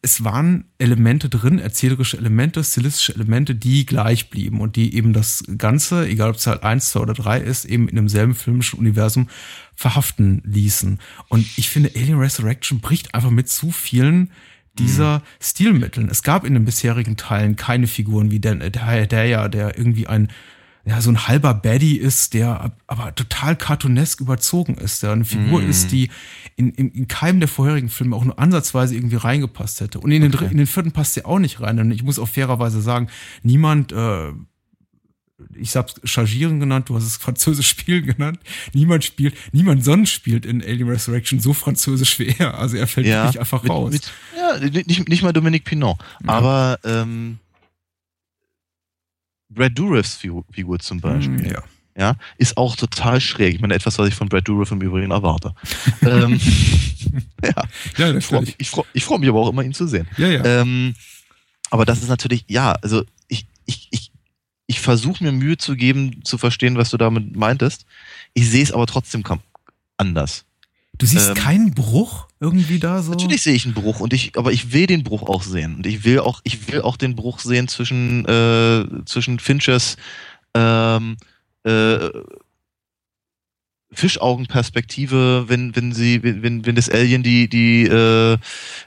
es, 0.01 0.23
waren 0.23 0.65
Elemente 0.77 1.29
drin, 1.29 1.59
erzählerische 1.59 2.17
Elemente, 2.17 2.63
stilistische 2.63 3.15
Elemente, 3.15 3.55
die 3.55 3.85
gleich 3.85 4.29
blieben 4.29 4.61
und 4.61 4.75
die 4.75 4.95
eben 4.95 5.13
das 5.13 5.43
Ganze, 5.57 6.07
egal 6.07 6.29
ob 6.29 6.37
es 6.37 6.47
halt 6.47 6.63
eins, 6.63 6.91
zwei 6.91 7.01
oder 7.01 7.13
drei 7.13 7.39
ist, 7.39 7.65
eben 7.65 7.89
in 7.89 7.95
demselben 7.95 8.33
filmischen 8.33 8.79
Universum 8.79 9.27
verhaften 9.75 10.41
ließen. 10.45 10.99
Und 11.27 11.45
ich 11.57 11.69
finde, 11.69 11.91
Alien 11.95 12.19
Resurrection 12.19 12.79
bricht 12.79 13.13
einfach 13.13 13.31
mit 13.31 13.49
zu 13.49 13.71
vielen 13.71 14.31
dieser 14.77 15.19
mhm. 15.19 15.23
Stilmitteln. 15.41 16.09
Es 16.09 16.23
gab 16.23 16.45
in 16.45 16.53
den 16.53 16.65
bisherigen 16.65 17.17
Teilen 17.17 17.55
keine 17.55 17.87
Figuren 17.87 18.31
wie 18.31 18.39
der, 18.39 18.55
der, 18.55 19.07
der 19.07 19.25
ja, 19.25 19.47
der 19.47 19.77
irgendwie 19.77 20.07
ein 20.07 20.29
ja, 20.85 21.01
so 21.01 21.11
ein 21.11 21.27
halber 21.27 21.53
Baddie 21.53 21.97
ist, 21.97 22.33
der 22.33 22.71
aber 22.87 23.13
total 23.13 23.55
cartoonesk 23.55 24.21
überzogen 24.21 24.75
ist, 24.75 25.03
der 25.03 25.11
eine 25.11 25.25
Figur 25.25 25.61
mm. 25.61 25.69
ist, 25.69 25.91
die 25.91 26.09
in, 26.59 26.71
in, 26.71 26.91
in 26.91 27.07
keinem 27.07 27.39
der 27.39 27.47
vorherigen 27.47 27.87
Filme 27.87 28.17
auch 28.17 28.25
nur 28.25 28.37
ansatzweise 28.37 28.93
irgendwie 28.93 29.15
reingepasst 29.15 29.79
hätte. 29.79 30.01
Und 30.01 30.11
in 30.11 30.23
den, 30.23 30.35
okay. 30.35 30.49
in 30.51 30.57
den 30.57 30.67
vierten 30.67 30.91
passt 30.91 31.13
sie 31.13 31.23
auch 31.23 31.39
nicht 31.39 31.61
rein. 31.61 31.79
Und 31.79 31.89
ich 31.91 32.03
muss 32.03 32.19
auch 32.19 32.27
fairerweise 32.27 32.81
sagen, 32.81 33.07
niemand, 33.43 33.93
äh, 33.93 34.33
ich 35.55 35.77
hab's 35.77 36.01
Chargieren 36.03 36.59
genannt, 36.59 36.89
du 36.89 36.97
hast 36.97 37.05
es 37.05 37.15
französisch 37.17 37.69
spielen 37.69 38.05
genannt. 38.05 38.39
Niemand 38.73 39.05
spielt, 39.05 39.35
niemand 39.53 39.85
sonst 39.85 40.11
spielt 40.11 40.45
in 40.45 40.61
Alien 40.61 40.89
Resurrection 40.89 41.39
so 41.39 41.53
französisch 41.53 42.19
wie 42.19 42.35
er. 42.37 42.57
Also 42.59 42.75
er 42.75 42.87
fällt 42.87 43.07
ja, 43.07 43.23
wirklich 43.23 43.39
einfach 43.39 43.63
mit, 43.63 43.71
raus. 43.71 43.93
Mit, 43.93 44.11
ja, 44.35 44.59
nicht, 44.85 45.07
nicht 45.07 45.23
mal 45.23 45.31
Dominique 45.31 45.63
Pinot. 45.63 45.97
Ja. 46.25 46.29
Aber 46.29 46.79
ähm, 46.83 47.39
Brad 49.47 49.79
Dourifs 49.79 50.17
Figur 50.51 50.77
zum 50.79 50.99
Beispiel. 50.99 51.53
Ja. 51.53 51.63
Ja, 51.99 52.15
ist 52.37 52.55
auch 52.55 52.77
total 52.77 53.19
schräg. 53.19 53.55
Ich 53.55 53.59
meine, 53.59 53.73
etwas, 53.73 53.99
was 53.99 54.07
ich 54.07 54.15
von 54.15 54.29
Brad 54.29 54.47
Dourif 54.47 54.71
im 54.71 54.81
Übrigen 54.81 55.11
erwarte. 55.11 55.53
ähm, 56.01 56.39
ja, 57.43 57.63
ja 57.97 58.15
ich 58.15 58.25
freue 58.25 58.41
mich, 58.41 58.69
freu, 58.69 58.83
freu 58.97 59.17
mich 59.17 59.27
aber 59.27 59.39
auch 59.39 59.49
immer, 59.49 59.63
ihn 59.63 59.73
zu 59.73 59.85
sehen. 59.85 60.07
Ja, 60.17 60.29
ja. 60.29 60.45
Ähm, 60.45 60.95
aber 61.69 61.83
das 61.83 62.01
ist 62.01 62.07
natürlich, 62.07 62.45
ja, 62.47 62.71
also 62.71 63.03
ich, 63.27 63.47
ich, 63.65 63.89
ich, 63.91 64.11
ich 64.65 64.79
versuche 64.79 65.21
mir 65.21 65.33
Mühe 65.33 65.57
zu 65.57 65.75
geben, 65.75 66.23
zu 66.23 66.37
verstehen, 66.37 66.77
was 66.77 66.89
du 66.89 66.95
damit 66.95 67.35
meintest. 67.35 67.85
Ich 68.33 68.49
sehe 68.49 68.63
es 68.63 68.71
aber 68.71 68.87
trotzdem 68.87 69.23
anders. 69.97 70.45
Du 70.97 71.05
siehst 71.05 71.29
ähm, 71.29 71.35
keinen 71.35 71.73
Bruch 71.73 72.27
irgendwie 72.39 72.79
da 72.79 73.01
so? 73.01 73.11
Natürlich 73.11 73.41
sehe 73.41 73.55
ich 73.55 73.65
einen 73.65 73.73
Bruch 73.73 73.99
und 73.99 74.13
ich, 74.13 74.37
aber 74.37 74.53
ich 74.53 74.71
will 74.71 74.87
den 74.87 75.03
Bruch 75.03 75.23
auch 75.23 75.43
sehen. 75.43 75.75
Und 75.75 75.85
ich 75.85 76.05
will 76.05 76.19
auch, 76.19 76.39
ich 76.45 76.71
will 76.71 76.81
auch 76.81 76.95
den 76.95 77.17
Bruch 77.17 77.39
sehen 77.39 77.67
zwischen, 77.67 78.25
äh, 78.25 78.85
zwischen 79.05 79.39
Finchers 79.39 79.97
ähm, 80.53 81.17
äh, 81.63 82.09
Fischaugenperspektive, 83.91 85.45
wenn, 85.47 85.75
wenn 85.75 85.93
sie, 85.93 86.21
wenn, 86.21 86.65
wenn 86.65 86.75
das 86.75 86.89
Alien 86.89 87.23
die, 87.23 87.49
die 87.49 87.83
äh, 87.85 88.37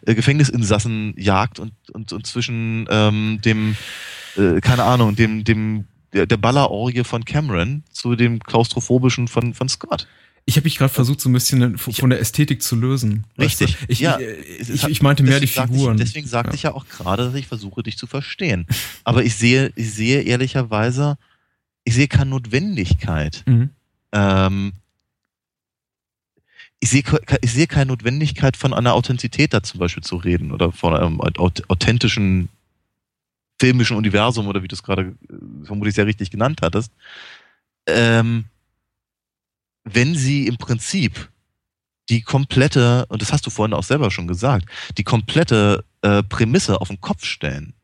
Gefängnisinsassen 0.05 1.14
jagt 1.16 1.59
und, 1.59 1.73
und, 1.93 2.12
und 2.12 2.27
zwischen 2.27 2.87
ähm, 2.89 3.41
dem, 3.45 3.77
äh, 4.37 4.61
keine 4.61 4.85
Ahnung, 4.85 5.16
dem, 5.16 5.43
dem, 5.43 5.87
der, 6.12 6.27
der 6.27 6.37
Ballerorgie 6.37 7.05
von 7.05 7.25
Cameron 7.25 7.83
zu 7.91 8.14
dem 8.14 8.39
klaustrophobischen 8.39 9.27
von, 9.27 9.55
von 9.55 9.68
Scott. 9.68 10.07
Ich 10.45 10.57
habe 10.57 10.64
mich 10.64 10.77
gerade 10.77 10.93
versucht, 10.93 11.20
so 11.20 11.29
ein 11.29 11.33
bisschen 11.33 11.79
von 11.79 12.11
der 12.11 12.20
Ästhetik 12.20 12.62
zu 12.62 12.75
lösen. 12.75 13.27
Richtig. 13.39 13.77
Ich, 13.87 14.01
ja, 14.01 14.18
ich, 14.18 14.70
ich, 14.70 14.85
ich, 14.85 15.03
meinte 15.03 15.23
mehr 15.23 15.39
die 15.39 15.47
Figuren. 15.47 15.95
Ich, 15.97 16.05
deswegen 16.05 16.27
sagte 16.27 16.51
ja. 16.51 16.55
ich 16.55 16.62
ja 16.64 16.75
auch 16.75 16.87
gerade, 16.89 17.27
dass 17.27 17.35
ich 17.35 17.47
versuche, 17.47 17.85
dich 17.85 17.97
zu 17.97 18.09
verstehen. 18.09 18.66
Aber 19.05 19.23
ich 19.25 19.37
sehe, 19.37 19.73
ich 19.77 19.93
sehe 19.93 20.23
ehrlicherweise, 20.23 21.16
ich 21.85 21.95
sehe 21.95 22.09
keine 22.09 22.30
Notwendigkeit. 22.30 23.43
Mhm. 23.47 23.70
Ähm, 24.12 24.72
ich 26.80 26.91
sehe, 26.91 27.05
ich 27.41 27.53
sehe 27.53 27.66
keine 27.66 27.87
Notwendigkeit, 27.87 28.57
von 28.57 28.74
einer 28.74 28.95
Authentizität 28.95 29.55
da 29.55 29.62
zum 29.62 29.78
Beispiel 29.78 30.03
zu 30.03 30.16
reden 30.16 30.51
oder 30.51 30.72
von 30.72 30.95
einem 30.95 31.20
authentischen 31.20 32.49
filmischen 33.61 33.97
Universum 33.97 34.49
oder 34.49 34.62
wie 34.64 34.68
du 34.68 34.74
es 34.74 34.83
gerade 34.83 35.14
äh, 35.28 35.64
vermutlich 35.64 35.95
sehr 35.95 36.07
richtig 36.07 36.30
genannt 36.30 36.61
hattest. 36.62 36.93
Ähm, 37.87 38.47
wenn 39.85 40.16
sie 40.16 40.47
im 40.49 40.57
Prinzip 40.57 41.30
die 42.09 42.22
komplette, 42.22 43.07
und 43.07 43.22
das 43.22 43.33
hast 43.33 43.47
du 43.47 43.51
vorhin 43.51 43.74
auch 43.74 43.85
selber 43.85 44.11
schon 44.11 44.26
gesagt, 44.26 44.66
die 44.99 45.05
komplette 45.05 45.85
äh, 46.03 46.22
Prämisse 46.24 46.80
auf 46.80 46.89
den 46.89 47.01
Kopf 47.01 47.24
stellen. 47.24 47.74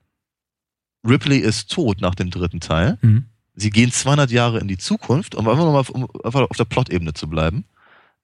Ripley 1.07 1.39
ist 1.39 1.71
tot 1.71 2.01
nach 2.01 2.17
dem 2.17 2.31
dritten 2.31 2.61
Teil. 2.61 2.99
Mhm. 3.01 3.27
Sie 3.61 3.71
gehen 3.71 3.91
200 3.91 4.31
Jahre 4.31 4.61
in 4.61 4.69
die 4.69 4.79
Zukunft, 4.79 5.35
um 5.35 5.49
einfach 5.49 5.65
nochmal 5.65 5.81
auf, 5.81 5.91
um 5.91 6.09
auf 6.23 6.57
der 6.57 6.65
Plot-Ebene 6.65 7.13
zu 7.13 7.29
bleiben. 7.29 7.65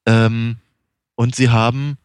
Ähm, 0.06 0.58
und 1.16 1.34
sie 1.34 1.50
haben 1.50 1.98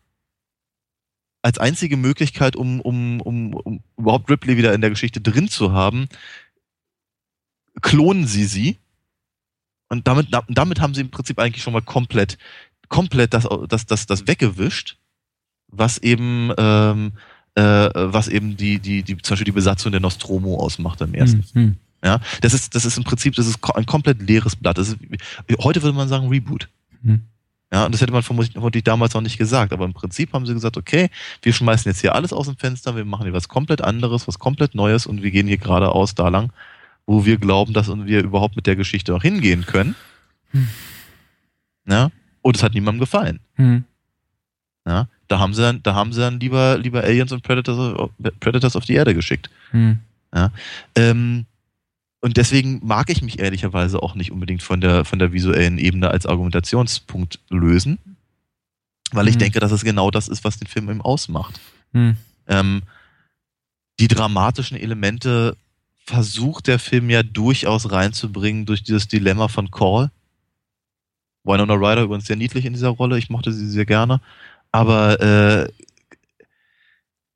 als 1.41 1.59
einzige 1.59 1.95
Möglichkeit, 1.95 2.55
um, 2.55 2.82
um, 2.82 3.21
um, 3.21 3.53
um 3.53 3.84
überhaupt 3.97 4.30
Ripley 4.30 4.57
wieder 4.57 4.73
in 4.73 4.82
der 4.82 4.89
Geschichte 4.89 5.21
drin 5.21 5.47
zu 5.47 5.71
haben, 5.71 6.09
klonen 7.82 8.25
sie 8.25 8.45
sie 8.45 8.77
und 9.89 10.07
damit, 10.07 10.27
damit 10.47 10.82
haben 10.82 10.93
sie 10.93 11.01
im 11.01 11.11
Prinzip 11.11 11.39
eigentlich 11.39 11.63
schon 11.63 11.73
mal 11.73 11.82
komplett, 11.82 12.38
komplett 12.89 13.34
das, 13.34 13.47
das, 13.67 13.86
das, 13.86 14.05
das 14.05 14.27
weggewischt, 14.27 14.97
was 15.67 15.97
eben, 15.99 16.51
ähm, 16.57 17.13
äh, 17.55 17.61
was 17.93 18.27
eben 18.27 18.57
die, 18.57 18.80
die, 18.80 19.03
die, 19.03 19.17
zum 19.17 19.34
Beispiel 19.34 19.45
die 19.45 19.51
Besatzung 19.51 19.91
der 19.91 20.01
Nostromo 20.01 20.57
ausmacht 20.57 21.01
im 21.01 21.13
ersten. 21.13 21.45
Mhm. 21.53 21.77
Ja, 22.04 22.20
das 22.41 22.54
ist, 22.54 22.76
das 22.76 22.86
ist 22.86 22.97
im 22.97 23.04
Prinzip, 23.04 23.36
das 23.36 23.47
ist 23.47 23.60
ein 23.76 23.86
komplett 23.86 24.22
leeres 24.22 24.56
Blatt. 24.56 24.78
Ist, 24.78 24.97
heute 25.62 25.84
würde 25.84 25.97
man 25.97 26.08
sagen 26.08 26.30
Reboot. 26.30 26.70
Mhm. 27.02 27.22
Ja, 27.72 27.86
und 27.86 27.93
das 27.93 28.02
hätte 28.02 28.14
man 28.14 28.24
vermutlich 28.24 28.84
damals 28.84 29.14
noch 29.14 29.22
nicht 29.22 29.38
gesagt. 29.38 29.74
Aber 29.74 29.86
im 29.86 29.93
Prinzip 29.93 30.34
haben 30.34 30.45
sie 30.45 30.54
gesagt, 30.54 30.78
okay, 30.78 31.10
wir 31.41 31.54
schmeißen 31.54 31.89
jetzt 31.89 32.02
hier 32.02 32.16
alles 32.16 32.34
aus 32.34 32.47
dem 32.47 32.58
Fenster, 32.58 32.95
wir 32.95 33.06
machen 33.06 33.24
hier 33.24 33.34
was 33.34 33.47
komplett 33.47 33.82
anderes, 33.82 34.28
was 34.28 34.39
komplett 34.39 34.74
Neues 34.74 35.06
und 35.06 35.22
wir 35.22 35.30
gehen 35.30 35.47
hier 35.47 35.58
geradeaus 35.58 36.16
da 36.16 36.30
lang 36.30 36.52
wo 37.10 37.26
wir 37.26 37.38
glauben, 37.38 37.74
dass 37.74 37.88
wir 37.88 38.24
überhaupt 38.24 38.56
mit 38.56 38.68
der 38.68 38.76
Geschichte 38.76 39.16
auch 39.16 39.24
hingehen 39.24 39.66
können. 39.66 39.95
Hm. 40.52 40.68
Ja? 41.88 42.12
Und 42.43 42.56
es 42.56 42.62
hat 42.62 42.76
niemandem 42.76 43.00
gefallen. 43.00 43.39
Hm. 43.56 43.84
Ja? 44.86 45.08
Da 45.28 45.39
haben 45.39 45.56
sie 45.56 45.64
dann, 45.64 45.82
da 45.82 45.95
haben 45.95 46.14
sie 46.14 46.22
dann 46.22 46.39
lieber, 46.39 46.78
lieber 46.78 47.04
Aliens 47.04 47.32
und 47.32 47.41
Predators, 47.41 48.12
Predators 48.39 48.76
auf 48.76 48.86
die 48.86 48.93
Erde 48.93 49.16
geschickt. 49.16 49.50
Hm. 49.72 49.97
Ja? 50.36 50.52
Ähm, 50.93 51.47
und 52.22 52.38
deswegen 52.38 52.82
mag 52.84 53.09
ich 53.09 53.22
mich 53.22 53.39
ehrlicherweise 53.39 54.01
auch 54.03 54.15
nicht 54.15 54.32
unbedingt 54.32 54.61
von 54.61 54.82
der, 54.82 55.05
von 55.05 55.20
der 55.20 55.32
visuellen 55.32 55.78
Ebene 55.78 56.09
als 56.11 56.26
Argumentationspunkt 56.26 57.39
lösen, 57.49 57.97
weil 59.11 59.28
ich 59.28 59.36
hm. 59.36 59.39
denke, 59.39 59.59
dass 59.59 59.72
es 59.72 59.84
genau 59.84 60.11
das 60.11 60.28
ist, 60.28 60.43
was 60.43 60.57
den 60.57 60.67
Film 60.67 60.89
eben 60.89 61.01
ausmacht. 61.01 61.59
Hm. 61.93 62.17
Ähm, 62.47 62.82
die 63.99 64.07
dramatischen 64.07 64.78
Elemente 64.78 65.55
versucht 66.05 66.67
der 66.67 66.80
Film 66.80 67.09
ja 67.09 67.24
durchaus 67.24 67.91
reinzubringen 67.91 68.65
durch 68.65 68.84
dieses 68.84 69.07
Dilemma 69.07 69.47
von 69.47 69.72
Call. 69.72 70.11
Winona 71.43 71.74
Ryder 71.74 72.03
übrigens 72.03 72.26
sehr 72.26 72.36
niedlich 72.36 72.65
in 72.65 72.74
dieser 72.74 72.89
Rolle, 72.89 73.17
ich 73.17 73.30
mochte 73.30 73.53
sie 73.53 73.67
sehr 73.67 73.86
gerne. 73.86 74.20
Aber 74.72 75.20
äh, 75.22 75.70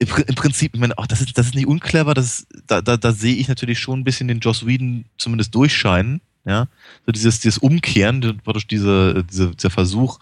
im, 0.04 0.24
im 0.28 0.36
Prinzip, 0.36 0.74
ich 0.74 0.80
meine, 0.80 0.98
auch 0.98 1.08
das 1.08 1.22
ist, 1.22 1.38
das 1.38 1.48
ist 1.48 1.56
nicht 1.56 1.68
unclever, 1.68 2.14
das 2.14 2.48
da, 2.68 2.82
da, 2.82 2.98
da 2.98 3.12
sehe 3.12 3.36
ich 3.36 3.48
natürlich 3.48 3.80
schon 3.80 4.00
ein 4.00 4.04
bisschen 4.04 4.28
den 4.28 4.40
Joss 4.40 4.66
Whedon 4.66 5.06
zumindest 5.18 5.54
durchscheinen. 5.56 6.22
Ja, 6.46 6.68
so 7.06 7.14
dieses, 7.14 7.40
dieses 7.40 7.58
Umkehren, 7.58 8.20
durch 8.44 8.68
diese, 8.68 9.24
diese, 9.24 9.52
dieser 9.52 9.70
Versuch. 9.70 10.20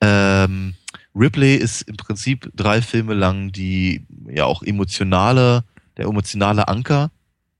Ähm, 0.00 0.74
Ripley 1.14 1.56
ist 1.56 1.82
im 1.82 1.96
Prinzip 1.96 2.50
drei 2.56 2.82
Filme 2.82 3.14
lang 3.14 3.52
die 3.52 4.04
ja 4.28 4.46
auch 4.46 4.62
emotionale, 4.64 5.62
der 5.96 6.06
emotionale 6.06 6.66
Anker 6.66 7.12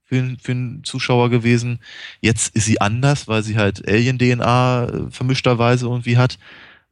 für, 0.03 0.35
für 0.41 0.51
einen 0.51 0.83
Zuschauer 0.83 1.29
gewesen. 1.29 1.79
Jetzt 2.19 2.53
ist 2.53 2.65
sie 2.65 2.81
anders, 2.81 3.29
weil 3.29 3.43
sie 3.43 3.57
halt 3.57 3.87
Alien-DNA 3.87 4.83
äh, 4.83 5.11
vermischterweise 5.11 5.85
irgendwie 5.85 6.17
hat. 6.17 6.37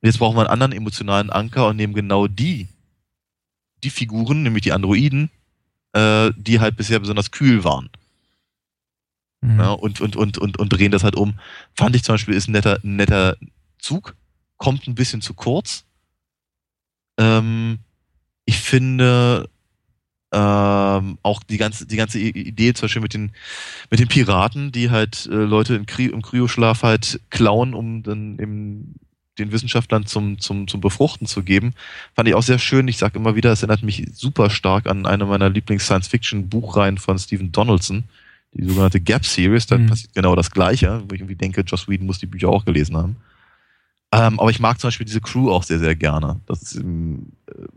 Jetzt 0.01 0.19
brauchen 0.19 0.37
wir 0.37 0.41
einen 0.41 0.49
anderen 0.49 0.71
emotionalen 0.71 1.29
Anker 1.29 1.67
und 1.67 1.75
nehmen 1.75 1.93
genau 1.93 2.27
die, 2.27 2.69
die 3.83 3.89
Figuren, 3.89 4.43
nämlich 4.43 4.63
die 4.63 4.73
Androiden, 4.73 5.29
äh, 5.93 6.31
die 6.35 6.59
halt 6.59 6.77
bisher 6.77 6.99
besonders 6.99 7.31
kühl 7.31 7.63
waren. 7.63 7.89
Mhm. 9.41 9.59
Ja, 9.59 9.71
und, 9.71 10.01
und, 10.01 10.15
und, 10.15 10.37
und, 10.37 10.57
und 10.57 10.69
drehen 10.69 10.91
das 10.91 11.03
halt 11.03 11.15
um. 11.15 11.39
Fand 11.75 11.95
ich 11.95 12.03
zum 12.03 12.13
Beispiel, 12.13 12.33
ist 12.33 12.47
ein 12.47 12.53
netter, 12.53 12.79
ein 12.83 12.95
netter 12.95 13.37
Zug, 13.77 14.15
kommt 14.57 14.87
ein 14.87 14.95
bisschen 14.95 15.21
zu 15.21 15.33
kurz. 15.33 15.85
Ähm, 17.17 17.79
ich 18.45 18.57
finde, 18.57 19.49
ähm, 20.31 21.17
auch 21.23 21.41
die 21.43 21.57
ganze, 21.57 21.87
die 21.87 21.95
ganze 21.95 22.19
Idee 22.19 22.73
zum 22.73 22.85
Beispiel 22.85 23.01
mit 23.01 23.13
den, 23.13 23.31
mit 23.89 23.99
den 23.99 24.07
Piraten, 24.07 24.71
die 24.71 24.89
halt 24.89 25.25
äh, 25.27 25.35
Leute 25.35 25.75
im, 25.75 25.85
Kry 25.85 26.05
im 26.05 26.21
Kryoschlaf 26.21 26.83
halt 26.83 27.19
klauen, 27.29 27.73
um 27.73 28.03
dann 28.03 28.37
eben 28.39 28.95
den 29.39 29.51
Wissenschaftlern 29.51 30.05
zum, 30.05 30.39
zum, 30.39 30.67
zum 30.67 30.81
Befruchten 30.81 31.27
zu 31.27 31.43
geben, 31.43 31.73
fand 32.15 32.27
ich 32.27 32.35
auch 32.35 32.43
sehr 32.43 32.59
schön. 32.59 32.87
Ich 32.87 32.97
sage 32.97 33.17
immer 33.17 33.35
wieder, 33.35 33.51
es 33.51 33.61
erinnert 33.61 33.83
mich 33.83 34.05
super 34.13 34.49
stark 34.49 34.87
an 34.87 35.05
eine 35.05 35.25
meiner 35.25 35.49
Lieblings-Science-Fiction-Buchreihen 35.49 36.97
von 36.97 37.17
Stephen 37.17 37.51
Donaldson, 37.51 38.03
die 38.53 38.65
sogenannte 38.65 38.99
Gap 38.99 39.25
Series. 39.25 39.67
Da 39.67 39.77
mhm. 39.77 39.87
passiert 39.87 40.13
genau 40.13 40.35
das 40.35 40.51
Gleiche, 40.51 41.03
wo 41.07 41.15
ich 41.15 41.21
irgendwie 41.21 41.35
denke, 41.35 41.61
Joss 41.61 41.87
Whedon 41.87 42.07
muss 42.07 42.19
die 42.19 42.25
Bücher 42.25 42.49
auch 42.49 42.65
gelesen 42.65 42.97
haben. 42.97 43.15
Ähm, 44.11 44.39
aber 44.39 44.49
ich 44.49 44.59
mag 44.59 44.79
zum 44.79 44.87
Beispiel 44.87 45.05
diese 45.05 45.21
Crew 45.21 45.51
auch 45.51 45.63
sehr, 45.63 45.79
sehr 45.79 45.95
gerne. 45.95 46.39
Das 46.47 46.63
ist 46.63 46.75
ähm, 46.75 47.27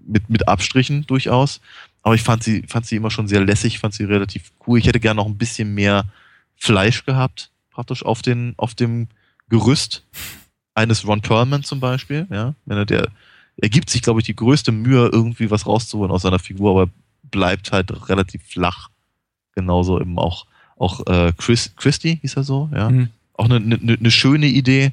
mit, 0.07 0.31
mit 0.31 0.49
Abstrichen 0.49 1.07
durchaus. 1.07 1.61
Aber 2.03 2.15
ich 2.15 2.23
fand 2.23 2.43
sie, 2.43 2.65
fand 2.67 2.87
sie 2.87 2.97
immer 2.97 3.11
schon 3.11 3.29
sehr 3.29 3.45
lässig, 3.45 3.79
fand 3.79 3.95
sie 3.95 4.05
relativ 4.05 4.53
cool. 4.67 4.79
Ich 4.79 4.87
hätte 4.87 5.01
gerne 5.01 5.19
noch 5.19 5.27
ein 5.27 5.37
bisschen 5.37 5.75
mehr 5.75 6.05
Fleisch 6.57 7.05
gehabt, 7.05 7.51
praktisch 7.71 8.05
auf, 8.05 8.23
den, 8.23 8.55
auf 8.57 8.75
dem 8.75 9.09
Gerüst 9.49 10.05
eines 10.75 11.07
Ron 11.07 11.20
Perlman 11.20 11.62
zum 11.62 11.81
Beispiel. 11.81 12.27
Ja, 12.31 12.55
wenn 12.66 12.77
er 12.77 12.87
der, 12.87 13.09
er 13.57 13.68
gibt 13.68 13.91
sich, 13.91 14.03
glaube 14.03 14.20
ich, 14.20 14.27
die 14.27 14.37
größte 14.37 14.73
Mühe, 14.73 15.09
irgendwie 15.12 15.51
was 15.51 15.66
rauszuholen 15.66 16.11
aus 16.11 16.23
seiner 16.23 16.39
Figur, 16.39 16.70
aber 16.70 16.91
bleibt 17.23 17.73
halt 17.73 18.09
relativ 18.09 18.43
flach. 18.45 18.89
Genauso 19.55 20.01
eben 20.01 20.18
auch, 20.18 20.47
auch 20.77 21.07
äh, 21.07 21.33
Chris, 21.37 21.73
Christy 21.77 22.18
hieß 22.20 22.37
er 22.37 22.45
so, 22.45 22.70
ja. 22.75 22.91
Mhm. 22.91 23.09
Auch 23.35 23.47
eine, 23.47 23.57
eine, 23.57 23.95
eine 23.99 24.11
schöne 24.11 24.47
Idee 24.47 24.93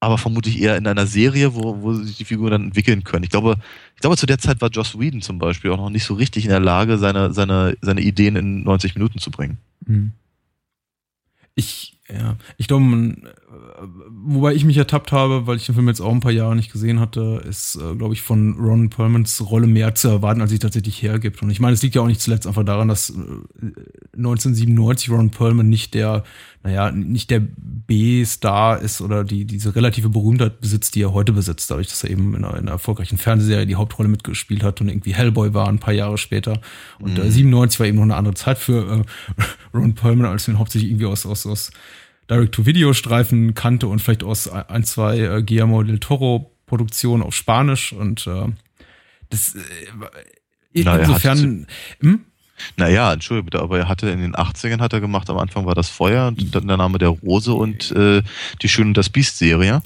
aber 0.00 0.18
vermutlich 0.18 0.60
eher 0.60 0.76
in 0.76 0.86
einer 0.86 1.06
Serie, 1.06 1.54
wo, 1.54 1.82
wo 1.82 1.92
sich 1.94 2.16
die 2.16 2.24
Figuren 2.24 2.52
dann 2.52 2.64
entwickeln 2.64 3.02
können. 3.02 3.24
Ich 3.24 3.30
glaube, 3.30 3.56
ich 3.94 4.00
glaube, 4.00 4.16
zu 4.16 4.26
der 4.26 4.38
Zeit 4.38 4.60
war 4.60 4.70
Joss 4.70 4.98
Whedon 4.98 5.22
zum 5.22 5.38
Beispiel 5.38 5.70
auch 5.70 5.76
noch 5.76 5.90
nicht 5.90 6.04
so 6.04 6.14
richtig 6.14 6.44
in 6.44 6.50
der 6.50 6.60
Lage, 6.60 6.98
seine, 6.98 7.32
seine, 7.32 7.76
seine 7.80 8.00
Ideen 8.00 8.36
in 8.36 8.62
90 8.62 8.94
Minuten 8.94 9.18
zu 9.18 9.30
bringen. 9.30 9.58
Mhm. 9.86 10.12
Ich, 11.56 11.98
ja, 12.08 12.36
ich 12.56 12.68
glaube, 12.68 12.84
man, 12.84 13.28
wobei 14.24 14.54
ich 14.54 14.64
mich 14.64 14.76
ertappt 14.76 15.12
habe, 15.12 15.46
weil 15.46 15.56
ich 15.56 15.66
den 15.66 15.74
Film 15.74 15.88
jetzt 15.88 16.00
auch 16.00 16.12
ein 16.12 16.20
paar 16.20 16.32
Jahre 16.32 16.56
nicht 16.56 16.72
gesehen 16.72 17.00
hatte, 17.00 17.42
ist, 17.48 17.76
äh, 17.76 17.94
glaube 17.94 18.14
ich, 18.14 18.22
von 18.22 18.54
Ron 18.58 18.90
Perlmans 18.90 19.50
Rolle 19.50 19.66
mehr 19.66 19.94
zu 19.94 20.08
erwarten, 20.08 20.40
als 20.40 20.50
sie 20.50 20.58
tatsächlich 20.58 21.02
hergibt. 21.02 21.42
Und 21.42 21.50
ich 21.50 21.60
meine, 21.60 21.74
es 21.74 21.82
liegt 21.82 21.94
ja 21.94 22.02
auch 22.02 22.06
nicht 22.06 22.20
zuletzt 22.20 22.46
einfach 22.46 22.64
daran, 22.64 22.88
dass 22.88 23.12
1997 24.16 25.08
äh, 25.08 25.12
Ron 25.12 25.30
Perlman 25.30 25.68
nicht 25.68 25.94
der, 25.94 26.24
naja, 26.62 26.90
nicht 26.90 27.30
der 27.30 27.40
B-Star 27.40 28.80
ist 28.80 29.00
oder 29.00 29.24
die 29.24 29.44
diese 29.44 29.74
relative 29.74 30.08
Berühmtheit 30.08 30.60
besitzt, 30.60 30.94
die 30.94 31.02
er 31.02 31.12
heute 31.12 31.32
besitzt, 31.32 31.70
dadurch, 31.70 31.88
dass 31.88 32.04
er 32.04 32.10
eben 32.10 32.34
in 32.34 32.44
einer, 32.44 32.54
in 32.54 32.60
einer 32.62 32.72
erfolgreichen 32.72 33.18
Fernsehserie 33.18 33.66
die 33.66 33.76
Hauptrolle 33.76 34.08
mitgespielt 34.08 34.62
hat 34.62 34.80
und 34.80 34.88
irgendwie 34.88 35.14
Hellboy 35.14 35.54
war 35.54 35.68
ein 35.68 35.78
paar 35.78 35.94
Jahre 35.94 36.18
später. 36.18 36.60
Und 36.98 37.18
äh, 37.18 37.22
mhm. 37.22 37.28
äh, 37.28 37.30
97 37.30 37.80
war 37.80 37.86
eben 37.86 37.96
noch 37.96 38.04
eine 38.04 38.16
andere 38.16 38.34
Zeit 38.34 38.58
für 38.58 39.04
äh, 39.36 39.42
Ron 39.76 39.94
Perlman, 39.94 40.26
als 40.26 40.46
wir 40.46 40.54
ihn 40.54 40.58
hauptsächlich 40.58 40.90
irgendwie 40.90 41.06
aus, 41.06 41.26
aus, 41.26 41.46
aus 41.46 41.70
Direct-to-Video-Streifen 42.30 43.54
kannte 43.54 43.88
und 43.88 44.00
vielleicht 44.00 44.24
aus 44.24 44.48
ein, 44.48 44.84
zwei 44.84 45.18
äh, 45.18 45.42
Guillermo 45.42 45.82
del 45.82 45.98
Toro-Produktionen 45.98 47.22
auf 47.22 47.34
Spanisch 47.34 47.92
und 47.92 48.26
äh, 48.26 48.46
das 49.30 49.54
äh, 49.54 50.82
naja, 50.84 51.04
insofern. 51.04 51.66
Hm? 52.00 52.24
Naja, 52.76 53.12
entschuldige 53.12 53.44
bitte, 53.44 53.60
aber 53.60 53.78
er 53.78 53.88
hatte 53.88 54.10
in 54.10 54.20
den 54.20 54.34
80ern 54.34 54.80
hat 54.80 54.92
er 54.92 55.00
gemacht, 55.00 55.30
am 55.30 55.38
Anfang 55.38 55.64
war 55.64 55.76
das 55.76 55.88
Feuer, 55.88 56.32
dann 56.32 56.66
der 56.66 56.76
Name 56.76 56.98
der 56.98 57.10
Rose 57.10 57.54
und 57.54 57.92
äh, 57.92 58.22
die 58.62 58.68
Schön 58.68 58.88
und 58.88 58.94
das 58.94 59.10
Biest-Serie. 59.10 59.80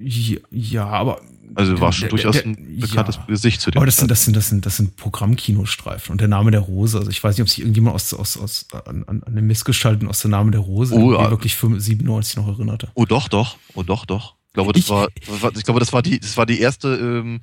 Ja, 0.00 0.86
aber 0.86 1.20
also 1.54 1.80
war 1.80 1.92
schon 1.92 2.02
der, 2.02 2.08
durchaus 2.10 2.34
der, 2.36 2.46
ein 2.46 2.80
bekanntes 2.80 3.16
ja. 3.16 3.24
Gesicht 3.26 3.60
zu 3.60 3.70
dem. 3.70 3.78
Aber 3.78 3.86
das 3.86 3.96
sind, 3.96 4.10
das 4.10 4.24
sind, 4.24 4.36
das 4.36 4.48
sind, 4.48 4.66
das 4.66 4.76
sind 4.76 4.96
Programmkinostreifen. 4.96 6.12
Und 6.12 6.20
der 6.20 6.28
Name 6.28 6.50
der 6.50 6.60
Rose, 6.60 6.98
also 6.98 7.10
ich 7.10 7.22
weiß 7.22 7.36
nicht, 7.36 7.42
ob 7.42 7.48
sich 7.48 7.60
irgendjemand 7.60 7.94
aus, 7.94 8.14
aus, 8.14 8.36
aus, 8.36 8.66
an, 8.86 9.04
an 9.06 9.22
eine 9.24 9.42
Missgestalten 9.42 10.08
aus 10.08 10.20
der 10.20 10.30
Name 10.30 10.50
der 10.50 10.60
Rose 10.60 10.94
oh, 10.94 11.12
ja. 11.12 11.30
wirklich 11.30 11.56
für 11.56 11.78
97 11.78 12.36
noch 12.36 12.48
erinnerte. 12.48 12.88
Oh 12.94 13.04
doch, 13.04 13.28
doch. 13.28 13.56
Oh 13.74 13.82
doch, 13.82 14.06
doch. 14.06 14.34
glaube, 14.52 14.72
das 14.72 14.82
ich, 14.82 14.90
war, 14.90 15.08
ich 15.16 15.64
glaube, 15.64 15.80
das 15.80 15.92
war 15.92 16.02
die, 16.02 16.18
das 16.18 16.36
war 16.36 16.46
die 16.46 16.60
erste 16.60 16.88
ähm, 16.96 17.42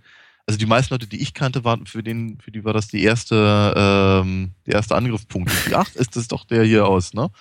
also 0.51 0.59
die 0.59 0.65
meisten 0.65 0.93
Leute, 0.93 1.07
die 1.07 1.21
ich 1.21 1.33
kannte, 1.33 1.63
waren 1.63 1.85
für 1.85 2.03
den, 2.03 2.37
für 2.39 2.51
die 2.51 2.63
war 2.65 2.73
das 2.73 2.87
die 2.87 3.03
erste, 3.03 3.73
ähm, 3.75 4.51
der 4.65 4.75
erste 4.75 4.95
Angriffspunkt. 4.95 5.51
Ach, 5.73 5.89
ist 5.95 6.15
das 6.15 6.27
doch 6.27 6.45
der 6.45 6.63
hier 6.63 6.85
aus, 6.85 7.13
ne? 7.13 7.23
Und 7.23 7.31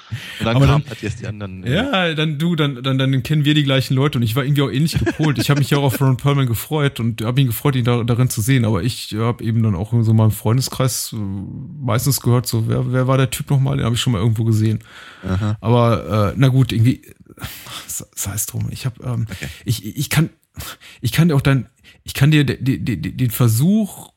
dann 0.41 0.57
Aber 0.57 0.67
kam 0.67 0.83
dann, 0.83 0.91
halt 0.91 1.03
erst 1.03 1.21
die 1.21 1.27
anderen. 1.27 1.65
Äh, 1.65 1.75
ja, 1.75 2.15
dann 2.15 2.39
du, 2.39 2.57
dann, 2.57 2.83
dann, 2.83 2.99
dann 2.99 3.23
kennen 3.23 3.45
wir 3.45 3.55
die 3.55 3.65
gleichen 3.65 3.95
Leute 3.95 4.19
und 4.19 4.23
ich 4.23 4.37
war 4.37 4.45
irgendwie 4.45 4.63
auch 4.63 4.71
ähnlich 4.71 4.99
gepolt. 4.99 5.39
ich 5.39 5.51
habe 5.51 5.61
mich 5.61 5.71
ja 5.71 5.79
auch 5.79 5.85
auf 5.85 6.01
Ron 6.01 6.17
Perlman 6.17 6.47
gefreut 6.47 7.01
und 7.01 7.23
habe 7.23 7.41
ihn 7.41 7.49
gefreut, 7.49 7.77
ihn 7.77 7.85
da, 7.85 8.05
darin 8.05 8.31
zu 8.31 8.41
sehen. 8.41 8.65
Aber 8.65 8.83
ich 8.83 9.15
habe 9.19 9.43
eben 9.43 9.63
dann 9.63 9.75
auch 9.75 9.93
in 9.93 10.05
so 10.05 10.15
meinem 10.15 10.31
Freundeskreis 10.31 11.13
äh, 11.13 11.17
meistens 11.17 12.21
gehört, 12.21 12.47
so 12.47 12.69
wer, 12.69 12.93
wer 12.93 13.07
war 13.07 13.17
der 13.17 13.31
Typ 13.31 13.51
nochmal? 13.51 13.77
Den 13.77 13.85
habe 13.85 13.95
ich 13.95 14.01
schon 14.01 14.13
mal 14.13 14.21
irgendwo 14.21 14.45
gesehen. 14.45 14.81
Aha. 15.27 15.57
Aber 15.61 16.31
äh, 16.31 16.35
na 16.37 16.49
gut, 16.49 16.73
irgendwie 16.73 17.03
sei 17.87 18.35
es 18.35 18.47
drum. 18.47 18.69
Ich 18.71 18.87
habe, 18.87 19.03
ähm, 19.05 19.27
okay. 19.31 19.49
ich, 19.65 19.85
ich 19.85 20.11
kann, 20.11 20.31
ich 21.01 21.13
kann 21.13 21.29
dir 21.29 21.37
auch 21.37 21.41
dein, 21.41 21.67
ich 22.05 22.15
kann 22.15 22.31
dir 22.31 22.45
den, 22.45 23.31
Versuch 23.31 24.11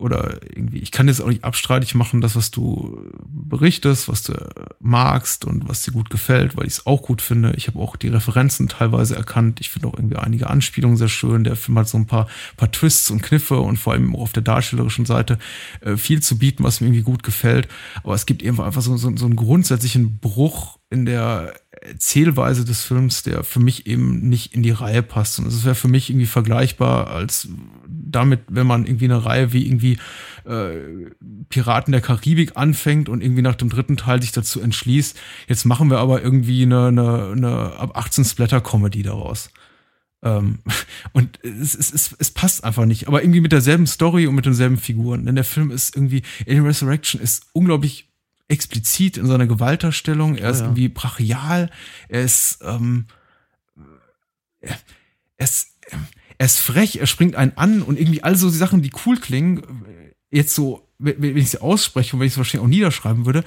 oder 0.00 0.40
irgendwie, 0.54 0.78
ich 0.78 0.92
kann 0.92 1.08
jetzt 1.08 1.20
auch 1.20 1.28
nicht 1.28 1.44
abstreitig 1.44 1.94
machen, 1.94 2.22
das, 2.22 2.34
was 2.34 2.50
du 2.50 3.10
berichtest, 3.26 4.08
was 4.08 4.22
du 4.22 4.32
magst 4.80 5.44
und 5.44 5.68
was 5.68 5.82
dir 5.82 5.92
gut 5.92 6.08
gefällt, 6.08 6.56
weil 6.56 6.66
ich 6.66 6.74
es 6.74 6.86
auch 6.86 7.02
gut 7.02 7.20
finde. 7.20 7.52
Ich 7.56 7.68
habe 7.68 7.78
auch 7.78 7.96
die 7.96 8.08
Referenzen 8.08 8.68
teilweise 8.68 9.14
erkannt. 9.14 9.60
Ich 9.60 9.68
finde 9.68 9.88
auch 9.88 9.94
irgendwie 9.94 10.16
einige 10.16 10.48
Anspielungen 10.48 10.96
sehr 10.96 11.08
schön. 11.08 11.44
Der 11.44 11.56
Film 11.56 11.78
hat 11.78 11.88
so 11.88 11.98
ein 11.98 12.06
paar, 12.06 12.28
paar 12.56 12.72
Twists 12.72 13.10
und 13.10 13.22
Kniffe 13.22 13.60
und 13.60 13.76
vor 13.76 13.92
allem 13.92 14.16
auch 14.16 14.22
auf 14.22 14.32
der 14.32 14.42
darstellerischen 14.42 15.04
Seite 15.04 15.38
äh, 15.82 15.96
viel 15.96 16.22
zu 16.22 16.38
bieten, 16.38 16.64
was 16.64 16.80
mir 16.80 16.86
irgendwie 16.86 17.02
gut 17.02 17.22
gefällt. 17.22 17.68
Aber 18.02 18.14
es 18.14 18.24
gibt 18.24 18.42
eben 18.42 18.58
einfach 18.60 18.82
so, 18.82 18.96
so, 18.96 19.14
so 19.14 19.26
einen 19.26 19.36
grundsätzlichen 19.36 20.18
Bruch 20.18 20.78
in 20.88 21.04
der 21.04 21.52
Erzählweise 21.82 22.64
des 22.64 22.82
Films, 22.82 23.22
der 23.22 23.42
für 23.42 23.60
mich 23.60 23.86
eben 23.86 24.28
nicht 24.28 24.54
in 24.54 24.62
die 24.62 24.70
Reihe 24.70 25.02
passt. 25.02 25.38
Und 25.38 25.46
es 25.46 25.64
wäre 25.64 25.74
für 25.74 25.88
mich 25.88 26.10
irgendwie 26.10 26.26
vergleichbar 26.26 27.08
als 27.08 27.48
damit, 27.88 28.40
wenn 28.48 28.66
man 28.66 28.84
irgendwie 28.84 29.06
eine 29.06 29.24
Reihe 29.24 29.52
wie 29.52 29.66
irgendwie 29.66 29.98
äh, 30.44 31.10
Piraten 31.48 31.92
der 31.92 32.02
Karibik 32.02 32.56
anfängt 32.56 33.08
und 33.08 33.22
irgendwie 33.22 33.42
nach 33.42 33.54
dem 33.54 33.70
dritten 33.70 33.96
Teil 33.96 34.20
sich 34.20 34.32
dazu 34.32 34.60
entschließt, 34.60 35.18
jetzt 35.48 35.64
machen 35.64 35.90
wir 35.90 35.98
aber 35.98 36.22
irgendwie 36.22 36.62
eine, 36.62 36.88
eine, 36.88 37.32
eine 37.32 37.72
ab 37.76 37.96
18 37.96 38.24
Splatter-Comedy 38.24 39.02
daraus. 39.02 39.50
Ähm, 40.22 40.58
und 41.12 41.42
es, 41.42 41.74
es, 41.74 41.92
es, 41.92 42.14
es 42.18 42.30
passt 42.30 42.62
einfach 42.62 42.84
nicht. 42.84 43.08
Aber 43.08 43.22
irgendwie 43.22 43.40
mit 43.40 43.52
derselben 43.52 43.86
Story 43.86 44.26
und 44.26 44.34
mit 44.34 44.44
denselben 44.44 44.76
Figuren. 44.76 45.24
Denn 45.24 45.34
der 45.34 45.44
Film 45.44 45.70
ist 45.70 45.96
irgendwie, 45.96 46.22
Alien 46.46 46.66
Resurrection 46.66 47.20
ist 47.20 47.46
unglaublich 47.52 48.09
explizit 48.50 49.16
in 49.16 49.26
seiner 49.26 49.46
Gewalterstellung. 49.46 50.36
Er 50.36 50.50
ist 50.50 50.60
ja. 50.60 50.66
irgendwie 50.66 50.88
brachial. 50.88 51.70
Er 52.08 52.22
ist, 52.22 52.58
ähm, 52.62 53.06
er, 54.60 54.76
ist, 55.38 55.76
er 56.38 56.46
ist 56.46 56.58
frech. 56.58 56.96
Er 56.96 57.06
springt 57.06 57.36
einen 57.36 57.56
an 57.56 57.82
und 57.82 57.98
irgendwie 57.98 58.22
all 58.22 58.36
so 58.36 58.50
die 58.50 58.56
Sachen, 58.56 58.82
die 58.82 58.92
cool 59.06 59.16
klingen, 59.18 59.62
jetzt 60.30 60.54
so, 60.54 60.88
wenn 60.98 61.36
ich 61.36 61.50
sie 61.50 61.60
ausspreche 61.60 62.14
und 62.14 62.20
wenn 62.20 62.26
ich 62.26 62.34
sie 62.34 62.38
wahrscheinlich 62.38 62.64
auch 62.64 62.70
niederschreiben 62.70 63.24
würde, 63.24 63.44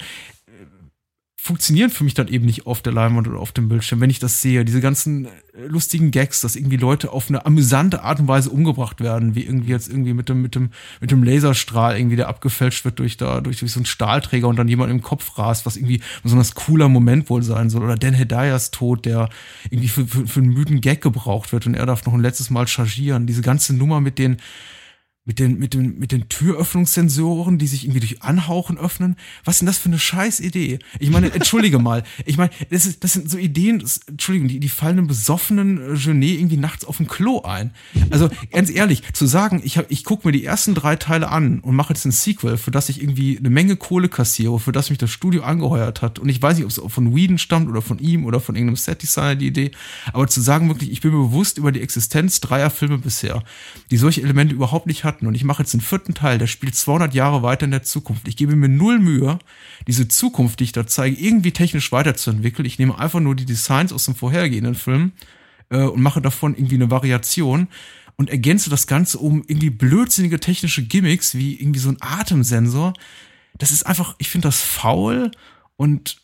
funktionieren 1.44 1.90
für 1.90 2.04
mich 2.04 2.14
dann 2.14 2.28
eben 2.28 2.46
nicht 2.46 2.66
auf 2.66 2.80
der 2.80 2.94
Leinwand 2.94 3.28
oder 3.28 3.38
auf 3.38 3.52
dem 3.52 3.68
Bildschirm, 3.68 4.00
wenn 4.00 4.08
ich 4.08 4.18
das 4.18 4.40
sehe. 4.40 4.64
Diese 4.64 4.80
ganzen 4.80 5.26
äh, 5.26 5.30
lustigen 5.66 6.10
Gags, 6.10 6.40
dass 6.40 6.56
irgendwie 6.56 6.78
Leute 6.78 7.12
auf 7.12 7.28
eine 7.28 7.44
amüsante 7.44 8.02
Art 8.02 8.18
und 8.18 8.28
Weise 8.28 8.48
umgebracht 8.48 9.02
werden, 9.02 9.34
wie 9.34 9.42
irgendwie 9.42 9.70
jetzt 9.70 9.90
irgendwie 9.90 10.14
mit 10.14 10.30
dem, 10.30 10.40
mit 10.40 10.54
dem, 10.54 10.70
mit 11.02 11.10
dem 11.10 11.22
Laserstrahl 11.22 11.98
irgendwie, 11.98 12.16
der 12.16 12.28
abgefälscht 12.28 12.86
wird 12.86 12.98
durch 12.98 13.18
da, 13.18 13.42
durch, 13.42 13.58
durch 13.58 13.72
so 13.72 13.78
einen 13.78 13.84
Stahlträger 13.84 14.48
und 14.48 14.56
dann 14.56 14.68
jemand 14.68 14.90
im 14.90 15.02
Kopf 15.02 15.36
rast, 15.36 15.66
was 15.66 15.76
irgendwie 15.76 15.98
ein 15.98 16.22
besonders 16.22 16.54
cooler 16.54 16.88
Moment 16.88 17.28
wohl 17.28 17.42
sein 17.42 17.68
soll. 17.68 17.82
Oder 17.82 17.96
Dan 17.96 18.14
Hedayas 18.14 18.70
Tod, 18.70 19.04
der 19.04 19.28
irgendwie 19.68 19.88
für, 19.88 20.06
für, 20.06 20.26
für 20.26 20.40
einen 20.40 20.48
müden 20.48 20.80
Gag 20.80 21.02
gebraucht 21.02 21.52
wird 21.52 21.66
und 21.66 21.74
er 21.74 21.84
darf 21.84 22.06
noch 22.06 22.14
ein 22.14 22.22
letztes 22.22 22.48
Mal 22.48 22.66
chargieren. 22.68 23.26
Diese 23.26 23.42
ganze 23.42 23.74
Nummer 23.74 24.00
mit 24.00 24.18
den, 24.18 24.38
mit 25.26 25.38
den, 25.38 25.58
mit 25.58 25.72
den, 25.72 25.98
mit 25.98 26.12
den 26.12 26.28
Türöffnungssensoren, 26.28 27.56
die 27.56 27.66
sich 27.66 27.84
irgendwie 27.84 28.00
durch 28.00 28.22
Anhauchen 28.22 28.76
öffnen. 28.76 29.16
Was 29.44 29.54
ist 29.54 29.60
denn 29.60 29.66
das 29.66 29.78
für 29.78 29.88
eine 29.88 29.98
scheiß 29.98 30.40
Idee? 30.40 30.80
Ich 30.98 31.10
meine, 31.10 31.32
entschuldige 31.34 31.78
mal. 31.78 32.02
Ich 32.26 32.36
meine, 32.36 32.50
das, 32.68 32.84
ist, 32.84 33.02
das 33.02 33.14
sind 33.14 33.30
so 33.30 33.38
Ideen, 33.38 33.78
das, 33.78 34.00
Entschuldigung, 34.06 34.48
die, 34.48 34.60
die 34.60 34.68
fallen 34.68 34.98
einem 34.98 35.06
besoffenen 35.06 35.94
äh, 35.94 35.98
Genet 35.98 36.38
irgendwie 36.38 36.58
nachts 36.58 36.84
auf 36.84 36.98
dem 36.98 37.08
Klo 37.08 37.40
ein. 37.40 37.70
Also, 38.10 38.28
ganz 38.52 38.70
ehrlich, 38.70 39.02
zu 39.14 39.24
sagen, 39.24 39.62
ich, 39.64 39.78
hab, 39.78 39.90
ich 39.90 40.04
gucke 40.04 40.28
mir 40.28 40.32
die 40.32 40.44
ersten 40.44 40.74
drei 40.74 40.96
Teile 40.96 41.30
an 41.30 41.60
und 41.60 41.74
mache 41.74 41.94
jetzt 41.94 42.04
ein 42.04 42.12
Sequel, 42.12 42.58
für 42.58 42.70
das 42.70 42.90
ich 42.90 43.00
irgendwie 43.00 43.38
eine 43.38 43.48
Menge 43.48 43.76
Kohle 43.76 44.10
kassiere, 44.10 44.60
für 44.60 44.72
das 44.72 44.90
mich 44.90 44.98
das 44.98 45.10
Studio 45.10 45.42
angeheuert 45.42 46.02
hat. 46.02 46.18
Und 46.18 46.28
ich 46.28 46.42
weiß 46.42 46.58
nicht, 46.58 46.64
ob 46.64 46.70
es 46.70 46.92
von 46.92 47.16
Whedon 47.16 47.38
stammt 47.38 47.70
oder 47.70 47.80
von 47.80 47.98
ihm 47.98 48.26
oder 48.26 48.40
von 48.40 48.56
irgendeinem 48.56 48.76
Set-Designer 48.76 49.36
die 49.36 49.46
Idee. 49.46 49.70
Aber 50.12 50.26
zu 50.28 50.42
sagen 50.42 50.68
wirklich, 50.68 50.92
ich 50.92 51.00
bin 51.00 51.12
mir 51.12 51.28
bewusst 51.28 51.56
über 51.56 51.72
die 51.72 51.80
Existenz 51.80 52.40
dreier 52.40 52.68
Filme 52.68 52.98
bisher, 52.98 53.42
die 53.90 53.96
solche 53.96 54.20
Elemente 54.20 54.54
überhaupt 54.54 54.86
nicht 54.86 55.04
hatten 55.04 55.13
hatten 55.14 55.26
und 55.26 55.34
ich 55.34 55.44
mache 55.44 55.62
jetzt 55.62 55.72
den 55.72 55.80
vierten 55.80 56.14
Teil, 56.14 56.38
der 56.38 56.46
spielt 56.46 56.74
200 56.74 57.14
Jahre 57.14 57.42
weiter 57.42 57.64
in 57.64 57.70
der 57.70 57.82
Zukunft. 57.82 58.28
Ich 58.28 58.36
gebe 58.36 58.56
mir 58.56 58.68
null 58.68 58.98
Mühe, 58.98 59.38
diese 59.86 60.08
Zukunft, 60.08 60.60
die 60.60 60.64
ich 60.64 60.72
da 60.72 60.86
zeige, 60.86 61.16
irgendwie 61.16 61.52
technisch 61.52 61.92
weiterzuentwickeln. 61.92 62.66
Ich 62.66 62.78
nehme 62.78 62.98
einfach 62.98 63.20
nur 63.20 63.34
die 63.34 63.46
Designs 63.46 63.92
aus 63.92 64.04
dem 64.04 64.14
vorhergehenden 64.14 64.74
Film 64.74 65.12
äh, 65.70 65.82
und 65.82 66.02
mache 66.02 66.20
davon 66.20 66.54
irgendwie 66.54 66.76
eine 66.76 66.90
Variation 66.90 67.68
und 68.16 68.30
ergänze 68.30 68.70
das 68.70 68.86
Ganze 68.86 69.18
um 69.18 69.42
irgendwie 69.46 69.70
blödsinnige 69.70 70.40
technische 70.40 70.84
Gimmicks 70.84 71.34
wie 71.34 71.60
irgendwie 71.60 71.80
so 71.80 71.88
ein 71.88 71.98
Atemsensor. 72.00 72.92
Das 73.58 73.72
ist 73.72 73.84
einfach, 73.84 74.14
ich 74.18 74.28
finde 74.28 74.48
das 74.48 74.60
faul 74.60 75.30
und 75.76 76.20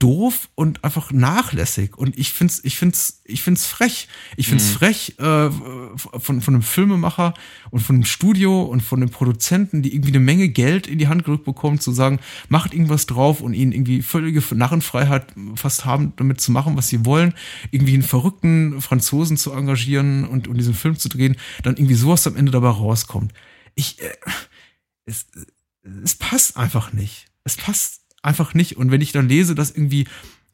doof 0.00 0.48
und 0.56 0.82
einfach 0.82 1.12
nachlässig. 1.12 1.96
Und 1.96 2.18
ich 2.18 2.32
find's 2.32 2.60
ich 2.64 2.76
find's 2.76 3.22
ich 3.24 3.42
find's 3.42 3.66
frech. 3.66 4.08
Ich 4.36 4.48
find's 4.48 4.68
mhm. 4.70 4.74
frech 4.74 5.14
äh, 5.18 5.50
von 6.18 6.40
von 6.40 6.54
einem 6.54 6.62
Filmemacher 6.62 7.34
und 7.70 7.80
von 7.80 7.96
einem 7.96 8.04
Studio 8.04 8.62
und 8.62 8.80
von 8.80 8.98
den 8.98 9.10
Produzenten 9.10 9.82
die 9.82 9.94
irgendwie 9.94 10.10
eine 10.10 10.20
Menge 10.20 10.48
Geld 10.48 10.88
in 10.88 10.98
die 10.98 11.06
Hand 11.06 11.24
gedrückt 11.24 11.44
bekommen 11.44 11.78
zu 11.78 11.92
sagen 11.92 12.18
macht 12.48 12.72
irgendwas 12.74 13.06
drauf 13.06 13.40
und 13.40 13.54
ihnen 13.54 13.70
irgendwie 13.70 14.02
völlige 14.02 14.42
Narrenfreiheit 14.54 15.32
fast 15.54 15.84
haben 15.84 16.14
damit 16.16 16.40
zu 16.40 16.50
machen 16.50 16.76
was 16.76 16.88
sie 16.88 17.04
wollen. 17.04 17.32
Irgendwie 17.70 17.94
einen 17.94 18.02
verrückten 18.02 18.80
Franzosen 18.80 19.36
zu 19.36 19.52
engagieren 19.52 20.26
und 20.26 20.48
und 20.48 20.56
diesen 20.56 20.74
Film 20.74 20.98
zu 20.98 21.08
drehen 21.08 21.36
dann 21.62 21.76
irgendwie 21.76 21.94
sowas 21.94 22.26
am 22.26 22.34
Ende 22.34 22.50
dabei 22.50 22.70
rauskommt. 22.70 23.32
Ich 23.76 24.02
äh, 24.02 24.10
es 25.04 25.26
es 26.02 26.16
passt 26.16 26.56
einfach 26.56 26.92
nicht. 26.92 27.28
Es 27.44 27.56
passt 27.56 28.05
einfach 28.26 28.54
nicht. 28.54 28.76
Und 28.76 28.90
wenn 28.90 29.00
ich 29.00 29.12
dann 29.12 29.28
lese, 29.28 29.54
dass 29.54 29.70
irgendwie 29.70 30.06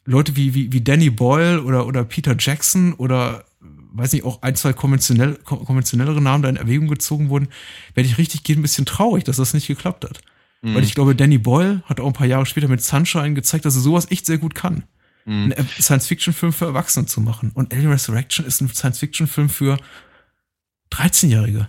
Leute 0.05 0.37
wie, 0.37 0.55
wie, 0.55 0.73
wie 0.73 0.83
Danny 0.83 1.11
Boyle 1.11 1.63
oder, 1.63 1.87
oder 1.87 2.05
Peter 2.05 2.37
Jackson 2.39 2.95
oder 2.95 3.45
weiß 3.95 4.13
nicht, 4.13 4.25
auch 4.25 4.43
ein, 4.43 4.57
zwei 4.57 4.73
konventionell, 4.73 5.37
konventionellere 5.45 6.21
Namen 6.21 6.43
da 6.43 6.49
in 6.49 6.57
Erwägung 6.57 6.89
gezogen 6.89 7.29
wurden, 7.29 7.49
werde 7.95 8.09
ich 8.09 8.19
richtig 8.19 8.43
gehen 8.43 8.59
ein 8.59 8.63
bisschen 8.63 8.87
traurig, 8.87 9.25
dass 9.25 9.37
das 9.37 9.55
nicht 9.55 9.67
geklappt 9.67 10.05
hat. 10.05 10.21
Mhm. 10.63 10.75
Weil 10.75 10.85
ich 10.85 10.95
glaube, 10.95 11.15
Danny 11.15 11.39
Boyle 11.39 11.83
hat 11.85 12.01
auch 12.01 12.07
ein 12.07 12.13
paar 12.13 12.27
Jahre 12.27 12.47
später 12.47 12.69
mit 12.69 12.83
Sunshine 12.83 13.35
gezeigt, 13.35 13.65
dass 13.65 13.75
er 13.75 13.81
sowas 13.81 14.11
echt 14.11 14.27
sehr 14.27 14.39
gut 14.39 14.55
kann. 14.55 14.85
Mhm. 15.25 15.53
Einen 15.57 15.69
Science-Fiction-Film 15.79 16.53
für 16.53 16.67
Erwachsene 16.67 17.07
zu 17.07 17.21
machen. 17.21 17.51
Und 17.55 17.73
Alien 17.73 17.91
Resurrection 17.91 18.47
ist 18.47 18.61
ein 18.61 18.69
Science-Fiction-Film 18.69 19.49
für 19.49 19.79
13-Jährige. 20.91 21.67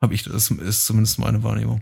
Habe 0.00 0.14
ich, 0.14 0.24
das 0.24 0.50
ist 0.50 0.84
zumindest 0.84 1.18
meine 1.18 1.42
Wahrnehmung. 1.42 1.80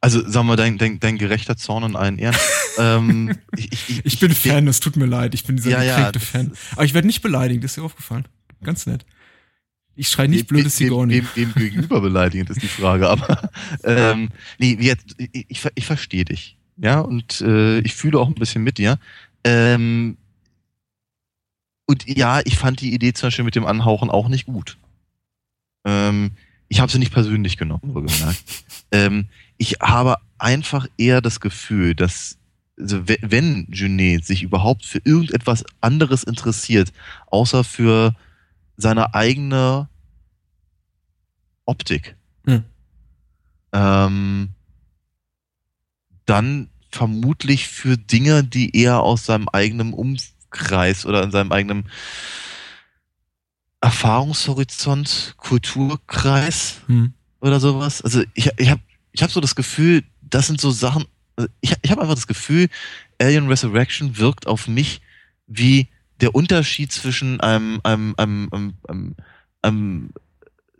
Also 0.00 0.28
sagen 0.28 0.46
wir, 0.46 0.56
dein, 0.56 0.78
dein, 0.78 1.00
dein 1.00 1.18
gerechter 1.18 1.56
Zorn 1.56 1.84
in 1.84 1.96
allen 1.96 2.18
Ehren. 2.18 2.36
ähm, 2.78 3.38
ich, 3.56 3.72
ich, 3.72 4.04
ich, 4.04 4.20
bin 4.20 4.32
Fan, 4.32 4.68
es 4.68 4.80
tut 4.80 4.96
mir 4.96 5.06
leid. 5.06 5.34
Ich 5.34 5.44
bin 5.44 5.56
dieser 5.56 5.70
ja, 5.70 5.96
gekränkte 5.96 6.18
ja, 6.18 6.24
Fan. 6.24 6.52
Aber 6.72 6.84
ich 6.84 6.94
werde 6.94 7.06
nicht 7.06 7.22
beleidigt, 7.22 7.64
ist 7.64 7.76
dir 7.76 7.82
aufgefallen. 7.82 8.26
Ganz 8.62 8.86
nett. 8.86 9.04
Ich 9.94 10.08
schreie 10.08 10.28
nicht 10.28 10.46
blödes 10.46 10.76
Sigourney. 10.76 11.22
Dem, 11.22 11.28
dem, 11.34 11.54
dem 11.54 11.54
gegenüber 11.54 12.02
beleidigend 12.02 12.50
ist 12.50 12.62
die 12.62 12.68
Frage, 12.68 13.08
aber 13.08 13.50
ähm, 13.84 14.28
nee, 14.58 14.76
jetzt, 14.78 15.14
ich, 15.18 15.46
ich, 15.48 15.62
ich 15.74 15.86
verstehe 15.86 16.26
dich. 16.26 16.58
Ja, 16.76 17.00
und 17.00 17.40
äh, 17.40 17.78
ich 17.78 17.94
fühle 17.94 18.18
auch 18.18 18.28
ein 18.28 18.34
bisschen 18.34 18.62
mit 18.62 18.76
dir. 18.76 18.98
Ähm, 19.44 20.18
und 21.86 22.06
ja, 22.06 22.40
ich 22.44 22.58
fand 22.58 22.80
die 22.82 22.92
Idee 22.92 23.14
zum 23.14 23.28
Beispiel 23.28 23.44
mit 23.44 23.54
dem 23.54 23.64
Anhauchen 23.64 24.10
auch 24.10 24.28
nicht 24.28 24.44
gut. 24.44 24.76
Ähm, 25.86 26.32
ich 26.68 26.80
habe 26.80 26.92
sie 26.92 26.98
nicht 26.98 27.12
persönlich 27.12 27.56
genommen, 27.56 27.94
wohlgemerkt. 27.94 28.42
ähm, 28.92 29.28
ich 29.58 29.76
habe 29.80 30.16
einfach 30.38 30.86
eher 30.98 31.20
das 31.20 31.40
Gefühl, 31.40 31.94
dass 31.94 32.38
also 32.78 33.08
wenn 33.08 33.66
Junet 33.70 34.26
sich 34.26 34.42
überhaupt 34.42 34.84
für 34.84 35.00
irgendetwas 35.02 35.64
anderes 35.80 36.24
interessiert, 36.24 36.92
außer 37.28 37.64
für 37.64 38.14
seine 38.76 39.14
eigene 39.14 39.88
Optik, 41.64 42.16
hm. 42.46 42.64
ähm, 43.72 44.50
dann 46.26 46.68
vermutlich 46.90 47.68
für 47.68 47.96
Dinge, 47.96 48.44
die 48.44 48.76
eher 48.76 49.00
aus 49.00 49.24
seinem 49.24 49.48
eigenen 49.48 49.94
Umkreis 49.94 51.06
oder 51.06 51.22
in 51.22 51.30
seinem 51.30 51.52
eigenen 51.52 51.88
Erfahrungshorizont, 53.80 55.34
Kulturkreis 55.38 56.80
hm. 56.86 57.14
oder 57.40 57.60
sowas. 57.60 58.02
Also 58.02 58.22
ich, 58.34 58.50
ich 58.58 58.70
habe 58.70 58.82
ich 59.16 59.22
hab 59.22 59.30
so 59.30 59.40
das 59.40 59.56
Gefühl, 59.56 60.04
das 60.20 60.46
sind 60.46 60.60
so 60.60 60.70
Sachen, 60.70 61.06
also 61.36 61.48
ich, 61.60 61.72
ich 61.82 61.90
habe 61.90 62.02
einfach 62.02 62.14
das 62.14 62.26
Gefühl, 62.26 62.68
Alien 63.18 63.48
Resurrection 63.48 64.18
wirkt 64.18 64.46
auf 64.46 64.68
mich 64.68 65.00
wie 65.46 65.88
der 66.20 66.34
Unterschied 66.34 66.92
zwischen 66.92 67.40
einem, 67.40 67.80
einem, 67.82 68.14
einem, 68.18 68.48
einem, 68.52 68.74
einem, 68.88 69.16
einem 69.62 70.10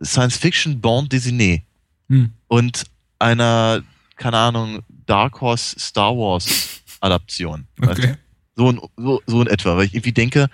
Science-Fiction 0.03 0.81
Bond 0.81 1.13
Dessiné 1.13 1.63
hm. 2.09 2.33
und 2.49 2.85
einer, 3.19 3.83
keine 4.17 4.37
Ahnung, 4.37 4.83
Dark 5.07 5.41
Horse 5.41 5.79
Star 5.79 6.15
Wars 6.17 6.83
Adaption. 7.01 7.67
Okay. 7.81 8.17
So, 8.55 8.71
in, 8.71 8.81
so, 8.97 9.23
so 9.27 9.41
in 9.41 9.47
etwa, 9.47 9.77
weil 9.77 9.87
ich 9.87 9.95
irgendwie 9.95 10.13
denke, 10.13 10.51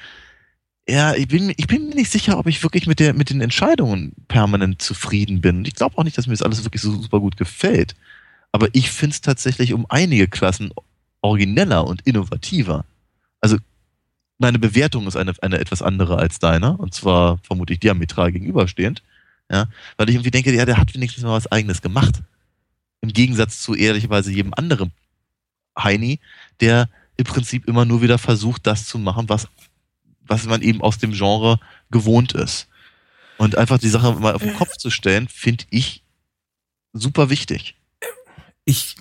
ja, 0.88 1.14
ich 1.14 1.28
bin, 1.28 1.52
ich 1.56 1.66
bin 1.66 1.88
mir 1.88 1.94
nicht 1.94 2.10
sicher, 2.10 2.38
ob 2.38 2.46
ich 2.46 2.62
wirklich 2.62 2.86
mit, 2.86 2.98
der, 2.98 3.14
mit 3.14 3.30
den 3.30 3.40
Entscheidungen 3.40 4.12
permanent 4.26 4.82
zufrieden 4.82 5.40
bin. 5.40 5.64
Ich 5.64 5.74
glaube 5.74 5.96
auch 5.96 6.04
nicht, 6.04 6.18
dass 6.18 6.26
mir 6.26 6.32
das 6.32 6.42
alles 6.42 6.64
wirklich 6.64 6.82
so 6.82 7.00
super 7.00 7.20
gut 7.20 7.36
gefällt. 7.36 7.94
Aber 8.50 8.68
ich 8.72 8.90
finde 8.90 9.14
es 9.14 9.20
tatsächlich 9.20 9.72
um 9.72 9.86
einige 9.88 10.28
Klassen 10.28 10.72
origineller 11.20 11.86
und 11.86 12.02
innovativer. 12.02 12.84
Also 13.40 13.58
meine 14.38 14.58
Bewertung 14.58 15.06
ist 15.06 15.16
eine, 15.16 15.32
eine 15.40 15.58
etwas 15.58 15.82
andere 15.82 16.18
als 16.18 16.40
deiner, 16.40 16.78
und 16.80 16.92
zwar 16.92 17.38
vermutlich 17.38 17.78
diametral 17.78 18.32
gegenüberstehend. 18.32 19.02
Ja, 19.50 19.68
weil 19.96 20.08
ich 20.08 20.16
irgendwie 20.16 20.30
denke, 20.30 20.52
ja, 20.52 20.64
der 20.64 20.78
hat 20.78 20.94
wenigstens 20.94 21.22
mal 21.24 21.32
was 21.32 21.50
eigenes 21.50 21.80
gemacht. 21.80 22.22
Im 23.02 23.12
Gegensatz 23.12 23.60
zu 23.60 23.74
ehrlicherweise 23.74 24.32
jedem 24.32 24.54
anderen 24.54 24.92
Heini, 25.78 26.20
der 26.60 26.88
im 27.16 27.24
Prinzip 27.24 27.68
immer 27.68 27.84
nur 27.84 28.02
wieder 28.02 28.18
versucht, 28.18 28.66
das 28.66 28.86
zu 28.86 28.98
machen, 28.98 29.28
was, 29.28 29.48
was 30.26 30.46
man 30.46 30.62
eben 30.62 30.80
aus 30.80 30.98
dem 30.98 31.12
Genre 31.12 31.58
gewohnt 31.90 32.32
ist. 32.32 32.68
Und 33.38 33.56
einfach 33.56 33.78
die 33.78 33.88
Sache 33.88 34.14
mal 34.14 34.34
auf 34.34 34.42
den 34.42 34.54
Kopf 34.54 34.76
zu 34.76 34.90
stellen, 34.90 35.28
finde 35.28 35.64
ich 35.70 36.04
super 36.92 37.30
wichtig. 37.30 37.76
Ich, 38.64 38.96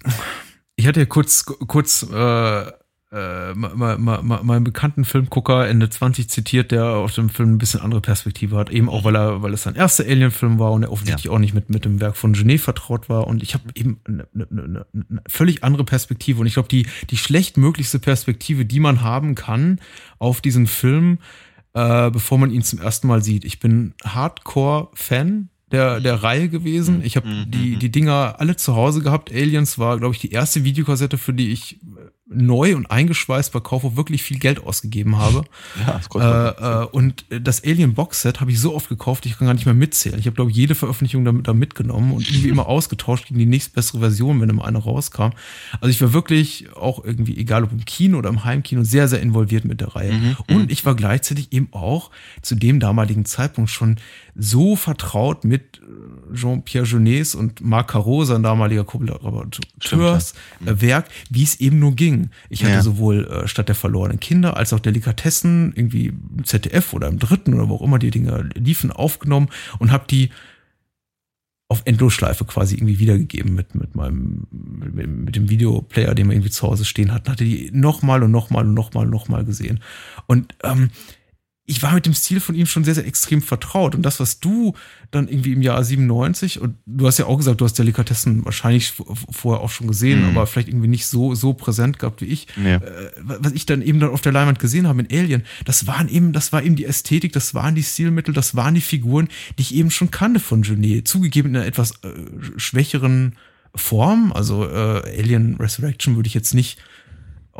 ich 0.76 0.88
hatte 0.88 1.02
ja 1.02 1.06
kurz, 1.06 1.45
kurz 1.45 2.03
äh, 2.03 2.72
äh, 3.14 3.54
mal, 3.54 3.98
mal, 3.98 4.24
mal, 4.24 4.44
meinen 4.44 4.64
bekannten 4.64 5.04
Filmgucker 5.04 5.68
Ende 5.68 5.90
20 5.90 6.30
zitiert, 6.30 6.72
der 6.72 6.86
auf 6.86 7.14
dem 7.14 7.30
Film 7.30 7.54
ein 7.54 7.58
bisschen 7.58 7.82
andere 7.82 8.00
Perspektive 8.00 8.56
hat. 8.56 8.70
Eben 8.70 8.90
auch, 8.90 9.04
weil 9.04 9.16
er, 9.16 9.42
weil 9.42 9.54
es 9.54 9.64
sein 9.64 9.76
erster 9.76 10.06
Alien-Film 10.06 10.60
war 10.60 10.72
und 10.72 10.84
er 10.84 10.92
offensichtlich 10.92 11.26
ja. 11.26 11.32
auch 11.32 11.40
nicht 11.40 11.54
mit, 11.54 11.70
mit 11.70 11.84
dem 11.84 12.00
Werk 12.00 12.16
von 12.16 12.32
Genet 12.32 12.62
vertraut 12.62 13.10
war. 13.10 13.28
Und 13.28 13.44
ich 13.44 13.54
habe 13.54 13.66
eben 13.76 14.00
eine, 14.08 14.28
eine, 14.34 14.48
eine, 14.50 14.86
eine 14.94 15.22
völlig 15.28 15.64
andere 15.64 15.84
Perspektive. 15.84 16.40
Und 16.40 16.48
ich 16.48 16.54
glaube, 16.54 16.70
die, 16.70 16.88
die 17.10 17.18
schlechtmöglichste 17.18 18.00
Perspektive, 18.00 18.64
die 18.66 18.80
man 18.80 19.02
haben 19.02 19.36
kann 19.36 19.82
auf 20.18 20.40
diesen 20.40 20.66
Film, 20.66 21.20
äh, 21.74 22.10
bevor 22.12 22.38
man 22.38 22.52
ihn 22.52 22.64
zum 22.64 22.80
ersten 22.80 23.08
Mal 23.08 23.22
sieht. 23.22 23.44
Ich 23.44 23.60
bin 23.60 23.94
Hardcore-Fan 24.06 25.50
der, 25.72 26.00
der 26.00 26.24
Reihe 26.24 26.50
gewesen. 26.50 27.02
Ich 27.04 27.16
habe 27.16 27.28
mhm. 27.28 27.52
die, 27.52 27.76
die 27.78 27.92
Dinger 27.92 28.36
alle 28.40 28.56
zu 28.56 28.76
Hause 28.76 29.02
gehabt. 29.02 29.32
Aliens 29.32 29.78
war, 29.78 29.98
glaube 29.98 30.14
ich, 30.16 30.22
die 30.22 30.32
erste 30.32 30.64
Videokassette, 30.64 31.18
für 31.18 31.34
die 31.34 31.52
ich 31.52 31.80
neu 32.34 32.76
und 32.76 32.90
eingeschweißt 32.90 33.52
bei 33.52 33.60
Kaufhof 33.60 33.95
wirklich 33.95 34.24
viel 34.24 34.40
Geld 34.40 34.64
ausgegeben 34.64 35.18
habe. 35.18 35.44
Ja, 35.86 35.99
das 35.99 36.08
äh, 36.16 36.84
äh, 36.84 36.86
und 36.88 37.26
das 37.30 37.64
Alien 37.64 37.94
Box 37.94 38.22
Set 38.22 38.40
habe 38.40 38.52
ich 38.52 38.60
so 38.60 38.74
oft 38.74 38.90
gekauft, 38.90 39.26
ich 39.26 39.38
kann 39.38 39.48
gar 39.48 39.53
nicht 39.53 39.66
mehr 39.66 39.76
mitzählen. 39.76 40.18
Ich 40.20 40.26
habe, 40.26 40.36
glaube 40.36 40.52
ich, 40.52 40.58
jede 40.58 40.76
Veröffentlichung 40.76 41.26
damit 41.26 41.48
da 41.48 41.53
mitgenommen 41.53 42.14
und 42.14 42.30
irgendwie 42.30 42.49
immer 42.49 42.66
ausgetauscht 42.72 43.28
gegen 43.28 43.40
die 43.40 43.45
nächstbessere 43.45 43.99
Version, 43.99 44.40
wenn 44.41 44.49
immer 44.49 44.66
eine 44.66 44.78
rauskam. 44.78 45.32
Also 45.80 45.90
ich 45.90 46.02
war 46.02 46.14
wirklich 46.14 46.74
auch 46.76 47.03
irgendwie, 47.03 47.38
egal 47.38 47.64
ob 47.64 47.72
im 47.72 47.86
Kino 47.86 48.18
oder 48.18 48.30
im 48.30 48.45
Heimkino, 48.45 48.84
sehr, 48.84 49.08
sehr 49.08 49.22
involviert 49.22 49.66
mit 49.66 49.82
der 49.82 49.95
Reihe. 49.95 50.14
Mhm, 50.14 50.38
und 50.48 50.64
mhm. 50.64 50.70
ich 50.70 50.86
war 50.86 50.95
gleichzeitig 50.95 51.52
eben 51.52 51.70
auch 51.72 52.12
zu 52.41 52.56
dem 52.56 52.80
damaligen 52.80 53.26
Zeitpunkt 53.26 53.70
schon 53.70 53.98
so 54.36 54.76
vertraut 54.76 55.44
mit 55.44 55.82
äh, 55.82 56.36
Jean-Pierre 56.36 56.86
Genets 56.86 57.36
und 57.36 57.62
Marc 57.62 57.90
Caro, 57.90 58.24
sein 58.24 58.44
damaliger 58.44 58.84
Kollaborateurs 58.86 60.34
äh, 60.66 60.82
Werk, 60.82 61.08
wie 61.30 61.44
es 61.44 61.60
eben 61.60 61.80
nur 61.80 61.95
ging. 61.95 62.20
Ich 62.49 62.64
hatte 62.64 62.76
ja. 62.76 62.81
sowohl 62.81 63.26
äh, 63.26 63.48
Stadt 63.48 63.68
der 63.68 63.76
verlorenen 63.76 64.19
Kinder 64.19 64.57
als 64.57 64.73
auch 64.73 64.80
Delikatessen 64.80 65.73
irgendwie 65.76 66.07
im 66.07 66.43
ZDF 66.43 66.93
oder 66.93 67.07
im 67.07 67.19
dritten 67.19 67.53
oder 67.53 67.69
wo 67.69 67.76
auch 67.76 67.81
immer 67.81 67.99
die 67.99 68.11
Dinger 68.11 68.43
liefen 68.53 68.91
aufgenommen 68.91 69.49
und 69.80 69.91
habe 69.91 70.06
die 70.10 70.30
auf 71.72 71.84
Endlosschleife 71.85 72.43
quasi 72.43 72.76
irgendwie 72.76 72.99
wiedergegeben 72.99 73.56
mit, 73.56 73.76
mit 73.76 73.95
meinem, 73.95 74.45
mit, 74.52 75.07
mit 75.07 75.35
dem 75.38 75.49
Videoplayer, 75.49 76.14
den 76.14 76.27
wir 76.27 76.35
irgendwie 76.35 76.49
zu 76.49 76.68
Hause 76.68 76.84
stehen 76.84 77.14
hatten, 77.14 77.31
hatte 77.31 77.45
die 77.45 77.72
nochmal 77.72 78.23
und 78.23 78.31
nochmal 78.31 78.65
und 78.65 78.73
nochmal 78.73 79.06
und 79.06 79.11
nochmal 79.11 79.45
gesehen. 79.45 79.80
Und 80.27 80.53
ähm, 80.64 80.89
ich 81.72 81.81
war 81.81 81.93
mit 81.93 82.06
dem 82.06 82.14
Stil 82.14 82.41
von 82.41 82.53
ihm 82.53 82.65
schon 82.65 82.84
sehr, 82.84 82.95
sehr 82.95 83.07
extrem 83.07 83.41
vertraut. 83.41 83.95
Und 83.95 84.02
das, 84.02 84.19
was 84.19 84.41
du 84.41 84.76
dann 85.10 85.30
irgendwie 85.30 85.53
im 85.53 85.61
Jahr 85.61 85.81
97, 85.81 86.60
und 86.60 86.76
du 86.85 87.07
hast 87.07 87.18
ja 87.18 87.27
auch 87.27 87.38
gesagt, 87.38 87.61
du 87.61 87.65
hast 87.65 87.80
Delikatessen 87.80 88.43
wahrscheinlich 88.43 88.91
vorher 89.31 89.64
auch 89.64 89.69
schon 89.69 89.88
gesehen, 89.88 90.22
mhm. 90.22 90.30
aber 90.30 90.48
vielleicht 90.48 90.68
irgendwie 90.68 90.89
nicht 90.89 91.06
so, 91.06 91.34
so 91.34 91.53
präsent 91.53 91.98
gehabt 91.98 92.22
wie 92.22 92.26
ich. 92.26 92.48
Ja. 92.61 92.76
Äh, 92.76 93.11
was 93.22 93.53
ich 93.53 93.65
dann 93.65 93.81
eben 93.81 94.02
dann 94.02 94.10
auf 94.10 94.19
der 94.19 94.34
Leinwand 94.34 94.60
gesehen 94.60 94.85
habe 94.85 95.02
in 95.02 95.18
Alien, 95.18 95.43
das 95.64 95.88
waren 95.88 96.10
eben, 96.10 96.34
das 96.34 96.52
war 96.52 96.61
eben 96.61 96.76
die 96.76 96.84
Ästhetik, 96.84 97.31
das 97.31 97.53
waren 97.53 97.73
die 97.73 97.84
Stilmittel, 97.84 98.34
das 98.34 98.53
waren 98.53 98.76
die 98.76 98.81
Figuren, 98.81 99.30
die 99.57 99.61
ich 99.61 99.73
eben 99.73 99.91
schon 99.91 100.11
kannte 100.11 100.41
von 100.41 100.64
Genet. 100.64 101.07
Zugegeben 101.07 101.52
in 101.52 101.56
einer 101.56 101.65
etwas 101.65 101.91
äh, 102.03 102.10
schwächeren 102.57 103.38
Form. 103.73 104.34
Also 104.34 104.68
äh, 104.68 105.19
Alien 105.19 105.56
Resurrection 105.56 106.18
würde 106.18 106.27
ich 106.27 106.34
jetzt 106.34 106.53
nicht 106.53 106.80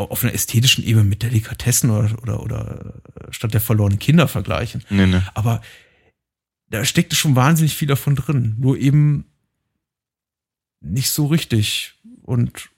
auf 0.10 0.24
einer 0.24 0.34
ästhetischen 0.34 0.84
Ebene 0.84 1.06
mit 1.06 1.24
Delikatessen 1.24 1.90
oder, 1.90 2.22
oder, 2.22 2.42
oder 2.42 3.02
äh, 3.16 3.32
statt 3.32 3.54
der 3.54 3.62
verlorenen 3.62 4.00
Kinder 4.00 4.28
vergleichen. 4.28 4.84
Nee, 4.90 5.08
nee. 5.08 5.22
Aber 5.34 5.62
da 6.70 6.86
steckte 6.86 7.16
schon 7.16 7.36
wahnsinnig 7.36 7.76
viel 7.76 7.88
davon 7.88 8.16
drin. 8.16 8.56
Nur 8.60 8.78
eben 8.78 9.26
nicht 10.80 11.12
so 11.12 11.28
richtig. 11.28 11.94
Und 12.24 12.70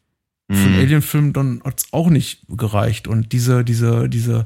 für 0.49 0.69
mhm. 0.69 0.75
Alien-Film 0.75 1.33
dann 1.33 1.61
hat's 1.63 1.91
auch 1.91 2.09
nicht 2.09 2.41
gereicht. 2.49 3.07
Und 3.07 3.31
diese, 3.31 3.63
diese, 3.63 4.09
diese 4.09 4.45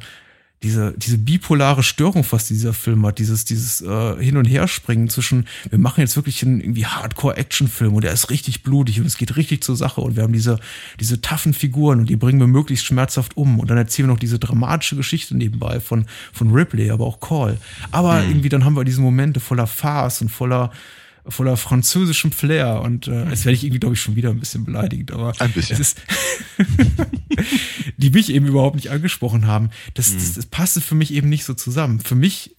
diese, 0.63 0.93
diese 0.97 1.19
bipolare 1.19 1.83
Störung 1.83 2.23
die 2.23 2.53
dieser 2.53 2.73
Film 2.73 3.05
hat, 3.05 3.19
dieses, 3.19 3.45
dieses 3.45 3.81
äh, 3.81 4.15
Hin- 4.23 4.37
und 4.37 4.45
Herspringen 4.45 5.07
zwischen, 5.07 5.47
wir 5.69 5.77
machen 5.77 6.01
jetzt 6.01 6.15
wirklich 6.15 6.43
einen 6.43 6.61
irgendwie 6.61 6.87
Hardcore-Action-Film 6.87 7.93
und 7.93 8.03
der 8.03 8.11
ist 8.11 8.31
richtig 8.31 8.63
blutig 8.63 8.99
und 8.99 9.05
es 9.05 9.17
geht 9.17 9.35
richtig 9.35 9.61
zur 9.61 9.75
Sache 9.75 10.01
und 10.01 10.15
wir 10.15 10.23
haben 10.23 10.33
diese, 10.33 10.59
diese 10.99 11.21
taffen 11.21 11.53
Figuren 11.53 11.99
und 11.99 12.09
die 12.09 12.15
bringen 12.15 12.39
wir 12.39 12.47
möglichst 12.47 12.85
schmerzhaft 12.85 13.37
um 13.37 13.59
und 13.59 13.69
dann 13.69 13.77
erzählen 13.77 14.07
wir 14.07 14.13
noch 14.13 14.19
diese 14.19 14.39
dramatische 14.39 14.95
Geschichte 14.95 15.37
nebenbei 15.37 15.79
von, 15.79 16.05
von 16.33 16.51
Ripley, 16.51 16.89
aber 16.89 17.05
auch 17.05 17.19
Call. 17.19 17.57
Aber 17.91 18.21
mhm. 18.21 18.29
irgendwie 18.29 18.49
dann 18.49 18.65
haben 18.65 18.75
wir 18.75 18.83
diese 18.83 19.01
Momente 19.01 19.39
voller 19.39 19.67
Farce 19.67 20.23
und 20.23 20.29
voller, 20.29 20.71
voller 21.29 21.57
französischem 21.57 22.31
Flair 22.31 22.81
und 22.81 23.07
äh, 23.07 23.29
jetzt 23.29 23.45
werde 23.45 23.55
ich 23.55 23.63
irgendwie, 23.63 23.79
glaube 23.79 23.95
ich, 23.95 24.01
schon 24.01 24.15
wieder 24.15 24.29
ein 24.29 24.39
bisschen 24.39 24.65
beleidigt, 24.65 25.11
aber 25.11 25.33
ein 25.39 25.51
bisschen. 25.51 25.79
Ist 25.79 26.01
die 27.97 28.09
mich 28.09 28.31
eben 28.31 28.45
überhaupt 28.47 28.75
nicht 28.75 28.91
angesprochen 28.91 29.47
haben. 29.47 29.69
Das, 29.93 30.11
mhm. 30.11 30.15
das, 30.15 30.33
das 30.33 30.45
passte 30.45 30.81
für 30.81 30.95
mich 30.95 31.13
eben 31.13 31.29
nicht 31.29 31.45
so 31.45 31.53
zusammen. 31.53 31.99
Für 31.99 32.15
mich 32.15 32.55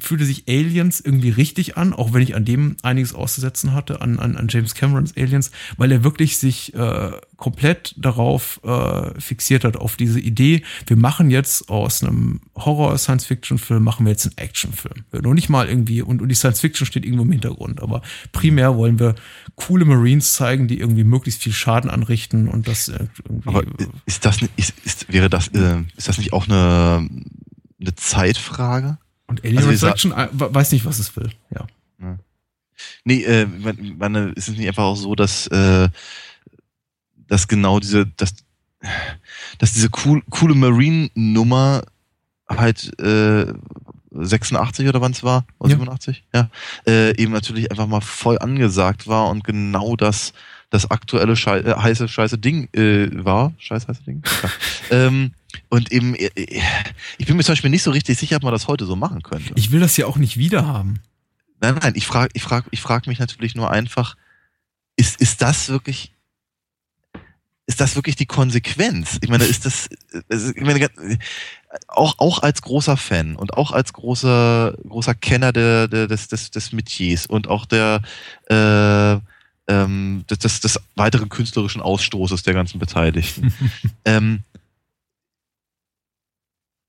fühlte 0.00 0.24
sich 0.24 0.44
Aliens 0.48 1.00
irgendwie 1.00 1.30
richtig 1.30 1.76
an, 1.76 1.92
auch 1.92 2.12
wenn 2.12 2.22
ich 2.22 2.34
an 2.34 2.44
dem 2.44 2.76
einiges 2.82 3.14
auszusetzen 3.14 3.72
hatte, 3.72 4.00
an, 4.00 4.18
an, 4.18 4.36
an 4.36 4.48
James 4.48 4.74
Camerons 4.74 5.16
Aliens, 5.16 5.50
weil 5.76 5.92
er 5.92 6.04
wirklich 6.04 6.38
sich 6.38 6.74
äh, 6.74 7.12
komplett 7.36 7.94
darauf 7.96 8.60
äh, 8.64 9.20
fixiert 9.20 9.64
hat, 9.64 9.76
auf 9.76 9.96
diese 9.96 10.20
Idee, 10.20 10.62
wir 10.86 10.96
machen 10.96 11.30
jetzt 11.30 11.68
aus 11.68 12.02
einem 12.02 12.40
Horror-Science-Fiction-Film, 12.56 13.82
machen 13.82 14.06
wir 14.06 14.12
jetzt 14.12 14.26
einen 14.26 14.38
Action-Film. 14.38 15.04
Nur 15.22 15.34
nicht 15.34 15.48
mal 15.48 15.68
irgendwie, 15.68 16.02
und, 16.02 16.22
und 16.22 16.28
die 16.28 16.34
Science-Fiction 16.34 16.86
steht 16.86 17.04
irgendwo 17.04 17.24
im 17.24 17.32
Hintergrund, 17.32 17.80
aber 17.82 18.02
primär 18.32 18.76
wollen 18.76 18.98
wir 18.98 19.14
coole 19.56 19.84
Marines 19.84 20.34
zeigen, 20.34 20.68
die 20.68 20.78
irgendwie 20.78 21.04
möglichst 21.04 21.42
viel 21.42 21.52
Schaden 21.52 21.90
anrichten 21.90 22.48
und 22.48 22.68
das 22.68 22.88
irgendwie. 22.88 23.48
Aber 23.48 23.62
ist 24.06 24.24
das, 24.24 24.38
ist, 24.56 24.74
ist, 24.84 25.12
wäre 25.12 25.30
das, 25.30 25.48
äh, 25.48 25.82
ist 25.96 26.08
das 26.08 26.18
nicht 26.18 26.32
auch 26.32 26.46
eine, 26.48 27.08
eine 27.80 27.94
Zeitfrage? 27.94 28.98
Und 29.28 29.44
Alien 29.44 29.58
also 29.58 29.70
Resurrection 29.70 30.12
äh, 30.12 30.28
weiß 30.32 30.72
nicht, 30.72 30.84
was 30.84 30.98
es 30.98 31.14
will, 31.16 31.30
ja. 31.54 31.66
ja. 32.00 32.18
Nee, 33.04 33.22
äh, 33.22 33.46
meine, 33.46 34.30
ist 34.30 34.48
es 34.48 34.56
nicht 34.56 34.66
einfach 34.66 34.84
auch 34.84 34.96
so, 34.96 35.14
dass, 35.14 35.46
äh, 35.48 35.88
dass 37.28 37.46
genau 37.46 37.78
diese, 37.78 38.06
dass, 38.06 38.34
dass 39.58 39.72
diese 39.72 39.90
cool, 40.04 40.22
coole 40.30 40.54
Marine-Nummer 40.54 41.82
halt 42.48 42.98
äh, 43.00 43.52
86 44.10 44.88
oder 44.88 45.00
wann 45.00 45.12
es 45.12 45.22
war, 45.22 45.44
oder 45.58 45.70
ja. 45.70 45.76
87, 45.76 46.24
ja, 46.34 46.50
äh, 46.86 47.16
eben 47.20 47.32
natürlich 47.32 47.70
einfach 47.70 47.86
mal 47.86 48.00
voll 48.00 48.38
angesagt 48.38 49.06
war 49.06 49.28
und 49.28 49.44
genau 49.44 49.94
das 49.94 50.32
das 50.70 50.90
aktuelle 50.90 51.34
Schei 51.36 51.60
äh, 51.60 51.74
heiße 51.74 52.08
scheiße 52.08 52.38
Ding 52.38 52.68
äh, 52.74 53.08
war, 53.24 53.52
scheiß 53.58 53.88
heiße 53.88 54.02
Ding. 54.04 54.22
Ja. 54.42 54.50
ähm, 55.06 55.32
und 55.68 55.92
eben, 55.92 56.14
äh, 56.14 56.30
äh, 56.34 56.62
ich 57.18 57.26
bin 57.26 57.36
mir 57.36 57.44
zum 57.44 57.52
Beispiel 57.52 57.70
nicht 57.70 57.82
so 57.82 57.90
richtig 57.90 58.18
sicher, 58.18 58.36
ob 58.36 58.42
man 58.42 58.52
das 58.52 58.68
heute 58.68 58.86
so 58.86 58.96
machen 58.96 59.22
könnte. 59.22 59.52
Ich 59.56 59.70
will 59.70 59.80
das 59.80 59.96
ja 59.96 60.06
auch 60.06 60.16
nicht 60.16 60.36
wieder 60.36 60.66
haben. 60.66 61.00
Nein, 61.60 61.76
nein, 61.82 61.92
ich 61.96 62.06
frage 62.06 62.30
ich 62.34 62.42
frag, 62.42 62.66
ich 62.70 62.80
frag 62.80 63.06
mich 63.06 63.18
natürlich 63.18 63.54
nur 63.54 63.70
einfach, 63.70 64.16
ist, 64.96 65.20
ist 65.20 65.42
das 65.42 65.68
wirklich, 65.68 66.12
ist 67.66 67.80
das 67.80 67.96
wirklich 67.96 68.16
die 68.16 68.26
Konsequenz? 68.26 69.18
Ich 69.22 69.28
meine, 69.28 69.44
ist 69.44 69.66
das, 69.66 69.88
ich 70.30 70.62
meine, 70.62 70.88
auch, 71.88 72.14
auch 72.18 72.42
als 72.42 72.62
großer 72.62 72.96
Fan 72.96 73.36
und 73.36 73.54
auch 73.54 73.72
als 73.72 73.92
großer, 73.92 74.76
großer 74.88 75.14
Kenner 75.14 75.52
der, 75.52 75.88
der, 75.88 76.06
des, 76.06 76.28
des, 76.28 76.50
des 76.50 76.72
Metiers 76.72 77.26
und 77.26 77.48
auch 77.48 77.66
der, 77.66 78.00
äh, 78.48 79.18
ähm, 79.70 80.24
des, 80.30 80.38
des, 80.38 80.60
des 80.60 80.80
weiteren 80.94 81.28
künstlerischen 81.28 81.82
Ausstoßes 81.82 82.42
der 82.42 82.54
ganzen 82.54 82.78
Beteiligten. 82.78 83.52
ähm, 84.04 84.44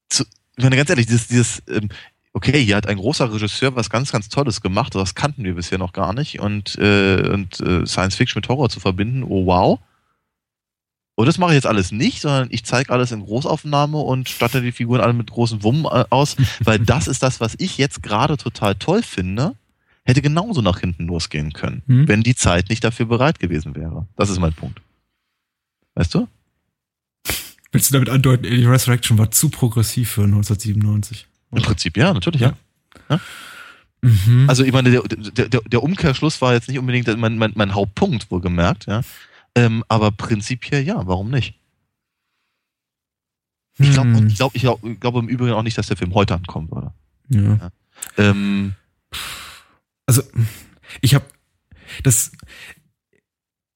zu, 0.10 0.23
ich 0.57 0.64
meine, 0.64 0.76
ganz 0.76 0.90
ehrlich, 0.90 1.06
dieses, 1.06 1.27
dieses 1.27 1.64
ähm, 1.68 1.90
okay, 2.34 2.64
hier 2.64 2.76
hat 2.76 2.88
ein 2.88 2.98
großer 2.98 3.31
Regisseur 3.34 3.76
was 3.76 3.90
ganz, 3.90 4.11
ganz 4.11 4.30
Tolles 4.30 4.61
gemacht, 4.61 4.95
das 4.95 5.15
kannten 5.15 5.44
wir 5.44 5.56
bisher 5.56 5.77
noch 5.77 5.94
gar 5.94 6.14
nicht. 6.14 6.40
Und, 6.40 6.77
äh, 6.77 7.30
und 7.30 7.60
äh, 7.60 7.86
Science 7.86 8.15
Fiction 8.15 8.40
mit 8.40 8.49
Horror 8.49 8.69
zu 8.69 8.80
verbinden, 8.80 9.23
oh 9.23 9.45
wow. 9.45 9.80
Und 11.15 11.26
das 11.26 11.38
mache 11.38 11.52
ich 11.52 11.56
jetzt 11.56 11.68
alles 11.68 11.91
nicht, 11.91 12.22
sondern 12.22 12.48
ich 12.49 12.64
zeige 12.64 12.94
alles 12.94 13.11
in 13.11 13.26
Großaufnahme 13.26 13.98
und 13.98 14.30
statte 14.30 14.61
die 14.61 14.72
Figuren 14.72 15.02
alle 15.02 15.11
mit 15.11 15.30
großen 15.30 15.64
Wummen 15.64 15.86
äh, 15.86 16.06
aus, 16.10 16.38
weil 16.61 16.80
das 16.80 17.07
ist 17.07 17.23
das, 17.23 17.41
was 17.41 17.56
ich 17.57 17.77
jetzt 17.77 18.03
gerade 18.03 18.38
total 18.38 18.76
toll 18.76 19.03
finde. 19.03 19.56
Hätte 20.06 20.22
genauso 20.22 20.61
nach 20.61 20.80
hinten 20.80 21.07
losgehen 21.07 21.52
können, 21.53 21.84
hm. 21.86 22.07
wenn 22.07 22.23
die 22.23 22.36
Zeit 22.36 22.69
nicht 22.69 22.84
dafür 22.84 23.06
bereit 23.06 23.40
gewesen 23.40 23.76
wäre. 23.76 24.07
Das 24.15 24.30
ist 24.30 24.40
mein 24.40 24.53
Punkt. 24.53 24.81
Weißt 25.94 26.14
du? 26.15 26.27
Willst 27.72 27.90
du 27.90 27.94
damit 27.94 28.10
andeuten, 28.10 28.46
Alien 28.46 28.70
Resurrection 28.70 29.18
war 29.18 29.32
zu 29.32 29.50
progressiv 29.50 30.12
für 30.12 30.24
1997? 30.24 31.28
Im 31.52 31.62
Prinzip 31.62 31.98
ja, 31.98 32.14
natürlich, 32.14 32.41
ja. 32.41 32.54
ja. 33.10 33.20
Mhm. 34.02 34.46
Also 34.48 34.64
ich 34.64 34.72
meine, 34.72 34.91
der, 34.91 35.02
der, 35.04 35.62
der, 35.62 35.84
Umkehrschluss 35.84 36.41
war 36.41 36.54
jetzt 36.54 36.70
nicht 36.70 36.80
unbedingt 36.80 37.08
mein, 37.18 37.38
mein, 37.38 37.52
mein 37.56 37.76
Hauptpunkt, 37.76 38.32
wohlgemerkt, 38.32 38.86
ja. 38.86 39.02
Ähm, 39.56 39.84
aber 39.88 40.12
prinzipiell 40.12 40.84
ja, 40.84 41.06
warum 41.06 41.30
nicht? 41.32 41.56
Ich 43.80 43.91
glaube 43.91 44.10
hm. 44.10 44.28
ich 44.28 44.36
glaub, 44.36 44.56
ich 44.56 44.62
glaub, 44.62 44.82
glaub 45.00 45.16
im 45.16 45.28
Übrigen 45.28 45.54
auch 45.54 45.64
nicht, 45.64 45.78
dass 45.78 45.88
der 45.88 45.98
Film 45.98 46.14
heute 46.14 46.36
ankommen 46.36 46.70
würde. 46.70 46.94
Ja. 47.30 47.41
ja. 47.56 47.72
Ähm, 48.18 48.74
also, 50.06 50.22
ich 51.02 51.16
habe 51.16 51.26
das 52.04 52.32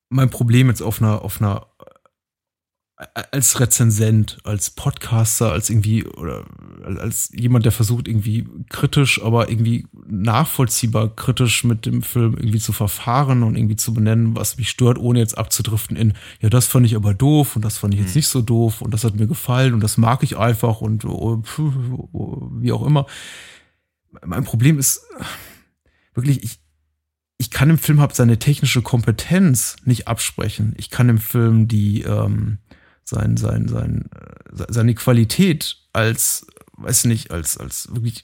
mein 0.10 0.30
Problem 0.30 0.68
jetzt 0.68 0.82
auf 0.82 1.02
einer 1.02 1.22
auf 1.22 1.42
einer 1.42 1.68
als 3.32 3.60
Rezensent, 3.60 4.38
als 4.44 4.70
Podcaster, 4.70 5.52
als 5.52 5.70
irgendwie 5.70 6.06
oder 6.06 6.46
als 6.84 7.32
jemand, 7.34 7.66
der 7.66 7.72
versucht 7.72 8.08
irgendwie 8.08 8.48
kritisch, 8.70 9.22
aber 9.22 9.50
irgendwie 9.50 9.88
nachvollziehbar 10.08 11.16
kritisch 11.16 11.64
mit 11.64 11.86
dem 11.86 12.02
Film 12.02 12.36
irgendwie 12.38 12.60
zu 12.60 12.74
verfahren 12.74 13.44
und 13.44 13.56
irgendwie 13.56 13.76
zu 13.76 13.94
benennen, 13.94 14.36
was 14.36 14.58
mich 14.58 14.70
stört, 14.70 14.98
ohne 14.98 15.20
jetzt 15.20 15.38
abzudriften 15.38 15.98
in, 15.98 16.14
ja, 16.42 16.50
das 16.50 16.68
fand 16.68 16.86
ich 16.86 16.96
aber 16.96 17.14
doof 17.14 17.56
und 17.56 17.64
das 17.64 17.78
fand 17.78 17.94
ich 17.94 18.00
jetzt 18.00 18.12
hm. 18.12 18.18
nicht 18.18 18.28
so 18.28 18.42
doof 18.42 18.82
und 18.82 18.94
das 18.94 19.04
hat 19.04 19.16
mir 19.16 19.28
gefallen 19.28 19.74
und 19.74 19.82
das 19.82 19.98
mag 19.98 20.24
ich 20.24 20.38
einfach 20.38 20.82
und 20.82 21.06
oh, 21.06 21.42
oh, 22.12 22.50
wie 22.60 22.72
auch 22.72 22.86
immer. 22.86 23.06
Mein 24.26 24.44
Problem 24.44 24.78
ist 24.78 25.02
wirklich, 26.14 26.44
ich, 26.44 26.60
ich 27.38 27.50
kann 27.50 27.70
im 27.70 27.78
Film 27.78 28.00
hab 28.00 28.14
seine 28.14 28.40
technische 28.40 28.82
Kompetenz 28.82 29.76
nicht 29.86 30.08
absprechen. 30.08 30.74
Ich 30.78 30.90
kann 30.90 31.10
im 31.10 31.18
Film 31.18 31.68
die 31.68 32.04
ähm, 32.04 32.60
sein, 33.04 33.38
sein, 33.38 33.68
sein, 33.68 34.10
äh, 34.14 34.66
seine 34.70 34.96
Qualität 34.96 35.78
als, 35.94 36.48
weiß 36.78 37.06
nicht, 37.06 37.32
als, 37.32 37.58
als 37.58 37.90
wirklich 37.94 38.24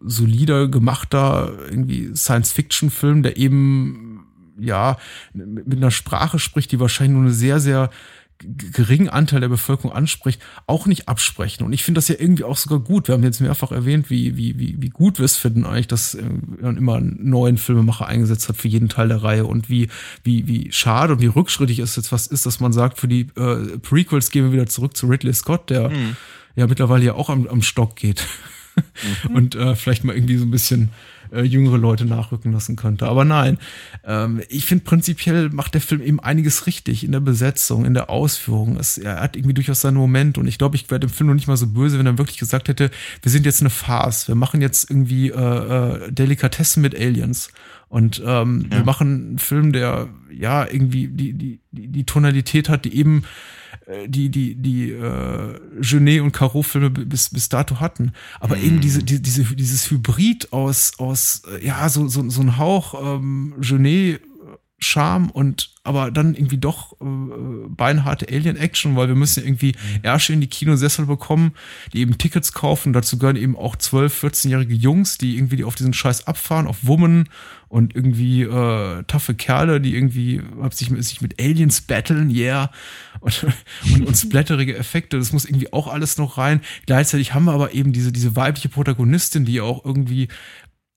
solider 0.00 0.68
gemachter 0.68 1.52
irgendwie 1.68 2.14
Science-Fiction-Film, 2.14 3.22
der 3.22 3.36
eben, 3.36 4.26
ja, 4.58 4.98
mit 5.32 5.76
einer 5.76 5.90
Sprache 5.90 6.38
spricht, 6.38 6.72
die 6.72 6.80
wahrscheinlich 6.80 7.14
nur 7.14 7.22
eine 7.24 7.32
sehr, 7.32 7.60
sehr 7.60 7.90
geringen 8.72 9.08
Anteil 9.08 9.40
der 9.40 9.48
Bevölkerung 9.48 9.92
anspricht, 9.92 10.40
auch 10.66 10.86
nicht 10.86 11.08
absprechen. 11.08 11.64
Und 11.64 11.72
ich 11.72 11.84
finde 11.84 11.98
das 11.98 12.08
ja 12.08 12.16
irgendwie 12.18 12.44
auch 12.44 12.56
sogar 12.56 12.80
gut. 12.80 13.08
Wir 13.08 13.14
haben 13.14 13.22
jetzt 13.22 13.40
mehrfach 13.40 13.72
erwähnt, 13.72 14.10
wie, 14.10 14.36
wie, 14.36 14.58
wie, 14.58 14.76
wie 14.80 14.88
gut 14.88 15.18
wir 15.18 15.24
es 15.24 15.36
finden 15.36 15.66
eigentlich, 15.66 15.88
dass 15.88 16.16
man 16.60 16.76
immer 16.76 16.96
einen 16.96 17.18
neuen 17.28 17.58
Filmemacher 17.58 18.06
eingesetzt 18.06 18.48
hat 18.48 18.56
für 18.56 18.68
jeden 18.68 18.88
Teil 18.88 19.08
der 19.08 19.22
Reihe 19.22 19.46
und 19.46 19.68
wie, 19.68 19.88
wie, 20.24 20.46
wie 20.46 20.72
schade 20.72 21.12
und 21.12 21.20
wie 21.20 21.26
rückschrittig 21.26 21.78
es 21.78 21.96
jetzt 21.96 22.12
was 22.12 22.26
ist, 22.26 22.46
dass 22.46 22.60
man 22.60 22.72
sagt, 22.72 22.98
für 22.98 23.08
die 23.08 23.28
äh, 23.36 23.78
Prequels 23.78 24.30
gehen 24.30 24.44
wir 24.44 24.52
wieder 24.52 24.66
zurück 24.66 24.96
zu 24.96 25.06
Ridley 25.06 25.34
Scott, 25.34 25.70
der 25.70 25.90
mhm. 25.90 26.16
ja 26.56 26.66
mittlerweile 26.66 27.04
ja 27.04 27.14
auch 27.14 27.28
am, 27.28 27.46
am 27.46 27.62
Stock 27.62 27.96
geht. 27.96 28.26
Mhm. 29.28 29.30
und 29.36 29.54
äh, 29.54 29.74
vielleicht 29.74 30.04
mal 30.04 30.14
irgendwie 30.14 30.36
so 30.36 30.44
ein 30.44 30.50
bisschen 30.50 30.90
äh, 31.32 31.42
jüngere 31.42 31.78
Leute 31.78 32.04
nachrücken 32.04 32.52
lassen 32.52 32.76
könnte. 32.76 33.06
Aber 33.06 33.24
nein, 33.24 33.58
ähm, 34.04 34.42
ich 34.48 34.66
finde 34.66 34.84
prinzipiell 34.84 35.50
macht 35.50 35.74
der 35.74 35.80
Film 35.80 36.02
eben 36.02 36.20
einiges 36.20 36.66
richtig 36.66 37.04
in 37.04 37.12
der 37.12 37.20
Besetzung, 37.20 37.84
in 37.84 37.94
der 37.94 38.10
Ausführung. 38.10 38.76
Es, 38.78 38.98
er 38.98 39.20
hat 39.20 39.36
irgendwie 39.36 39.54
durchaus 39.54 39.80
seinen 39.80 39.96
Moment 39.96 40.38
und 40.38 40.46
ich 40.46 40.58
glaube, 40.58 40.76
ich 40.76 40.90
wäre 40.90 41.00
dem 41.00 41.10
Film 41.10 41.28
noch 41.28 41.34
nicht 41.34 41.48
mal 41.48 41.56
so 41.56 41.66
böse, 41.66 41.98
wenn 41.98 42.06
er 42.06 42.18
wirklich 42.18 42.38
gesagt 42.38 42.68
hätte, 42.68 42.90
wir 43.22 43.30
sind 43.30 43.46
jetzt 43.46 43.60
eine 43.60 43.70
Farce, 43.70 44.28
wir 44.28 44.34
machen 44.34 44.60
jetzt 44.60 44.90
irgendwie 44.90 45.30
äh, 45.30 45.34
äh, 45.34 46.12
Delikatessen 46.12 46.82
mit 46.82 46.94
Aliens. 46.94 47.50
Und 47.88 48.22
ähm, 48.24 48.66
ja. 48.70 48.78
wir 48.78 48.84
machen 48.84 49.28
einen 49.30 49.38
Film, 49.38 49.72
der 49.72 50.08
ja 50.30 50.64
irgendwie 50.64 51.08
die, 51.08 51.32
die, 51.32 51.60
die, 51.72 51.88
die 51.88 52.04
Tonalität 52.04 52.68
hat, 52.68 52.84
die 52.84 52.96
eben 52.96 53.24
die 54.06 54.28
die 54.28 54.54
die 54.54 54.90
äh, 54.90 55.58
Genet 55.80 56.20
und 56.22 56.32
Caro 56.32 56.62
Filme 56.62 56.90
bis 56.90 57.30
bis 57.30 57.48
dato 57.48 57.80
hatten 57.80 58.12
aber 58.38 58.56
mhm. 58.56 58.64
eben 58.64 58.80
diese 58.80 59.02
die, 59.02 59.20
diese 59.20 59.44
dieses 59.44 59.90
Hybrid 59.90 60.52
aus 60.52 60.92
aus 60.98 61.42
äh, 61.52 61.64
ja 61.64 61.88
so 61.88 62.08
so 62.08 62.28
so 62.28 62.40
ein 62.40 62.58
Hauch 62.58 62.94
ähm, 63.18 63.54
Genet 63.60 64.22
Charme 64.82 65.30
und 65.30 65.70
aber 65.82 66.10
dann 66.10 66.34
irgendwie 66.34 66.58
doch 66.58 66.92
äh, 67.00 67.04
beinharte 67.68 68.26
Alien-Action, 68.28 68.96
weil 68.96 69.08
wir 69.08 69.14
müssen 69.14 69.44
irgendwie 69.44 69.72
mhm. 69.72 70.00
Ärsche 70.02 70.32
in 70.32 70.40
die 70.40 70.46
Kinosessel 70.46 71.06
bekommen, 71.06 71.52
die 71.92 72.00
eben 72.00 72.18
Tickets 72.18 72.52
kaufen. 72.52 72.92
Dazu 72.92 73.18
gehören 73.18 73.36
eben 73.36 73.56
auch 73.56 73.76
12-, 73.76 74.08
14-jährige 74.08 74.74
Jungs, 74.74 75.16
die 75.16 75.36
irgendwie 75.36 75.64
auf 75.64 75.74
diesen 75.74 75.94
Scheiß 75.94 76.26
abfahren, 76.26 76.66
auf 76.66 76.78
Wummen 76.82 77.28
und 77.68 77.94
irgendwie 77.94 78.42
äh, 78.42 79.04
taffe 79.04 79.34
Kerle, 79.34 79.80
die 79.80 79.94
irgendwie 79.94 80.42
hab 80.60 80.74
sich, 80.74 80.88
sich 80.88 81.20
mit 81.20 81.40
Aliens 81.40 81.80
battlen, 81.82 82.30
yeah. 82.30 82.70
Und, 83.20 83.44
und, 83.92 84.06
und 84.06 84.16
splatterige 84.16 84.74
Effekte, 84.78 85.18
das 85.18 85.34
muss 85.34 85.44
irgendwie 85.44 85.74
auch 85.74 85.88
alles 85.88 86.16
noch 86.16 86.38
rein. 86.38 86.62
Gleichzeitig 86.86 87.34
haben 87.34 87.44
wir 87.44 87.52
aber 87.52 87.74
eben 87.74 87.92
diese, 87.92 88.12
diese 88.12 88.34
weibliche 88.34 88.70
Protagonistin, 88.70 89.44
die 89.44 89.60
auch 89.60 89.84
irgendwie 89.84 90.28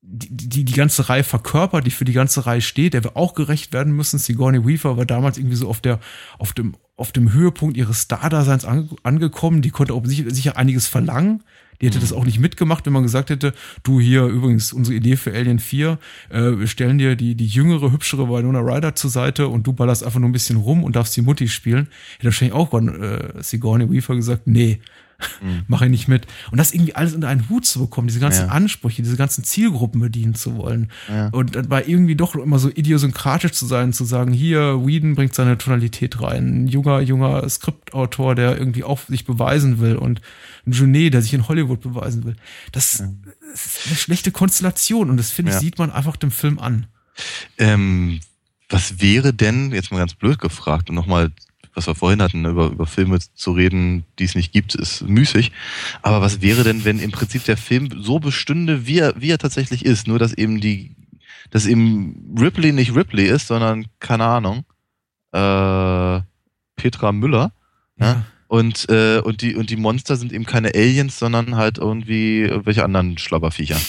die, 0.06 0.50
die 0.50 0.66
die 0.66 0.74
ganze 0.74 1.08
Reihe 1.10 1.24
verkörpert, 1.24 1.88
die 1.88 1.92
für 1.92 2.06
die 2.06 2.14
ganze 2.14 2.46
Reihe 2.46 2.62
steht, 2.62 2.94
der 2.94 3.04
wir 3.04 3.16
auch 3.16 3.34
gerecht 3.34 3.72
werden 3.72 3.96
müssen. 3.96 4.20
Sigourney 4.20 4.66
Weaver 4.66 4.98
war 4.98 5.06
damals 5.06 5.38
irgendwie 5.38 5.56
so 5.56 5.70
auf 5.70 5.80
der 5.80 6.00
auf 6.38 6.54
dem 6.54 6.76
auf 6.96 7.12
dem 7.12 7.34
Höhepunkt 7.34 7.78
ihres 7.78 8.04
Stardaseins 8.04 8.66
ange 8.66 8.90
angekommen. 9.04 9.62
Die 9.62 9.72
konnte 9.72 9.94
auch 9.94 10.06
sicher, 10.06 10.30
sicher 10.30 10.58
einiges 10.58 10.88
verlangen. 10.88 11.44
Die 11.82 11.88
hätte 11.88 11.98
mhm. 11.98 12.02
das 12.02 12.14
auch 12.14 12.26
nicht 12.26 12.40
mitgemacht, 12.40 12.86
wenn 12.86 12.94
man 12.94 13.04
gesagt 13.04 13.30
hätte, 13.30 13.54
du 13.84 14.00
hier 14.00 14.26
übrigens 14.26 14.74
unsere 14.74 14.96
Idee 14.96 15.16
für 15.16 15.34
Alien 15.34 15.60
4, 15.60 15.98
äh, 16.30 16.60
wir 16.60 16.68
stellen 16.68 16.98
dir 16.98 17.16
die, 17.16 17.36
die 17.36 17.48
jüngere, 17.48 17.92
hübschere 17.92 18.30
Winona 18.30 18.60
Ryder 18.60 18.96
zur 18.96 19.10
Seite 19.10 19.48
und 19.48 19.66
du 19.66 19.74
ballerst 19.74 20.04
einfach 20.04 20.20
nur 20.20 20.30
ein 20.30 20.34
bisschen 20.34 20.58
rum 20.58 20.84
und 20.84 20.96
darfst 20.96 21.18
die 21.18 21.22
Mutti 21.22 21.48
spielen. 21.48 21.88
Hätte 22.18 22.26
wahrscheinlich 22.26 22.56
auch 22.56 22.74
äh, 22.74 23.42
Sigourney 23.42 23.90
Weaver 23.90 24.16
gesagt, 24.16 24.48
nee, 24.48 24.80
mhm. 25.42 25.64
mache 25.68 25.86
ich 25.86 25.92
nicht 25.92 26.08
mit. 26.08 26.28
Und 26.52 26.58
das 26.58 26.74
irgendwie 26.74 26.96
alles 26.96 27.14
unter 27.14 27.28
einen 27.28 27.50
Hut 27.50 27.66
zu 27.66 27.80
bekommen, 27.80 28.08
diese 28.08 28.20
ganzen 28.20 28.48
ja. 28.48 28.52
Ansprüche, 28.52 29.02
diese 29.02 29.18
ganzen 29.18 29.44
Zielgruppen 29.44 30.02
bedienen 30.02 30.36
zu 30.36 30.56
wollen. 30.56 30.92
Ja. 31.10 31.30
Und 31.30 31.56
dabei 31.56 31.84
irgendwie 31.86 32.16
doch 32.16 32.36
immer 32.36 32.60
so 32.60 32.70
idiosynkratisch 32.70 33.52
zu 33.52 33.66
sein, 33.66 33.94
zu 33.94 34.06
sagen, 34.06 34.34
hier, 34.34 34.86
Whedon 34.86 35.16
bringt 35.16 35.36
seine 35.36 35.58
Tonalität 35.58 36.22
rein. 36.22 36.64
Ein 36.64 36.68
junger, 36.68 37.02
junger 37.02 37.48
Skriptautor, 37.50 38.36
der 38.36 38.58
irgendwie 38.58 38.84
auch 38.84 39.00
sich 39.08 39.26
beweisen 39.26 39.80
will 39.80 39.96
und 39.96 40.22
ein 40.66 40.72
Junet, 40.72 41.14
der 41.14 41.22
sich 41.22 41.34
in 41.34 41.48
Hollywood 41.48 41.82
beweisen 41.82 42.24
will. 42.24 42.36
Das 42.72 43.00
ja. 43.00 43.10
ist 43.54 43.88
eine 43.88 43.96
schlechte 43.96 44.32
Konstellation 44.32 45.10
und 45.10 45.18
das 45.18 45.32
finde 45.32 45.52
ich, 45.52 45.58
sieht 45.58 45.78
man 45.78 45.92
einfach 45.92 46.16
dem 46.16 46.32
Film 46.32 46.60
an. 46.60 46.88
Ähm, 47.58 48.20
was 48.70 49.02
wäre 49.02 49.34
denn, 49.34 49.72
jetzt 49.72 49.92
mal 49.92 50.00
ganz 50.00 50.16
blöd 50.16 50.40
gefragt 50.40 50.90
und 50.90 50.96
nochmal 50.96 51.32
was 51.74 51.88
wir 51.88 51.96
vorhin 51.96 52.22
hatten, 52.22 52.46
über, 52.46 52.68
über 52.68 52.86
Filme 52.86 53.20
zu 53.20 53.52
reden, 53.52 54.04
die 54.20 54.26
es 54.26 54.36
nicht 54.36 54.52
gibt, 54.52 54.76
ist 54.76 55.02
müßig. 55.02 55.52
Aber 56.02 56.22
was 56.22 56.42
wäre 56.42 56.64
denn, 56.64 56.86
wenn 56.86 57.00
im 57.00 57.12
Prinzip 57.12 57.44
der 57.46 57.58
Film 57.58 57.90
so 58.02 58.20
bestünde, 58.20 58.86
wie 58.86 59.00
er, 59.00 59.20
wie 59.20 59.30
er 59.30 59.38
tatsächlich 59.38 59.86
ist, 59.86 60.08
nur 60.08 60.20
dass 60.20 60.34
eben 60.34 60.62
die, 60.62 60.96
dass 61.50 61.66
eben 61.66 62.36
Ripley 62.40 62.72
nicht 62.72 62.96
Ripley 62.96 63.26
ist, 63.26 63.48
sondern, 63.48 63.86
keine 64.00 64.26
Ahnung, 64.26 64.66
äh, 65.32 66.22
Petra 66.76 67.12
Müller, 67.12 67.52
ja. 68.00 68.06
ja? 68.06 68.26
Und, 68.48 68.88
äh, 68.90 69.20
und, 69.20 69.42
die, 69.42 69.56
und 69.56 69.72
die 69.72 69.78
Monster 69.78 70.16
sind 70.16 70.32
eben 70.32 70.46
keine 70.46 70.76
Aliens, 70.76 71.18
sondern 71.18 71.56
halt 71.56 71.80
irgendwie 71.80 72.52
welche 72.66 72.84
anderen 72.84 73.18
Schlabberviecher. 73.18 73.80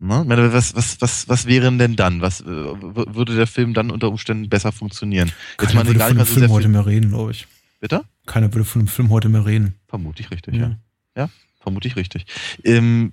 Ne? 0.00 0.24
Was, 0.52 0.74
was, 0.74 1.00
was, 1.00 1.28
was 1.28 1.46
wäre 1.46 1.72
denn 1.76 1.96
dann? 1.96 2.20
Was 2.20 2.40
äh, 2.40 2.44
würde 2.46 3.34
der 3.34 3.46
Film 3.46 3.74
dann 3.74 3.90
unter 3.90 4.08
Umständen 4.08 4.48
besser 4.48 4.72
funktionieren? 4.72 5.32
Jetzt 5.60 5.72
Keiner 5.72 5.86
würde 5.86 6.00
von 6.00 6.16
dem 6.16 6.26
Film 6.26 6.50
heute 6.50 6.68
mehr 6.68 6.86
reden, 6.86 7.10
glaube 7.10 7.32
ich. 7.32 7.46
Bitte? 7.80 8.02
Keiner 8.26 8.52
würde 8.52 8.64
von 8.64 8.82
dem 8.82 8.88
Film 8.88 9.10
heute 9.10 9.28
mehr 9.28 9.44
reden. 9.44 9.74
Vermutlich 9.88 10.30
richtig, 10.30 10.54
ja. 10.54 10.60
Ja, 10.60 10.76
ja 11.16 11.30
vermutlich 11.60 11.96
richtig. 11.96 12.26
Ähm, 12.64 13.12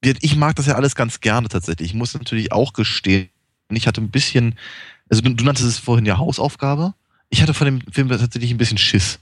ich 0.00 0.36
mag 0.36 0.56
das 0.56 0.66
ja 0.66 0.74
alles 0.74 0.94
ganz 0.94 1.20
gerne 1.20 1.48
tatsächlich. 1.48 1.90
Ich 1.90 1.94
muss 1.94 2.14
natürlich 2.14 2.52
auch 2.52 2.72
gestehen, 2.72 3.28
ich 3.70 3.86
hatte 3.86 4.00
ein 4.00 4.10
bisschen, 4.10 4.56
also 5.08 5.22
du, 5.22 5.34
du 5.34 5.44
nanntest 5.44 5.66
es 5.66 5.78
vorhin 5.78 6.06
ja 6.06 6.18
Hausaufgabe. 6.18 6.94
Ich 7.30 7.42
hatte 7.42 7.54
von 7.54 7.64
dem 7.64 7.80
Film 7.90 8.08
tatsächlich 8.08 8.50
ein 8.50 8.58
bisschen 8.58 8.78
Schiss, 8.78 9.20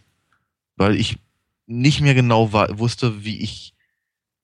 weil 0.77 0.97
ich 0.97 1.19
nicht 1.67 2.01
mehr 2.01 2.15
genau 2.15 2.53
war, 2.53 2.79
wusste, 2.79 3.25
wie 3.25 3.39
ich 3.39 3.75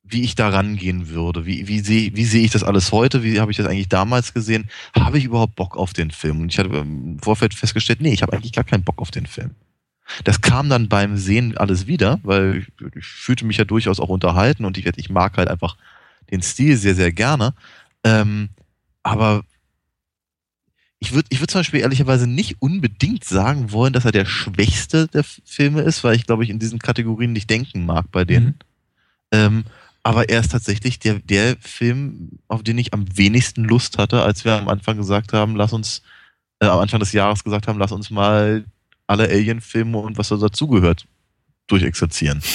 wie 0.08 0.22
ich 0.22 0.34
da 0.34 0.48
rangehen 0.48 1.08
würde. 1.08 1.46
Wie, 1.46 1.68
wie 1.68 1.80
sehe 1.80 2.14
wie 2.14 2.24
seh 2.24 2.44
ich 2.44 2.50
das 2.50 2.62
alles 2.62 2.92
heute? 2.92 3.22
Wie 3.22 3.40
habe 3.40 3.50
ich 3.50 3.56
das 3.56 3.66
eigentlich 3.66 3.88
damals 3.88 4.34
gesehen? 4.34 4.68
Habe 4.94 5.18
ich 5.18 5.24
überhaupt 5.24 5.56
Bock 5.56 5.76
auf 5.76 5.92
den 5.92 6.10
Film? 6.10 6.40
Und 6.40 6.52
ich 6.52 6.58
hatte 6.58 6.74
im 6.76 7.18
Vorfeld 7.18 7.54
festgestellt, 7.54 8.00
nee, 8.00 8.12
ich 8.12 8.22
habe 8.22 8.32
eigentlich 8.32 8.52
gar 8.52 8.64
keinen 8.64 8.84
Bock 8.84 9.00
auf 9.00 9.10
den 9.10 9.26
Film. 9.26 9.52
Das 10.24 10.40
kam 10.40 10.68
dann 10.68 10.88
beim 10.88 11.16
Sehen 11.16 11.56
alles 11.56 11.86
wieder, 11.86 12.20
weil 12.22 12.58
ich, 12.58 12.66
ich 12.94 13.04
fühlte 13.04 13.44
mich 13.44 13.56
ja 13.56 13.64
durchaus 13.64 13.98
auch 13.98 14.08
unterhalten 14.08 14.64
und 14.64 14.78
ich, 14.78 14.86
ich 14.86 15.10
mag 15.10 15.36
halt 15.36 15.48
einfach 15.48 15.76
den 16.30 16.42
Stil 16.42 16.76
sehr, 16.76 16.94
sehr 16.94 17.12
gerne. 17.12 17.54
Ähm, 18.04 18.50
aber 19.02 19.42
ich 20.98 21.12
würde 21.12 21.26
ich 21.30 21.40
würd 21.40 21.50
zum 21.50 21.60
Beispiel 21.60 21.80
ehrlicherweise 21.80 22.26
nicht 22.26 22.56
unbedingt 22.60 23.24
sagen 23.24 23.72
wollen, 23.72 23.92
dass 23.92 24.04
er 24.04 24.12
der 24.12 24.24
schwächste 24.24 25.08
der 25.08 25.24
Filme 25.24 25.82
ist, 25.82 26.04
weil 26.04 26.16
ich 26.16 26.26
glaube, 26.26 26.44
ich 26.44 26.50
in 26.50 26.58
diesen 26.58 26.78
Kategorien 26.78 27.32
nicht 27.32 27.50
denken 27.50 27.84
mag 27.84 28.10
bei 28.10 28.24
denen. 28.24 28.46
Mhm. 28.46 28.54
Ähm, 29.32 29.64
aber 30.06 30.28
er 30.28 30.38
ist 30.38 30.52
tatsächlich 30.52 31.00
der, 31.00 31.14
der 31.14 31.56
Film, 31.58 32.38
auf 32.46 32.62
den 32.62 32.78
ich 32.78 32.94
am 32.94 33.04
wenigsten 33.18 33.64
Lust 33.64 33.98
hatte, 33.98 34.22
als 34.22 34.44
wir 34.44 34.52
am 34.52 34.68
Anfang 34.68 34.96
gesagt 34.96 35.32
haben, 35.32 35.56
lass 35.56 35.72
uns, 35.72 36.00
äh, 36.60 36.66
am 36.66 36.78
Anfang 36.78 37.00
des 37.00 37.10
Jahres 37.10 37.42
gesagt 37.42 37.66
haben, 37.66 37.80
lass 37.80 37.90
uns 37.90 38.08
mal 38.08 38.64
alle 39.08 39.24
Alien-Filme 39.24 39.98
und 39.98 40.16
was 40.16 40.28
da 40.28 40.36
dazugehört 40.36 41.06
durchexerzieren. 41.66 42.40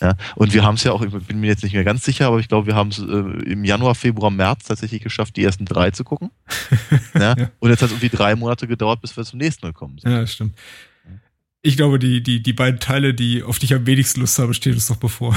Ja, 0.00 0.16
und 0.34 0.52
wir 0.52 0.64
haben 0.64 0.74
es 0.74 0.82
ja 0.82 0.90
auch, 0.90 1.02
ich 1.02 1.10
bin 1.12 1.38
mir 1.38 1.46
jetzt 1.46 1.62
nicht 1.62 1.72
mehr 1.72 1.84
ganz 1.84 2.04
sicher, 2.04 2.26
aber 2.26 2.40
ich 2.40 2.48
glaube, 2.48 2.66
wir 2.66 2.74
haben 2.74 2.90
es 2.90 2.98
äh, 2.98 3.02
im 3.04 3.64
Januar, 3.64 3.94
Februar, 3.94 4.30
März 4.30 4.64
tatsächlich 4.64 5.00
geschafft, 5.00 5.36
die 5.36 5.44
ersten 5.44 5.64
drei 5.66 5.92
zu 5.92 6.02
gucken. 6.02 6.32
ja, 7.14 7.34
ja. 7.38 7.50
Und 7.60 7.70
jetzt 7.70 7.80
hat 7.80 7.86
es 7.86 7.92
irgendwie 7.92 8.14
drei 8.14 8.34
Monate 8.34 8.66
gedauert, 8.66 9.00
bis 9.00 9.16
wir 9.16 9.24
zum 9.24 9.38
nächsten 9.38 9.64
gekommen 9.66 9.98
sind. 9.98 10.10
Ja, 10.10 10.26
stimmt. 10.26 10.58
Ich 11.62 11.76
glaube, 11.76 12.00
die, 12.00 12.24
die, 12.24 12.42
die 12.42 12.52
beiden 12.52 12.80
Teile, 12.80 13.14
die 13.14 13.44
auf 13.44 13.60
dich 13.60 13.72
am 13.72 13.86
wenigsten 13.86 14.20
Lust 14.20 14.38
haben, 14.38 14.52
stehen 14.52 14.74
uns 14.74 14.90
noch 14.90 14.96
bevor. 14.96 15.34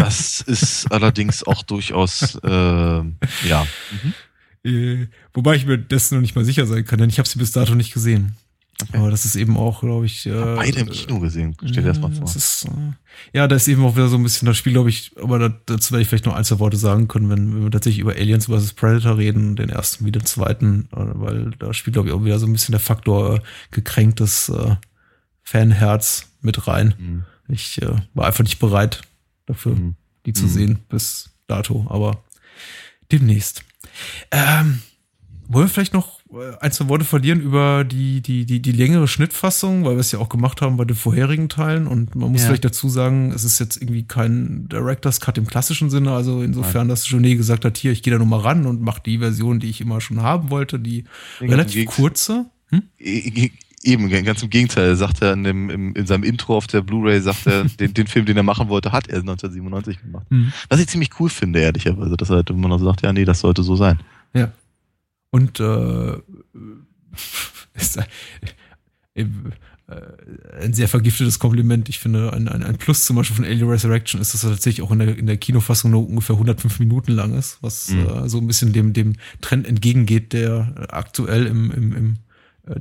Das 0.00 0.40
ist 0.40 0.90
allerdings 0.90 1.42
auch 1.44 1.62
durchaus, 1.62 2.36
äh, 2.42 2.48
ja. 2.48 3.66
Mhm. 4.02 4.14
Äh, 4.62 5.08
wobei 5.32 5.54
ich 5.56 5.66
mir 5.66 5.78
dessen 5.78 6.16
noch 6.16 6.22
nicht 6.22 6.34
mal 6.34 6.44
sicher 6.44 6.66
sein 6.66 6.84
kann, 6.84 6.98
denn 6.98 7.10
ich 7.10 7.18
habe 7.18 7.28
sie 7.28 7.38
bis 7.38 7.52
dato 7.52 7.74
nicht 7.74 7.92
gesehen. 7.92 8.34
Okay. 8.82 8.96
Aber 8.96 9.10
das 9.10 9.26
ist 9.26 9.36
eben 9.36 9.58
auch, 9.58 9.80
glaube 9.80 10.06
ich. 10.06 10.24
Äh, 10.26 10.54
Beide 10.56 10.80
im 10.80 10.88
Kino 10.88 11.20
gesehen, 11.20 11.54
stell 11.58 11.82
dir 11.82 11.90
das 11.90 12.00
mal 12.00 12.10
vor. 12.10 12.22
Das 12.22 12.36
ist, 12.36 12.64
äh, 12.64 13.36
ja, 13.36 13.46
da 13.46 13.56
ist 13.56 13.68
eben 13.68 13.84
auch 13.84 13.94
wieder 13.94 14.08
so 14.08 14.16
ein 14.16 14.22
bisschen 14.22 14.46
das 14.46 14.56
Spiel, 14.56 14.72
glaube 14.72 14.88
ich, 14.88 15.12
aber 15.20 15.38
da, 15.38 15.54
dazu 15.66 15.92
werde 15.92 16.02
ich 16.02 16.08
vielleicht 16.08 16.26
noch 16.26 16.34
ein, 16.34 16.44
zwei 16.44 16.58
Worte 16.58 16.78
sagen 16.78 17.06
können, 17.06 17.28
wenn, 17.28 17.54
wenn 17.54 17.62
wir 17.64 17.70
tatsächlich 17.70 18.00
über 18.00 18.12
Aliens 18.12 18.46
vs. 18.46 18.72
Predator 18.72 19.18
reden, 19.18 19.56
den 19.56 19.68
ersten 19.68 20.06
wie 20.06 20.12
den 20.12 20.24
zweiten, 20.24 20.88
äh, 20.92 20.96
weil 20.96 21.50
da 21.58 21.74
spielt, 21.74 21.94
glaube 21.94 22.08
ich, 22.08 22.14
auch 22.14 22.24
wieder 22.24 22.38
so 22.38 22.46
ein 22.46 22.52
bisschen 22.52 22.72
der 22.72 22.80
Faktor 22.80 23.36
äh, 23.36 23.40
gekränktes 23.70 24.48
äh, 24.48 24.76
Fanherz 25.42 26.32
mit 26.40 26.66
rein. 26.66 26.94
Mhm. 26.98 27.24
Ich 27.48 27.82
äh, 27.82 27.96
war 28.14 28.26
einfach 28.26 28.44
nicht 28.44 28.60
bereit 28.60 29.02
dafür, 29.52 29.76
mhm. 29.76 29.94
die 30.26 30.32
zu 30.32 30.44
mhm. 30.44 30.48
sehen 30.48 30.78
bis 30.88 31.30
dato, 31.46 31.86
aber 31.88 32.22
demnächst. 33.10 33.64
Ähm, 34.30 34.80
wollen 35.48 35.66
wir 35.66 35.68
vielleicht 35.68 35.94
noch 35.94 36.20
äh, 36.32 36.56
ein, 36.60 36.70
zwei 36.70 36.88
Worte 36.88 37.04
verlieren 37.04 37.40
über 37.40 37.82
die, 37.84 38.20
die, 38.20 38.46
die, 38.46 38.62
die 38.62 38.72
längere 38.72 39.08
Schnittfassung, 39.08 39.84
weil 39.84 39.96
wir 39.96 40.00
es 40.00 40.12
ja 40.12 40.20
auch 40.20 40.28
gemacht 40.28 40.62
haben 40.62 40.76
bei 40.76 40.84
den 40.84 40.96
vorherigen 40.96 41.48
Teilen. 41.48 41.88
Und 41.88 42.14
man 42.14 42.30
muss 42.30 42.42
ja. 42.42 42.48
vielleicht 42.48 42.64
dazu 42.64 42.88
sagen, 42.88 43.32
es 43.32 43.42
ist 43.42 43.58
jetzt 43.58 43.76
irgendwie 43.82 44.04
kein 44.04 44.68
Director's 44.68 45.20
Cut 45.20 45.38
im 45.38 45.46
klassischen 45.46 45.90
Sinne. 45.90 46.12
Also 46.12 46.42
insofern, 46.42 46.88
dass 46.88 47.08
Jonet 47.08 47.36
gesagt 47.36 47.64
hat, 47.64 47.76
hier, 47.76 47.90
ich 47.90 48.02
gehe 48.02 48.12
da 48.12 48.18
nochmal 48.18 48.40
ran 48.40 48.66
und 48.66 48.80
mache 48.80 49.02
die 49.04 49.18
Version, 49.18 49.58
die 49.58 49.68
ich 49.68 49.80
immer 49.80 50.00
schon 50.00 50.22
haben 50.22 50.50
wollte, 50.50 50.78
die 50.78 51.04
relativ 51.40 51.86
kurze. 51.86 52.46
Hm? 52.68 52.82
Eben, 53.82 54.10
ganz 54.24 54.42
im 54.42 54.50
Gegenteil, 54.50 54.94
sagt 54.94 55.22
er 55.22 55.32
in, 55.32 55.42
dem, 55.42 55.94
in 55.94 56.06
seinem 56.06 56.22
Intro 56.22 56.56
auf 56.56 56.66
der 56.66 56.82
Blu-ray, 56.82 57.20
sagt 57.20 57.46
er, 57.46 57.64
den, 57.80 57.94
den 57.94 58.06
Film, 58.06 58.26
den 58.26 58.36
er 58.36 58.42
machen 58.42 58.68
wollte, 58.68 58.92
hat 58.92 59.08
er 59.08 59.20
1997 59.20 60.02
gemacht. 60.02 60.26
Mhm. 60.28 60.52
Was 60.68 60.80
ich 60.80 60.88
ziemlich 60.88 61.10
cool 61.18 61.30
finde, 61.30 61.60
ehrlicherweise, 61.60 62.16
dass 62.16 62.28
er 62.28 62.36
halt 62.36 62.50
immer 62.50 62.68
noch 62.68 62.78
sagt, 62.78 63.02
ja, 63.02 63.12
nee, 63.12 63.24
das 63.24 63.40
sollte 63.40 63.62
so 63.62 63.76
sein. 63.76 63.98
Ja. 64.34 64.52
Und 65.30 65.60
äh, 65.60 66.16
ist 67.74 67.98
äh, 69.14 69.24
ein 70.60 70.74
sehr 70.74 70.88
vergiftetes 70.88 71.38
Kompliment. 71.38 71.88
Ich 71.88 71.98
finde, 71.98 72.32
ein, 72.32 72.48
ein, 72.48 72.62
ein 72.62 72.76
Plus 72.76 73.04
zum 73.04 73.16
Beispiel 73.16 73.36
von 73.36 73.44
Alien 73.44 73.68
Resurrection 73.68 74.20
ist, 74.20 74.34
dass 74.34 74.44
er 74.44 74.50
tatsächlich 74.50 74.86
auch 74.86 74.90
in 74.92 74.98
der, 75.00 75.16
in 75.16 75.26
der 75.26 75.36
Kinofassung 75.36 75.90
nur 75.90 76.06
ungefähr 76.06 76.34
105 76.36 76.78
Minuten 76.80 77.12
lang 77.12 77.34
ist, 77.34 77.58
was 77.60 77.90
mhm. 77.90 78.06
äh, 78.06 78.28
so 78.28 78.38
ein 78.38 78.46
bisschen 78.46 78.72
dem, 78.72 78.92
dem 78.92 79.14
Trend 79.40 79.66
entgegengeht, 79.66 80.32
der 80.32 80.86
aktuell 80.90 81.46
im, 81.46 81.70
im, 81.70 81.96
im 81.96 82.16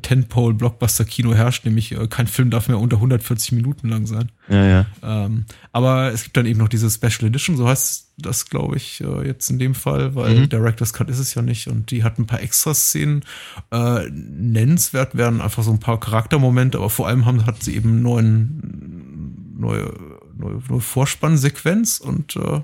Tentpole 0.01 0.53
Blockbuster 0.53 1.05
Kino 1.05 1.33
herrscht, 1.33 1.65
nämlich 1.65 1.91
äh, 1.93 2.07
kein 2.07 2.27
Film 2.27 2.49
darf 2.49 2.67
mehr 2.67 2.79
unter 2.79 2.97
140 2.97 3.53
Minuten 3.53 3.89
lang 3.89 4.05
sein. 4.05 4.31
Ja, 4.47 4.65
ja. 4.65 4.85
Ähm, 5.01 5.45
aber 5.71 6.11
es 6.11 6.23
gibt 6.23 6.37
dann 6.37 6.45
eben 6.45 6.59
noch 6.59 6.69
diese 6.69 6.89
Special 6.89 7.27
Edition, 7.27 7.57
so 7.57 7.67
heißt 7.67 8.09
das, 8.17 8.45
glaube 8.45 8.77
ich, 8.77 9.01
äh, 9.01 9.25
jetzt 9.25 9.49
in 9.49 9.59
dem 9.59 9.73
Fall, 9.73 10.15
weil 10.15 10.41
mhm. 10.41 10.49
Director's 10.49 10.93
Cut 10.93 11.09
ist 11.09 11.19
es 11.19 11.33
ja 11.33 11.41
nicht 11.41 11.67
und 11.67 11.91
die 11.91 12.03
hat 12.03 12.19
ein 12.19 12.27
paar 12.27 12.41
Extra-Szenen. 12.41 13.23
Äh, 13.71 14.09
nennenswert 14.11 15.15
werden 15.15 15.41
einfach 15.41 15.63
so 15.63 15.71
ein 15.71 15.79
paar 15.79 15.99
Charaktermomente, 15.99 16.77
aber 16.77 16.89
vor 16.89 17.07
allem 17.07 17.25
haben, 17.25 17.45
hat 17.45 17.63
sie 17.63 17.75
eben 17.75 18.01
neuen, 18.01 19.55
neue, 19.57 19.93
neue, 20.37 20.61
neue 20.69 20.81
Vorspannsequenz 20.81 21.99
und 21.99 22.35
äh, 22.35 22.61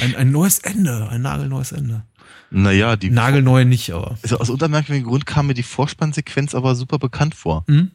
ein, 0.00 0.14
ein 0.14 0.30
neues 0.30 0.60
Ende, 0.60 1.08
ein 1.08 1.22
nagelneues 1.22 1.72
Ende. 1.72 2.04
Naja, 2.50 2.96
die. 2.96 3.10
Nagelneu 3.10 3.64
nicht, 3.64 3.92
aber. 3.92 4.18
Also 4.22 4.38
aus 4.38 4.50
untermerkwürdigen 4.50 5.08
Grund 5.08 5.26
kam 5.26 5.46
mir 5.46 5.54
die 5.54 5.62
Vorspannsequenz 5.62 6.54
aber 6.54 6.74
super 6.74 6.98
bekannt 6.98 7.34
vor. 7.34 7.64
Mhm. 7.66 7.92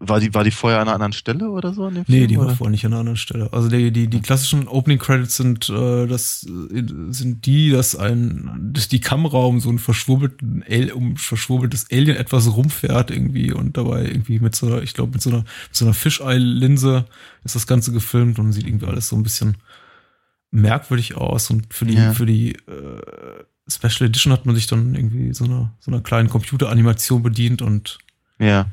War 0.00 0.20
die, 0.20 0.32
war 0.32 0.44
die 0.44 0.52
vorher 0.52 0.78
an 0.78 0.86
einer 0.86 0.94
anderen 0.94 1.12
Stelle 1.12 1.50
oder 1.50 1.74
so? 1.74 1.88
In 1.88 1.96
dem 1.96 2.04
nee, 2.06 2.18
Film, 2.18 2.28
die 2.28 2.38
oder? 2.38 2.48
war 2.48 2.54
vorher 2.54 2.70
nicht 2.70 2.86
an 2.86 2.92
einer 2.92 3.00
anderen 3.00 3.16
Stelle. 3.16 3.52
Also 3.52 3.68
die, 3.68 3.90
die, 3.90 4.06
die 4.06 4.20
klassischen 4.20 4.68
Opening 4.68 4.98
Credits 4.98 5.36
sind, 5.36 5.68
äh, 5.70 6.06
das 6.06 6.42
sind 6.42 7.46
die, 7.46 7.70
dass 7.70 7.96
ein, 7.96 8.70
dass 8.72 8.86
die 8.86 9.00
Kamera 9.00 9.38
um 9.38 9.58
so 9.58 9.70
ein 9.70 9.80
verschwurbelten, 9.80 10.62
um 10.92 11.16
verschwurbeltes 11.16 11.86
Alien 11.90 12.16
etwas 12.16 12.54
rumfährt 12.54 13.10
irgendwie 13.10 13.52
und 13.52 13.76
dabei 13.76 14.04
irgendwie 14.04 14.38
mit 14.38 14.54
so 14.54 14.66
einer, 14.66 14.82
ich 14.82 14.94
glaube, 14.94 15.12
mit 15.12 15.22
so 15.22 15.30
einer, 15.30 15.38
mit 15.38 15.46
so 15.72 15.84
einer 15.84 15.94
Fisheye-Linse 15.94 17.06
ist 17.42 17.56
das 17.56 17.66
Ganze 17.66 17.90
gefilmt 17.90 18.38
und 18.38 18.52
sieht 18.52 18.68
irgendwie 18.68 18.86
alles 18.86 19.08
so 19.08 19.16
ein 19.16 19.24
bisschen 19.24 19.56
merkwürdig 20.50 21.16
aus 21.16 21.50
und 21.50 21.72
für 21.72 21.84
die, 21.84 21.94
ja. 21.94 22.12
für 22.12 22.26
die 22.26 22.52
äh, 22.52 23.44
Special 23.68 24.08
Edition 24.08 24.32
hat 24.32 24.46
man 24.46 24.54
sich 24.54 24.66
dann 24.66 24.94
irgendwie 24.94 25.34
so 25.34 25.44
einer 25.44 25.74
so 25.80 25.90
einer 25.90 26.00
kleinen 26.00 26.30
Computeranimation 26.30 27.22
bedient 27.22 27.60
und 27.60 27.98
ja, 28.38 28.66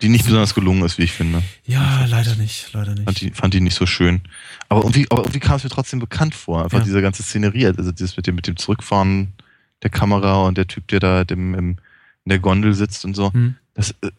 die 0.00 0.08
nicht 0.08 0.24
besonders 0.24 0.54
gelungen 0.54 0.84
ist, 0.84 0.98
wie 0.98 1.02
ich 1.02 1.12
finde. 1.12 1.42
Ja, 1.64 2.04
leider 2.06 2.36
nicht, 2.36 2.72
leider 2.72 2.94
nicht. 2.94 3.04
Fand 3.04 3.20
die, 3.20 3.30
fand 3.30 3.54
die 3.54 3.60
nicht 3.60 3.74
so 3.74 3.84
schön. 3.84 4.22
Aber 4.68 4.82
irgendwie, 4.82 5.06
aber 5.10 5.22
irgendwie 5.22 5.40
kam 5.40 5.56
es 5.56 5.64
mir 5.64 5.70
trotzdem 5.70 5.98
bekannt 5.98 6.34
vor, 6.34 6.64
einfach 6.64 6.78
ja. 6.78 6.84
diese 6.84 7.02
ganze 7.02 7.22
Szenerie, 7.22 7.66
also 7.66 7.90
das 7.90 8.16
mit 8.16 8.26
dem 8.26 8.36
mit 8.36 8.46
dem 8.46 8.56
Zurückfahren 8.56 9.34
der 9.82 9.90
Kamera 9.90 10.46
und 10.46 10.56
der 10.56 10.66
Typ, 10.66 10.86
der 10.88 11.00
da 11.00 11.22
im, 11.22 11.54
im, 11.54 11.70
in 11.70 11.78
der 12.26 12.38
Gondel 12.38 12.74
sitzt 12.74 13.04
und 13.04 13.14
so. 13.14 13.32
Hm. 13.32 13.56
Das 13.74 13.90
äh, 14.02 14.10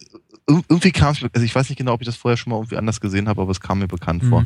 irgendwie 0.47 0.91
kam 0.91 1.13
es 1.13 1.21
mir, 1.21 1.29
also 1.33 1.45
ich 1.45 1.53
weiß 1.53 1.69
nicht 1.69 1.77
genau, 1.77 1.93
ob 1.93 2.01
ich 2.01 2.07
das 2.07 2.15
vorher 2.15 2.37
schon 2.37 2.51
mal 2.51 2.57
irgendwie 2.57 2.77
anders 2.77 2.99
gesehen 2.99 3.27
habe, 3.29 3.41
aber 3.41 3.51
es 3.51 3.61
kam 3.61 3.79
mir 3.79 3.87
bekannt 3.87 4.23
hm. 4.23 4.29
vor. 4.29 4.45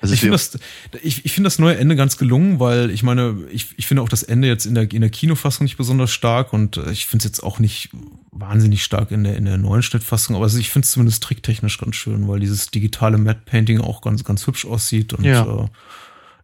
Also 0.00 0.14
ich 0.14 0.20
finde 0.20 0.34
das, 0.34 0.58
ich, 1.02 1.24
ich 1.24 1.32
finde 1.32 1.46
das 1.46 1.58
neue 1.58 1.76
Ende 1.76 1.96
ganz 1.96 2.16
gelungen, 2.16 2.60
weil 2.60 2.90
ich 2.90 3.02
meine, 3.02 3.36
ich, 3.50 3.68
ich 3.76 3.86
finde 3.86 4.02
auch 4.02 4.08
das 4.08 4.22
Ende 4.22 4.48
jetzt 4.48 4.66
in 4.66 4.74
der, 4.74 4.90
in 4.90 5.00
der 5.00 5.10
Kinofassung 5.10 5.64
nicht 5.64 5.76
besonders 5.76 6.10
stark 6.10 6.52
und 6.52 6.76
äh, 6.76 6.90
ich 6.90 7.06
finde 7.06 7.22
es 7.22 7.24
jetzt 7.24 7.42
auch 7.42 7.58
nicht 7.58 7.90
wahnsinnig 8.30 8.82
stark 8.82 9.10
in 9.10 9.24
der, 9.24 9.36
in 9.36 9.44
der 9.44 9.58
neuen 9.58 9.82
Schnittfassung, 9.82 10.36
aber 10.36 10.44
also 10.44 10.58
ich 10.58 10.70
finde 10.70 10.84
es 10.84 10.92
zumindest 10.92 11.22
tricktechnisch 11.22 11.78
ganz 11.78 11.96
schön, 11.96 12.28
weil 12.28 12.40
dieses 12.40 12.70
digitale 12.70 13.18
Matte 13.18 13.42
Painting 13.46 13.80
auch 13.80 14.02
ganz, 14.02 14.24
ganz 14.24 14.46
hübsch 14.46 14.66
aussieht 14.66 15.12
und 15.14 15.24
ja. 15.24 15.42
äh, 15.42 15.68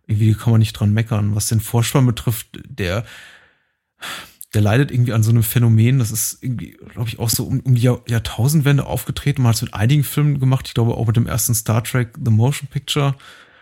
irgendwie 0.07 0.35
kann 0.35 0.51
man 0.51 0.59
nicht 0.59 0.73
dran 0.73 0.93
meckern. 0.93 1.37
Was 1.37 1.47
den 1.47 1.61
Vorspann 1.61 2.07
betrifft, 2.07 2.49
der, 2.67 3.05
der 4.55 4.63
leidet 4.63 4.91
irgendwie 4.91 5.13
an 5.13 5.23
so 5.23 5.31
einem 5.31 5.43
Phänomen, 5.43 5.99
das 6.01 6.11
ist 6.11 6.43
irgendwie, 6.43 6.77
glaube 6.93 7.09
ich, 7.09 7.19
auch 7.19 7.31
so 7.31 7.45
um, 7.45 7.61
um 7.61 7.75
die 7.75 7.83
Jahr, 7.83 8.01
Jahrtausendwende 8.09 8.85
aufgetreten. 8.85 9.43
Man 9.43 9.51
hat 9.51 9.57
es 9.57 9.63
mit 9.63 9.75
einigen 9.75 10.03
Filmen 10.03 10.41
gemacht, 10.41 10.67
ich 10.67 10.75
glaube 10.75 10.95
auch 10.95 11.07
mit 11.07 11.17
dem 11.17 11.27
ersten 11.27 11.55
Star 11.55 11.85
Trek 11.85 12.15
The 12.23 12.33
Motion 12.33 12.69
Picture, 12.69 13.15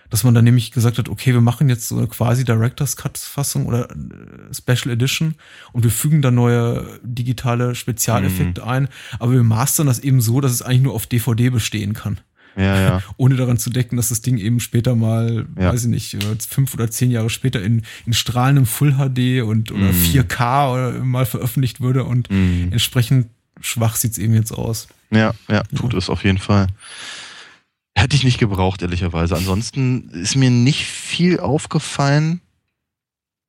dass 0.09 0.24
man 0.24 0.35
dann 0.35 0.44
nämlich 0.44 0.70
gesagt 0.70 0.97
hat, 0.97 1.10
okay, 1.10 1.35
wir 1.35 1.43
machen 1.43 1.69
jetzt 1.69 1.89
so 1.89 1.98
eine 1.98 2.06
quasi 2.06 2.44
Director's 2.44 2.97
Cut 2.97 3.19
Fassung 3.19 3.66
oder 3.66 3.90
äh, 3.90 4.55
Special 4.55 4.90
Edition 4.90 5.35
und 5.73 5.85
wir 5.85 5.90
fügen 5.90 6.23
da 6.23 6.31
neue 6.31 6.98
digitale 7.02 7.74
Spezialeffekte 7.74 8.62
mhm. 8.62 8.69
ein, 8.69 8.89
aber 9.19 9.32
wir 9.32 9.43
mastern 9.43 9.89
das 9.89 9.98
eben 9.98 10.23
so, 10.23 10.40
dass 10.40 10.52
es 10.52 10.62
eigentlich 10.62 10.82
nur 10.82 10.94
auf 10.94 11.06
DVD 11.06 11.51
bestehen 11.51 11.93
kann. 11.93 12.20
Ja, 12.59 12.80
ja. 12.80 13.02
Ohne 13.16 13.36
daran 13.36 13.56
zu 13.56 13.70
decken, 13.70 13.97
dass 13.97 14.09
das 14.09 14.20
Ding 14.20 14.36
eben 14.36 14.59
später 14.59 14.97
mal, 14.97 15.47
ja. 15.56 15.72
weiß 15.72 15.85
ich 15.85 15.90
nicht, 15.90 16.14
äh, 16.14 16.36
fünf 16.47 16.74
oder 16.74 16.90
zehn 16.90 17.10
Jahre 17.10 17.30
später 17.30 17.62
in, 17.62 17.82
in 18.05 18.12
strahlendem 18.12 18.66
Full 18.66 18.94
HD 18.94 19.43
und 19.43 19.70
oder 19.70 19.93
mm. 19.93 20.05
4K 20.12 20.72
oder 20.72 21.05
mal 21.05 21.24
veröffentlicht 21.24 21.80
würde 21.80 22.05
und 22.05 22.28
mm. 22.30 22.72
entsprechend 22.72 23.28
schwach 23.60 23.94
sieht's 23.94 24.18
eben 24.18 24.35
jetzt 24.35 24.52
aus. 24.52 24.89
Ja, 25.10 25.32
ja, 25.48 25.62
tut 25.74 25.93
ja. 25.93 25.98
es 25.98 26.10
auf 26.10 26.24
jeden 26.24 26.39
Fall. 26.39 26.66
Hätte 27.94 28.16
ich 28.16 28.24
nicht 28.24 28.39
gebraucht, 28.39 28.82
ehrlicherweise. 28.82 29.36
Ansonsten 29.36 30.10
ist 30.10 30.36
mir 30.36 30.51
nicht 30.51 30.85
viel 30.85 31.39
aufgefallen, 31.40 32.40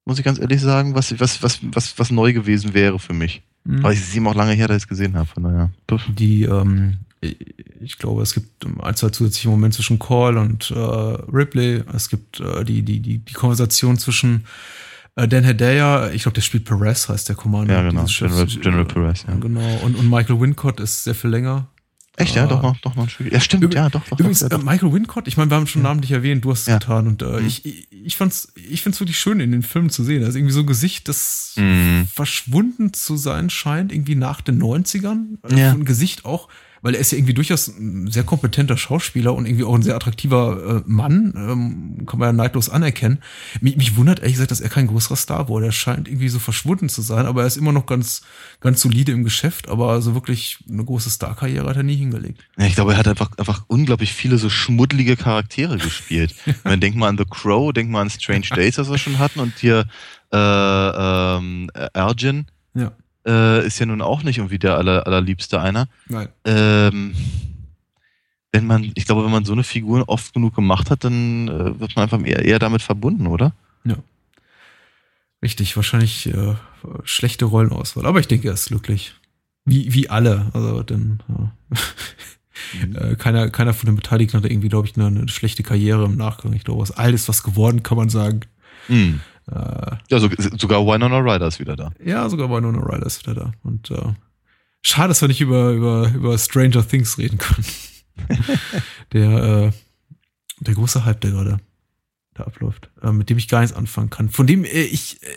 muss 0.05 0.19
ich 0.19 0.25
ganz 0.25 0.39
ehrlich 0.39 0.61
sagen, 0.61 0.95
was, 0.95 1.19
was, 1.19 1.41
was, 1.43 1.59
was, 1.63 1.97
was 1.97 2.11
neu 2.11 2.33
gewesen 2.33 2.73
wäre 2.73 2.99
für 2.99 3.13
mich. 3.13 3.41
Mhm. 3.63 3.79
Aber 3.79 3.93
ich 3.93 4.03
sehe 4.03 4.25
auch 4.25 4.35
lange 4.35 4.53
her, 4.53 4.67
dass 4.67 4.77
ich 4.77 4.83
es 4.83 4.87
gesehen 4.87 5.15
habe. 5.15 5.27
Von 5.27 5.43
daher. 5.43 5.71
Die, 6.17 6.43
ähm, 6.43 6.97
ich 7.21 7.97
glaube, 7.97 8.21
es 8.21 8.33
gibt 8.33 8.65
ein, 8.81 8.95
zwei 8.95 9.09
zusätzliche 9.09 9.49
Momente 9.49 9.75
zwischen 9.77 9.99
Call 9.99 10.37
und 10.37 10.71
äh, 10.71 10.75
Ripley. 10.75 11.83
Es 11.93 12.09
gibt 12.09 12.39
äh, 12.39 12.63
die, 12.63 12.81
die, 12.83 12.99
die, 12.99 13.17
die 13.19 13.33
Konversation 13.33 13.97
zwischen 13.97 14.45
äh, 15.15 15.27
Dan 15.27 15.43
Hedaya, 15.43 16.11
ich 16.11 16.23
glaube, 16.23 16.35
der 16.35 16.41
spielt 16.41 16.65
Perez, 16.65 17.09
heißt 17.09 17.27
der 17.29 17.35
Commander. 17.35 17.73
Ja, 17.73 17.81
genau. 17.89 18.05
General, 18.05 18.45
General 18.45 18.85
Perez, 18.85 19.25
ja. 19.27 19.35
Genau. 19.35 19.77
Und, 19.83 19.95
und 19.95 20.09
Michael 20.09 20.39
Wincott 20.39 20.79
ist 20.79 21.03
sehr 21.03 21.15
viel 21.15 21.29
länger. 21.29 21.67
Echt, 22.15 22.35
ja, 22.35 22.45
äh, 22.45 22.47
doch 22.49 22.61
noch, 22.61 22.77
doch 22.81 22.95
noch 22.95 23.03
ein 23.03 23.09
Stück. 23.09 23.31
Ja, 23.31 23.39
stimmt, 23.39 23.63
Üb- 23.63 23.73
ja, 23.75 23.89
doch, 23.89 24.03
doch. 24.09 24.19
Übrigens, 24.19 24.39
doch, 24.39 24.47
äh, 24.47 24.49
doch. 24.49 24.63
Michael 24.63 24.91
Wincott, 24.91 25.27
ich 25.29 25.37
meine, 25.37 25.49
wir 25.51 25.55
haben 25.55 25.67
schon 25.67 25.81
namentlich 25.83 26.11
erwähnt, 26.11 26.43
du 26.43 26.51
hast 26.51 26.61
es 26.61 26.67
Ja. 26.67 26.77
getan 26.77 27.07
und 27.07 27.21
äh, 27.21 27.39
Mhm. 27.39 27.47
ich, 27.47 27.87
ich, 27.93 28.17
fand's, 28.17 28.51
ich 28.55 28.81
find's 28.81 28.99
wirklich 28.99 29.17
schön 29.17 29.39
in 29.39 29.51
den 29.53 29.63
Filmen 29.63 29.89
zu 29.89 30.03
sehen. 30.03 30.21
Ist 30.23 30.35
irgendwie 30.35 30.53
so 30.53 30.59
ein 30.61 30.65
Gesicht, 30.67 31.07
das 31.07 31.53
Mhm. 31.57 32.07
verschwunden 32.13 32.91
zu 32.93 33.15
sein 33.15 33.49
scheint, 33.49 33.93
irgendwie 33.93 34.15
nach 34.15 34.41
den 34.41 34.57
90ern. 34.61 35.37
Also 35.41 35.55
Ja. 35.57 35.71
Ein 35.71 35.85
Gesicht 35.85 36.25
auch, 36.25 36.49
weil 36.81 36.95
er 36.95 37.01
ist 37.01 37.11
ja 37.11 37.17
irgendwie 37.17 37.33
durchaus 37.33 37.67
ein 37.67 38.09
sehr 38.09 38.23
kompetenter 38.23 38.77
Schauspieler 38.77 39.33
und 39.33 39.45
irgendwie 39.45 39.63
auch 39.63 39.75
ein 39.75 39.83
sehr 39.83 39.95
attraktiver 39.95 40.77
äh, 40.77 40.81
Mann, 40.85 41.33
ähm, 41.35 42.05
kann 42.05 42.19
man 42.19 42.29
ja 42.29 42.33
neidlos 42.33 42.69
anerkennen. 42.69 43.19
Mich, 43.61 43.77
mich 43.77 43.95
wundert 43.95 44.19
ehrlich 44.19 44.33
gesagt, 44.33 44.51
dass 44.51 44.61
er 44.61 44.69
kein 44.69 44.87
größerer 44.87 45.15
Star 45.15 45.47
wurde. 45.47 45.67
Er 45.67 45.71
scheint 45.71 46.07
irgendwie 46.07 46.29
so 46.29 46.39
verschwunden 46.39 46.89
zu 46.89 47.01
sein, 47.01 47.25
aber 47.25 47.41
er 47.41 47.47
ist 47.47 47.57
immer 47.57 47.71
noch 47.71 47.85
ganz, 47.85 48.21
ganz 48.61 48.81
solide 48.81 49.11
im 49.11 49.23
Geschäft, 49.23 49.69
aber 49.69 50.01
so 50.01 50.13
wirklich 50.13 50.59
eine 50.69 50.83
große 50.83 51.09
Starkarriere 51.09 51.67
hat 51.67 51.77
er 51.77 51.83
nie 51.83 51.95
hingelegt. 51.95 52.41
Ja, 52.57 52.65
ich 52.65 52.75
glaube, 52.75 52.93
er 52.93 52.99
hat 52.99 53.07
einfach, 53.07 53.31
einfach 53.37 53.63
unglaublich 53.67 54.13
viele 54.13 54.37
so 54.37 54.49
schmuddelige 54.49 55.17
Charaktere 55.17 55.77
gespielt. 55.77 56.35
Man 56.63 56.79
denkt 56.79 56.97
mal 56.97 57.09
an 57.09 57.17
The 57.17 57.25
Crow, 57.29 57.73
denkt 57.73 57.91
mal 57.91 58.01
an 58.01 58.09
Strange 58.09 58.47
Days, 58.55 58.75
das 58.75 58.89
wir 58.89 58.97
schon 58.97 59.19
hatten, 59.19 59.39
und 59.39 59.53
hier 59.59 59.85
äh, 60.31 60.37
ähm, 60.37 61.69
Ergin 61.93 62.45
Ja. 62.73 62.91
Äh, 63.29 63.65
ist 63.65 63.79
ja 63.79 63.85
nun 63.85 64.01
auch 64.01 64.23
nicht 64.23 64.39
irgendwie 64.39 64.59
der 64.59 64.75
aller, 64.75 65.05
allerliebste 65.05 65.61
einer. 65.61 65.87
Nein. 66.07 66.29
Ähm, 66.45 67.15
wenn 68.51 68.65
man, 68.65 68.91
ich 68.95 69.05
glaube, 69.05 69.23
wenn 69.23 69.31
man 69.31 69.45
so 69.45 69.53
eine 69.53 69.63
Figur 69.63 70.03
oft 70.07 70.33
genug 70.33 70.55
gemacht 70.55 70.89
hat, 70.89 71.03
dann 71.03 71.47
äh, 71.47 71.79
wird 71.79 71.95
man 71.95 72.03
einfach 72.03 72.25
eher, 72.25 72.43
eher 72.43 72.59
damit 72.59 72.81
verbunden, 72.81 73.27
oder? 73.27 73.53
Richtig, 75.41 75.75
wahrscheinlich 75.77 76.27
äh, 76.33 76.55
schlechte 77.03 77.45
Rollenauswahl. 77.45 78.05
Aber 78.05 78.19
ich 78.19 78.27
denke, 78.27 78.49
er 78.49 78.55
ist 78.55 78.67
glücklich. 78.67 79.15
Wie, 79.65 79.93
wie 79.93 80.09
alle. 80.09 80.47
Also, 80.53 80.83
denn 80.83 81.19
äh, 82.91 82.97
äh, 83.11 83.15
keiner, 83.15 83.49
keiner 83.49 83.73
von 83.73 83.85
den 83.85 83.95
Beteiligten 83.95 84.37
hat 84.37 84.49
irgendwie, 84.49 84.67
glaube 84.67 84.87
ich, 84.87 84.97
eine, 84.97 85.07
eine 85.07 85.27
schlechte 85.29 85.63
Karriere 85.63 86.05
im 86.05 86.17
Nachgang. 86.17 86.53
Ich 86.53 86.65
glaube, 86.65 86.81
aus 86.81 86.91
alles 86.91 87.29
was 87.29 87.43
geworden, 87.43 87.83
kann 87.83 87.97
man 87.97 88.09
sagen. 88.09 88.41
Hm. 88.87 89.21
Äh, 89.51 89.95
Ja, 90.09 90.19
so, 90.19 90.29
sogar 90.57 90.85
Winona 90.85 91.19
Ryder 91.19 91.47
ist 91.47 91.59
wieder 91.59 91.75
da. 91.75 91.91
ja, 92.03 92.27
sogar 92.29 92.47
bei 92.47 92.59
Nona 92.59 92.79
Ryder 92.79 93.05
ist 93.05 93.25
wieder 93.25 93.35
da. 93.35 93.51
Und 93.63 93.91
äh, 93.91 94.13
schade, 94.81 95.09
dass 95.09 95.21
wir 95.21 95.27
nicht 95.27 95.41
über, 95.41 95.71
über, 95.71 96.11
über 96.13 96.37
Stranger 96.37 96.87
Things 96.87 97.17
reden 97.17 97.37
können. 97.37 97.65
der, 99.13 99.43
äh, 99.43 99.71
der 100.59 100.73
große 100.73 101.05
Hype, 101.05 101.21
der 101.21 101.31
gerade 101.31 101.59
da 102.33 102.43
abläuft, 102.43 102.89
äh, 103.01 103.11
mit 103.11 103.29
dem 103.29 103.37
ich 103.37 103.47
gar 103.47 103.61
nichts 103.61 103.75
anfangen 103.75 104.09
kann. 104.09 104.29
Von 104.29 104.47
dem 104.47 104.63
äh, 104.65 104.81
ich 104.81 105.21
äh, 105.23 105.27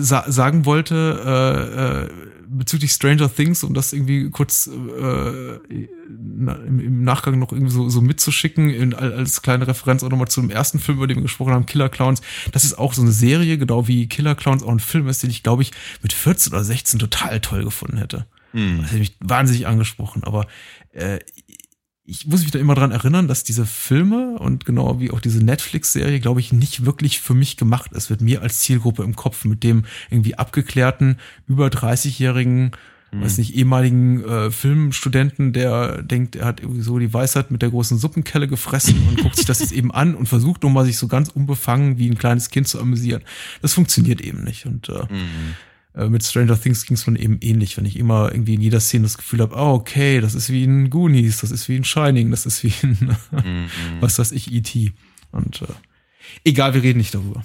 sa 0.00 0.24
sagen 0.30 0.64
wollte, 0.64 1.20
äh, 1.24 2.04
äh, 2.04 2.32
bezüglich 2.48 2.92
Stranger 2.92 3.34
Things, 3.34 3.64
um 3.64 3.74
das 3.74 3.92
irgendwie 3.92 4.30
kurz 4.30 4.66
äh, 4.66 5.88
na, 6.08 6.54
im, 6.54 6.80
im 6.80 7.04
Nachgang 7.04 7.38
noch 7.38 7.52
irgendwie 7.52 7.72
so, 7.72 7.88
so 7.88 8.00
mitzuschicken, 8.00 8.70
in, 8.70 8.94
als 8.94 9.42
kleine 9.42 9.66
Referenz 9.66 10.02
auch 10.02 10.10
nochmal 10.10 10.28
zum 10.28 10.50
ersten 10.50 10.78
Film, 10.78 10.98
über 10.98 11.06
den 11.06 11.18
wir 11.18 11.22
gesprochen 11.22 11.52
haben, 11.52 11.66
Killer 11.66 11.88
Clowns. 11.88 12.20
Das 12.52 12.64
ist 12.64 12.78
auch 12.78 12.92
so 12.92 13.02
eine 13.02 13.12
Serie, 13.12 13.58
genau 13.58 13.88
wie 13.88 14.06
Killer 14.08 14.34
Clowns 14.34 14.62
auch 14.62 14.68
ein 14.68 14.80
Film 14.80 15.08
ist, 15.08 15.22
den 15.22 15.30
ich, 15.30 15.42
glaube 15.42 15.62
ich, 15.62 15.72
mit 16.02 16.12
14 16.12 16.52
oder 16.52 16.64
16 16.64 16.98
total 17.00 17.40
toll 17.40 17.64
gefunden 17.64 17.96
hätte. 17.96 18.26
Hm. 18.52 18.78
Das 18.82 18.90
hätte 18.90 19.00
mich 19.00 19.16
wahnsinnig 19.20 19.66
angesprochen, 19.66 20.24
aber 20.24 20.46
äh, 20.92 21.18
ich 22.04 22.26
muss 22.26 22.42
mich 22.42 22.50
da 22.50 22.58
immer 22.58 22.74
dran 22.74 22.90
erinnern, 22.90 23.28
dass 23.28 23.44
diese 23.44 23.64
Filme 23.64 24.36
und 24.38 24.64
genau 24.64 24.98
wie 25.00 25.12
auch 25.12 25.20
diese 25.20 25.44
Netflix-Serie, 25.44 26.18
glaube 26.18 26.40
ich, 26.40 26.52
nicht 26.52 26.84
wirklich 26.84 27.20
für 27.20 27.34
mich 27.34 27.56
gemacht 27.56 27.92
ist, 27.92 28.10
mit 28.10 28.20
mir 28.20 28.42
als 28.42 28.60
Zielgruppe 28.60 29.04
im 29.04 29.14
Kopf, 29.14 29.44
mit 29.44 29.62
dem 29.62 29.84
irgendwie 30.10 30.34
abgeklärten, 30.34 31.18
über 31.46 31.68
30-jährigen, 31.68 32.72
weiß 33.14 33.36
nicht, 33.38 33.54
ehemaligen 33.54 34.24
äh, 34.24 34.50
Filmstudenten, 34.50 35.52
der 35.52 36.02
denkt, 36.02 36.34
er 36.34 36.46
hat 36.46 36.60
irgendwie 36.60 36.80
so 36.80 36.98
die 36.98 37.12
Weisheit 37.12 37.50
mit 37.50 37.60
der 37.60 37.68
großen 37.68 37.98
Suppenkelle 37.98 38.48
gefressen 38.48 39.06
und 39.06 39.20
guckt 39.22 39.36
sich 39.36 39.44
das 39.44 39.60
jetzt 39.60 39.72
eben 39.72 39.92
an 39.92 40.14
und 40.14 40.28
versucht 40.30 40.62
nochmal 40.62 40.86
sich 40.86 40.96
so 40.96 41.08
ganz 41.08 41.28
unbefangen 41.28 41.98
wie 41.98 42.08
ein 42.08 42.16
kleines 42.16 42.48
Kind 42.48 42.68
zu 42.68 42.80
amüsieren. 42.80 43.22
Das 43.60 43.74
funktioniert 43.74 44.22
eben 44.22 44.42
nicht 44.44 44.64
und 44.66 44.88
äh, 44.88 45.00
Hm. 45.08 45.54
Äh, 45.94 46.08
mit 46.08 46.24
Stranger 46.24 46.60
Things 46.60 46.86
ging 46.86 46.94
es 46.96 47.06
mir 47.06 47.18
eben 47.18 47.38
ähnlich, 47.40 47.76
wenn 47.76 47.84
ich 47.84 47.96
immer 47.98 48.32
irgendwie 48.32 48.54
in 48.54 48.60
jeder 48.60 48.80
Szene 48.80 49.04
das 49.04 49.16
Gefühl 49.18 49.40
habe, 49.40 49.56
ah, 49.56 49.72
okay, 49.72 50.20
das 50.20 50.34
ist 50.34 50.50
wie 50.50 50.64
ein 50.64 50.90
Goonies, 50.90 51.40
das 51.40 51.50
ist 51.50 51.68
wie 51.68 51.76
ein 51.76 51.84
Shining, 51.84 52.30
das 52.30 52.46
ist 52.46 52.62
wie 52.64 52.72
ein, 52.82 53.16
Hm. 53.30 53.66
was 54.00 54.18
weiß 54.18 54.32
ich, 54.32 54.52
E.T. 54.52 54.92
Und 55.32 55.62
äh, 55.62 55.66
egal, 56.44 56.74
wir 56.74 56.82
reden 56.82 56.98
nicht 56.98 57.14
darüber. 57.14 57.42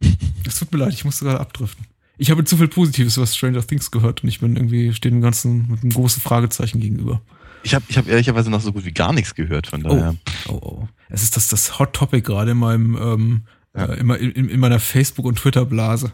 Es 0.46 0.58
tut 0.58 0.70
mir 0.72 0.78
leid, 0.78 0.92
ich 0.92 1.04
musste 1.06 1.24
gerade 1.24 1.40
abdriften. 1.40 1.86
Ich 2.18 2.30
habe 2.30 2.44
zu 2.44 2.56
viel 2.58 2.68
Positives 2.68 3.16
über 3.16 3.26
Stranger 3.26 3.66
Things 3.66 3.90
gehört 3.90 4.22
und 4.22 4.28
ich 4.28 4.40
bin 4.40 4.56
irgendwie, 4.56 4.92
stehe 4.92 5.10
dem 5.10 5.22
Ganzen 5.22 5.68
mit 5.70 5.82
einem 5.82 5.90
großen 5.90 6.20
Fragezeichen 6.22 6.78
gegenüber. 6.80 7.22
Ich 7.64 7.74
habe 7.74 7.84
ich 7.88 7.96
hab 7.96 8.06
ehrlicherweise 8.06 8.50
noch 8.50 8.60
so 8.60 8.72
gut 8.72 8.84
wie 8.84 8.92
gar 8.92 9.12
nichts 9.14 9.34
gehört, 9.34 9.66
von 9.68 9.82
daher. 9.82 10.14
Oh, 10.48 10.52
oh. 10.62 10.88
Es 11.08 11.22
ist 11.22 11.34
das, 11.36 11.48
das 11.48 11.78
Hot 11.78 11.94
Topic 11.94 12.20
gerade 12.20 12.50
in 12.50 12.58
meinem, 12.58 12.96
ähm, 13.00 13.42
Ja. 13.74 13.86
äh, 13.86 14.00
in, 14.00 14.10
in, 14.10 14.48
in 14.50 14.60
meiner 14.60 14.78
Facebook- 14.80 15.24
und 15.24 15.36
Twitter-Blase. 15.38 16.12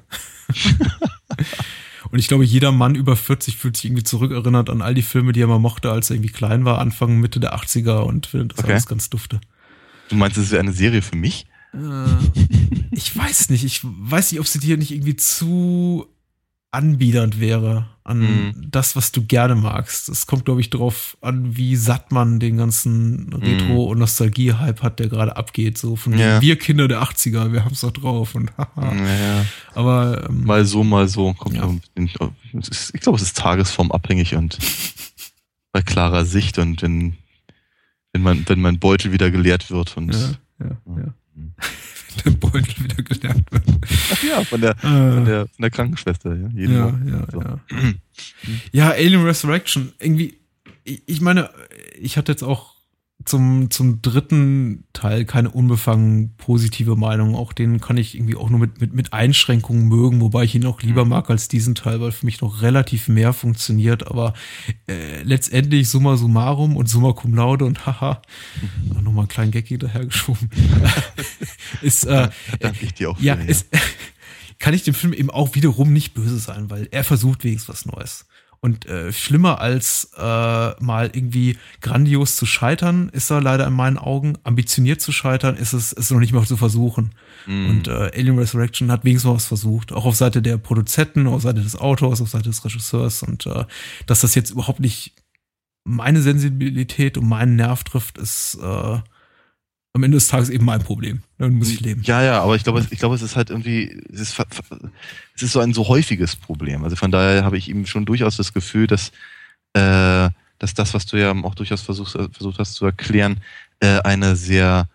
und 2.12 2.18
ich 2.18 2.28
glaube, 2.28 2.44
jeder 2.44 2.72
Mann 2.72 2.94
über 2.94 3.16
40 3.16 3.56
fühlt 3.56 3.76
sich 3.76 3.86
irgendwie 3.86 4.02
zurückerinnert 4.04 4.70
an 4.70 4.82
all 4.82 4.94
die 4.94 5.02
Filme, 5.02 5.32
die 5.32 5.40
er 5.42 5.46
mal 5.46 5.58
mochte, 5.58 5.90
als 5.90 6.10
er 6.10 6.16
irgendwie 6.16 6.32
klein 6.32 6.64
war, 6.64 6.78
Anfang, 6.78 7.18
Mitte 7.20 7.40
der 7.40 7.54
80er 7.54 8.00
und 8.00 8.26
findet 8.26 8.52
das 8.52 8.58
Okay. 8.60 8.72
alles 8.72 8.86
ganz 8.86 9.10
dufte. 9.10 9.40
Du 10.08 10.16
meinst, 10.16 10.36
es 10.36 10.50
wäre 10.50 10.60
eine 10.60 10.72
Serie 10.72 11.02
für 11.02 11.16
mich? 11.16 11.46
Äh, 11.72 11.78
ich 12.90 13.16
weiß 13.16 13.50
nicht, 13.50 13.64
ich 13.64 13.80
weiß 13.84 14.32
nicht, 14.32 14.40
ob 14.40 14.46
sie 14.48 14.58
dir 14.58 14.76
nicht 14.76 14.90
irgendwie 14.90 15.16
zu 15.16 16.06
anbiedernd 16.72 17.40
wäre 17.40 17.86
an 18.04 18.20
Mhm. 18.20 18.66
das, 18.70 18.94
was 18.96 19.12
du 19.12 19.24
gerne 19.24 19.54
magst. 19.56 20.08
Es 20.08 20.26
kommt, 20.26 20.44
glaube 20.44 20.60
ich, 20.60 20.70
darauf 20.70 21.16
an, 21.20 21.56
wie 21.56 21.74
satt 21.76 22.12
man 22.12 22.38
den 22.40 22.56
ganzen 22.56 23.32
Retro- 23.32 23.86
und 23.86 23.98
Nostalgie-Hype 23.98 24.82
hat, 24.82 24.98
der 25.00 25.08
gerade 25.08 25.36
abgeht. 25.36 25.78
So 25.78 25.96
von 25.96 26.16
Ja. 26.16 26.40
wir 26.40 26.56
Kinder 26.58 26.86
der 26.88 27.02
80er, 27.02 27.52
wir 27.52 27.64
haben's 27.64 27.80
doch 27.80 27.90
drauf 27.92 28.34
und 28.34 28.56
haha. 28.56 28.94
Naja, 28.94 29.44
Aber 29.74 30.28
ähm, 30.28 30.44
mal 30.44 30.64
so, 30.64 30.82
mal 30.84 31.08
so. 31.08 31.32
Kommt 31.34 31.56
Ja. 31.56 31.68
es 32.58 32.92
ich 32.94 33.00
glaube, 33.00 33.16
es 33.16 33.22
ist 33.22 33.36
tagesformabhängig 33.36 34.34
und 34.36 34.58
bei 35.72 35.82
klarer 35.82 36.24
Sicht 36.24 36.58
und 36.58 36.82
wenn, 36.82 37.14
wenn, 38.12 38.22
man, 38.22 38.44
wenn 38.48 38.60
mein 38.60 38.78
Beutel 38.78 39.12
wieder 39.12 39.30
geleert 39.30 39.70
wird 39.70 39.96
und 39.96 40.14
ja, 40.14 40.30
ja, 40.60 40.76
ja. 40.96 41.14
Der 42.24 42.30
Beutel 42.32 42.84
wieder 42.84 43.02
gelernt 43.02 43.44
wird. 43.50 43.62
Ach 44.12 44.22
ja, 44.22 44.44
von 44.44 44.60
der, 44.60 44.70
Äh, 44.70 44.80
von 44.82 45.24
der, 45.24 45.46
von 45.46 45.62
der 45.62 45.70
Krankenschwester, 45.70 46.34
ja. 46.34 46.48
Jeden 46.54 46.74
ja, 46.74 46.82
Morgen. 46.86 47.08
ja, 47.08 47.26
So. 47.30 47.40
ja. 47.40 47.60
Ja, 48.72 48.90
Alien 48.90 49.22
Resurrection, 49.24 49.92
irgendwie, 49.98 50.38
ich, 50.84 51.02
ich 51.06 51.20
meine, 51.20 51.50
ich 52.00 52.16
hatte 52.16 52.32
jetzt 52.32 52.42
auch 52.42 52.69
zum, 53.24 53.70
zum 53.70 54.02
dritten 54.02 54.84
Teil 54.92 55.24
keine 55.24 55.50
unbefangen 55.50 56.34
positive 56.36 56.96
Meinung. 56.96 57.34
Auch 57.34 57.52
den 57.52 57.80
kann 57.80 57.96
ich 57.96 58.14
irgendwie 58.14 58.36
auch 58.36 58.50
nur 58.50 58.58
mit, 58.58 58.80
mit, 58.80 58.94
mit 58.94 59.12
Einschränkungen 59.12 59.88
mögen, 59.88 60.20
wobei 60.20 60.44
ich 60.44 60.54
ihn 60.54 60.66
auch 60.66 60.80
lieber 60.82 61.04
mag 61.04 61.30
als 61.30 61.48
diesen 61.48 61.74
Teil, 61.74 62.00
weil 62.00 62.12
für 62.12 62.26
mich 62.26 62.40
noch 62.40 62.62
relativ 62.62 63.08
mehr 63.08 63.32
funktioniert. 63.32 64.06
Aber 64.06 64.34
äh, 64.88 65.22
letztendlich 65.22 65.88
summa 65.88 66.16
summarum 66.16 66.76
und 66.76 66.88
summa 66.88 67.12
cum 67.12 67.34
laude 67.34 67.64
und 67.64 67.86
haha, 67.86 68.22
nochmal 69.02 69.22
einen 69.22 69.28
kleinen 69.28 69.50
Gag 69.50 69.66
hinterhergeschoben, 69.68 70.50
ist, 71.82 72.04
äh, 72.04 72.30
Danke 72.58 72.86
ich 72.86 72.94
dir 72.94 73.10
auch 73.10 73.20
ja, 73.20 73.36
für, 73.36 73.48
es, 73.48 73.66
kann 74.58 74.74
ich 74.74 74.82
dem 74.82 74.94
Film 74.94 75.12
eben 75.12 75.30
auch 75.30 75.54
wiederum 75.54 75.92
nicht 75.92 76.14
böse 76.14 76.38
sein, 76.38 76.70
weil 76.70 76.88
er 76.90 77.04
versucht 77.04 77.44
wenigstens 77.44 77.68
was 77.68 77.86
Neues. 77.86 78.26
Und 78.62 78.84
äh, 78.84 79.10
schlimmer 79.10 79.58
als 79.60 80.10
äh, 80.18 80.20
mal 80.20 81.10
irgendwie 81.14 81.56
grandios 81.80 82.36
zu 82.36 82.44
scheitern, 82.44 83.08
ist 83.08 83.30
er 83.30 83.40
leider 83.40 83.66
in 83.66 83.72
meinen 83.72 83.96
Augen. 83.96 84.36
Ambitioniert 84.44 85.00
zu 85.00 85.12
scheitern, 85.12 85.56
ist 85.56 85.72
es 85.72 85.92
ist 85.92 86.10
noch 86.10 86.20
nicht 86.20 86.34
mal 86.34 86.44
zu 86.44 86.58
versuchen. 86.58 87.12
Mhm. 87.46 87.70
Und 87.70 87.88
äh, 87.88 88.10
Alien 88.14 88.38
Resurrection 88.38 88.92
hat 88.92 89.04
wenigstens 89.04 89.28
mal 89.30 89.36
was 89.36 89.46
versucht. 89.46 89.92
Auch 89.92 90.04
auf 90.04 90.16
Seite 90.16 90.42
der 90.42 90.58
Produzenten, 90.58 91.26
auf 91.26 91.40
Seite 91.40 91.62
des 91.62 91.74
Autors, 91.74 92.20
auf 92.20 92.28
Seite 92.28 92.50
des 92.50 92.62
Regisseurs. 92.62 93.22
Und 93.22 93.46
äh, 93.46 93.64
dass 94.04 94.20
das 94.20 94.34
jetzt 94.34 94.50
überhaupt 94.50 94.80
nicht 94.80 95.14
meine 95.84 96.20
Sensibilität 96.20 97.16
und 97.16 97.26
meinen 97.26 97.56
Nerv 97.56 97.82
trifft, 97.84 98.18
ist 98.18 98.58
äh, 98.62 98.98
am 100.00 100.04
Ende 100.04 100.16
des 100.16 100.28
Tages 100.28 100.48
eben 100.50 100.64
mein 100.64 100.82
Problem. 100.82 101.22
Dann 101.38 101.52
muss 101.54 101.70
ich 101.70 101.80
leben. 101.80 102.02
Ja, 102.04 102.22
ja, 102.22 102.42
aber 102.42 102.56
ich 102.56 102.64
glaube, 102.64 102.80
es- 102.80 102.90
ich 102.90 102.98
glaube, 102.98 103.14
es 103.14 103.22
ist 103.22 103.36
halt 103.36 103.50
irgendwie, 103.50 104.00
es 104.12 104.20
ist, 104.20 104.38
es 105.36 105.42
ist 105.42 105.52
so 105.52 105.60
ein 105.60 105.72
so 105.74 105.86
häufiges 105.88 106.36
Problem. 106.36 106.82
Also 106.84 106.96
von 106.96 107.10
daher 107.10 107.44
habe 107.44 107.56
ich 107.58 107.68
eben 107.68 107.86
schon 107.86 108.04
durchaus 108.06 108.36
das 108.36 108.52
Gefühl, 108.52 108.86
dass, 108.86 109.08
äh, 109.74 110.28
dass 110.58 110.74
das, 110.74 110.94
was 110.94 111.06
du 111.06 111.16
ja 111.18 111.32
auch 111.32 111.54
durchaus 111.54 111.82
versuchst, 111.82 112.16
äh, 112.16 112.28
versucht 112.32 112.58
hast 112.58 112.74
zu 112.74 112.84
erklären, 112.86 113.40
äh, 113.80 114.00
eine 114.00 114.36
sehr, 114.36 114.88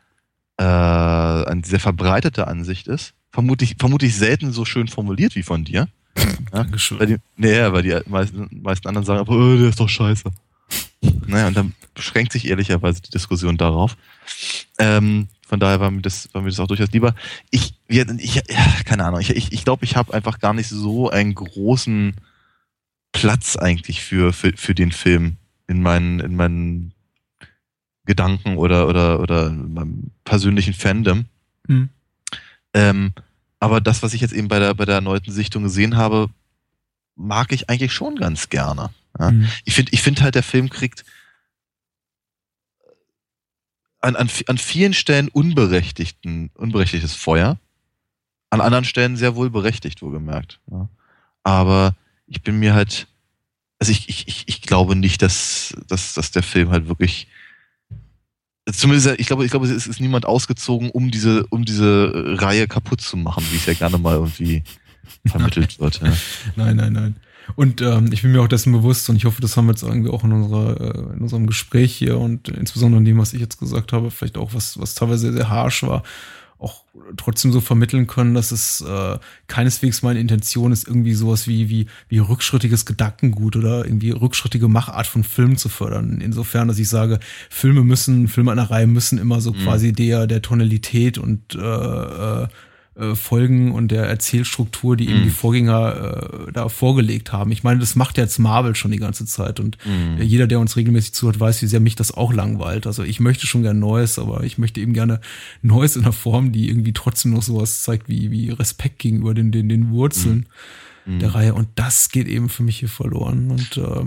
äh, 0.57 0.63
eine 0.63 1.61
sehr 1.63 1.79
verbreitete 1.79 2.47
Ansicht 2.47 2.87
ist. 2.87 3.13
Vermutlich, 3.31 3.75
vermutlich 3.79 4.15
selten 4.15 4.51
so 4.51 4.63
schön 4.65 4.87
formuliert 4.87 5.35
wie 5.35 5.43
von 5.43 5.63
dir. 5.63 5.87
Ja? 6.17 6.63
Dankeschön. 6.63 6.99
Weil 6.99 7.07
die, 7.07 7.17
nee, 7.35 7.59
weil 7.71 7.83
die 7.83 7.97
meisten, 8.09 8.47
meisten 8.63 8.87
anderen 8.87 9.05
sagen, 9.05 9.19
aber 9.19 9.35
äh, 9.35 9.57
der 9.57 9.69
ist 9.69 9.79
doch 9.79 9.89
scheiße. 9.89 10.29
Naja, 11.27 11.47
und 11.47 11.57
dann 11.57 11.73
beschränkt 11.93 12.31
sich 12.31 12.47
ehrlicherweise 12.47 13.01
die 13.01 13.09
Diskussion 13.09 13.57
darauf. 13.57 13.97
Ähm, 14.77 15.27
von 15.47 15.59
daher 15.59 15.79
war 15.79 15.91
mir 15.91 16.01
das, 16.01 16.33
war 16.33 16.41
mir 16.41 16.49
das 16.49 16.59
auch 16.59 16.67
durchaus 16.67 16.91
lieber. 16.91 17.15
Ich, 17.51 17.75
ich 17.87 18.43
keine 18.85 19.05
Ahnung, 19.05 19.19
ich 19.19 19.27
glaube, 19.27 19.39
ich, 19.39 19.51
ich, 19.51 19.63
glaub, 19.63 19.83
ich 19.83 19.95
habe 19.95 20.13
einfach 20.13 20.39
gar 20.39 20.53
nicht 20.53 20.69
so 20.69 21.09
einen 21.09 21.35
großen 21.35 22.15
Platz 23.11 23.55
eigentlich 23.55 24.01
für, 24.01 24.33
für, 24.33 24.53
für 24.55 24.75
den 24.75 24.91
Film 24.91 25.37
in 25.67 25.81
meinen, 25.81 26.19
in 26.19 26.35
meinen 26.35 26.93
Gedanken 28.05 28.57
oder, 28.57 28.87
oder, 28.87 29.19
oder 29.19 29.47
in 29.47 29.73
meinem 29.73 30.11
persönlichen 30.23 30.73
Fandom. 30.73 31.25
Mhm. 31.67 31.89
Ähm, 32.73 33.13
aber 33.59 33.81
das, 33.81 34.03
was 34.03 34.13
ich 34.13 34.21
jetzt 34.21 34.33
eben 34.33 34.47
bei 34.47 34.59
der, 34.59 34.73
bei 34.73 34.85
der 34.85 34.95
erneuten 34.95 35.31
Sichtung 35.31 35.63
gesehen 35.63 35.95
habe, 35.95 36.29
mag 37.15 37.51
ich 37.51 37.69
eigentlich 37.69 37.93
schon 37.93 38.17
ganz 38.17 38.49
gerne. 38.49 38.89
Ja? 39.17 39.31
Mhm. 39.31 39.47
Ich 39.63 39.73
finde 39.73 39.91
ich 39.93 40.01
finde 40.01 40.21
halt, 40.21 40.35
der 40.35 40.43
Film 40.43 40.69
kriegt 40.69 41.05
an, 44.01 44.15
an, 44.15 44.29
an 44.47 44.57
vielen 44.57 44.93
Stellen 44.93 45.29
unberechtigten, 45.29 46.51
unberechtigtes 46.53 47.15
Feuer. 47.15 47.57
An 48.51 48.61
anderen 48.61 48.85
Stellen 48.85 49.17
sehr 49.17 49.35
wohl 49.35 49.49
berechtigt, 49.49 50.01
wohlgemerkt. 50.01 50.59
Ja. 50.71 50.87
Aber 51.43 51.95
ich 52.27 52.43
bin 52.43 52.59
mir 52.59 52.73
halt, 52.75 53.07
also 53.79 53.91
ich, 53.91 54.07
ich, 54.07 54.27
ich, 54.27 54.47
ich 54.47 54.61
glaube 54.61 54.95
nicht, 54.95 55.21
dass, 55.21 55.75
dass, 55.87 56.13
dass 56.13 56.31
der 56.31 56.43
Film 56.43 56.69
halt 56.69 56.87
wirklich 56.87 57.27
zumindest, 58.71 59.19
ich 59.19 59.27
glaube, 59.27 59.45
ich 59.45 59.51
glaube, 59.51 59.67
es 59.67 59.87
ist 59.87 59.99
niemand 59.99 60.25
ausgezogen, 60.25 60.89
um 60.89 61.11
diese, 61.11 61.45
um 61.47 61.65
diese 61.65 62.11
Reihe 62.39 62.67
kaputt 62.67 63.01
zu 63.01 63.17
machen, 63.17 63.43
wie 63.51 63.57
es 63.57 63.65
ja 63.65 63.73
gerne 63.73 63.97
mal 63.97 64.15
irgendwie 64.15 64.63
vermittelt 65.25 65.79
wird. 65.79 66.01
Ja. 66.01 66.13
Nein, 66.55 66.75
nein, 66.75 66.93
nein. 66.93 67.15
Und 67.55 67.81
ähm, 67.81 68.09
ich 68.11 68.21
bin 68.21 68.31
mir 68.31 68.41
auch 68.41 68.47
dessen 68.47 68.71
bewusst 68.71 69.09
und 69.09 69.15
ich 69.15 69.25
hoffe, 69.25 69.41
das 69.41 69.55
haben 69.55 69.67
wir 69.67 69.73
jetzt 69.73 69.83
irgendwie 69.83 70.09
auch 70.09 70.23
in, 70.23 70.31
unserer, 70.31 70.81
äh, 70.81 71.13
in 71.13 71.21
unserem 71.21 71.47
Gespräch 71.47 71.93
hier 71.93 72.17
und 72.17 72.49
insbesondere 72.49 72.99
in 72.99 73.05
dem, 73.05 73.17
was 73.17 73.33
ich 73.33 73.41
jetzt 73.41 73.59
gesagt 73.59 73.93
habe, 73.93 74.11
vielleicht 74.11 74.37
auch 74.37 74.53
was, 74.53 74.79
was 74.79 74.95
teilweise 74.95 75.27
sehr, 75.27 75.33
sehr 75.33 75.49
harsh 75.49 75.83
war, 75.83 76.03
auch 76.57 76.83
trotzdem 77.17 77.51
so 77.51 77.59
vermitteln 77.59 78.07
können, 78.07 78.33
dass 78.33 78.51
es 78.51 78.81
äh, 78.81 79.17
keineswegs 79.47 80.01
meine 80.01 80.19
Intention 80.19 80.71
ist, 80.71 80.87
irgendwie 80.87 81.13
sowas 81.13 81.47
wie, 81.47 81.69
wie, 81.69 81.87
wie 82.07 82.19
rückschrittiges 82.19 82.85
Gedankengut 82.85 83.55
oder 83.57 83.85
irgendwie 83.85 84.11
rückschrittige 84.11 84.67
Machart 84.67 85.05
von 85.05 85.23
Filmen 85.23 85.57
zu 85.57 85.69
fördern. 85.69 86.21
Insofern, 86.21 86.67
dass 86.67 86.79
ich 86.79 86.87
sage, 86.87 87.19
Filme 87.49 87.83
müssen, 87.83 88.27
Filme 88.27 88.51
einer 88.51 88.71
Reihe 88.71 88.87
müssen 88.87 89.17
immer 89.17 89.41
so 89.41 89.51
mhm. 89.51 89.57
quasi 89.63 89.91
der, 89.91 90.27
der 90.27 90.41
Tonalität 90.41 91.17
und 91.17 91.55
äh, 91.55 92.47
äh, 92.97 93.05
äh, 93.05 93.15
Folgen 93.15 93.73
und 93.73 93.89
der 93.89 94.05
Erzählstruktur, 94.05 94.95
die 94.95 95.09
eben 95.09 95.23
die 95.23 95.25
mhm. 95.25 95.33
Vorgänger 95.33 96.47
äh, 96.47 96.51
da 96.53 96.69
vorgelegt 96.69 97.33
haben. 97.33 97.51
Ich 97.51 97.63
meine, 97.63 97.79
das 97.79 97.95
macht 97.95 98.17
jetzt 98.17 98.39
Marvel 98.39 98.73
schon 98.75 98.91
die 98.91 98.99
ganze 98.99 99.25
Zeit 99.25 99.59
und 99.59 99.77
mm. 99.85 100.21
jeder, 100.21 100.47
der 100.47 100.61
uns 100.61 100.77
regelmäßig 100.77 101.13
zuhört, 101.13 101.37
weiß, 101.37 101.61
wie 101.61 101.65
sehr 101.65 101.81
mich 101.81 101.95
das 101.95 102.13
auch 102.13 102.31
langweilt. 102.31 102.87
Also 102.87 103.03
ich 103.03 103.19
möchte 103.19 103.47
schon 103.47 103.63
gern 103.63 103.79
Neues, 103.79 104.17
aber 104.17 104.43
ich 104.43 104.57
möchte 104.57 104.79
eben 104.79 104.93
gerne 104.93 105.19
Neues 105.61 105.97
in 105.97 106.03
einer 106.03 106.13
Form, 106.13 106.53
die 106.53 106.69
irgendwie 106.69 106.93
trotzdem 106.93 107.33
noch 107.33 107.43
sowas 107.43 107.83
zeigt 107.83 108.07
wie, 108.07 108.31
wie 108.31 108.49
Respekt 108.49 108.99
gegenüber 108.99 109.33
den, 109.33 109.51
den, 109.51 109.67
den 109.67 109.89
Wurzeln 109.89 110.45
mm. 111.05 111.19
der 111.19 111.35
Reihe. 111.35 111.53
Und 111.53 111.67
das 111.75 112.09
geht 112.09 112.27
eben 112.27 112.47
für 112.47 112.63
mich 112.63 112.79
hier 112.79 112.89
verloren. 112.89 113.51
Und 113.51 113.77
äh, 113.77 114.05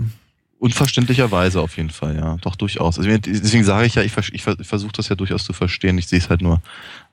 Unverständlicherweise 0.57 1.61
auf 1.61 1.77
jeden 1.77 1.91
Fall, 1.91 2.15
ja, 2.15 2.37
doch 2.41 2.55
durchaus. 2.55 2.97
Also 2.97 3.09
deswegen 3.17 3.63
sage 3.63 3.85
ich 3.85 3.95
ja, 3.95 4.01
ich, 4.01 4.17
ich 4.17 4.41
versuche 4.41 4.93
das 4.93 5.09
ja 5.09 5.15
durchaus 5.15 5.43
zu 5.43 5.53
verstehen. 5.53 5.97
Ich 5.99 6.07
sehe 6.07 6.19
es 6.19 6.29
halt 6.29 6.41
nur 6.41 6.61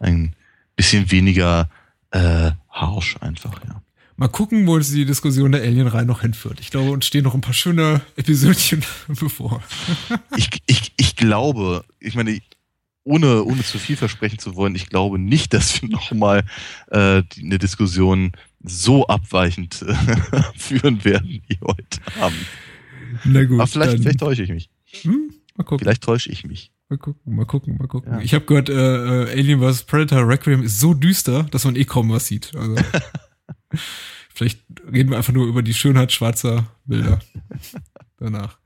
ein 0.00 0.34
bisschen 0.76 1.10
weniger 1.10 1.68
äh, 2.10 2.52
harsh 2.70 3.16
einfach, 3.20 3.60
ja. 3.64 3.82
Mal 4.18 4.28
gucken, 4.28 4.66
wo 4.66 4.78
die 4.78 5.04
Diskussion 5.04 5.52
der 5.52 5.60
Alien-Reihe 5.60 6.06
noch 6.06 6.22
hinführt. 6.22 6.58
Ich 6.60 6.70
glaube, 6.70 6.90
uns 6.90 7.06
stehen 7.06 7.24
noch 7.24 7.34
ein 7.34 7.42
paar 7.42 7.52
schöne 7.52 8.00
Episodchen 8.16 8.82
bevor. 9.08 9.62
ich, 10.36 10.48
ich, 10.66 10.92
ich 10.96 11.16
glaube, 11.16 11.84
ich 12.00 12.14
meine, 12.14 12.40
ohne, 13.04 13.44
ohne 13.44 13.62
zu 13.62 13.78
viel 13.78 13.96
versprechen 13.96 14.38
zu 14.38 14.56
wollen, 14.56 14.74
ich 14.74 14.88
glaube 14.88 15.18
nicht, 15.18 15.52
dass 15.52 15.82
wir 15.82 15.88
nochmal 15.90 16.44
äh, 16.90 17.22
eine 17.38 17.58
Diskussion 17.58 18.32
so 18.64 19.06
abweichend 19.06 19.82
äh, 19.82 19.94
führen 20.56 21.04
werden, 21.04 21.42
wie 21.46 21.58
heute 21.60 22.00
haben. 22.18 22.36
Na 23.24 23.44
gut. 23.44 23.60
Aber 23.60 23.66
vielleicht, 23.66 23.98
vielleicht 23.98 24.20
täusche 24.20 24.42
ich 24.42 24.50
mich. 24.50 24.70
Hm? 25.02 25.30
Mal 25.56 25.64
gucken. 25.64 25.80
Vielleicht 25.80 26.02
täusche 26.02 26.30
ich 26.30 26.44
mich. 26.44 26.72
Mal 26.88 26.98
gucken, 26.98 27.34
mal 27.34 27.46
gucken, 27.46 27.76
mal 27.78 27.88
gucken. 27.88 28.12
Ja. 28.12 28.20
Ich 28.20 28.32
habe 28.32 28.44
gehört, 28.44 28.68
äh, 28.68 29.24
äh, 29.24 29.30
Alien 29.32 29.60
vs. 29.60 29.84
Predator 29.84 30.28
Requiem 30.28 30.62
ist 30.62 30.78
so 30.78 30.94
düster, 30.94 31.42
dass 31.44 31.64
man 31.64 31.74
eh 31.74 31.84
kaum 31.84 32.10
was 32.10 32.26
sieht. 32.26 32.54
Also, 32.54 32.76
vielleicht 34.34 34.60
reden 34.92 35.10
wir 35.10 35.16
einfach 35.16 35.32
nur 35.32 35.46
über 35.46 35.62
die 35.62 35.74
Schönheit 35.74 36.12
schwarzer 36.12 36.68
Bilder 36.84 37.18
danach. 38.18 38.58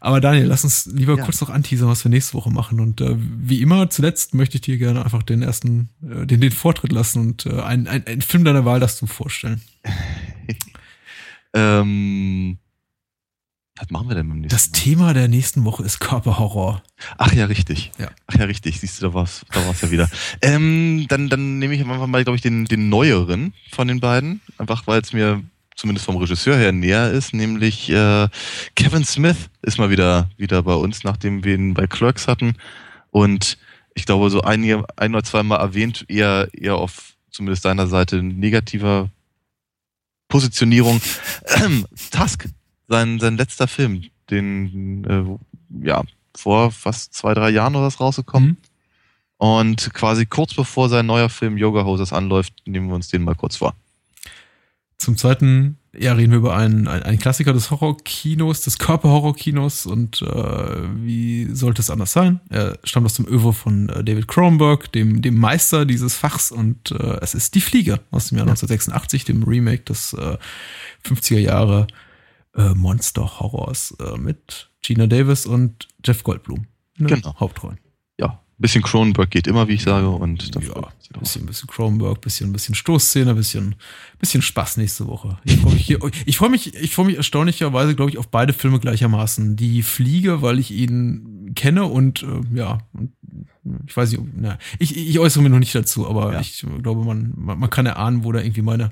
Aber 0.00 0.20
Daniel, 0.20 0.46
lass 0.46 0.64
uns 0.64 0.86
lieber 0.86 1.16
ja. 1.16 1.24
kurz 1.24 1.40
noch 1.40 1.50
anteasern, 1.50 1.88
was 1.88 2.04
wir 2.04 2.10
nächste 2.10 2.34
Woche 2.34 2.50
machen. 2.50 2.80
Und 2.80 3.00
äh, 3.00 3.14
wie 3.18 3.62
immer, 3.62 3.88
zuletzt 3.88 4.34
möchte 4.34 4.56
ich 4.56 4.62
dir 4.62 4.76
gerne 4.76 5.04
einfach 5.04 5.22
den 5.22 5.42
ersten, 5.42 5.90
äh, 6.02 6.26
den, 6.26 6.40
den 6.40 6.50
Vortritt 6.50 6.90
lassen 6.90 7.20
und 7.20 7.46
äh, 7.46 7.60
einen 7.60 7.86
ein 7.86 8.20
Film 8.20 8.44
deiner 8.44 8.64
Wahl 8.64 8.80
das 8.80 8.98
du 8.98 9.06
vorstellen. 9.06 9.60
ähm, 11.54 12.58
was 13.76 13.90
machen 13.90 14.08
wir 14.08 14.14
denn 14.14 14.28
beim 14.28 14.40
nächsten 14.40 14.54
Das 14.56 14.70
Mal? 14.70 14.78
Thema 14.78 15.14
der 15.14 15.28
nächsten 15.28 15.64
Woche 15.64 15.82
ist 15.82 15.98
Körperhorror. 15.98 16.82
Ach 17.18 17.32
ja, 17.32 17.46
richtig. 17.46 17.90
Ja. 17.98 18.08
Ach 18.28 18.36
ja, 18.36 18.44
richtig. 18.44 18.78
Siehst 18.80 19.00
du, 19.02 19.06
da 19.08 19.14
war's, 19.14 19.44
da 19.52 19.66
war's 19.66 19.80
ja 19.80 19.90
wieder. 19.90 20.08
ähm, 20.42 21.06
dann, 21.08 21.28
dann 21.28 21.58
nehme 21.58 21.74
ich 21.74 21.80
einfach 21.80 22.06
mal, 22.06 22.22
glaube 22.22 22.36
ich, 22.36 22.42
den, 22.42 22.66
den 22.66 22.88
neueren 22.88 23.52
von 23.72 23.88
den 23.88 23.98
beiden. 24.00 24.40
Einfach, 24.58 24.86
weil 24.86 25.00
es 25.00 25.12
mir 25.12 25.42
zumindest 25.74 26.06
vom 26.06 26.16
Regisseur 26.16 26.56
her 26.56 26.70
näher 26.70 27.10
ist, 27.10 27.34
nämlich 27.34 27.90
äh, 27.90 28.28
Kevin 28.76 29.04
Smith 29.04 29.50
ist 29.62 29.76
mal 29.78 29.90
wieder, 29.90 30.30
wieder 30.36 30.62
bei 30.62 30.74
uns, 30.74 31.02
nachdem 31.02 31.42
wir 31.42 31.56
ihn 31.56 31.74
bei 31.74 31.88
Clerks 31.88 32.28
hatten. 32.28 32.54
Und 33.10 33.58
ich 33.94 34.06
glaube, 34.06 34.30
so 34.30 34.42
einige, 34.42 34.84
ein 34.96 35.14
oder 35.14 35.24
zweimal 35.24 35.58
erwähnt, 35.58 36.04
eher, 36.08 36.48
eher 36.52 36.76
auf 36.76 37.14
zumindest 37.30 37.64
deiner 37.64 37.88
Seite 37.88 38.22
negativer 38.22 39.10
Positionierung. 40.28 41.00
Task 42.12 42.48
sein, 42.88 43.18
sein 43.20 43.36
letzter 43.36 43.68
Film, 43.68 44.02
den, 44.30 45.04
äh, 45.04 45.86
ja, 45.86 46.02
vor 46.36 46.70
fast 46.70 47.14
zwei, 47.14 47.34
drei 47.34 47.50
Jahren 47.50 47.74
oder 47.76 47.86
was 47.86 48.00
rausgekommen. 48.00 48.50
Mhm. 48.50 48.56
Und 49.36 49.92
quasi 49.94 50.26
kurz 50.26 50.54
bevor 50.54 50.88
sein 50.88 51.06
neuer 51.06 51.28
Film 51.28 51.56
Yoga 51.58 51.84
Hoses 51.84 52.12
anläuft, 52.12 52.54
nehmen 52.66 52.88
wir 52.88 52.94
uns 52.94 53.08
den 53.08 53.24
mal 53.24 53.34
kurz 53.34 53.56
vor. 53.56 53.74
Zum 54.96 55.16
zweiten, 55.16 55.76
ja, 55.92 56.14
reden 56.14 56.30
wir 56.30 56.38
über 56.38 56.56
einen, 56.56 56.88
einen 56.88 57.18
Klassiker 57.18 57.52
des 57.52 57.70
Horrorkinos, 57.70 58.62
des 58.62 58.78
Körperhorrorkinos 58.78 59.86
und 59.86 60.22
äh, 60.22 60.26
wie 61.02 61.48
sollte 61.52 61.82
es 61.82 61.90
anders 61.90 62.12
sein? 62.12 62.40
Er 62.48 62.78
stammt 62.84 63.06
aus 63.06 63.14
dem 63.14 63.26
Över 63.26 63.52
von 63.52 63.88
äh, 63.88 64.02
David 64.02 64.28
Cronenberg, 64.28 64.90
dem, 64.92 65.20
dem 65.20 65.36
Meister 65.36 65.84
dieses 65.84 66.14
Fachs 66.14 66.52
und 66.52 66.92
äh, 66.92 67.18
es 67.20 67.34
ist 67.34 67.54
Die 67.54 67.60
Fliege 67.60 68.00
aus 68.12 68.28
dem 68.28 68.38
Jahr 68.38 68.46
1986, 68.46 69.24
dem 69.24 69.42
Remake 69.42 69.82
des 69.82 70.14
äh, 70.14 70.38
50er 71.06 71.38
Jahre 71.40 71.86
äh, 72.56 72.74
Monster-Horrors 72.74 73.96
äh, 74.00 74.18
mit 74.18 74.70
Gina 74.82 75.06
Davis 75.06 75.46
und 75.46 75.88
Jeff 76.04 76.22
Goldblum. 76.22 76.66
Ne? 76.98 77.08
Genau. 77.08 77.34
Hauptrollen. 77.38 77.78
Ja, 78.18 78.26
ein 78.28 78.38
bisschen 78.58 78.82
Cronenberg 78.82 79.30
geht 79.30 79.46
immer, 79.46 79.66
wie 79.66 79.74
ich 79.74 79.82
sage. 79.82 80.08
Und 80.08 80.54
ja, 80.54 80.60
ein 80.60 81.20
bisschen, 81.20 81.46
bisschen 81.46 81.66
Cronenberg, 81.68 82.20
bisschen, 82.20 82.52
bisschen 82.52 82.74
Stoßszene, 82.74 83.34
bisschen, 83.34 83.74
bisschen 84.18 84.42
Spaß 84.42 84.76
nächste 84.76 85.06
Woche. 85.06 85.38
Ich 85.44 85.56
freue 85.56 85.74
mich, 85.74 85.86
hier, 85.86 85.98
ich 86.26 86.36
freue 86.36 86.50
mich, 86.50 86.74
ich 86.74 86.94
freue 86.94 87.06
mich 87.06 87.16
erstaunlicherweise, 87.16 87.96
glaube 87.96 88.10
ich, 88.10 88.18
auf 88.18 88.28
beide 88.28 88.52
Filme 88.52 88.78
gleichermaßen. 88.78 89.56
Die 89.56 89.82
Fliege, 89.82 90.42
weil 90.42 90.58
ich 90.58 90.70
ihn 90.70 91.52
kenne 91.56 91.84
und 91.86 92.22
äh, 92.22 92.56
ja, 92.56 92.78
ich 93.86 93.96
weiß 93.96 94.12
nicht, 94.12 94.22
na, 94.36 94.58
ich, 94.78 94.96
ich 94.96 95.18
äußere 95.18 95.42
mich 95.42 95.50
noch 95.50 95.58
nicht 95.58 95.74
dazu, 95.74 96.08
aber 96.08 96.34
ja. 96.34 96.40
ich 96.40 96.64
glaube, 96.82 97.04
man, 97.04 97.32
man, 97.36 97.58
man 97.58 97.70
kann 97.70 97.86
erahnen, 97.86 98.22
wo 98.22 98.30
da 98.30 98.40
irgendwie 98.40 98.62
meine 98.62 98.90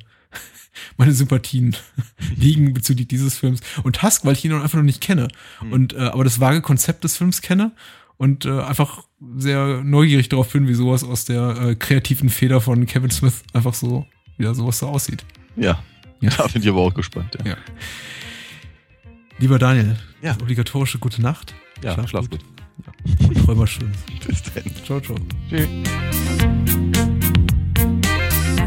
meine 0.96 1.12
Sympathien 1.12 1.76
liegen 2.36 2.74
bezüglich 2.74 3.08
dieses 3.08 3.38
Films. 3.38 3.60
Und 3.82 4.02
Husk, 4.02 4.24
weil 4.24 4.34
ich 4.34 4.44
ihn 4.44 4.52
einfach 4.52 4.78
noch 4.78 4.84
nicht 4.84 5.00
kenne. 5.00 5.28
Mhm. 5.62 5.72
Und 5.72 5.92
äh, 5.94 5.98
aber 6.00 6.24
das 6.24 6.40
vage 6.40 6.60
Konzept 6.60 7.04
des 7.04 7.16
Films 7.16 7.42
kenne 7.42 7.72
und 8.16 8.44
äh, 8.44 8.60
einfach 8.60 9.04
sehr 9.36 9.82
neugierig 9.82 10.28
darauf 10.28 10.52
bin, 10.52 10.68
wie 10.68 10.74
sowas 10.74 11.04
aus 11.04 11.24
der 11.24 11.56
äh, 11.60 11.74
kreativen 11.74 12.28
Feder 12.28 12.60
von 12.60 12.86
Kevin 12.86 13.10
Smith 13.10 13.42
einfach 13.52 13.74
so, 13.74 14.06
wieder 14.36 14.54
sowas 14.54 14.78
so 14.78 14.88
aussieht. 14.88 15.24
Ja. 15.56 15.82
ja. 16.20 16.30
Da 16.30 16.46
bin 16.46 16.62
ich 16.62 16.68
aber 16.68 16.80
auch 16.80 16.94
gespannt, 16.94 17.36
ja. 17.44 17.52
ja. 17.52 17.56
Lieber 19.38 19.58
Daniel, 19.58 19.96
ja. 20.22 20.36
obligatorische 20.40 20.98
gute 20.98 21.20
Nacht. 21.20 21.54
Ja, 21.82 21.94
schlaf, 21.94 22.10
schlaf 22.10 22.30
gut. 22.30 22.40
gut. 22.40 23.34
Ja. 23.34 23.42
Träum 23.44 23.58
mal 23.58 23.66
schön. 23.66 23.90
Bis 24.26 24.42
dann. 24.42 24.64
Ciao, 24.84 25.00
ciao. 25.00 25.16
Tschüss. 25.48 25.68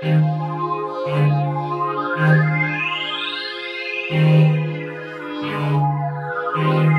Thank 0.00 0.24
you. 6.56 6.97